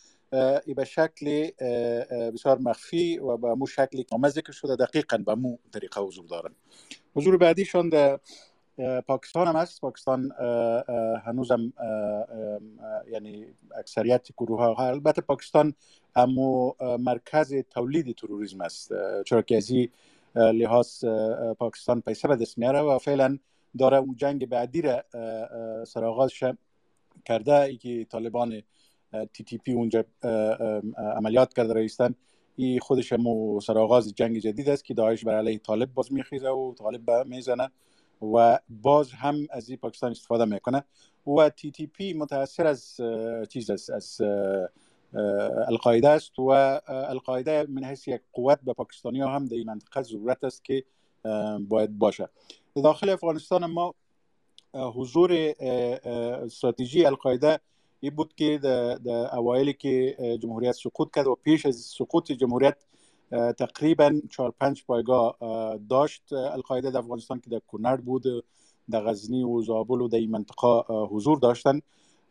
به 0.77 0.85
شکل 0.87 1.51
بسیار 2.31 2.59
مخفی 2.59 3.19
و 3.19 3.37
به 3.37 3.55
مو 3.55 3.67
شکلی 3.67 4.05
که 4.05 4.29
ذکر 4.29 4.53
شده 4.53 4.77
دقیقا 4.77 5.19
به 5.19 5.35
مو 5.35 5.57
طریقه 5.73 6.01
حضور 6.01 6.27
دارن 6.27 6.55
حضور 7.15 7.37
بعدیشان 7.37 7.89
در 7.89 8.21
پاکستان 9.07 9.47
هم 9.47 9.57
هست. 9.57 9.81
پاکستان 9.81 10.33
هنوز 11.27 11.51
هم 11.53 11.73
یعنی 13.13 13.47
اکثریت 13.79 14.29
گروه 14.37 14.61
ها 14.61 14.89
البته 14.89 15.23
پاکستان 15.23 15.75
اما 16.17 16.77
مرکز 16.81 17.55
تولید 17.71 18.17
تروریسم 18.17 18.61
است 18.61 18.93
چرا 19.27 19.43
که 19.43 19.57
از 19.57 19.73
لحاظ 20.35 21.05
پاکستان 21.59 22.01
پیسه 22.01 22.29
به 22.29 22.37
دست 22.37 22.59
میاره 22.59 22.81
و 22.81 22.99
فعلا 22.99 23.39
داره 23.79 23.97
اون 23.97 24.17
جنگ 24.17 24.49
بعدی 24.49 24.83
را 24.83 25.05
سراغازش 25.85 26.45
کرده. 27.25 27.61
ای 27.61 27.77
که 27.77 28.05
طالبان 28.05 28.63
تی 29.33 29.45
تی 29.45 29.59
پی 29.59 29.73
اونجا 29.73 30.05
عملیات 31.17 31.55
کرده 31.55 31.73
رایستن 31.73 32.15
ای 32.57 32.79
خودش 32.81 33.13
هم 33.13 33.59
سراغاز 33.61 34.15
جنگ 34.15 34.39
جدید 34.39 34.69
است 34.69 34.85
که 34.85 34.95
داعش 34.95 35.25
بر 35.25 35.35
علیه 35.35 35.59
طالب 35.59 35.95
باز 35.95 36.13
میخیزه 36.13 36.49
و 36.49 36.75
طالب 36.75 37.11
می‌زنه 37.11 37.71
و 38.35 38.59
باز 38.69 39.13
هم 39.13 39.47
از 39.51 39.69
این 39.69 39.79
پاکستان 39.79 40.11
استفاده 40.11 40.45
می‌کنه 40.45 40.85
و 41.27 41.49
تی 41.49 41.71
تی 41.71 41.87
پی 41.87 42.13
متاثر 42.13 42.67
از 42.67 43.01
چیز 43.49 43.71
است 43.71 43.91
از 43.91 44.21
القاعده 45.69 46.09
است 46.09 46.39
و 46.39 46.49
القاعده 46.89 47.67
من 47.69 47.85
حیث 47.85 48.09
یک 48.09 48.21
قوت 48.33 48.61
به 48.61 48.73
پاکستانی 48.73 49.21
ها 49.21 49.29
هم 49.29 49.45
در 49.45 49.55
این 49.55 49.67
منطقه 49.67 50.03
ضرورت 50.03 50.45
است 50.45 50.65
که 50.65 50.85
باید 51.69 51.99
باشه. 51.99 52.29
داخل 52.85 53.11
افغانستان 53.11 53.67
ما 53.67 53.95
حضور 54.75 55.55
استراتژی 56.45 57.07
القاعده 57.07 57.61
این 58.05 58.15
بود 58.15 58.35
که 58.35 58.59
در 59.05 59.37
اوایلی 59.37 59.73
که 59.73 60.17
جمهوریت 60.43 60.73
سقوط 60.73 61.15
کرد 61.15 61.27
و 61.27 61.35
پیش 61.35 61.67
از 61.67 61.77
سقوط 61.77 62.33
جمهوریت 62.33 62.77
تقریبا 63.59 64.21
چهار 64.31 64.55
پنج 64.61 64.85
پایگاه 64.85 65.37
داشت. 65.89 66.33
القاعده 66.33 66.91
در 66.91 66.99
افغانستان 66.99 67.41
که 67.41 67.51
در 67.51 67.59
کنر 67.59 67.97
بود 67.97 68.25
در 68.91 69.05
غزنی 69.05 69.45
و 69.45 69.63
زابل 69.63 70.01
و 70.01 70.09
در 70.09 70.19
این 70.19 70.31
منطقه 70.31 70.83
حضور 71.11 71.39
داشتن. 71.39 71.81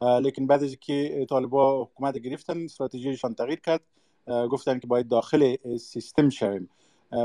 لیکن 0.01 0.47
بعد 0.47 0.63
از 0.63 0.75
که 0.75 1.25
طالبا 1.29 1.83
حکومت 1.83 2.17
گرفتن 2.17 2.63
استراتژیشان 2.63 3.33
تغییر 3.33 3.59
کرد. 3.59 3.81
گفتن 4.27 4.79
که 4.79 4.87
باید 4.87 5.07
داخل 5.07 5.55
سیستم 5.77 6.29
شویم. 6.29 6.69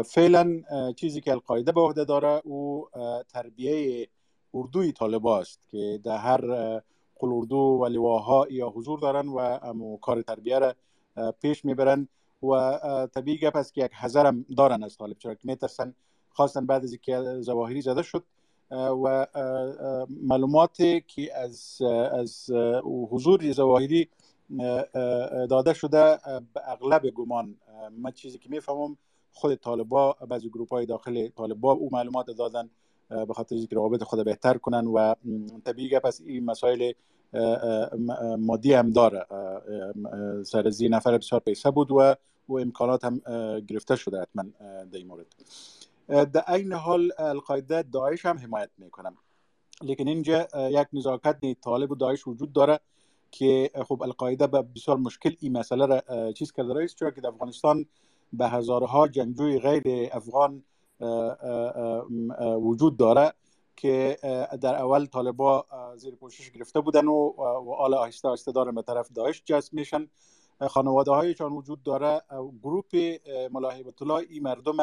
فعلا 0.04 0.62
چیزی 0.96 1.20
که 1.20 1.30
القاعده 1.30 1.72
به 1.72 1.80
عهده 1.80 2.04
داره 2.04 2.40
او 2.44 2.88
تربیه 3.28 4.08
اردوی 4.54 4.92
طالبا 4.92 5.38
است 5.38 5.60
که 5.68 6.00
در 6.04 6.16
هر 6.16 6.40
قل 7.18 7.28
اردو 7.32 7.56
و 7.56 7.86
لواها 7.86 8.46
یا 8.50 8.68
حضور 8.68 8.98
دارن 8.98 9.28
و 9.28 9.96
کار 9.96 10.22
تربیه 10.22 10.58
را 10.58 10.74
پیش 11.42 11.64
می‌برن 11.64 12.08
و 12.42 12.78
طبیعی 13.14 13.38
گپ 13.38 13.56
است 13.56 13.74
که 13.74 13.84
یک 13.84 13.90
هم 14.16 14.44
دارن 14.56 14.82
از 14.82 14.96
طالب 14.96 15.18
چرا 15.18 15.34
که 15.34 15.40
میترسن 15.44 15.94
خواستن 16.30 16.66
بعد 16.66 16.84
از 16.84 16.92
اینکه 16.92 17.40
زواهری 17.40 17.80
زده 17.80 18.02
شد 18.02 18.24
و 18.70 19.26
معلوماتی 20.22 21.00
که 21.00 21.36
از 21.38 21.82
از 22.12 22.50
حضور 22.84 23.52
زواهری 23.52 24.08
داده 25.50 25.72
شده 25.72 26.18
به 26.54 26.60
اغلب 26.64 27.06
گمان. 27.10 27.56
من 27.98 28.10
چیزی 28.10 28.38
که 28.38 28.50
می‌فهمم 28.50 28.96
خود 29.32 29.54
طالبا 29.54 30.16
بعضی 30.28 30.48
گروپ 30.48 30.72
های 30.72 30.86
داخل 30.86 31.28
طالبا 31.28 31.72
او 31.72 31.88
معلومات 31.92 32.26
دادن 32.26 32.70
به 33.08 33.34
خاطر 33.34 33.56
اینکه 33.56 33.76
روابط 33.76 34.02
خود 34.02 34.24
بهتر 34.24 34.58
کنن 34.58 34.86
و 34.86 35.14
طبیعی 35.64 35.98
پس 35.98 36.20
این 36.26 36.44
مسائل 36.44 36.92
مادی 38.38 38.72
هم 38.72 38.90
داره. 38.90 39.26
سر 40.44 40.70
زی 40.70 40.88
نفر 40.88 41.18
بسیار 41.18 41.40
پیسه 41.40 41.70
بود 41.70 41.90
و 41.90 42.14
و 42.48 42.58
امکانات 42.58 43.04
هم 43.04 43.20
گرفته 43.60 43.96
شده 43.96 44.20
حتما 44.20 44.44
در 44.92 44.98
این 44.98 45.06
مورد. 45.06 45.26
در 46.32 46.52
این 46.52 46.72
حال 46.72 47.12
القاعده 47.18 47.82
داعش 47.82 48.26
هم 48.26 48.38
حمایت 48.38 48.70
می‌کنم. 48.78 49.16
لیکن 49.82 50.08
اینجا 50.08 50.48
یک 50.70 50.88
نزاکت 50.92 51.36
طالب 51.64 51.90
و 51.90 51.94
داعش 51.94 52.26
وجود 52.26 52.52
داره 52.52 52.80
که 53.30 53.70
خب 53.88 54.02
القاعده 54.02 54.46
به 54.46 54.62
بسیار 54.62 54.96
مشکل 54.96 55.34
این 55.40 55.58
مسئله 55.58 55.86
را 55.86 56.32
چیز 56.32 56.52
کرده. 56.52 56.74
رئیس 56.74 56.94
چرا 56.94 57.10
که 57.10 57.20
در 57.20 57.28
افغانستان 57.28 57.86
به 58.32 58.48
هزارها 58.48 59.08
جنگجوی 59.08 59.58
غیر 59.58 60.08
افغان 60.12 60.62
وجود 62.60 62.96
داره 62.96 63.32
که 63.76 64.18
در 64.60 64.74
اول 64.76 65.06
طالبا 65.06 65.64
زیر 65.96 66.14
پوشش 66.14 66.50
گرفته 66.50 66.80
بودن 66.80 67.06
و 67.06 67.32
و 67.38 67.74
حالا 67.74 67.98
آهسته 67.98 68.28
آهسته 68.28 68.52
دارن 68.52 68.74
به 68.74 68.82
طرف 68.82 69.08
داعش 69.12 69.42
جذب 69.44 69.72
میشن. 69.74 70.06
خانواده 70.68 71.10
هایشان 71.10 71.52
وجود 71.52 71.82
داره 71.82 72.22
گروپ 72.62 72.96
ملاحبت 73.52 74.02
الله 74.02 74.26
این 74.30 74.42
مردم 74.42 74.76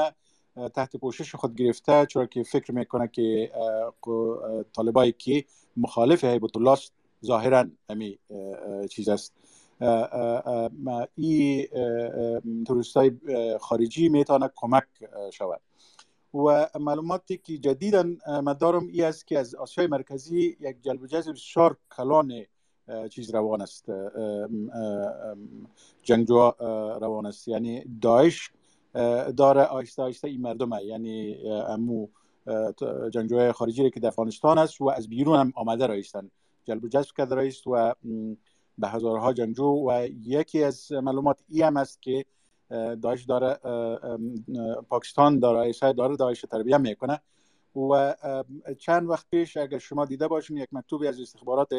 تحت 0.74 0.98
پوشش 0.98 1.36
خود 1.36 1.56
گرفته 1.56 2.06
چرا 2.06 2.26
که 2.26 2.44
فکر 2.44 2.72
می‌کنه 2.72 3.08
که 3.08 3.52
طالبایی 4.74 5.12
که 5.12 5.46
مخالف 5.78 6.24
هیبت 6.24 6.58
الله 6.58 6.78
ظاهرا 7.26 7.66
همی 7.90 8.20
چیز 8.90 9.10
است. 9.10 9.34
این 11.16 11.68
توریست 12.68 12.98
خارجی 13.58 14.10
می‌تونه 14.10 14.50
کمک 14.56 14.84
شود. 15.34 15.62
و 16.36 16.70
معلوماتی 16.80 17.38
که 17.38 17.58
جدیدا 17.58 18.04
مدارم 18.28 18.88
ای 18.88 19.04
است 19.04 19.28
که 19.28 19.40
از 19.40 19.56
آسیای 19.56 19.88
مرکزی 19.88 20.58
یک 20.60 20.82
جلب 20.82 21.06
جذب 21.06 21.32
بسیار 21.32 21.78
کلان 21.98 22.46
چیز 23.10 23.36
روان 23.36 23.62
است. 23.62 23.86
جنگجو 26.04 26.52
روان 27.02 27.26
است. 27.26 27.48
یعنی 27.48 27.84
داعش 28.02 28.52
داره 29.38 29.64
آهسته 29.64 30.04
آهسته 30.04 30.28
این 30.28 30.42
مردم 30.42 30.70
یعنی 30.86 31.36
امو 31.50 32.08
جنگجوهای 33.14 33.52
خارجی 33.52 33.90
که 33.90 34.00
در 34.00 34.08
افغانستان 34.08 34.58
است 34.58 34.82
و 34.82 34.90
از 34.90 35.10
بیرون 35.10 35.40
هم 35.40 35.54
آمده 35.56 35.88
رایستن. 35.88 36.32
جلب 36.66 36.88
جذب 36.88 37.16
کرده 37.18 37.36
رایست 37.36 37.68
و 37.68 37.94
به 38.78 38.88
هزارها 38.88 39.34
جنگجو 39.34 39.90
و 39.90 40.08
یکی 40.24 40.64
از 40.64 40.92
معلومات 40.92 41.40
ای 41.50 41.62
هم 41.62 41.78
است 41.78 42.02
که 42.02 42.26
داعش 43.02 43.24
داره 43.24 43.60
پاکستان 44.90 45.40
داره 45.40 45.72
داره 45.98 46.16
داعش 46.16 46.42
تربیه 46.42 46.78
می‌کنه. 46.78 47.22
و 47.76 48.16
چند 48.80 49.10
وقت 49.10 49.26
پیش 49.30 49.58
اگر 49.58 49.78
شما 49.78 50.06
دیده 50.06 50.28
باشین 50.28 50.58
یک 50.58 50.70
مکتوبی 50.72 51.08
از 51.08 51.20
استخبارات 51.20 51.70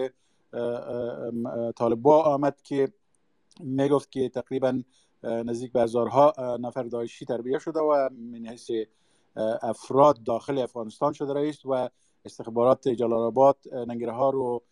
طالبا 1.76 2.22
آمد 2.22 2.62
که 2.62 2.92
می‌گفت 3.60 4.10
که 4.10 4.28
تقریبا 4.28 4.82
نزدیک 5.22 5.72
به 5.72 5.82
هزارها 5.82 6.56
نفر 6.60 6.82
داعشی 6.82 7.24
تربیه 7.24 7.58
شده 7.58 7.80
و 7.80 8.08
من 8.32 8.46
حیث 8.46 8.70
افراد 9.62 10.22
داخل 10.22 10.58
افغانستان 10.58 11.12
شده 11.12 11.34
رئیس 11.34 11.66
و 11.66 11.88
استخبارات 12.24 12.88
جلال 12.88 13.22
آباد 13.22 13.56
ننگرهار 13.72 14.36
و 14.36 14.62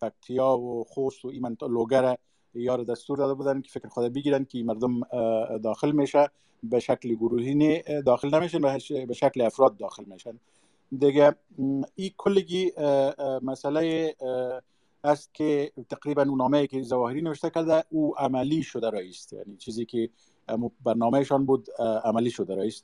پکتیا 0.00 0.58
و 0.58 0.84
خوست 0.84 1.24
و 1.24 1.28
ایمن 1.28 1.56
لوگر 1.62 2.16
یار 2.54 2.84
دستور 2.84 3.18
داده 3.18 3.34
بودن 3.34 3.60
که 3.60 3.70
فکر 3.70 3.88
خود 3.88 4.12
بگیرن 4.12 4.44
که 4.44 4.62
مردم 4.62 5.00
داخل 5.58 5.92
میشه 5.92 6.30
به 6.62 6.80
شکل 6.80 7.14
گروهی 7.14 7.82
داخل 8.02 8.34
نمیشن 8.34 8.60
به 9.06 9.14
شکل 9.14 9.40
افراد 9.40 9.76
داخل 9.76 10.04
میشن. 10.04 10.40
دیگه 10.98 11.34
این 11.94 12.10
کلگی 12.16 12.72
مسئله 13.42 14.14
است 15.04 15.34
که 15.34 15.72
تقریبا 15.90 16.22
اون 16.22 16.38
نامه 16.38 16.66
که 16.66 16.82
زواهری 16.82 17.22
نوشته 17.22 17.50
کرده 17.50 17.84
او 17.90 18.18
عملی 18.18 18.62
شده 18.62 18.90
رئیس. 18.90 19.32
یعنی 19.32 19.56
چیزی 19.56 19.84
که 19.84 20.10
برنامهشان 20.84 21.46
بود 21.46 21.68
عملی 22.04 22.30
شده 22.30 22.56
رئیس. 22.56 22.82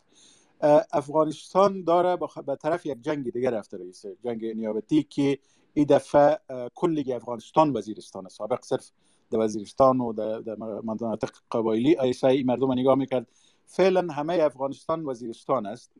افغانستان 0.92 1.84
داره 1.84 2.18
به 2.46 2.56
طرف 2.56 2.86
یک 2.86 3.02
جنگ 3.02 3.32
دیگه 3.32 3.50
رفته 3.50 3.78
رئیس. 3.78 4.06
جنگ 4.24 4.44
نیابتی 4.44 5.02
که 5.02 5.38
این 5.74 5.86
دفعه 5.86 6.38
کلی 6.74 7.12
افغانستان 7.12 7.76
وزیرستان 7.76 8.28
سابق 8.28 8.64
صرف 8.64 8.90
در 9.30 9.38
وزیرستان 9.38 10.00
و 10.00 10.12
در 10.42 10.56
مناطق 10.84 11.30
قبایلی. 11.52 11.98
ایسای 11.98 12.42
مردم 12.42 12.72
نگاه 12.72 12.94
می‌کرد. 12.94 13.26
فعلا 13.66 14.12
همه 14.12 14.34
افغانستان 14.34 15.04
وزیرستان 15.04 15.66
است. 15.66 15.92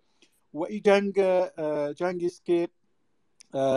و 0.54 0.64
این 0.64 0.82
جنگ 0.84 1.14
جنگی 1.92 2.26
است 2.26 2.44
که 2.44 2.68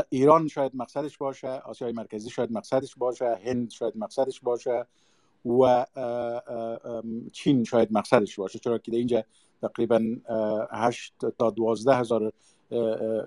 ایران 0.09 0.47
شاید 0.47 0.71
مقصدش 0.75 1.17
باشه 1.17 1.47
آسیای 1.47 1.91
مرکزی 1.91 2.29
شاید 2.29 2.51
مقصدش 2.51 2.95
باشه 2.95 3.39
هند 3.45 3.71
شاید 3.71 3.97
مقصدش 3.97 4.41
باشه 4.41 4.85
و 5.45 5.85
چین 7.31 7.63
شاید 7.63 7.89
مقصدش 7.91 8.39
باشه. 8.39 8.59
چرا 8.59 8.77
که 8.77 8.95
اینجا 8.95 9.23
تقریبا 9.61 10.15
8 10.71 11.13
تا 11.39 11.49
12 11.49 11.95
هزار 11.95 12.33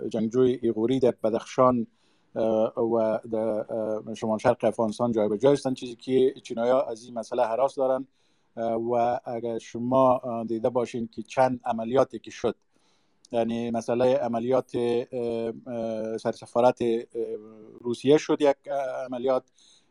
جنگجوی 0.09 0.59
ایغوری 0.61 0.99
در 0.99 1.13
بدخشان 1.23 1.87
و 2.77 3.19
در 3.31 3.65
شمال 4.13 4.37
شرق 4.37 4.63
افغانستان 4.63 5.11
جای 5.11 5.37
جای 5.37 5.53
هستند 5.53 5.75
چیزی 5.75 5.95
که 5.95 6.33
چینایا 6.43 6.81
از 6.81 7.05
این 7.05 7.13
مسئله 7.13 7.43
حراس 7.43 7.75
دارن 7.75 8.07
و 8.91 9.19
اگر 9.25 9.57
شما 9.57 10.21
دیده 10.47 10.69
باشین 10.69 11.07
که 11.07 11.21
چند 11.21 11.59
عملیاتی 11.65 12.19
که 12.19 12.31
شد 12.31 12.55
یعنی 13.31 13.71
مسئله 13.71 14.15
عملیات 14.15 14.71
سرسفارت 16.17 16.79
روسیه 17.81 18.17
شد 18.17 18.41
یک 18.41 18.55
عملیات 19.05 19.43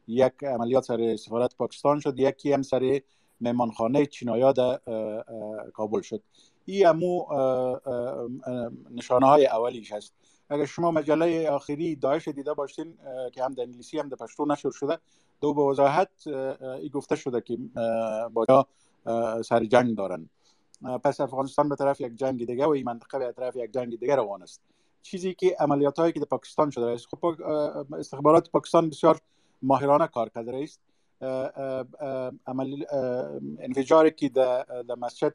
یک 0.09 0.33
عملیات 0.43 0.85
سر 0.85 1.17
سفارت 1.17 1.57
پاکستان 1.57 2.01
شد 2.01 2.19
یکی 2.19 2.53
هم 2.53 2.63
سر 2.63 3.01
مهمانخانه 3.41 4.07
چینایا 4.07 4.53
در 4.53 4.79
کابل 5.75 6.01
شد. 6.01 6.23
این 6.65 6.87
امو 6.87 7.27
نشانه 8.91 9.27
های 9.27 9.47
اولیش 9.47 9.93
هست. 9.93 10.15
اگر 10.51 10.65
شما 10.65 10.91
مجله 10.91 11.51
آخری 11.51 11.97
داعش 11.97 12.29
دیده 12.29 12.55
باشین 12.55 12.99
که 13.33 13.45
هم 13.45 13.55
در 13.55 13.63
انگلیسی 13.63 13.99
هم 13.99 14.09
در 14.09 14.17
پشتو 14.17 14.47
نشر 14.47 14.71
شده 14.71 14.99
دو 15.41 15.55
به 15.55 15.63
وضاحت 15.63 16.27
ای 16.81 16.89
گفته 16.89 17.17
شده 17.17 17.41
که 17.41 17.59
با 18.33 18.67
سر 19.43 19.65
جنگ 19.65 19.97
دارن. 19.97 20.29
پس 21.05 21.21
افغانستان 21.21 21.69
به 21.69 21.77
طرف 21.77 22.01
یک 22.01 22.15
جنگ 22.17 22.47
دیگه 22.47 22.67
و 22.67 22.69
این 22.69 22.85
منطقه 22.85 23.19
به 23.19 23.33
طرف 23.33 23.57
یک 23.57 23.73
جنگ 23.73 24.01
دیگه 24.01 24.17
روان 24.17 24.43
است. 24.43 24.61
چیزی 25.03 25.35
که 25.35 25.57
عملیات 25.61 25.99
هایی 25.99 26.13
که 26.13 26.21
در 26.21 26.27
پاکستان 26.27 26.71
شده 26.71 26.87
است. 26.87 27.07
خب 27.07 27.25
استخبارات 27.95 28.51
پاکستان 28.51 28.91
بسیار 28.91 29.21
ماهرانه 29.63 30.07
کار 30.07 30.29
کرده 30.29 30.57
است 30.63 30.81
عمل 32.47 32.85
انفجاری 33.61 34.11
که 34.11 34.29
در 34.29 34.95
مسجد 34.99 35.35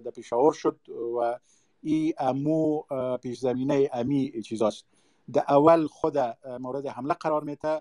در 0.00 0.10
پیشاور 0.10 0.52
شد 0.52 0.78
و 0.88 1.38
ای 1.84 2.14
امو 2.18 2.82
پیش 3.22 3.38
زمینه 3.38 3.90
امی 3.92 4.42
چیزاست 4.42 4.84
در 5.32 5.44
اول 5.48 5.86
خود 5.86 6.18
مورد 6.60 6.86
حمله 6.86 7.14
قرار 7.14 7.44
میته 7.44 7.80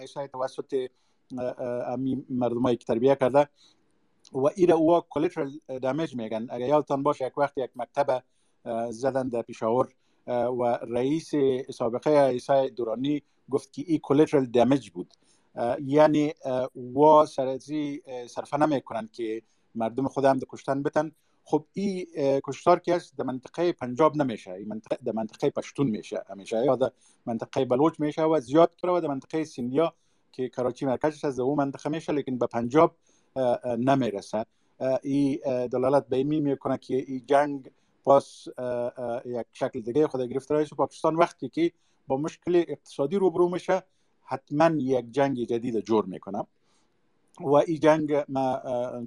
ایسای 0.00 0.28
توسط 0.28 0.88
امی 1.86 2.24
مردمایی 2.30 2.76
که 2.76 2.84
تربیه 2.84 3.14
کرده. 3.14 3.48
و 4.32 4.46
ایره 4.54 4.74
او 4.74 5.00
کلیترال 5.00 5.50
دمیج 5.82 6.16
میگن. 6.16 6.46
اگر 6.50 6.68
یادتان 6.68 7.02
باشه 7.02 7.26
یک 7.26 7.38
وقت 7.38 7.58
یک 7.58 7.70
مکتب 7.76 8.22
زدن 8.90 9.28
در 9.28 9.42
پیشاور 9.42 9.88
و 10.26 10.78
رئیس 10.82 11.30
سابقه 11.70 12.10
ایسای 12.10 12.70
دورانی 12.70 13.22
گفت 13.50 13.72
که 13.72 13.84
ای 13.86 14.00
کلیترال 14.02 14.46
دمیج 14.46 14.90
بود. 14.90 15.14
یعنی 15.84 16.34
و 16.96 17.26
سرزی 17.26 18.02
صرفه 18.26 18.56
نمی‌کنن 18.56 19.08
که 19.12 19.42
مردم 19.74 20.08
خودم 20.08 20.38
در 20.38 20.46
کشتن 20.48 20.82
بتن. 20.82 21.12
خب 21.48 21.64
این 21.72 22.06
کشتار 22.44 22.78
که 22.78 22.94
است 22.94 23.16
در 23.18 23.24
منطقه 23.24 23.72
پنجاب 23.72 24.16
نمیشه. 24.16 24.52
این 24.52 24.68
منطقه 24.68 24.98
در 25.04 25.12
منطقه 25.12 25.50
پشتون 25.50 25.86
میشه 25.86 26.24
همیشه. 26.30 26.64
یا 26.64 26.76
در 26.76 26.90
منطقه 27.26 27.64
بلوچ 27.64 28.00
میشه 28.00 28.22
و 28.22 28.40
زیاد 28.40 28.72
و 28.84 29.00
در 29.00 29.08
منطقه 29.08 29.44
سیندیا 29.44 29.94
که 30.32 30.48
کراچی 30.48 30.86
مرکزش 30.86 31.24
از 31.24 31.40
اون 31.40 31.56
منطقه 31.58 31.90
میشه 31.90 32.12
لیکن 32.12 32.38
به 32.38 32.46
پنجاب 32.46 32.96
نمی‌رسه. 33.78 34.46
این 35.02 35.38
دلالت 35.66 36.08
به 36.08 36.16
این 36.16 36.38
می‌کنه 36.38 36.78
که 36.78 36.94
این 36.96 37.22
جنگ 37.26 37.70
پاس 38.04 38.48
یک 39.24 39.46
شکل 39.52 39.80
دیگه 39.80 40.06
خود 40.06 40.20
گرفته 40.20 40.54
رئیس 40.54 40.72
پاکستان 40.72 41.16
وقتی 41.16 41.48
که 41.48 41.72
با 42.06 42.16
مشکل 42.16 42.64
اقتصادی 42.68 43.16
روبرو 43.16 43.48
میشه 43.48 43.82
حتما 44.22 44.70
یک 44.78 45.12
جنگ 45.12 45.44
جدید 45.44 45.80
جور 45.80 46.04
می‌کنه. 46.04 46.46
و 47.40 47.54
این 47.54 47.80
جنگ 47.80 48.24
ما 48.28 48.60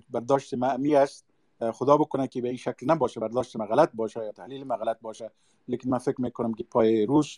برداشت 0.09 0.53
معمی 0.53 0.95
است 0.95 1.25
خدا 1.73 1.97
بکنه 1.97 2.27
که 2.27 2.41
به 2.41 2.47
این 2.47 2.57
شکل 2.57 2.91
نباشه 2.91 3.19
برداشت 3.19 3.55
ما 3.55 3.65
غلط 3.65 3.89
باشه 3.93 4.19
یا 4.25 4.31
تحلیل 4.31 4.63
ما 4.63 4.75
غلط 4.75 4.99
باشه. 5.01 5.31
لیکن 5.67 5.89
من 5.89 5.97
فکر 5.97 6.21
می‌کنم 6.21 6.53
که 6.53 6.63
پای 6.63 7.05
روس 7.05 7.37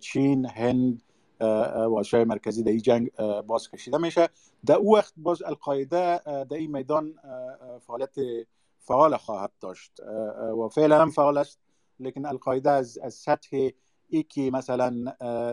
چین 0.00 0.46
هند 0.46 1.02
و 1.40 2.24
مرکزی 2.26 2.62
در 2.62 2.70
این 2.70 2.80
جنگ 2.80 3.10
باز 3.46 3.70
کشیده 3.70 3.98
میشه. 3.98 4.28
در 4.66 4.74
او 4.74 4.96
وقت 4.96 5.12
باز 5.16 5.42
القاعده 5.42 6.18
در 6.44 6.56
این 6.56 6.76
میدان 6.76 7.14
فعالیت 7.80 8.14
فعال 8.78 9.16
خواهد 9.16 9.52
داشت. 9.60 10.00
و 10.58 10.68
فعلا 10.68 11.02
هم 11.02 11.10
فعال 11.10 11.38
است. 11.38 11.58
لیکن 12.00 12.26
القاعده 12.26 12.70
از, 12.70 12.98
از 12.98 13.14
سطح 13.14 13.68
ای 14.08 14.22
که 14.22 14.50
مثلا 14.50 14.90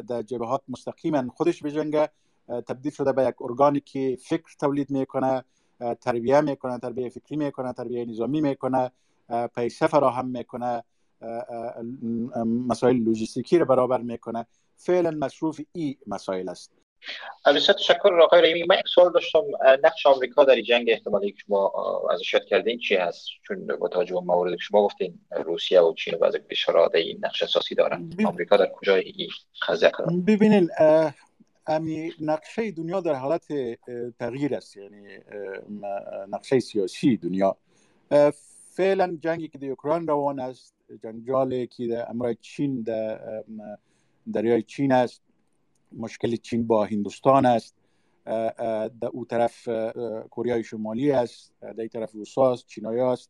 در 0.01 0.21
جبهات 0.21 0.61
مستقیما 0.69 1.29
خودش 1.29 1.63
بجنگه 1.63 2.09
تبدیل 2.47 2.91
شده 2.91 3.11
به 3.11 3.23
یک 3.23 3.41
ارگانی 3.41 3.79
که 3.79 4.17
فکر 4.21 4.55
تولید 4.59 4.91
می‌کنه. 4.91 5.43
تربیه 6.01 6.41
می‌کنه 6.41 6.79
تربیه 6.79 7.09
فکری 7.09 7.35
می‌کنه 7.35 7.73
تربیه 7.73 8.05
نظامی 8.05 8.41
می‌کنه 8.41 8.91
پیسه 9.55 9.87
فراهم 9.87 10.27
می‌کنه 10.27 10.83
مسائل 12.45 12.95
لوجستیکی 12.95 13.57
رو 13.57 13.65
برابر 13.65 14.01
می‌کنه. 14.01 14.45
فعلا 14.75 15.11
مصروف 15.11 15.59
ای 15.71 15.97
مسائل 16.07 16.49
است. 16.49 16.71
بسیار 17.45 17.77
تشکر. 17.77 18.21
آقای 18.21 18.41
رحیمی 18.41 18.63
من 18.63 18.75
یک 18.79 18.87
سوال 18.87 19.11
داشتم. 19.11 19.43
نقش 19.83 20.05
آمریکا 20.05 20.43
در 20.43 20.61
جنگ 20.61 20.85
احتمالی 20.89 21.31
که 21.31 21.37
شما 21.47 21.73
ازش 22.11 22.33
یاد 22.33 22.45
کردین 22.45 22.79
چی 22.79 22.95
هست؟ 22.95 23.27
چون 23.47 23.67
با 23.79 23.87
توجه 23.87 24.13
به 24.13 24.19
موارد 24.19 24.51
که 24.51 24.59
شما 24.61 24.85
گفتین 24.85 25.19
روسیه 25.45 25.81
و 25.81 25.93
چین 25.93 26.15
و 26.15 26.17
بعضی 26.17 26.39
کشورها 26.51 26.89
این 26.93 27.19
نقش 27.25 27.43
اساسی 27.43 27.75
دارن. 27.75 28.09
آمریکا 28.25 28.57
در 28.57 28.71
کجای 28.75 29.01
این 29.01 29.29
قضیه 29.67 29.89
قرار؟ 29.89 30.11
ببینین 30.27 30.69
امی 31.67 32.11
نقشه 32.21 32.71
دنیا 32.71 33.01
در 33.01 33.13
حالت 33.13 33.47
تغییر 34.19 34.55
است. 34.55 34.77
یعنی 34.77 35.17
نقشه 36.29 36.59
سیاسی 36.59 37.17
دنیا. 37.17 37.57
فعلا 38.71 39.17
جنگی 39.21 39.47
که 39.47 39.57
در 39.57 39.67
اوکراین 39.67 40.07
روان 40.07 40.39
است 40.39 40.75
جنجالی 41.03 41.67
که 41.67 41.87
در 41.87 42.09
امرای 42.09 42.35
چین 42.41 42.81
در 42.81 43.43
دریای 44.33 44.63
چین 44.63 44.91
است 44.91 45.21
مشکل 45.91 46.35
چین 46.35 46.67
با 46.67 46.85
هندوستان 46.85 47.45
است. 47.45 47.75
در 48.25 49.07
او 49.11 49.25
طرف 49.25 49.63
کره 50.31 50.61
شمالی 50.61 51.11
است 51.11 51.53
در 51.61 51.87
طرف 51.87 52.11
روسا 52.11 52.51
است 52.51 52.65
چینایی 52.67 52.99
است. 52.99 53.29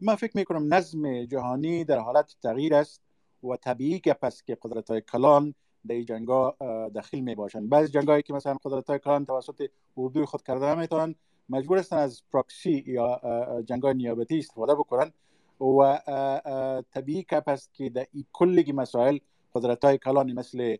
من 0.00 0.14
فکر 0.14 0.36
می‌کنم 0.36 0.74
نظم 0.74 1.24
جهانی 1.24 1.84
در 1.84 1.98
حالت 1.98 2.36
تغییر 2.42 2.74
است 2.74 3.00
و 3.44 3.56
طبیعی 3.56 3.98
گپ 3.98 4.24
است 4.24 4.46
که 4.46 4.58
قدرت 4.62 4.90
های 4.90 5.00
کلان 5.00 5.54
در 5.88 6.02
جنگا 6.02 6.56
داخل 6.94 7.20
می 7.20 7.34
باشند 7.34 7.68
بعضی 7.68 7.92
جنگایی 7.92 8.22
که 8.22 8.32
مثلا 8.32 8.56
قدرت 8.64 8.90
های 8.90 8.98
کلان 8.98 9.24
توسط 9.24 9.70
اردوی 9.96 10.24
خود 10.24 10.42
کرده 10.42 10.74
نمی‌تونن 10.74 11.14
مجبور 11.48 11.78
هستن 11.78 11.96
از 11.96 12.22
پراکسی 12.32 12.84
یا 12.86 13.20
جنگای 13.66 13.94
نیابتی 13.94 14.38
استفاده 14.38 14.74
بکنن 14.74 15.12
و 15.60 16.00
طبیعی 16.90 17.22
گپ 17.22 17.48
است 17.48 17.74
که 17.74 17.88
در 17.88 18.06
این 18.12 18.24
کلگی 18.32 18.72
مسائل 18.72 19.18
قدرت 19.54 19.84
های 19.84 19.98
کلانی 19.98 20.32
مثل 20.32 20.76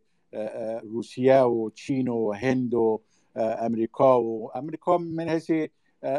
روسیه 0.83 1.41
و 1.41 1.71
چین 1.71 2.09
و 2.09 2.33
هند 2.33 2.75
و 2.75 3.01
امریکا 3.37 4.23
و 4.23 4.51
امریکا 4.55 4.99
من 4.99 5.29
حیث 5.29 5.51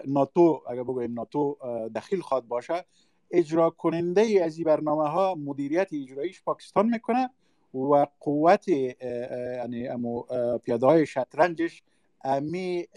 ناتو 0.07 0.61
اگر 0.69 0.83
بگویم 0.83 1.13
ناتو 1.13 1.57
دخیل 1.95 2.21
خواد 2.21 2.47
باشه 2.47 2.85
اجرا 3.31 3.69
کننده 3.69 4.41
از 4.43 4.57
این 4.57 4.65
برنامه 4.65 5.09
ها 5.09 5.35
مدیریت 5.35 5.87
اجراییش 5.93 6.43
پاکستان 6.43 6.89
می‌کنه 6.89 7.29
و 7.75 8.07
قوت 8.19 8.67
یعنی 8.67 9.87
امو 9.87 10.23
پیاده 10.57 10.85
های 10.85 11.05
شطرنجش 11.05 11.83
امی 12.23 12.87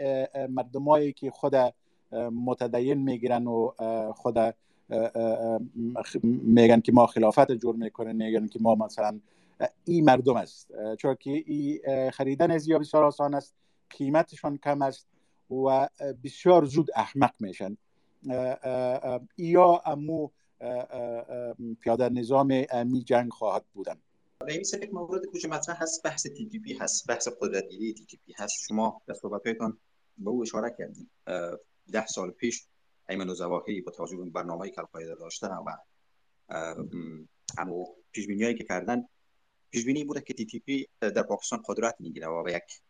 مردمایی 0.48 1.12
که 1.12 1.30
خود 1.30 1.54
متدین 2.12 2.98
می‌گیرن 2.98 3.46
و 3.46 3.70
خود 4.12 4.38
میگن 6.22 6.80
که 6.80 6.92
ما 6.92 7.06
خلافت 7.06 7.52
جور 7.52 7.76
می‌کنن 7.76 8.12
میگن 8.12 8.46
که 8.46 8.58
ما 8.62 8.74
مثلا 8.74 9.20
این 9.84 10.04
مردم 10.04 10.36
است. 10.36 10.72
چون 10.98 11.16
که 11.20 11.30
ای 11.46 11.80
خریدن 12.10 12.50
از 12.50 12.68
یا 12.68 12.78
بسیار 12.78 13.04
آسان 13.04 13.34
است 13.34 13.54
قیمتشان 13.90 14.56
کم 14.56 14.82
است 14.82 15.06
و 15.50 15.88
بسیار 16.24 16.64
زود 16.64 16.88
احمق 16.94 17.34
میشن. 17.40 17.76
یا 19.38 19.82
امو 19.86 20.28
پیاده 21.80 22.08
نظام 22.08 22.64
امی 22.70 23.02
جنگ 23.02 23.30
خواهد 23.32 23.64
بودن. 23.74 23.96
رئیس 24.42 24.74
یک 24.74 24.94
مورد 24.94 25.26
کجا 25.26 25.48
مطرح 25.48 25.82
هست 25.82 26.02
بحث 26.02 26.26
تی 26.26 26.48
تی 26.48 26.58
پی 26.58 26.74
هست 26.74 27.06
بحث 27.06 27.28
قدرتگیری 27.40 27.94
تی 27.94 28.04
تی 28.04 28.16
پی 28.26 28.32
هست. 28.36 28.66
شما 28.68 29.02
در 29.06 29.14
صحبتهایتان 29.14 29.78
به 30.18 30.30
او 30.30 30.42
اشاره 30.42 30.74
کردیم 30.78 31.10
ده 31.92 32.06
سال 32.06 32.30
پیش 32.30 32.66
ایمن 33.08 33.34
زواهری 33.34 33.80
با 33.80 33.92
توجه 33.92 34.16
به 34.16 34.24
برنامه‌ای 34.24 34.70
که 34.70 34.78
القاعده 34.78 35.14
داشته 35.14 35.46
و 35.46 35.76
همو 37.58 37.86
پیشبینیایی 38.12 38.54
که 38.54 38.64
کردن 38.64 39.08
پیش 39.70 39.84
بینی 39.84 40.04
بوده 40.04 40.20
که 40.20 40.34
تی 40.34 40.46
تی 40.46 40.58
پی 40.58 40.86
در 41.00 41.22
پاکستان 41.22 41.62
قدرت 41.66 41.96
می‌گیره 42.00 42.26
و 42.26 42.42
به 42.42 42.52
یک 42.52 42.82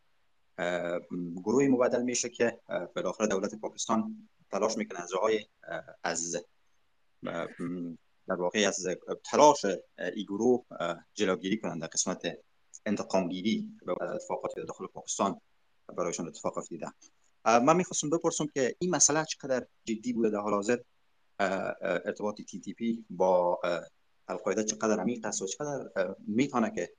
گروهی 1.37 1.69
مبدل 1.69 2.03
میشه 2.03 2.29
که 2.29 2.61
بالاخره 2.97 3.27
دولت 3.27 3.55
پاکستان 3.55 4.29
تلاش 4.51 4.77
می‌کنه 4.77 5.01
از 5.01 5.11
از 6.03 6.37
در 8.29 8.35
واقع 8.35 8.69
از 8.69 8.87
تلاش 9.25 9.65
ای 9.99 10.25
گروه 10.25 10.65
جلوگیری 11.15 11.61
کنند 11.61 11.81
در 11.81 11.87
قسمت 11.87 12.23
انتقامگیری 12.87 13.69
به 13.87 14.03
اتفاقات 14.03 14.59
داخل 14.59 14.87
پاکستان 14.87 15.41
برایشان 15.97 16.29
اتفاق 16.29 16.59
افتیده 16.59 16.87
من 17.45 17.77
می‌خواستم 17.77 18.11
بپرسم 18.11 18.47
که 18.47 18.77
این 18.79 18.91
مسئله 18.91 19.25
چقدر 19.25 19.67
جدی 19.85 20.13
بوده 20.13 20.31
در 20.31 20.39
حال 20.39 20.55
حاضر؟ 20.55 20.79
ارتباط 21.81 22.41
تی 22.43 22.61
تی 22.61 22.75
پی 22.75 23.05
با 23.11 23.61
القاعده 24.29 24.65
چقدر 24.65 25.01
عمیق 25.01 25.27
است 25.27 25.43
و 25.43 25.47
چقدر 25.47 26.15
می‌تونه 26.27 26.71
که 26.75 26.93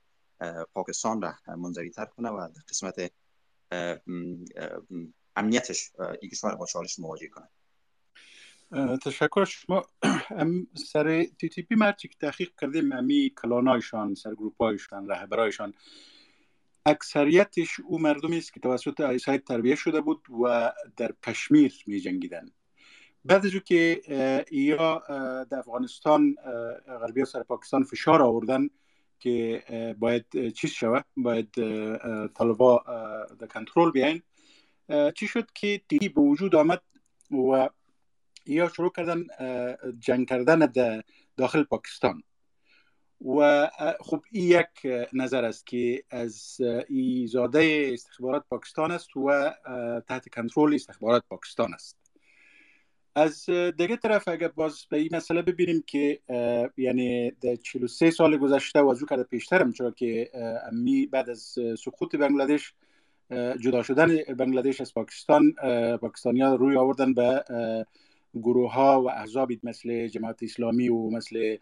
پاکستان 0.74 1.22
را 1.22 1.34
منظوی 1.56 1.90
تر 1.90 2.04
کنه 2.04 2.30
و 2.30 2.48
در 2.54 2.62
قسمت 2.68 3.12
امنیتش 5.36 5.92
این 6.20 6.30
کشور 6.30 6.54
با 6.54 6.66
چالش 6.66 6.98
مواجه 6.98 7.28
کنه؟ 7.28 7.48
تشکر 9.04 9.44
شما. 9.44 9.82
سر 10.92 11.24
تی 11.24 11.48
تی 11.48 11.62
پی 11.62 11.74
مرچی 11.74 12.08
که 12.08 12.16
تحقیق 12.20 12.50
کردیم 12.60 12.92
امی 12.92 13.32
کلانایشان 13.42 14.14
سر 14.14 14.34
گروپایشان 14.34 15.08
رهبرایشان. 15.08 15.74
اکثریتش 16.86 17.80
او 17.80 17.98
مردمی 17.98 18.38
است 18.38 18.52
که 18.52 18.60
توسط 18.60 19.00
آیساید 19.00 19.44
تربیه 19.44 19.74
شده 19.74 20.00
بود 20.00 20.26
و 20.44 20.72
در 20.96 21.12
کشمیر 21.26 21.74
می 21.86 22.00
جنگیدن. 22.00 22.50
بعد 23.24 23.46
از 23.46 23.52
که 23.66 24.02
یا 24.50 25.02
در 25.50 25.58
افغانستان 25.58 26.34
غربی 26.86 27.24
سر 27.24 27.42
پاکستان 27.42 27.82
فشار 27.82 28.22
آوردن 28.22 28.70
که 29.18 29.62
باید 29.98 30.52
چیز 30.52 30.70
شود؟ 30.70 31.04
باید 31.16 31.50
طالبا 32.34 32.84
در 33.38 33.46
کنترل 33.46 33.90
بیاین. 33.90 34.22
چی 35.14 35.26
شد 35.26 35.50
که 35.54 35.80
تی 35.88 36.08
به 36.08 36.20
وجود 36.20 36.54
آمد 36.54 36.82
و 37.30 37.68
یا 38.46 38.68
شروع 38.68 38.92
کردن 38.96 39.26
جنگ 39.98 40.28
کردن 40.28 40.58
در 40.58 41.02
داخل 41.36 41.62
پاکستان. 41.62 42.22
و 43.38 43.70
خب 44.00 44.22
این 44.30 44.44
یک 44.44 44.92
نظر 45.12 45.44
است 45.44 45.66
که 45.66 46.04
از 46.10 46.56
ایزاده 46.88 47.90
استخبارات 47.92 48.44
پاکستان 48.50 48.90
است 48.90 49.16
و 49.16 49.54
تحت 50.08 50.28
کنترل 50.28 50.74
استخبارات 50.74 51.24
پاکستان 51.28 51.74
است. 51.74 51.96
از 53.14 53.50
دیگه 53.50 53.96
طرف 53.96 54.28
اگر 54.28 54.48
باز 54.48 54.86
به 54.90 54.96
این 54.96 55.08
مسئله 55.12 55.42
ببینیم 55.42 55.84
که 55.86 56.20
یعنی 56.76 57.30
در 57.30 57.56
43 57.56 58.10
سال 58.10 58.36
گذشته 58.36 58.80
و 58.80 58.88
از 58.88 59.04
کرده 59.10 59.22
پیشترم 59.22 59.72
چرا 59.72 59.90
که 59.90 60.30
امی 60.72 61.06
بعد 61.06 61.30
از 61.30 61.58
سقوط 61.78 62.16
بنگلادش 62.16 62.74
جدا 63.60 63.82
شدن 63.82 64.16
بنگلادش 64.38 64.80
از 64.80 64.94
پاکستان 64.94 65.52
پاکستانی 66.00 66.40
ها 66.40 66.54
روی 66.54 66.76
آوردن 66.76 67.14
به 67.14 67.44
گروه 68.34 68.72
ها 68.72 69.02
و 69.02 69.10
احزابی 69.10 69.60
مثل 69.62 70.06
جماعت 70.06 70.42
اسلامی 70.42 70.88
و 70.88 71.10
مثل 71.10 71.56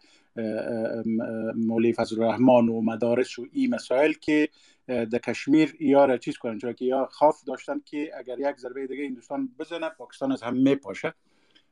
مولی 1.55 1.93
فضل 1.93 2.21
الرحمن 2.21 2.69
و 2.69 2.81
مدارس 2.81 3.39
و 3.39 3.45
این 3.51 3.75
مسائل 3.75 4.13
که 4.13 4.49
در 4.87 5.19
کشمیر 5.19 5.75
یا 5.79 6.05
را 6.05 6.17
چیز 6.17 6.37
کنن 6.37 6.57
چرا 6.57 6.73
که 6.73 6.85
یا 6.85 7.09
خوف 7.11 7.43
داشتن 7.43 7.81
که 7.85 8.11
اگر 8.17 8.39
یک 8.39 8.57
ضربه 8.57 8.87
دیگه 8.87 9.05
هندوستان 9.05 9.49
بزنه 9.59 9.89
پاکستان 9.89 10.31
از 10.31 10.43
هم 10.43 10.57
میپاشه 10.57 11.13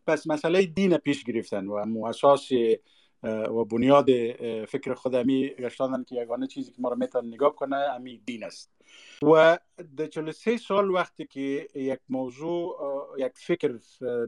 پس 0.07 0.27
مسئله 0.27 0.65
دین 0.65 0.97
پیش 0.97 1.23
گرفتن 1.23 1.67
و 1.67 2.05
اساس 2.05 2.49
و 3.23 3.65
بنیاد 3.65 4.05
فکر 4.65 4.93
خودمی 4.93 5.49
گشتاندن 5.49 6.03
که 6.03 6.15
یگانه 6.15 6.47
چیزی 6.47 6.71
که 6.71 6.81
ما 6.81 6.89
رو 6.89 6.95
میتون 6.95 7.27
نگاه 7.27 7.55
کنه 7.55 7.75
امی 7.75 8.21
دین 8.25 8.43
است. 8.43 8.71
و 9.21 9.59
در 9.97 10.07
43 10.07 10.57
سال 10.57 10.89
وقتی 10.89 11.25
که 11.25 11.67
یک 11.75 11.99
موضوع 12.09 12.75
یک 13.17 13.31
فکر 13.35 13.79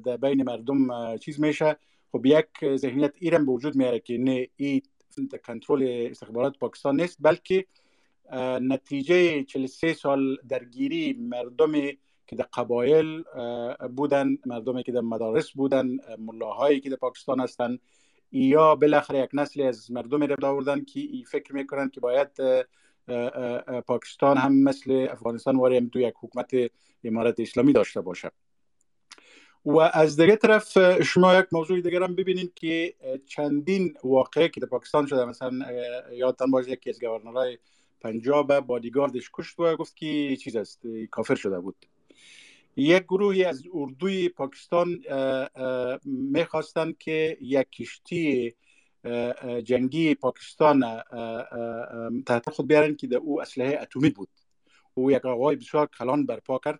در 0.06 0.18
بین 0.18 0.44
مردم 0.44 1.18
چیز 1.18 1.40
میشه 1.40 1.78
خب 2.11 2.26
یک 2.26 2.76
ذهنیت 2.76 3.14
ایران 3.16 3.45
به 3.45 3.52
وجود 3.52 3.76
میاره 3.76 3.99
که 3.99 4.18
نه 4.18 4.48
ای 4.56 4.82
کنترل 5.45 6.07
استخبارات 6.11 6.57
پاکستان 6.57 7.02
نیست 7.02 7.18
بلکه 7.20 7.66
نتیجه 8.61 9.44
43 9.44 9.94
سال 9.94 10.38
درگیری 10.49 11.14
مردم 11.14 11.72
که 12.28 12.36
در 12.36 12.45
قبایل 12.53 13.24
بودن 13.95 14.38
مردمی 14.45 14.84
که 14.84 14.91
در 14.91 15.02
مدارس 15.02 15.52
بودن 15.52 15.98
ملاهایی 16.18 16.80
که 16.80 16.90
در 16.90 16.95
پاکستان 16.95 17.40
هستن 17.40 17.78
یا 18.31 18.76
بالاخره 18.76 19.19
یک 19.19 19.30
نسلی 19.34 19.64
از 19.64 19.91
مردمی 19.91 20.27
را 20.27 20.49
آوردن 20.49 20.84
که 20.84 20.99
ای 20.99 21.23
فکر 21.31 21.56
می‌کنن 21.56 21.89
که 21.89 21.99
باید 21.99 22.30
پاکستان 23.88 24.38
هم 24.38 24.64
مثل 24.64 25.07
افغانستان 25.11 25.56
واریم 25.56 25.89
تو 25.93 25.99
یک 25.99 26.14
حکومت 26.22 26.51
امارت 27.03 27.39
اسلامی 27.39 27.73
داشته 27.73 28.01
باشه 28.01 28.31
و 29.65 29.77
از 29.77 30.19
دیگه 30.19 30.35
طرف 30.35 31.01
شما 31.01 31.39
یک 31.39 31.45
موضوع 31.51 31.81
دیگر 31.81 32.03
هم 32.03 32.15
ببینید 32.15 32.53
که 32.53 32.93
چندین 33.26 33.93
واقعه 34.03 34.49
که 34.49 34.60
در 34.60 34.68
پاکستان 34.68 35.06
شده 35.06 35.26
مثلا 35.26 35.51
یادتان 36.11 36.51
باشه 36.51 36.72
یکی 36.72 36.89
از 36.89 36.99
گورنرهای 36.99 37.57
پنجاب 38.01 38.60
بادیگاردش 38.60 39.30
کشت 39.34 39.60
و 39.60 39.76
گفت 39.76 39.95
که 39.95 40.38
چیز 40.41 40.56
است 40.56 40.81
کافر 41.11 41.35
شده 41.35 41.60
بود. 41.60 41.76
یک 42.80 43.03
گروهی 43.03 43.43
از 43.43 43.64
اردوی 43.73 44.30
پاکستان 44.30 44.99
می‌خواستند 46.06 46.97
که 46.97 47.38
یک 47.41 47.69
کشتی 47.69 48.53
جنگی 49.64 50.15
پاکستان 50.15 51.01
تحت 52.26 52.49
خود 52.49 52.68
بیارن 52.68 52.95
که 52.95 53.15
او 53.15 53.41
اسلحه 53.41 53.80
اتمی 53.81 54.10
بود. 54.10 54.30
او 54.93 55.11
یک 55.11 55.26
آقای 55.26 55.56
بسیار 55.56 55.89
کلان 55.99 56.26
برپا 56.26 56.60
کرد 56.65 56.80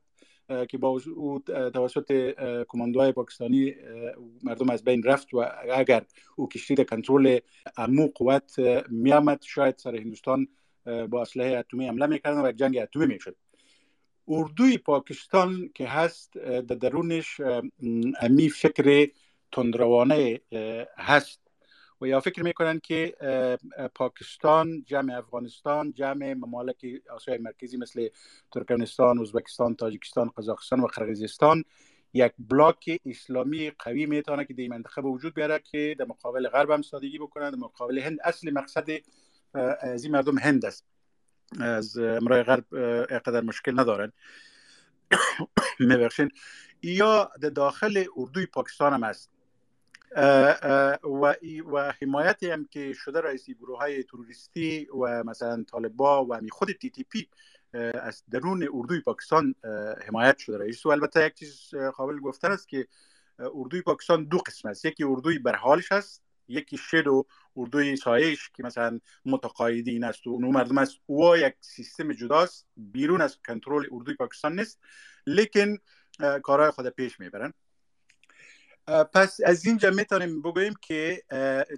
که 0.70 0.78
با 0.78 1.00
او 1.16 1.40
توسط 1.74 2.34
کماندوهای 2.68 3.12
پاکستانی 3.12 3.76
مردم 4.44 4.70
از 4.70 4.84
بین 4.84 5.04
رفت 5.04 5.34
و 5.34 5.46
اگر 5.72 6.06
او 6.36 6.50
کشتی 6.50 6.76
در 6.76 6.84
کنترل 6.84 7.40
امو 7.78 8.08
قوت 8.16 8.60
میامد 8.90 9.42
شاید 9.42 9.78
سر 9.78 9.96
هندوستان 9.96 10.48
با 11.10 11.22
اسلحه 11.22 11.58
اتمی 11.58 11.88
حمله 11.88 12.06
می‌کردن 12.06 12.46
و 12.46 12.52
جنگ 12.52 12.78
اتمی 12.78 13.06
می‌شد. 13.06 13.36
اردوی 14.30 14.78
پاکستان 14.78 15.70
که 15.76 15.88
هست 15.88 16.34
در 16.38 16.60
درونش 16.62 17.42
امی 18.22 18.50
فکر 18.50 19.08
تندروانه 19.52 20.40
هست. 20.98 21.40
و 22.02 22.08
یا 22.08 22.20
فکر 22.20 22.44
می‌کنن 22.44 22.80
که 22.80 23.16
پاکستان 23.96 24.84
جمع 24.88 25.18
افغانستان 25.18 25.94
جمع 25.94 26.34
ممالک 26.34 26.86
آسیای 27.10 27.38
مرکزی 27.38 27.78
مثل 27.78 28.08
ترکمنستان، 28.52 29.20
ازبکستان، 29.20 29.76
تاجیکستان، 29.76 30.30
قزاقستان 30.38 30.80
و 30.80 30.88
قرقیزستان 30.88 31.64
یک 32.14 32.32
بلاک 32.40 33.00
اسلامی 33.06 33.72
قوی 33.80 34.06
می‌تونه 34.06 34.46
که 34.46 34.54
در 34.54 34.68
منطقه 34.68 35.02
به 35.02 35.10
وجود 35.10 35.34
بیاره 35.34 35.60
که 35.60 35.96
در 36.00 36.06
مقابل 36.06 36.48
غرب 36.48 36.72
هم 36.72 36.82
سادگی 36.82 37.20
بکنن 37.20 37.50
در 37.50 37.58
مقابل 37.58 38.00
هند. 38.00 38.18
اصل 38.24 38.52
مقصد 38.52 38.88
از 39.82 40.04
این 40.04 40.14
مردم 40.14 40.38
هند 40.38 40.66
است. 40.66 40.86
از 41.60 41.98
امرای 41.98 42.44
غرب 42.44 42.66
اقدر 43.10 43.42
مشکل 43.42 43.80
ندارن. 43.80 44.12
میبخشین. 45.80 46.32
یا 46.82 47.32
در 47.42 47.50
داخل 47.50 48.04
اردوی 48.18 48.46
پاکستان 48.46 48.94
هم 48.94 49.04
است 49.04 49.30
و 51.04 51.36
و 51.72 51.94
حمایتی 52.02 52.52
هم 52.52 52.66
که 52.66 52.94
شده 52.94 53.22
رئیسی 53.22 53.54
گروه 53.54 53.78
های 53.78 54.04
تروریستی 54.04 54.86
و 54.86 55.24
مثلا 55.24 55.64
طالبا 55.72 56.26
و 56.26 56.40
خود 56.52 56.72
تی 56.72 56.90
تی 56.90 57.04
پی 57.04 57.28
از 57.74 58.24
درون 58.32 58.70
اردوی 58.74 59.02
پاکستان 59.02 59.56
حمایت 60.08 60.38
شده. 60.38 60.58
رئیس 60.58 60.86
و 60.86 60.90
البته 60.90 61.26
یک 61.26 61.34
چیز 61.34 61.76
قابل 61.96 62.20
گفتن 62.20 62.52
است 62.52 62.68
که 62.68 62.88
اردوی 63.40 63.82
پاکستان 63.82 64.24
دو 64.24 64.38
قسم 64.38 64.70
است. 64.70 64.86
یکی 64.86 65.04
اردوی 65.04 65.40
برحالش 65.40 65.92
است 65.92 66.24
یکی 66.50 66.78
شد 66.78 67.08
و 67.08 67.26
اردوی 67.56 67.96
سایش 67.96 68.50
که 68.54 68.64
مثلا 68.64 69.00
متقاعدین 69.26 70.04
است 70.04 70.28
و 70.28 70.30
اونو 70.30 70.52
مردم 70.52 70.78
است 70.78 70.96
او 71.06 71.38
یک 71.38 71.54
سیستم 71.60 72.14
جداست 72.14 72.68
بیرون 72.78 73.22
از 73.22 73.38
کنترل 73.48 73.86
اردوی 73.92 74.16
پاکستان 74.16 74.60
نیست 74.60 74.80
لیکن 75.28 75.78
کارهای 76.44 76.72
خود 76.72 76.90
پیش 76.90 77.20
می‌برن. 77.20 77.54
پس 79.14 79.40
از 79.46 79.66
اینجا 79.66 79.90
می‌تونیم 79.90 80.42
بگوییم 80.42 80.74
که 80.82 81.24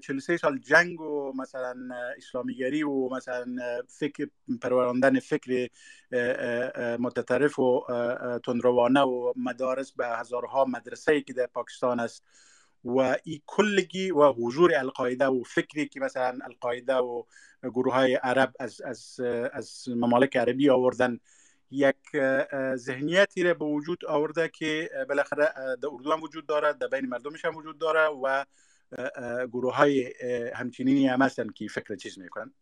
43 0.03 0.37
سال 0.37 0.59
جنگ 0.59 1.01
و 1.01 1.33
مثلا 1.35 1.75
اسلامیگری 2.17 2.83
و 2.83 3.09
مثلا 3.09 3.45
فکر 3.87 4.29
پروراندن 4.61 5.19
فکر 5.19 5.69
متطرف 6.99 7.59
و 7.59 7.85
تندروانه 8.45 9.01
و 9.01 9.33
مدارس 9.35 9.91
به 9.91 10.07
هزارها 10.07 10.65
مدرسه 10.65 11.21
که 11.21 11.33
در 11.33 11.47
پاکستان 11.47 11.99
است 11.99 12.23
و 12.85 13.17
این 13.23 13.41
کلگی 13.45 14.11
و 14.11 14.31
حضور 14.31 14.75
القاعده 14.75 15.25
و 15.25 15.43
فکری 15.43 15.87
که 15.87 15.99
مثلا 15.99 16.39
القاعده 16.43 16.95
و 16.95 17.23
گروه 17.63 17.93
های 17.93 18.15
عرب 18.15 18.53
از, 18.59 18.81
از, 18.81 19.19
از 19.53 19.85
ممالک 19.89 20.37
عربی 20.37 20.69
آوردن. 20.69 21.19
یک 21.71 21.95
ذهنیتی 22.75 23.43
را 23.43 23.53
به 23.53 23.65
وجود 23.65 24.05
آورده 24.05 24.49
که 24.49 24.89
بالاخره 25.09 25.53
در 25.81 25.89
اردو 25.91 26.11
هم 26.11 26.23
وجود 26.23 26.45
داره 26.45 26.73
در 26.73 26.87
بین 26.87 27.05
مردمش 27.05 27.45
هم 27.45 27.55
وجود 27.55 27.77
داره 27.77 28.09
و 28.23 28.45
گروه 29.47 29.75
های 29.75 30.13
همچنینی 30.55 31.07
هم 31.07 31.21
هستن 31.21 31.49
که 31.49 31.67
فکر 31.67 31.95
چیز 31.95 32.19
می‌کنن. 32.19 32.53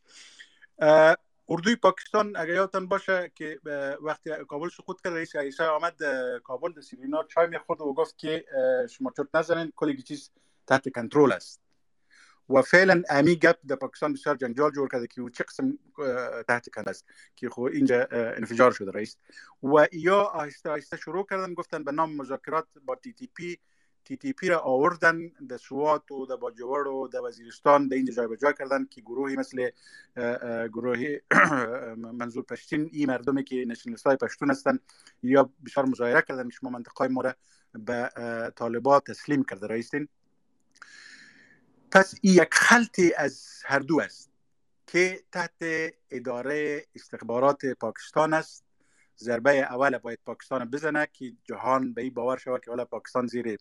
اردوی 1.50 1.76
پاکستان 1.76 2.36
اگر 2.36 2.54
یادتان 2.54 2.88
باشه 2.88 3.32
که 3.36 3.60
وقتی 4.02 4.30
کابل 4.48 4.70
سقوط 4.70 5.02
کرد 5.02 5.14
رئیس 5.14 5.36
عیسی 5.36 5.64
آمد 5.64 5.96
کابل 6.44 6.74
در 6.74 6.82
سیرینا 6.82 7.24
چای 7.24 7.48
می‌خورد 7.48 7.82
و 7.82 7.94
گفت 7.94 8.18
که 8.18 8.46
شما 8.90 9.14
چرت 9.18 9.28
نزنین 9.34 9.74
کلی 9.76 10.02
چیز 10.02 10.32
تحت 10.68 10.90
کنترل 10.90 11.32
است. 11.32 11.62
و 12.50 12.62
فعلا 12.62 13.04
امی 13.10 13.36
گپ 13.36 13.58
در 13.68 13.76
پاکستان 13.76 14.14
بسیار 14.14 14.36
جنجال 14.36 14.72
جور 14.72 14.90
کرده 14.90 15.08
که 15.08 15.22
چه 15.34 15.44
قسم 15.44 15.80
تحت 16.48 16.70
کنده 16.70 16.90
است. 16.90 17.06
که 17.36 17.50
خو 17.50 17.62
اینجا 17.62 18.08
انفجار 18.12 18.72
شده 18.72 18.92
رئیس. 18.92 19.18
و 19.64 19.88
یا 19.92 20.22
آهسته 20.22 20.70
آهسته 20.70 20.98
شروع 20.98 21.26
کردن 21.30 21.54
گفتن 21.54 21.84
به 21.84 21.92
نام 21.92 22.16
مذاکرات 22.16 22.68
با 22.86 22.96
تی 22.96 23.14
تی 23.14 23.28
پی 23.28 23.60
تی 24.06 24.18
تی 24.18 24.34
پی 24.34 24.48
را 24.48 24.60
آوردن 24.60 25.28
در 25.28 25.58
سوات 25.58 26.12
و 26.12 26.26
در 26.26 26.36
باجوړ 26.36 26.88
و 26.88 27.08
در 27.08 27.22
وزیرستان 27.22 27.88
در 27.88 27.96
اینجا 27.96 28.36
جای 28.36 28.54
کردن 28.60 28.86
که 28.86 29.02
گروهی 29.02 29.36
مثل 29.36 29.70
گروهی 30.74 31.22
منظور 31.98 32.44
پشتین 32.44 32.90
این 32.92 33.08
مردمی 33.08 33.44
که 33.44 33.66
نشنلیست 33.68 34.08
های 34.08 34.16
پشتون 34.16 34.52
هستن 34.52 34.80
یا 35.24 35.50
بسیار 35.66 35.86
مظاهره 35.86 36.22
کردن 36.22 36.50
شما 36.50 36.70
منطقه 36.70 37.08
ما 37.08 37.22
را 37.22 37.36
به 37.74 38.10
طالبات 38.56 39.12
تسلیم 39.12 39.44
کرده. 39.44 39.68
رئیسین 39.68 40.08
پس 41.92 42.16
این 42.22 42.34
یک 42.34 42.54
خلطی 42.54 43.14
از 43.14 43.62
هر 43.66 43.80
دو 43.80 44.02
است 44.02 44.32
که 44.88 45.24
تحت 45.32 45.64
اداره 46.12 46.86
استخبارات 46.96 47.66
پاکستان 47.66 48.34
است. 48.34 48.69
ضربه 49.20 49.52
اول 49.52 49.98
باید 49.98 50.20
پاکستان 50.26 50.66
بزنه 50.66 51.08
که 51.14 51.34
جهان 51.44 51.94
به 51.94 52.02
این 52.02 52.14
باور 52.14 52.38
شود 52.38 52.66
که 52.66 52.72
حالا 52.72 52.86
پاکستان 52.86 53.28
زیر 53.28 53.58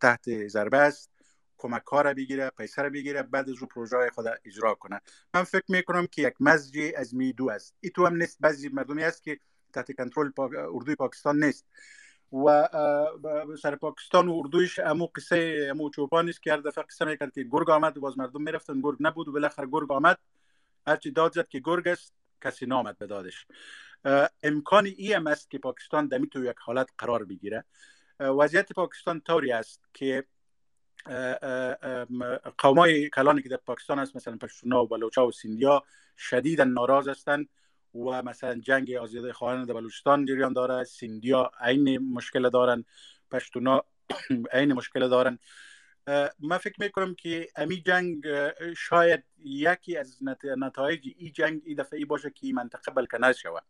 تحت 0.00 0.48
ضربه 0.48 0.78
است. 0.78 1.10
کمک 1.58 1.82
ها 1.92 2.02
بگیره 2.02 2.50
پیسه 2.50 2.82
را 2.82 2.90
بگیره 2.90 3.22
بعد 3.22 3.50
از 3.50 3.54
رو 3.54 3.66
پروژه 3.66 4.10
خود 4.14 4.26
اجرا 4.44 4.74
کنه. 4.74 5.00
من 5.34 5.42
فکر 5.42 5.64
می‌کنم 5.68 6.06
که 6.06 6.22
یک 6.22 6.34
مزجی 6.40 6.94
از 6.94 7.14
میدو 7.14 7.50
است. 7.50 7.74
ای 7.80 7.90
تو 7.90 8.06
هم 8.06 8.16
نیست. 8.16 8.38
بعضی 8.40 8.68
مردمی 8.68 9.04
است 9.04 9.22
که 9.22 9.38
تحت 9.72 9.92
کنترل 9.92 10.30
پا... 10.30 10.50
اردوی 10.74 10.94
پاکستان 10.94 11.44
نیست. 11.44 11.66
و 12.32 12.68
سر 13.62 13.76
پاکستان 13.76 14.28
و 14.28 14.32
اردویش 14.44 14.78
امو 14.78 15.06
قصه 15.06 15.68
امو 15.70 15.90
چوپان 15.90 16.28
است 16.28 16.42
که 16.42 16.52
هر 16.52 16.56
دفعه 16.56 16.84
قصه 16.84 17.04
می‌کرد 17.04 17.32
که 17.32 17.42
گرگ 17.42 17.70
آمد 17.70 17.98
و 17.98 18.00
باز 18.00 18.18
مردم 18.18 18.42
می‌رفتن. 18.42 18.80
گرگ 18.80 18.96
نبود 19.00 19.28
و 19.28 19.32
بالاخره 19.32 19.66
گرگ 19.72 19.92
آمد. 19.92 20.18
هرچی 20.86 21.10
داد 21.10 21.34
زد 21.34 21.48
که 21.48 21.60
گرگ 21.64 21.88
است 21.88 22.12
کسی 22.44 22.66
نامد 22.66 22.98
به 22.98 23.06
دادش. 23.06 23.46
امکان 24.42 24.86
ای 24.86 25.12
هم 25.12 25.26
است 25.26 25.50
که 25.50 25.58
پاکستان 25.58 26.08
دمی 26.08 26.28
تو 26.28 26.44
یک 26.44 26.56
حالت 26.58 26.90
قرار 26.98 27.24
بگیره. 27.24 27.64
وضعیت 28.20 28.72
پاکستان 28.72 29.20
طوری 29.20 29.52
است 29.52 29.80
که 29.94 30.24
قومای 32.58 33.10
کلانی 33.10 33.42
که 33.42 33.48
در 33.48 33.56
پاکستان 33.56 33.98
است 33.98 34.16
مثلا 34.16 34.36
پشتونا 34.36 34.82
و 34.82 34.88
بلوچا 34.88 35.26
و 35.26 35.32
سیندیا 35.32 35.82
شدیدا 36.18 36.64
ناراض 36.64 37.08
هستند 37.08 37.48
و 37.94 38.22
مثلا 38.22 38.54
جنگ 38.54 38.92
آزادی 38.92 39.32
خواهان 39.32 39.64
در 39.64 39.74
بلوچستان 39.74 40.24
جریان 40.24 40.52
داره 40.52 40.84
سیندیا 40.84 41.50
عین 41.60 41.98
مشکل 41.98 42.50
دارن 42.50 42.84
پشتونا 43.30 43.84
عین 44.52 44.72
مشکل 44.72 45.08
دارن. 45.08 45.38
من 46.38 46.58
فکر 46.58 46.74
می‌کنم 46.78 47.14
که 47.14 47.48
امی 47.56 47.82
جنگ 47.82 48.24
شاید 48.76 49.24
یکی 49.44 49.96
از 49.96 50.18
نتایج 50.56 51.08
این 51.16 51.32
جنگ 51.32 51.62
این 51.64 51.76
دفعه 51.76 51.98
ای 51.98 52.04
باشه 52.04 52.30
که 52.30 52.52
منطقه 52.52 52.92
بلکنه 52.92 53.32
شود 53.32 53.64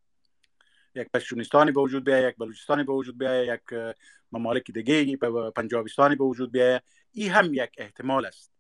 یک 0.95 1.09
پشتونستانی 1.15 1.73
به 1.73 1.81
وجود 1.81 2.05
بیاید 2.05 2.25
یک 2.29 2.37
بلوچستانی 2.37 2.85
به 2.85 2.93
وجود 2.93 3.19
بیاید 3.19 3.49
یک 3.49 3.95
ممالک 4.33 4.71
دیگه 4.71 5.17
پنجابستانی 5.57 6.17
به 6.17 6.25
وجود 6.25 6.53
بیاید. 6.53 6.83
این 7.13 7.31
هم 7.31 7.55
یک 7.55 7.71
احتمال 7.79 8.27
است 8.27 8.53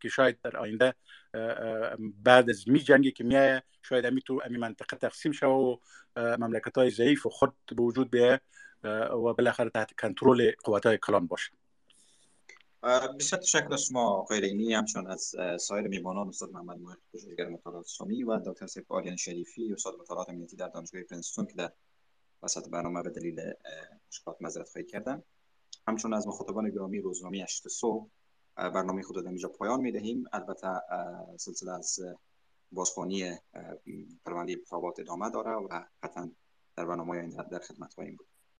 که 0.00 0.08
شاید 0.08 0.40
در 0.42 0.56
آینده 0.56 0.94
بعد 2.24 2.50
از 2.50 2.68
می 2.68 2.78
جنگی 2.78 3.12
که 3.12 3.24
میایه 3.24 3.62
شاید 3.82 4.06
امی 4.06 4.22
تو 4.22 4.40
امی 4.44 4.58
منطقه 4.58 4.96
تقسیم 4.96 5.32
شود 5.32 5.50
و 5.50 5.80
مملکت 6.16 6.78
های 6.78 6.90
ضعیف 6.90 7.26
و 7.26 7.30
خود 7.30 7.54
به 7.76 7.82
وجود 7.82 8.10
بیاید 8.10 8.40
و 8.84 9.34
بالاخره 9.34 9.70
تحت 9.70 10.00
کنترل 10.00 10.52
قوات 10.64 10.86
های 10.86 10.98
کلان 10.98 11.26
باشه. 11.26 11.50
بسیار 12.86 13.42
تشکر 13.42 13.74
از 13.74 13.82
شما 13.82 14.10
آقای 14.10 14.40
رینی. 14.40 14.74
همچون 14.74 15.06
از 15.06 15.34
سایر 15.60 15.88
میمانان 15.88 16.28
استاد 16.28 16.50
محمد 16.50 16.78
محق 16.78 16.98
پژوهشگر 17.12 17.48
مطالعات 17.48 17.84
اسلامی 17.84 18.24
و 18.24 18.38
دکتر 18.38 18.66
سیف 18.66 18.92
آریان 18.92 19.16
شریفی 19.16 19.72
استاد 19.72 19.94
مطالعات 20.00 20.28
امنیتی 20.28 20.56
در 20.56 20.68
دانشگاه 20.68 21.02
پرنستون 21.02 21.46
که 21.46 21.54
در 21.54 21.72
وسط 22.42 22.68
برنامه 22.68 23.02
به 23.02 23.10
دلیل 23.10 23.40
مشکلات 24.08 24.36
معذرت 24.42 24.68
خواهی 24.68 24.86
کردن 24.86 25.22
همچون 25.88 26.14
از 26.14 26.28
مخاطبان 26.28 26.70
گرامی 26.70 27.00
روزنامه 27.00 27.42
اشت 27.42 27.68
صبح 27.68 28.08
برنامه 28.56 29.02
خود 29.02 29.24
در 29.24 29.28
اینجا 29.28 29.48
پایان 29.48 29.80
می 29.80 29.92
دهیم 29.92 30.24
البته 30.32 30.68
سلسله 31.36 31.72
از 31.72 32.00
بازخوانی 32.72 33.38
پرونده 34.24 34.52
انتخابات 34.52 35.00
ادامه 35.00 35.30
داره 35.30 35.50
و 35.50 35.84
قطعا 36.02 36.30
در 36.76 36.84
برنامه 36.84 37.10
آینده 37.10 37.42
در 37.42 37.58
خدمت 37.58 37.94
خواهیم 37.94 38.16
بود. 38.16 38.35